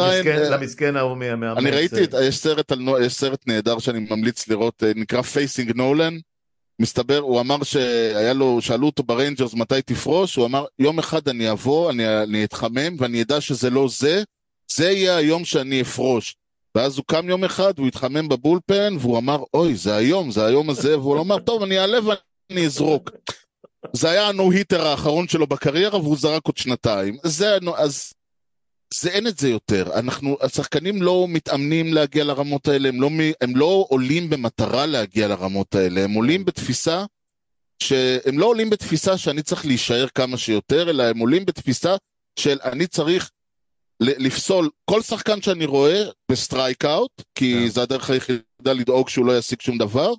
ריין... 0.00 0.52
למסכן 0.52 0.96
ההוא 0.96 1.16
מהמאמן. 1.16 1.58
אני 1.58 1.70
ראיתי, 1.70 2.00
יש 2.22 3.14
סרט 3.14 3.42
נהדר 3.46 3.78
שאני 3.78 4.06
ממליץ 4.10 4.48
לראות, 4.48 4.82
אה, 4.82 4.92
נקרא 4.96 5.22
Facing 5.22 5.72
Nolan. 5.76 6.18
מסתבר, 6.78 7.18
הוא 7.18 7.40
אמר 7.40 7.62
שהיה 7.62 8.32
לו, 8.32 8.60
שאלו 8.60 8.86
אותו 8.86 9.02
בריינג'רס 9.02 9.54
מתי 9.54 9.82
תפרוש, 9.82 10.36
הוא 10.36 10.46
אמר, 10.46 10.64
יום 10.78 10.98
אחד 10.98 11.28
אני 11.28 11.50
אבוא, 11.50 11.90
אני 11.90 12.44
אתחמם 12.44 12.96
ואני 12.98 13.22
אדע 13.22 13.40
שזה 13.40 13.70
לא 13.70 13.88
זה, 13.88 14.22
זה 14.72 14.90
יהיה 14.90 15.16
היום 15.16 15.44
שאני 15.44 15.80
אפרוש. 15.80 16.36
ואז 16.74 16.96
הוא 16.96 17.04
קם 17.06 17.28
יום 17.28 17.44
אחד, 17.44 17.78
הוא 17.78 17.86
התחמם 17.86 18.28
ב 18.28 18.36
bullpen, 18.36 18.96
והוא 19.00 19.18
אמר, 19.18 19.42
אוי, 19.54 19.76
זה 19.76 19.96
היום, 19.96 20.30
זה 20.30 20.46
היום 20.46 20.70
הזה, 20.70 20.98
והוא 20.98 21.20
אמר, 21.20 21.38
טוב, 21.38 21.62
אני 21.62 21.78
אעלה 21.78 21.98
ואני 22.06 22.66
אזרוק. 22.66 23.10
זה 23.92 24.10
היה 24.10 24.28
ה 24.28 24.34
no-hitter 24.34 24.86
האחרון 24.86 25.28
שלו 25.28 25.46
בקריירה, 25.46 25.98
והוא 25.98 26.16
זרק 26.16 26.46
עוד 26.46 26.56
שנתיים. 26.56 27.16
זה, 27.24 27.58
אז 27.76 28.12
זה 28.94 29.10
אין 29.10 29.26
את 29.26 29.38
זה 29.38 29.48
יותר. 29.48 29.90
אנחנו, 29.94 30.36
השחקנים 30.40 31.02
לא 31.02 31.26
מתאמנים 31.28 31.94
להגיע 31.94 32.24
לרמות 32.24 32.68
האלה, 32.68 32.88
הם 32.88 33.00
לא, 33.00 33.10
הם 33.40 33.56
לא 33.56 33.86
עולים 33.88 34.30
במטרה 34.30 34.86
להגיע 34.86 35.28
לרמות 35.28 35.74
האלה, 35.74 36.04
הם 36.04 36.12
עולים 36.12 36.44
בתפיסה 36.44 37.04
שהם 37.82 38.38
לא 38.38 38.46
עולים 38.46 38.70
בתפיסה 38.70 39.18
שאני 39.18 39.42
צריך 39.42 39.66
להישאר 39.66 40.06
כמה 40.14 40.36
שיותר, 40.36 40.90
אלא 40.90 41.02
הם 41.02 41.18
עולים 41.18 41.44
בתפיסה 41.44 41.96
של 42.38 42.58
אני 42.64 42.86
צריך 42.86 43.30
לפסול 44.00 44.70
כל 44.84 45.02
שחקן 45.02 45.42
שאני 45.42 45.66
רואה 45.66 46.02
ב 46.30 46.84
strikeout, 46.84 47.22
כי 47.34 47.66
yeah. 47.66 47.70
זה 47.70 47.82
הדרך 47.82 48.10
היחידה 48.10 48.72
לדאוג 48.74 49.08
שהוא 49.08 49.26
לא 49.26 49.38
ישיג 49.38 49.60
שום 49.60 49.78
דבר, 49.78 50.12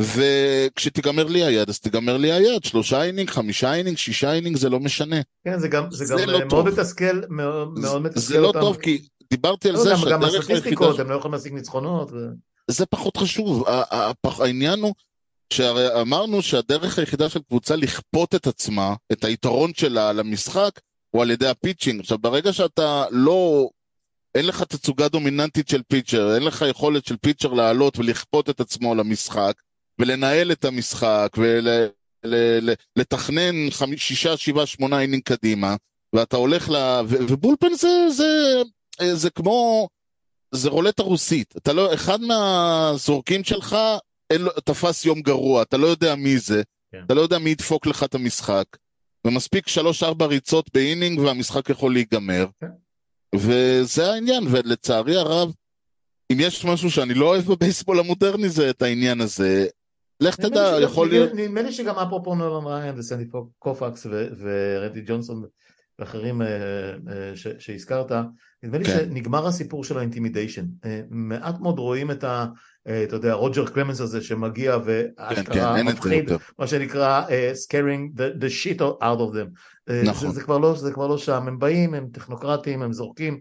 וכשתיגמר 0.00 1.24
לי 1.24 1.44
היד, 1.44 1.68
אז 1.68 1.80
תיגמר 1.80 2.16
לי 2.16 2.32
היד, 2.32 2.64
שלושה 2.64 3.02
inning, 3.02 3.30
חמישה 3.30 3.74
inning, 3.74 3.96
שישה 3.96 4.32
inning, 4.32 4.56
זה 4.56 4.68
לא 4.68 4.80
משנה. 4.80 5.16
כן, 5.44 5.58
זה 5.58 5.68
גם, 5.68 5.90
זה 5.90 6.04
זה 6.04 6.14
גם 6.14 6.28
לא 6.28 6.38
מאוד 6.38 6.50
טוב. 6.50 6.68
מתסכל, 6.68 7.20
מאוד, 7.28 7.78
מאוד 7.78 8.02
מתסכל 8.02 8.20
זה 8.20 8.40
לא 8.40 8.46
אותם. 8.46 8.60
טוב, 8.60 8.76
כי 8.76 9.02
דיברתי 9.30 9.68
על 9.68 9.74
לא, 9.74 9.82
זה 9.82 9.96
שהדרך 9.96 10.10
היחידה... 10.10 10.38
גם 10.38 10.40
הסטטיסטיקות, 10.40 11.00
הם 11.00 11.10
לא 11.10 11.14
יכולים 11.14 11.34
להשיג 11.34 11.52
ניצחונות. 11.52 12.12
ו... 12.12 12.16
זה 12.70 12.86
פחות 12.86 13.16
חשוב, 13.16 13.64
העניין 14.24 14.80
הוא... 14.80 14.94
שהרי 15.52 16.00
אמרנו 16.00 16.42
שהדרך 16.42 16.98
היחידה 16.98 17.28
של 17.28 17.40
קבוצה 17.48 17.76
לכפות 17.76 18.34
את 18.34 18.46
עצמה, 18.46 18.94
את 19.12 19.24
היתרון 19.24 19.74
שלה 19.74 20.12
למשחק, 20.12 20.70
הוא 21.10 21.22
על 21.22 21.30
ידי 21.30 21.48
ה 21.48 21.53
pitching. 21.53 22.00
עכשיו, 22.00 22.18
ברגע 22.18 22.52
שאתה 22.52 23.04
לא... 23.10 23.68
אין 24.34 24.46
לך 24.46 24.62
תצוגה 24.62 25.08
דומיננטית 25.08 25.68
של 25.68 25.82
pitcher, 25.88 26.34
אין 26.34 26.42
לך 26.42 26.64
יכולת 26.70 27.06
של 27.06 27.16
pitcher 27.16 27.52
לעלות 27.52 27.98
ולכפות 27.98 28.50
את 28.50 28.60
עצמו 28.60 28.94
למשחק, 28.94 29.54
ולנהל 29.98 30.52
את 30.52 30.64
המשחק, 30.64 31.36
ולתכנן 32.26 33.54
ול, 33.80 33.96
שישה, 33.96 34.36
שבעה, 34.36 34.66
שמונה 34.66 35.00
inning 35.00 35.22
קדימה, 35.22 35.76
ואתה 36.12 36.36
הולך 36.36 36.70
ל... 36.70 36.74
ו, 37.06 37.16
ו 37.28 37.34
bullpen 37.34 37.74
זה, 37.74 37.88
זה, 38.10 38.62
זה 39.12 39.30
כמו... 39.30 39.88
זה 40.52 40.68
רולטה 40.68 41.02
רוסית. 41.02 41.54
אתה 41.56 41.72
לא... 41.72 41.94
אחד 41.94 42.20
מהזורקים 42.20 43.44
שלך 43.44 43.76
לו, 44.32 44.50
תפס 44.64 45.04
יום 45.04 45.20
גרוע, 45.20 45.62
אתה 45.62 45.76
לא 45.76 45.86
יודע 45.86 46.14
מי 46.14 46.38
זה, 46.38 46.62
כן. 46.92 46.98
אתה 47.06 47.14
לא 47.14 47.20
יודע 47.20 47.38
מי 47.38 47.50
ידפוק 47.50 47.86
לך 47.86 48.04
את 48.04 48.14
המשחק, 48.14 48.64
ומספיק 49.26 49.68
שלוש-ארבע 49.68 50.26
ריצות 50.26 50.70
ב 50.74 50.80
inning 50.80 51.18
והמשחק 51.18 51.70
יכול 51.70 51.92
להיגמר, 51.92 52.46
כן. 52.60 52.66
וזה 53.34 54.12
העניין, 54.12 54.44
ולצערי 54.50 55.16
הרב, 55.16 55.52
אם 56.32 56.36
יש 56.40 56.64
משהו 56.64 56.90
שאני 56.90 57.14
לא 57.14 57.26
אוהב 57.26 57.44
בבייסבול 57.52 58.00
המודרני 58.00 58.48
זה 58.48 58.70
את 58.70 58.82
העניין 58.82 59.20
הזה. 59.20 59.66
לך 60.20 60.36
תדע, 60.36 60.76
יכול 60.82 61.08
להיות... 61.08 61.30
נדמה 61.34 61.62
לי 61.62 61.72
שגם 61.72 61.98
אפרופו 61.98 62.34
נולן 62.34 62.66
ראיין 62.66 62.98
וסנדי 62.98 63.24
קופקס 63.58 64.06
ורנדי 64.38 65.00
ג'ונסון 65.06 65.44
ואחרים 65.98 66.42
אה, 66.42 66.46
אה, 67.08 67.32
שהזכרת, 67.58 68.12
נדמה 68.62 68.78
לי 68.78 68.84
כן. 68.84 68.98
שנגמר 68.98 69.46
הסיפור 69.46 69.84
של 69.84 69.98
ה 69.98 70.03
intimidation. 70.03 70.64
אה, 70.84 71.00
מעט 71.10 71.60
מאוד 71.60 71.78
רואים 71.78 72.10
את 72.10 72.24
ה... 72.24 72.46
אתה 73.04 73.16
יודע, 73.16 73.32
רוג'ר 73.32 73.66
קלמנס 73.66 74.00
הזה 74.00 74.22
שמגיע 74.22 74.76
ואשכרה 74.84 75.76
כן, 75.76 75.82
כן, 75.82 75.86
מפחיד, 75.86 76.30
מה 76.58 76.66
שנקרא 76.66 77.22
scaring 77.66 78.18
the, 78.18 78.42
the 78.42 78.48
shit 78.48 78.80
out 78.80 79.20
of 79.20 79.34
them. 79.34 79.92
נכון. 80.04 80.28
זה, 80.28 80.34
זה, 80.34 80.42
כבר 80.42 80.58
לא, 80.58 80.74
זה 80.74 80.92
כבר 80.92 81.06
לא 81.06 81.18
שם, 81.18 81.48
הם 81.48 81.58
באים, 81.58 81.94
הם 81.94 82.08
טכנוקרטים, 82.12 82.82
הם 82.82 82.92
זורקים, 82.92 83.40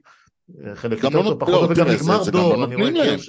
חלק 0.73 1.03
יותר 1.03 1.17
לא, 1.17 1.23
טוב, 1.23 1.39
פחות 1.39 1.53
טוב, 1.53 1.71
וגם 1.71 1.87
נגמר 1.87 2.29
דור, 2.29 2.55
לא 2.55 2.65
אני 2.65 2.75
רואה 2.75 2.89
להם. 2.89 3.19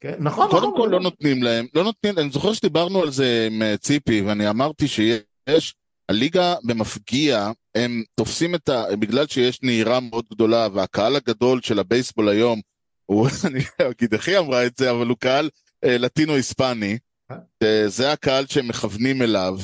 כן, 0.00 0.14
נכון, 0.18 0.48
קודם 0.50 0.68
נכון, 0.68 0.82
כל 0.82 0.88
לא 0.92 1.00
נותנים 1.00 1.42
להם, 1.42 1.66
לא 1.74 1.84
נותנים, 1.84 2.18
אני 2.18 2.30
זוכר 2.30 2.52
שדיברנו 2.52 3.02
על 3.02 3.10
זה 3.10 3.48
עם 3.50 3.62
ציפי, 3.76 4.22
ואני 4.22 4.50
אמרתי 4.50 4.88
שיש 4.88 5.74
הליגה 6.08 6.54
במפגיע, 6.64 7.50
הם 7.74 8.02
תופסים 8.14 8.54
את 8.54 8.68
ה... 8.68 8.96
בגלל 8.96 9.26
שיש 9.26 9.62
נהירה 9.62 10.00
מאוד 10.00 10.24
גדולה, 10.32 10.68
והקהל 10.72 11.16
הגדול 11.16 11.60
של 11.62 11.78
הבייסבול 11.78 12.28
היום, 12.28 12.60
הוא, 13.06 13.28
אני 13.46 13.60
לא 13.80 13.90
אגיד 13.90 14.12
איך 14.12 14.28
היא 14.28 14.38
אמרה 14.38 14.66
את 14.66 14.76
זה, 14.76 14.90
אבל 14.90 15.06
הוא 15.06 15.16
קהל 15.20 15.44
אה, 15.44 15.50
לטינו-היספני, 15.84 16.98
אה? 17.30 17.88
זה 17.88 18.12
הקהל 18.12 18.46
שהם 18.46 18.68
מכוונים 18.68 19.22
אליו. 19.22 19.58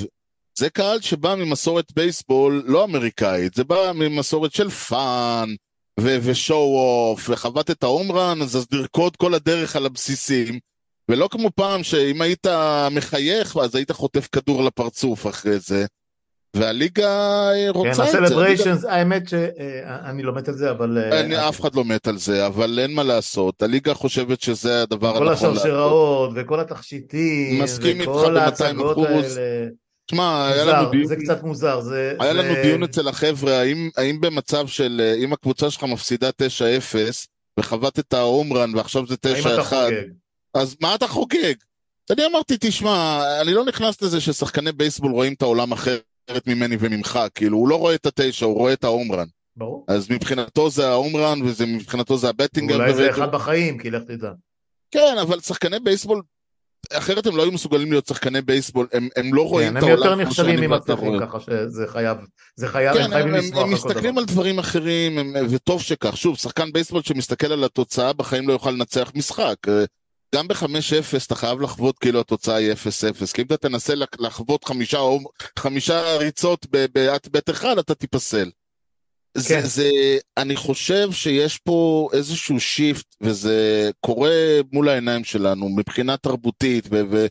זה 0.59 0.71
קהל 0.71 1.01
שבא 1.01 1.35
ממסורת 1.35 1.93
בייסבול 1.93 2.63
לא 2.67 2.85
אמריקאית, 2.85 3.55
זה 3.55 3.65
בא 3.65 3.93
ממסורת 3.95 4.53
של 4.53 4.71
fun, 4.71 5.55
ושואו-אוף, 6.01 7.29
וחבט 7.29 7.71
את 7.71 7.83
ההומרן, 7.83 8.43
אז 8.43 8.67
לרקוד 8.73 9.17
כל 9.17 9.35
הדרך 9.35 9.77
על 9.77 9.87
הבסיסים. 9.87 10.59
ולא 11.09 11.29
כמו 11.31 11.51
פעם 11.55 11.83
שאם 11.83 12.23
היית 12.23 12.47
מחייך, 12.91 13.57
אז 13.57 13.75
היית 13.75 13.93
חוטף 13.93 14.29
כדור 14.33 14.65
לפרצוף 14.65 15.27
אחרי 15.27 15.59
זה. 15.59 15.87
והליגה 16.57 17.51
רוצה 17.69 17.95
כן, 17.95 18.03
את 18.03 18.07
זה. 18.07 18.19
כן, 18.19 18.25
הסלבריישנס, 18.25 18.85
האמת 18.85 19.29
שאני 19.29 20.23
לא 20.23 20.33
מת 20.35 20.49
על 20.49 20.55
זה, 20.55 20.71
אבל... 20.71 20.99
אה, 20.99 21.21
אני, 21.21 21.49
אף 21.49 21.61
אחד 21.61 21.75
לא 21.75 21.85
מת 21.85 22.09
על 22.09 22.19
זה, 22.19 22.47
אבל 22.47 22.79
אין 22.83 22.95
מה 22.95 23.03
לעשות. 23.03 23.63
הליגה 23.63 23.95
חושבת 23.95 24.41
שזה 24.41 24.83
הדבר 24.83 25.09
הנכון. 25.09 25.27
כל 25.27 25.33
השרשראות, 25.33 26.31
וכל 26.35 26.61
התכשיטים, 26.61 27.63
מסכים 27.63 28.01
איתך 28.01 28.11
ב-200 28.11 28.93
אחוז. 28.93 29.39
תשמע, 30.07 30.49
היה 30.49 30.65
לנו 30.65 30.91
דיון... 30.91 31.07
זה 31.07 31.17
קצת 31.17 31.43
מוזר. 31.43 31.81
זה, 31.81 32.15
היה 32.21 32.33
זה... 32.33 32.43
לנו 32.43 32.55
דיון 32.63 32.83
אצל 32.83 33.09
החבר'ה, 33.09 33.61
האם, 33.61 33.91
האם 33.97 34.21
במצב 34.21 34.67
של... 34.67 35.01
אה, 35.05 35.15
אם 35.25 35.33
הקבוצה 35.33 35.71
שלך 35.71 35.85
מפסידה 35.85 36.29
9-0, 36.29 36.97
וחבט 37.61 37.99
את 37.99 38.13
ההומרן, 38.13 38.75
ועכשיו 38.75 39.07
זה 39.07 39.15
9-1, 39.71 39.73
אז 40.55 40.77
מה 40.81 40.95
אתה 40.95 41.07
חוגג? 41.07 41.55
אני 42.11 42.27
אמרתי, 42.27 42.57
תשמע, 42.61 43.23
אני 43.41 43.55
לא 43.55 43.65
נכנס 43.65 44.03
לזה 44.03 44.21
ששחקני 44.21 44.73
בייסבול 44.73 45.13
רואים 45.13 45.33
את 45.33 45.43
העולם 45.43 45.73
אחר. 45.73 45.99
אחרת 46.31 46.47
ממני 46.47 46.77
וממך, 46.81 47.21
כאילו 47.35 47.59
הוא 47.59 47.69
לא 47.69 47.77
רואה 47.77 47.95
את 47.95 48.07
התשע, 48.07 48.47
הוא 48.47 48.55
רואה 48.55 48.73
את 48.73 48.85
ההומרן. 48.85 49.27
ברור. 49.57 49.85
אז 49.89 50.11
מבחינתו 50.11 50.71
זה 50.71 50.89
ההומרן 50.89 51.39
ומבחינתו 51.57 52.19
זה 52.19 52.29
הבטינגר. 52.29 52.75
אולי 52.75 52.95
זה 52.95 53.11
אחד 53.11 53.33
בחיים, 53.33 53.79
כי 53.79 53.91
לך 53.91 54.03
תדע. 54.03 54.31
כן, 54.91 55.17
אבל 55.23 55.41
שחקני 55.41 55.81
בייסבול, 55.81 56.23
אחרת 56.93 57.27
הם 57.27 57.37
לא 57.37 57.43
היו 57.43 57.53
מסוגלים 57.53 57.91
להיות 57.91 58.07
שחקני 58.07 58.43
בייסבול, 58.43 58.87
הם, 58.93 59.09
הם 59.17 59.35
לא 59.35 59.49
רואים 59.49 59.71
כן, 59.71 59.77
את 59.77 59.83
העולם. 59.83 60.13
הם 60.13 60.21
יותר 60.21 60.31
נחשבים 60.31 60.61
ממצליחים 60.61 61.21
ככה 61.21 61.41
שזה 61.41 61.87
חייב, 61.87 62.19
זה 62.57 62.69
חייב, 62.69 62.95
כן, 62.95 63.03
הם 63.03 63.11
חייבים 63.11 63.35
הם, 63.35 63.41
לשמוח. 63.41 63.63
הם 63.63 63.71
מסתכלים 63.71 64.19
על 64.19 64.25
דברים 64.25 64.59
אחרים, 64.59 65.19
הם, 65.19 65.35
וטוב 65.51 65.83
שכך. 65.83 66.17
שוב, 66.17 66.37
שחקן 66.37 66.73
בייסבול 66.73 67.03
שמסתכל 67.03 67.53
על 67.53 67.65
התוצאה 67.65 68.13
בחיים 68.13 68.49
לא 68.49 68.53
יוכל 68.53 68.71
לנצח 68.71 69.13
משחק. 69.15 69.57
גם 70.35 70.49
ב-5-0 70.49 71.27
אתה 71.27 71.35
חייב 71.35 71.61
לחוות 71.61 71.99
כאילו 71.99 72.21
התוצאה 72.21 72.57
היא 72.57 72.73
0-0, 72.73 72.77
כי 73.35 73.43
אם 73.43 73.47
אתה 73.47 73.57
תנסה 73.57 73.95
לחוות 74.19 74.65
חמישה, 74.65 74.99
חמישה 75.59 76.17
ריצות 76.17 76.67
ב 76.93 77.05
at 77.05 77.29
bat 77.29 77.51
אחד, 77.51 77.79
אתה 77.79 77.95
תיפסל. 77.95 78.51
כן. 79.35 79.41
זה, 79.41 79.67
זה, 79.67 79.91
אני 80.37 80.57
חושב 80.57 81.13
שיש 81.13 81.59
פה 81.59 82.09
איזשהו 82.13 82.61
shift, 82.61 83.17
וזה 83.21 83.91
קורה 84.01 84.61
מול 84.73 84.89
העיניים 84.89 85.25
שלנו, 85.25 85.69
מבחינה 85.69 86.17
תרבותית, 86.17 86.85
ו, 86.91 87.03
ו, 87.11 87.27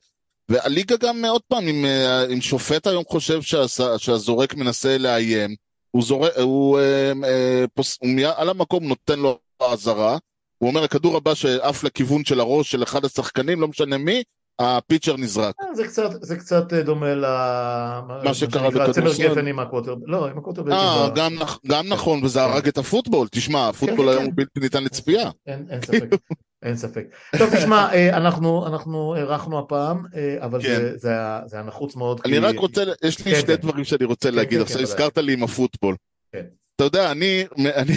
והליגה 0.50 0.98
גם, 0.98 1.26
עוד 1.26 1.42
פעם, 1.48 1.68
אם, 1.68 1.86
אם 2.34 2.42
שופט 2.42 2.88
היום 2.88 3.04
חושב 3.08 3.42
שהז, 3.42 3.80
שהזורק 3.98 4.54
מנסה 4.54 4.98
לאיים, 4.98 5.56
הוא, 5.92 6.04
זורק, 6.04 6.32
הוא, 6.36 6.44
הוא, 6.44 6.80
אה, 6.80 7.12
אה, 7.24 7.66
פוס, 7.74 7.98
הוא 8.02 8.10
על 8.36 8.50
המקום 8.50 8.84
נותן 8.84 9.20
לו 9.20 9.40
אזהרה, 9.60 10.18
הוא 10.58 10.70
אומר, 10.70 10.84
הכדור 10.84 11.18
הבא 11.18 11.34
שעף 11.34 11.84
לכיוון 11.84 12.26
של 12.26 12.40
הראש 12.40 12.72
של 12.72 12.84
אחד 12.84 13.06
השחקנים, 13.06 13.62
לא 13.62 13.68
משנה 13.68 13.98
מי, 13.98 14.24
הפיצ'ר 14.60 15.18
נזרק. 15.18 15.56
אה, 15.62 15.76
זה 15.76 15.84
קצת, 15.88 16.10
זה 16.22 16.36
קצת 16.36 16.74
אה, 16.74 16.84
דומה 16.84 17.16
ל... 17.16 17.26
מה 18.24 18.34
שקרה 18.34 18.70
בכדורסל. 18.70 19.34
צמר 19.34 19.46
עם 19.46 19.60
הקווטר... 19.60 19.96
לא, 20.06 20.28
עם 20.28 20.38
הקווטר... 20.38 20.72
אה, 20.72 21.10
גם, 21.16 21.36
גם 21.68 21.88
נכון, 21.88 22.24
וזה 22.24 22.44
הרג 22.44 22.64
כן. 22.64 22.70
את 22.70 22.78
הפוטבול. 22.78 23.28
תשמע, 23.32 23.64
כן, 23.64 23.70
הפוטבול 23.70 24.06
כן, 24.06 24.12
היום 24.12 24.24
הוא 24.24 24.34
בלתי 24.36 24.60
ניתן 24.60 24.84
לצפייה. 24.84 25.30
אין, 25.48 25.66
אין 25.70 25.82
ספק. 25.82 26.10
אין 26.64 26.78
ספק. 26.78 27.06
טוב, 27.38 27.56
תשמע, 27.56 27.94
אה, 27.94 28.18
אנחנו, 28.18 28.68
אנחנו 28.68 29.16
אירחנו 29.16 29.60
הפעם, 29.60 30.04
אבל 30.40 30.62
כן. 30.62 30.68
זה, 30.68 30.98
זה, 30.98 31.14
זה 31.46 31.56
היה 31.56 31.66
נחוץ 31.66 31.96
מאוד. 31.96 32.22
אני 32.26 32.34
כי... 32.34 32.40
רק 32.40 32.60
רוצה, 32.60 32.84
יש 33.04 33.20
לי 33.20 33.32
כן, 33.34 33.42
שני 33.42 33.48
כן. 33.48 33.62
דברים 33.62 33.84
שאני 33.84 34.06
רוצה 34.06 34.30
כן, 34.30 34.36
להגיד. 34.36 34.58
כן, 34.58 34.64
עכשיו, 34.64 34.78
כן, 34.78 34.84
הזכרת 34.84 35.18
לי 35.18 35.34
עם 35.34 35.44
הפוטבול. 35.44 35.96
כן. 36.32 36.46
אתה 36.76 36.84
יודע, 36.84 37.12
אני, 37.12 37.44
אני 37.58 37.94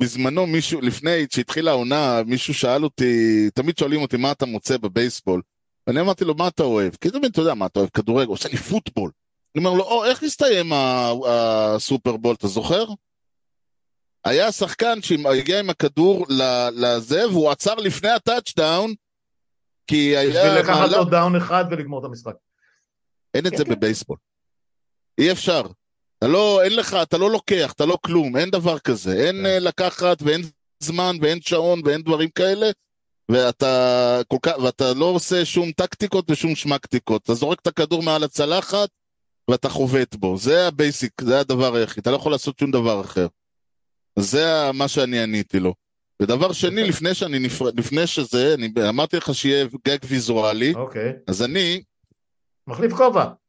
בזמנו 0.00 0.46
מישהו, 0.46 0.80
לפני 0.80 1.26
שהתחילה 1.30 1.70
העונה, 1.70 2.22
מישהו 2.26 2.54
שאל 2.54 2.84
אותי, 2.84 3.50
תמיד 3.54 3.78
שואלים 3.78 4.02
אותי 4.02 4.16
מה 4.16 4.32
אתה 4.32 4.46
מוצא 4.46 4.76
בבייסבול. 4.76 5.42
ואני 5.86 6.00
אמרתי 6.00 6.24
לו, 6.24 6.34
מה 6.34 6.48
אתה 6.48 6.62
אוהב? 6.62 6.94
כי 7.00 7.10
תמיד 7.10 7.24
אתה 7.24 7.40
יודע 7.40 7.54
מה 7.54 7.66
אתה 7.66 7.78
אוהב, 7.80 7.90
כדורגל, 7.90 8.28
עושה 8.28 8.48
לי 8.48 8.56
פוטבול. 8.56 9.10
אני 9.56 9.64
אומר 9.64 9.76
לו, 9.76 9.84
או, 9.84 10.04
איך 10.04 10.22
הסתיים 10.22 10.72
הסופרבול, 11.28 12.34
אתה 12.34 12.48
זוכר? 12.48 12.84
היה 14.24 14.52
שחקן 14.52 15.02
שהגיע 15.02 15.58
עם 15.58 15.70
הכדור 15.70 16.26
לזה, 16.72 17.28
והוא 17.28 17.50
עצר 17.50 17.74
לפני 17.74 18.10
ה 18.10 18.18
touchdown, 18.18 18.94
כי 19.86 20.16
היה... 20.16 20.30
בשביל 20.30 20.64
לקחת 20.64 20.90
לו 20.90 21.04
down 21.04 21.36
אחד 21.36 21.64
ולגמור 21.70 22.00
את 22.00 22.04
המשחק. 22.04 22.34
אין 23.34 23.46
את 23.46 23.56
זה 23.56 23.64
כן, 23.64 23.70
כן. 23.70 23.76
בבייסבול. 23.76 24.16
אי 25.18 25.32
אפשר. 25.32 25.62
אתה 26.20 26.28
לא, 26.28 26.62
אין 26.62 26.76
לך, 26.76 26.96
אתה 27.02 27.18
לא 27.18 27.30
לוקח, 27.30 27.72
אתה 27.72 27.86
לא 27.86 27.98
כלום, 28.04 28.36
אין 28.36 28.50
דבר 28.50 28.78
כזה. 28.78 29.26
אין 29.26 29.36
כן. 29.36 29.46
אה, 29.46 29.58
לקחת 29.58 30.22
ואין 30.22 30.42
זמן 30.80 31.16
ואין 31.20 31.40
שעון 31.40 31.80
ואין 31.84 32.02
דברים 32.02 32.28
כאלה, 32.30 32.70
ואתה, 33.28 34.20
כך, 34.42 34.58
ואתה 34.62 34.94
לא 34.94 35.04
עושה 35.04 35.44
שום 35.44 35.72
טקטיקות 35.72 36.30
ושום 36.30 36.54
שמקטיקות. 36.54 37.22
אתה 37.22 37.34
זורק 37.34 37.60
את 37.60 37.66
הכדור 37.66 38.02
מעל 38.02 38.24
הצלחת 38.24 38.88
ואתה 39.50 39.68
חובט 39.68 40.14
בו. 40.14 40.36
זה 40.36 40.66
ה 40.66 40.73
basic, 40.73 41.12
זה 41.20 41.40
הדבר 41.40 41.74
היחיד. 41.74 42.00
אתה 42.00 42.10
לא 42.10 42.16
יכול 42.16 42.32
לעשות 42.32 42.58
שום 42.58 42.70
דבר 42.70 43.00
אחר. 43.00 43.26
זה 44.18 44.70
מה 44.74 44.88
שאני 44.88 45.20
עניתי 45.20 45.60
לו. 45.60 45.74
ודבר 46.22 46.52
שני, 46.52 46.84
לפני 46.84 47.14
שאני 47.14 47.38
נפרד, 47.38 47.78
לפני 47.78 48.06
שזה, 48.06 48.54
אני 48.54 48.72
אמרתי 48.88 49.16
לך 49.16 49.34
שיהיה 49.34 49.66
גג 49.86 49.98
ויזואלי, 50.04 50.74
אוקיי. 50.74 51.12
אז 51.26 51.42
אני... 51.42 51.82
מחליף 52.66 52.92
כובע. 52.92 53.39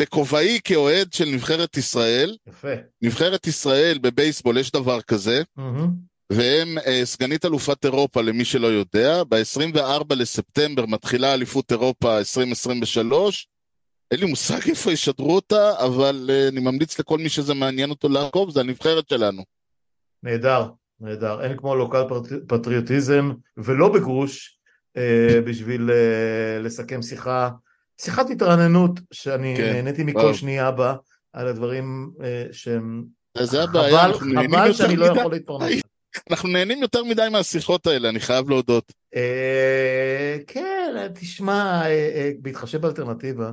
בכובעי 0.00 0.60
כאוהד 0.64 1.12
של 1.12 1.24
נבחרת 1.24 1.76
ישראל, 1.76 2.36
יפה. 2.48 2.68
נבחרת 3.02 3.46
ישראל 3.46 3.98
בבייסבול 3.98 4.58
יש 4.58 4.70
דבר 4.72 5.00
כזה, 5.00 5.42
מהמם. 5.56 5.90
והם 6.32 6.78
אה, 6.86 7.00
סגנית 7.04 7.44
אלופת 7.44 7.84
אירופה 7.84 8.20
למי 8.22 8.44
שלא 8.44 8.66
יודע, 8.66 9.22
ב-24 9.24 10.14
לספטמבר 10.16 10.86
מתחילה 10.86 11.34
אליפות 11.34 11.72
אירופה 11.72 12.18
2023, 12.18 13.48
אין 14.10 14.20
לי 14.20 14.26
מושג 14.26 14.68
איפה 14.68 14.92
ישדרו 14.92 15.34
אותה, 15.34 15.72
אבל 15.86 16.30
אה, 16.32 16.48
אני 16.48 16.60
ממליץ 16.60 16.98
לכל 16.98 17.18
מי 17.18 17.28
שזה 17.28 17.54
מעניין 17.54 17.90
אותו 17.90 18.08
לעקוב, 18.08 18.50
זה 18.50 18.60
הנבחרת 18.60 19.08
שלנו. 19.08 19.42
נהדר, 20.22 20.66
נהדר. 21.00 21.42
אין 21.44 21.56
כמו 21.56 21.76
לוקל 21.76 22.02
פטרי- 22.08 22.46
פטריוטיזם, 22.48 23.30
ולא 23.56 23.92
בגרוש, 23.92 24.58
אה, 24.96 25.40
בשביל 25.46 25.90
אה, 25.90 26.62
לסכם 26.62 27.02
שיחה, 27.02 27.50
שיחת 28.00 28.30
התרעננות, 28.30 29.00
שאני 29.12 29.54
כן, 29.56 29.72
נהניתי 29.72 30.04
מכל 30.04 30.18
וואו. 30.18 30.34
שנייה 30.34 30.70
בה, 30.70 30.94
על 31.32 31.48
הדברים 31.48 32.10
אה, 32.22 32.44
שהם... 32.52 33.04
זה 33.42 33.62
הבעיה, 33.62 33.98
חבל, 33.98 34.10
אנחנו 34.10 34.26
נהנים 34.26 34.50
חבל 34.56 34.72
שאני 34.72 34.96
לא 34.96 35.10
מדי- 35.10 35.20
יכול 35.20 35.32
להתפרנס. 35.32 35.80
אנחנו 36.30 36.48
נהנים 36.48 36.82
יותר 36.82 37.04
מדי 37.04 37.28
מהשיחות 37.32 37.86
האלה, 37.86 38.08
אני 38.08 38.20
חייב 38.20 38.50
להודות. 38.50 38.92
אה, 39.16 40.36
כן, 40.46 41.06
תשמע, 41.14 41.82
אה, 41.84 41.88
אה, 41.90 42.30
בהתחשב 42.42 42.80
באלטרנטיבה. 42.80 43.50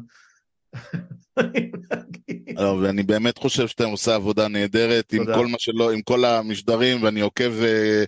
לא, 2.56 2.80
ואני 2.82 3.04
באמת 3.04 3.38
חושב 3.38 3.68
שאתם 3.68 3.90
עושה 3.90 4.16
עבודה 4.16 4.48
נהדרת 4.48 5.14
עם. 5.14 5.26
כל 5.26 5.48
מה 5.48 5.58
שלא, 5.60 5.92
עם 5.92 6.02
כל 6.02 6.26
המשדרים, 6.26 7.04
ואני 7.04 7.22
עוקב, 7.22 7.52
אה, 7.64 8.00
אני. 8.00 8.06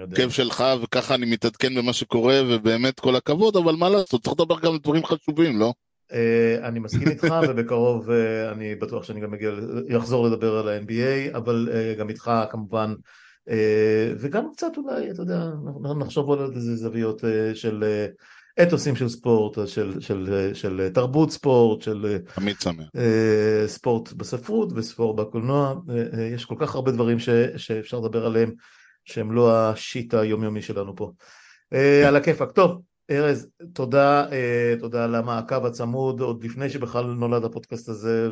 עוקב 0.00 0.30
שלך, 0.30 0.64
וככה 0.82 1.14
אני 1.14 1.26
מתעדכן 1.26 1.74
במה 1.74 1.92
שקורה, 1.92 2.40
ובאמת 2.48 3.00
כל 3.00 3.16
הכבוד, 3.16 3.56
אבל 3.56 3.74
מה 3.74 3.88
לעשות, 3.88 4.22
צריך 4.24 4.36
לדבר 4.40 4.60
גם 4.60 4.72
על 4.72 4.78
דברים 4.78 5.04
חשובים, 5.04 5.58
לא? 5.58 5.72
אה, 6.12 6.68
אני 6.68 6.80
מסכים 6.80 7.08
איתך, 7.08 7.34
ובקרוב 7.48 8.10
אה, 8.10 8.52
אני 8.52 8.74
בטוח 8.74 9.04
שאני 9.04 9.20
גם 9.20 9.34
אחזור 9.96 10.26
לדבר 10.26 10.58
על 10.58 10.68
ה-NBA, 10.68 11.36
אבל 11.36 11.68
אה, 11.72 11.94
גם 11.98 12.08
איתך 12.08 12.30
כמובן, 12.50 12.94
וגם 14.18 14.44
קצת 14.52 14.72
אולי, 14.76 15.10
אתה 15.10 15.22
יודע, 15.22 15.50
נחשוב 15.98 16.30
על 16.32 16.52
איזה 16.54 16.76
זוויות 16.76 17.24
של 17.54 17.84
אתוסים 18.62 18.96
של 18.96 19.08
ספורט, 19.08 19.58
של, 19.66 20.00
של, 20.00 20.50
של 20.54 20.88
תרבות 20.94 21.30
ספורט, 21.30 21.82
של 21.82 22.18
תמיד 22.34 22.56
שמח. 22.60 22.84
ספורט 23.66 24.12
בספרות 24.12 24.72
וספורט 24.76 25.16
בקולנוע, 25.16 25.74
יש 26.34 26.44
כל 26.44 26.54
כך 26.58 26.74
הרבה 26.74 26.92
דברים 26.92 27.18
ש, 27.18 27.28
שאפשר 27.56 28.00
לדבר 28.00 28.26
עליהם 28.26 28.52
שהם 29.06 29.32
לא 29.32 29.70
השיט 29.70 30.14
היומיומי 30.14 30.62
שלנו 30.62 30.96
פה. 30.96 31.12
אה, 31.72 32.08
על 32.08 32.16
הכיפאק. 32.16 32.52
טוב, 32.52 32.80
ארז, 33.10 33.48
תודה, 33.72 34.30
אה, 34.32 34.74
תודה 34.80 35.04
על 35.04 35.14
המעקב 35.14 35.66
הצמוד 35.66 36.20
עוד 36.20 36.44
לפני 36.44 36.70
שבכלל 36.70 37.04
נולד 37.04 37.44
הפודקאסט 37.44 37.88
הזה 37.88 38.28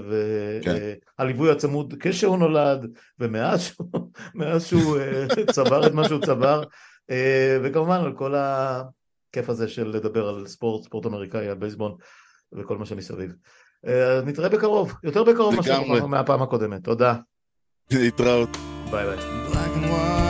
כן. 0.62 0.76
והליווי 1.18 1.50
הצמוד 1.50 1.94
כשהוא 2.00 2.38
נולד 2.38 2.86
ומאז 3.18 3.60
שהוא, 3.60 3.88
שהוא 4.66 4.98
אה, 4.98 5.26
צבר 5.52 5.86
את 5.86 5.92
מה 5.92 6.08
שהוא 6.08 6.20
צבר 6.20 6.62
וכמובן 7.62 8.00
על 8.00 8.12
כל 8.12 8.34
הכיף 8.36 9.48
הזה 9.48 9.68
של 9.68 9.88
לדבר 9.88 10.28
על 10.28 10.46
ספורט, 10.46 10.84
ספורט 10.84 11.06
אמריקאי, 11.06 11.48
על 11.48 11.54
בייסבול 11.54 11.92
וכל 12.52 12.78
מה 12.78 12.86
שמסביב. 12.86 13.32
אה, 13.86 14.20
נתראה 14.24 14.48
בקרוב, 14.48 14.94
יותר 15.02 15.24
בקרוב 15.24 15.54
מאשר. 15.54 16.06
מהפעם 16.06 16.42
הקודמת. 16.42 16.84
תודה. 16.84 17.14
להתראות. 17.90 18.56
ביי 18.90 19.06
ביי. 19.06 20.23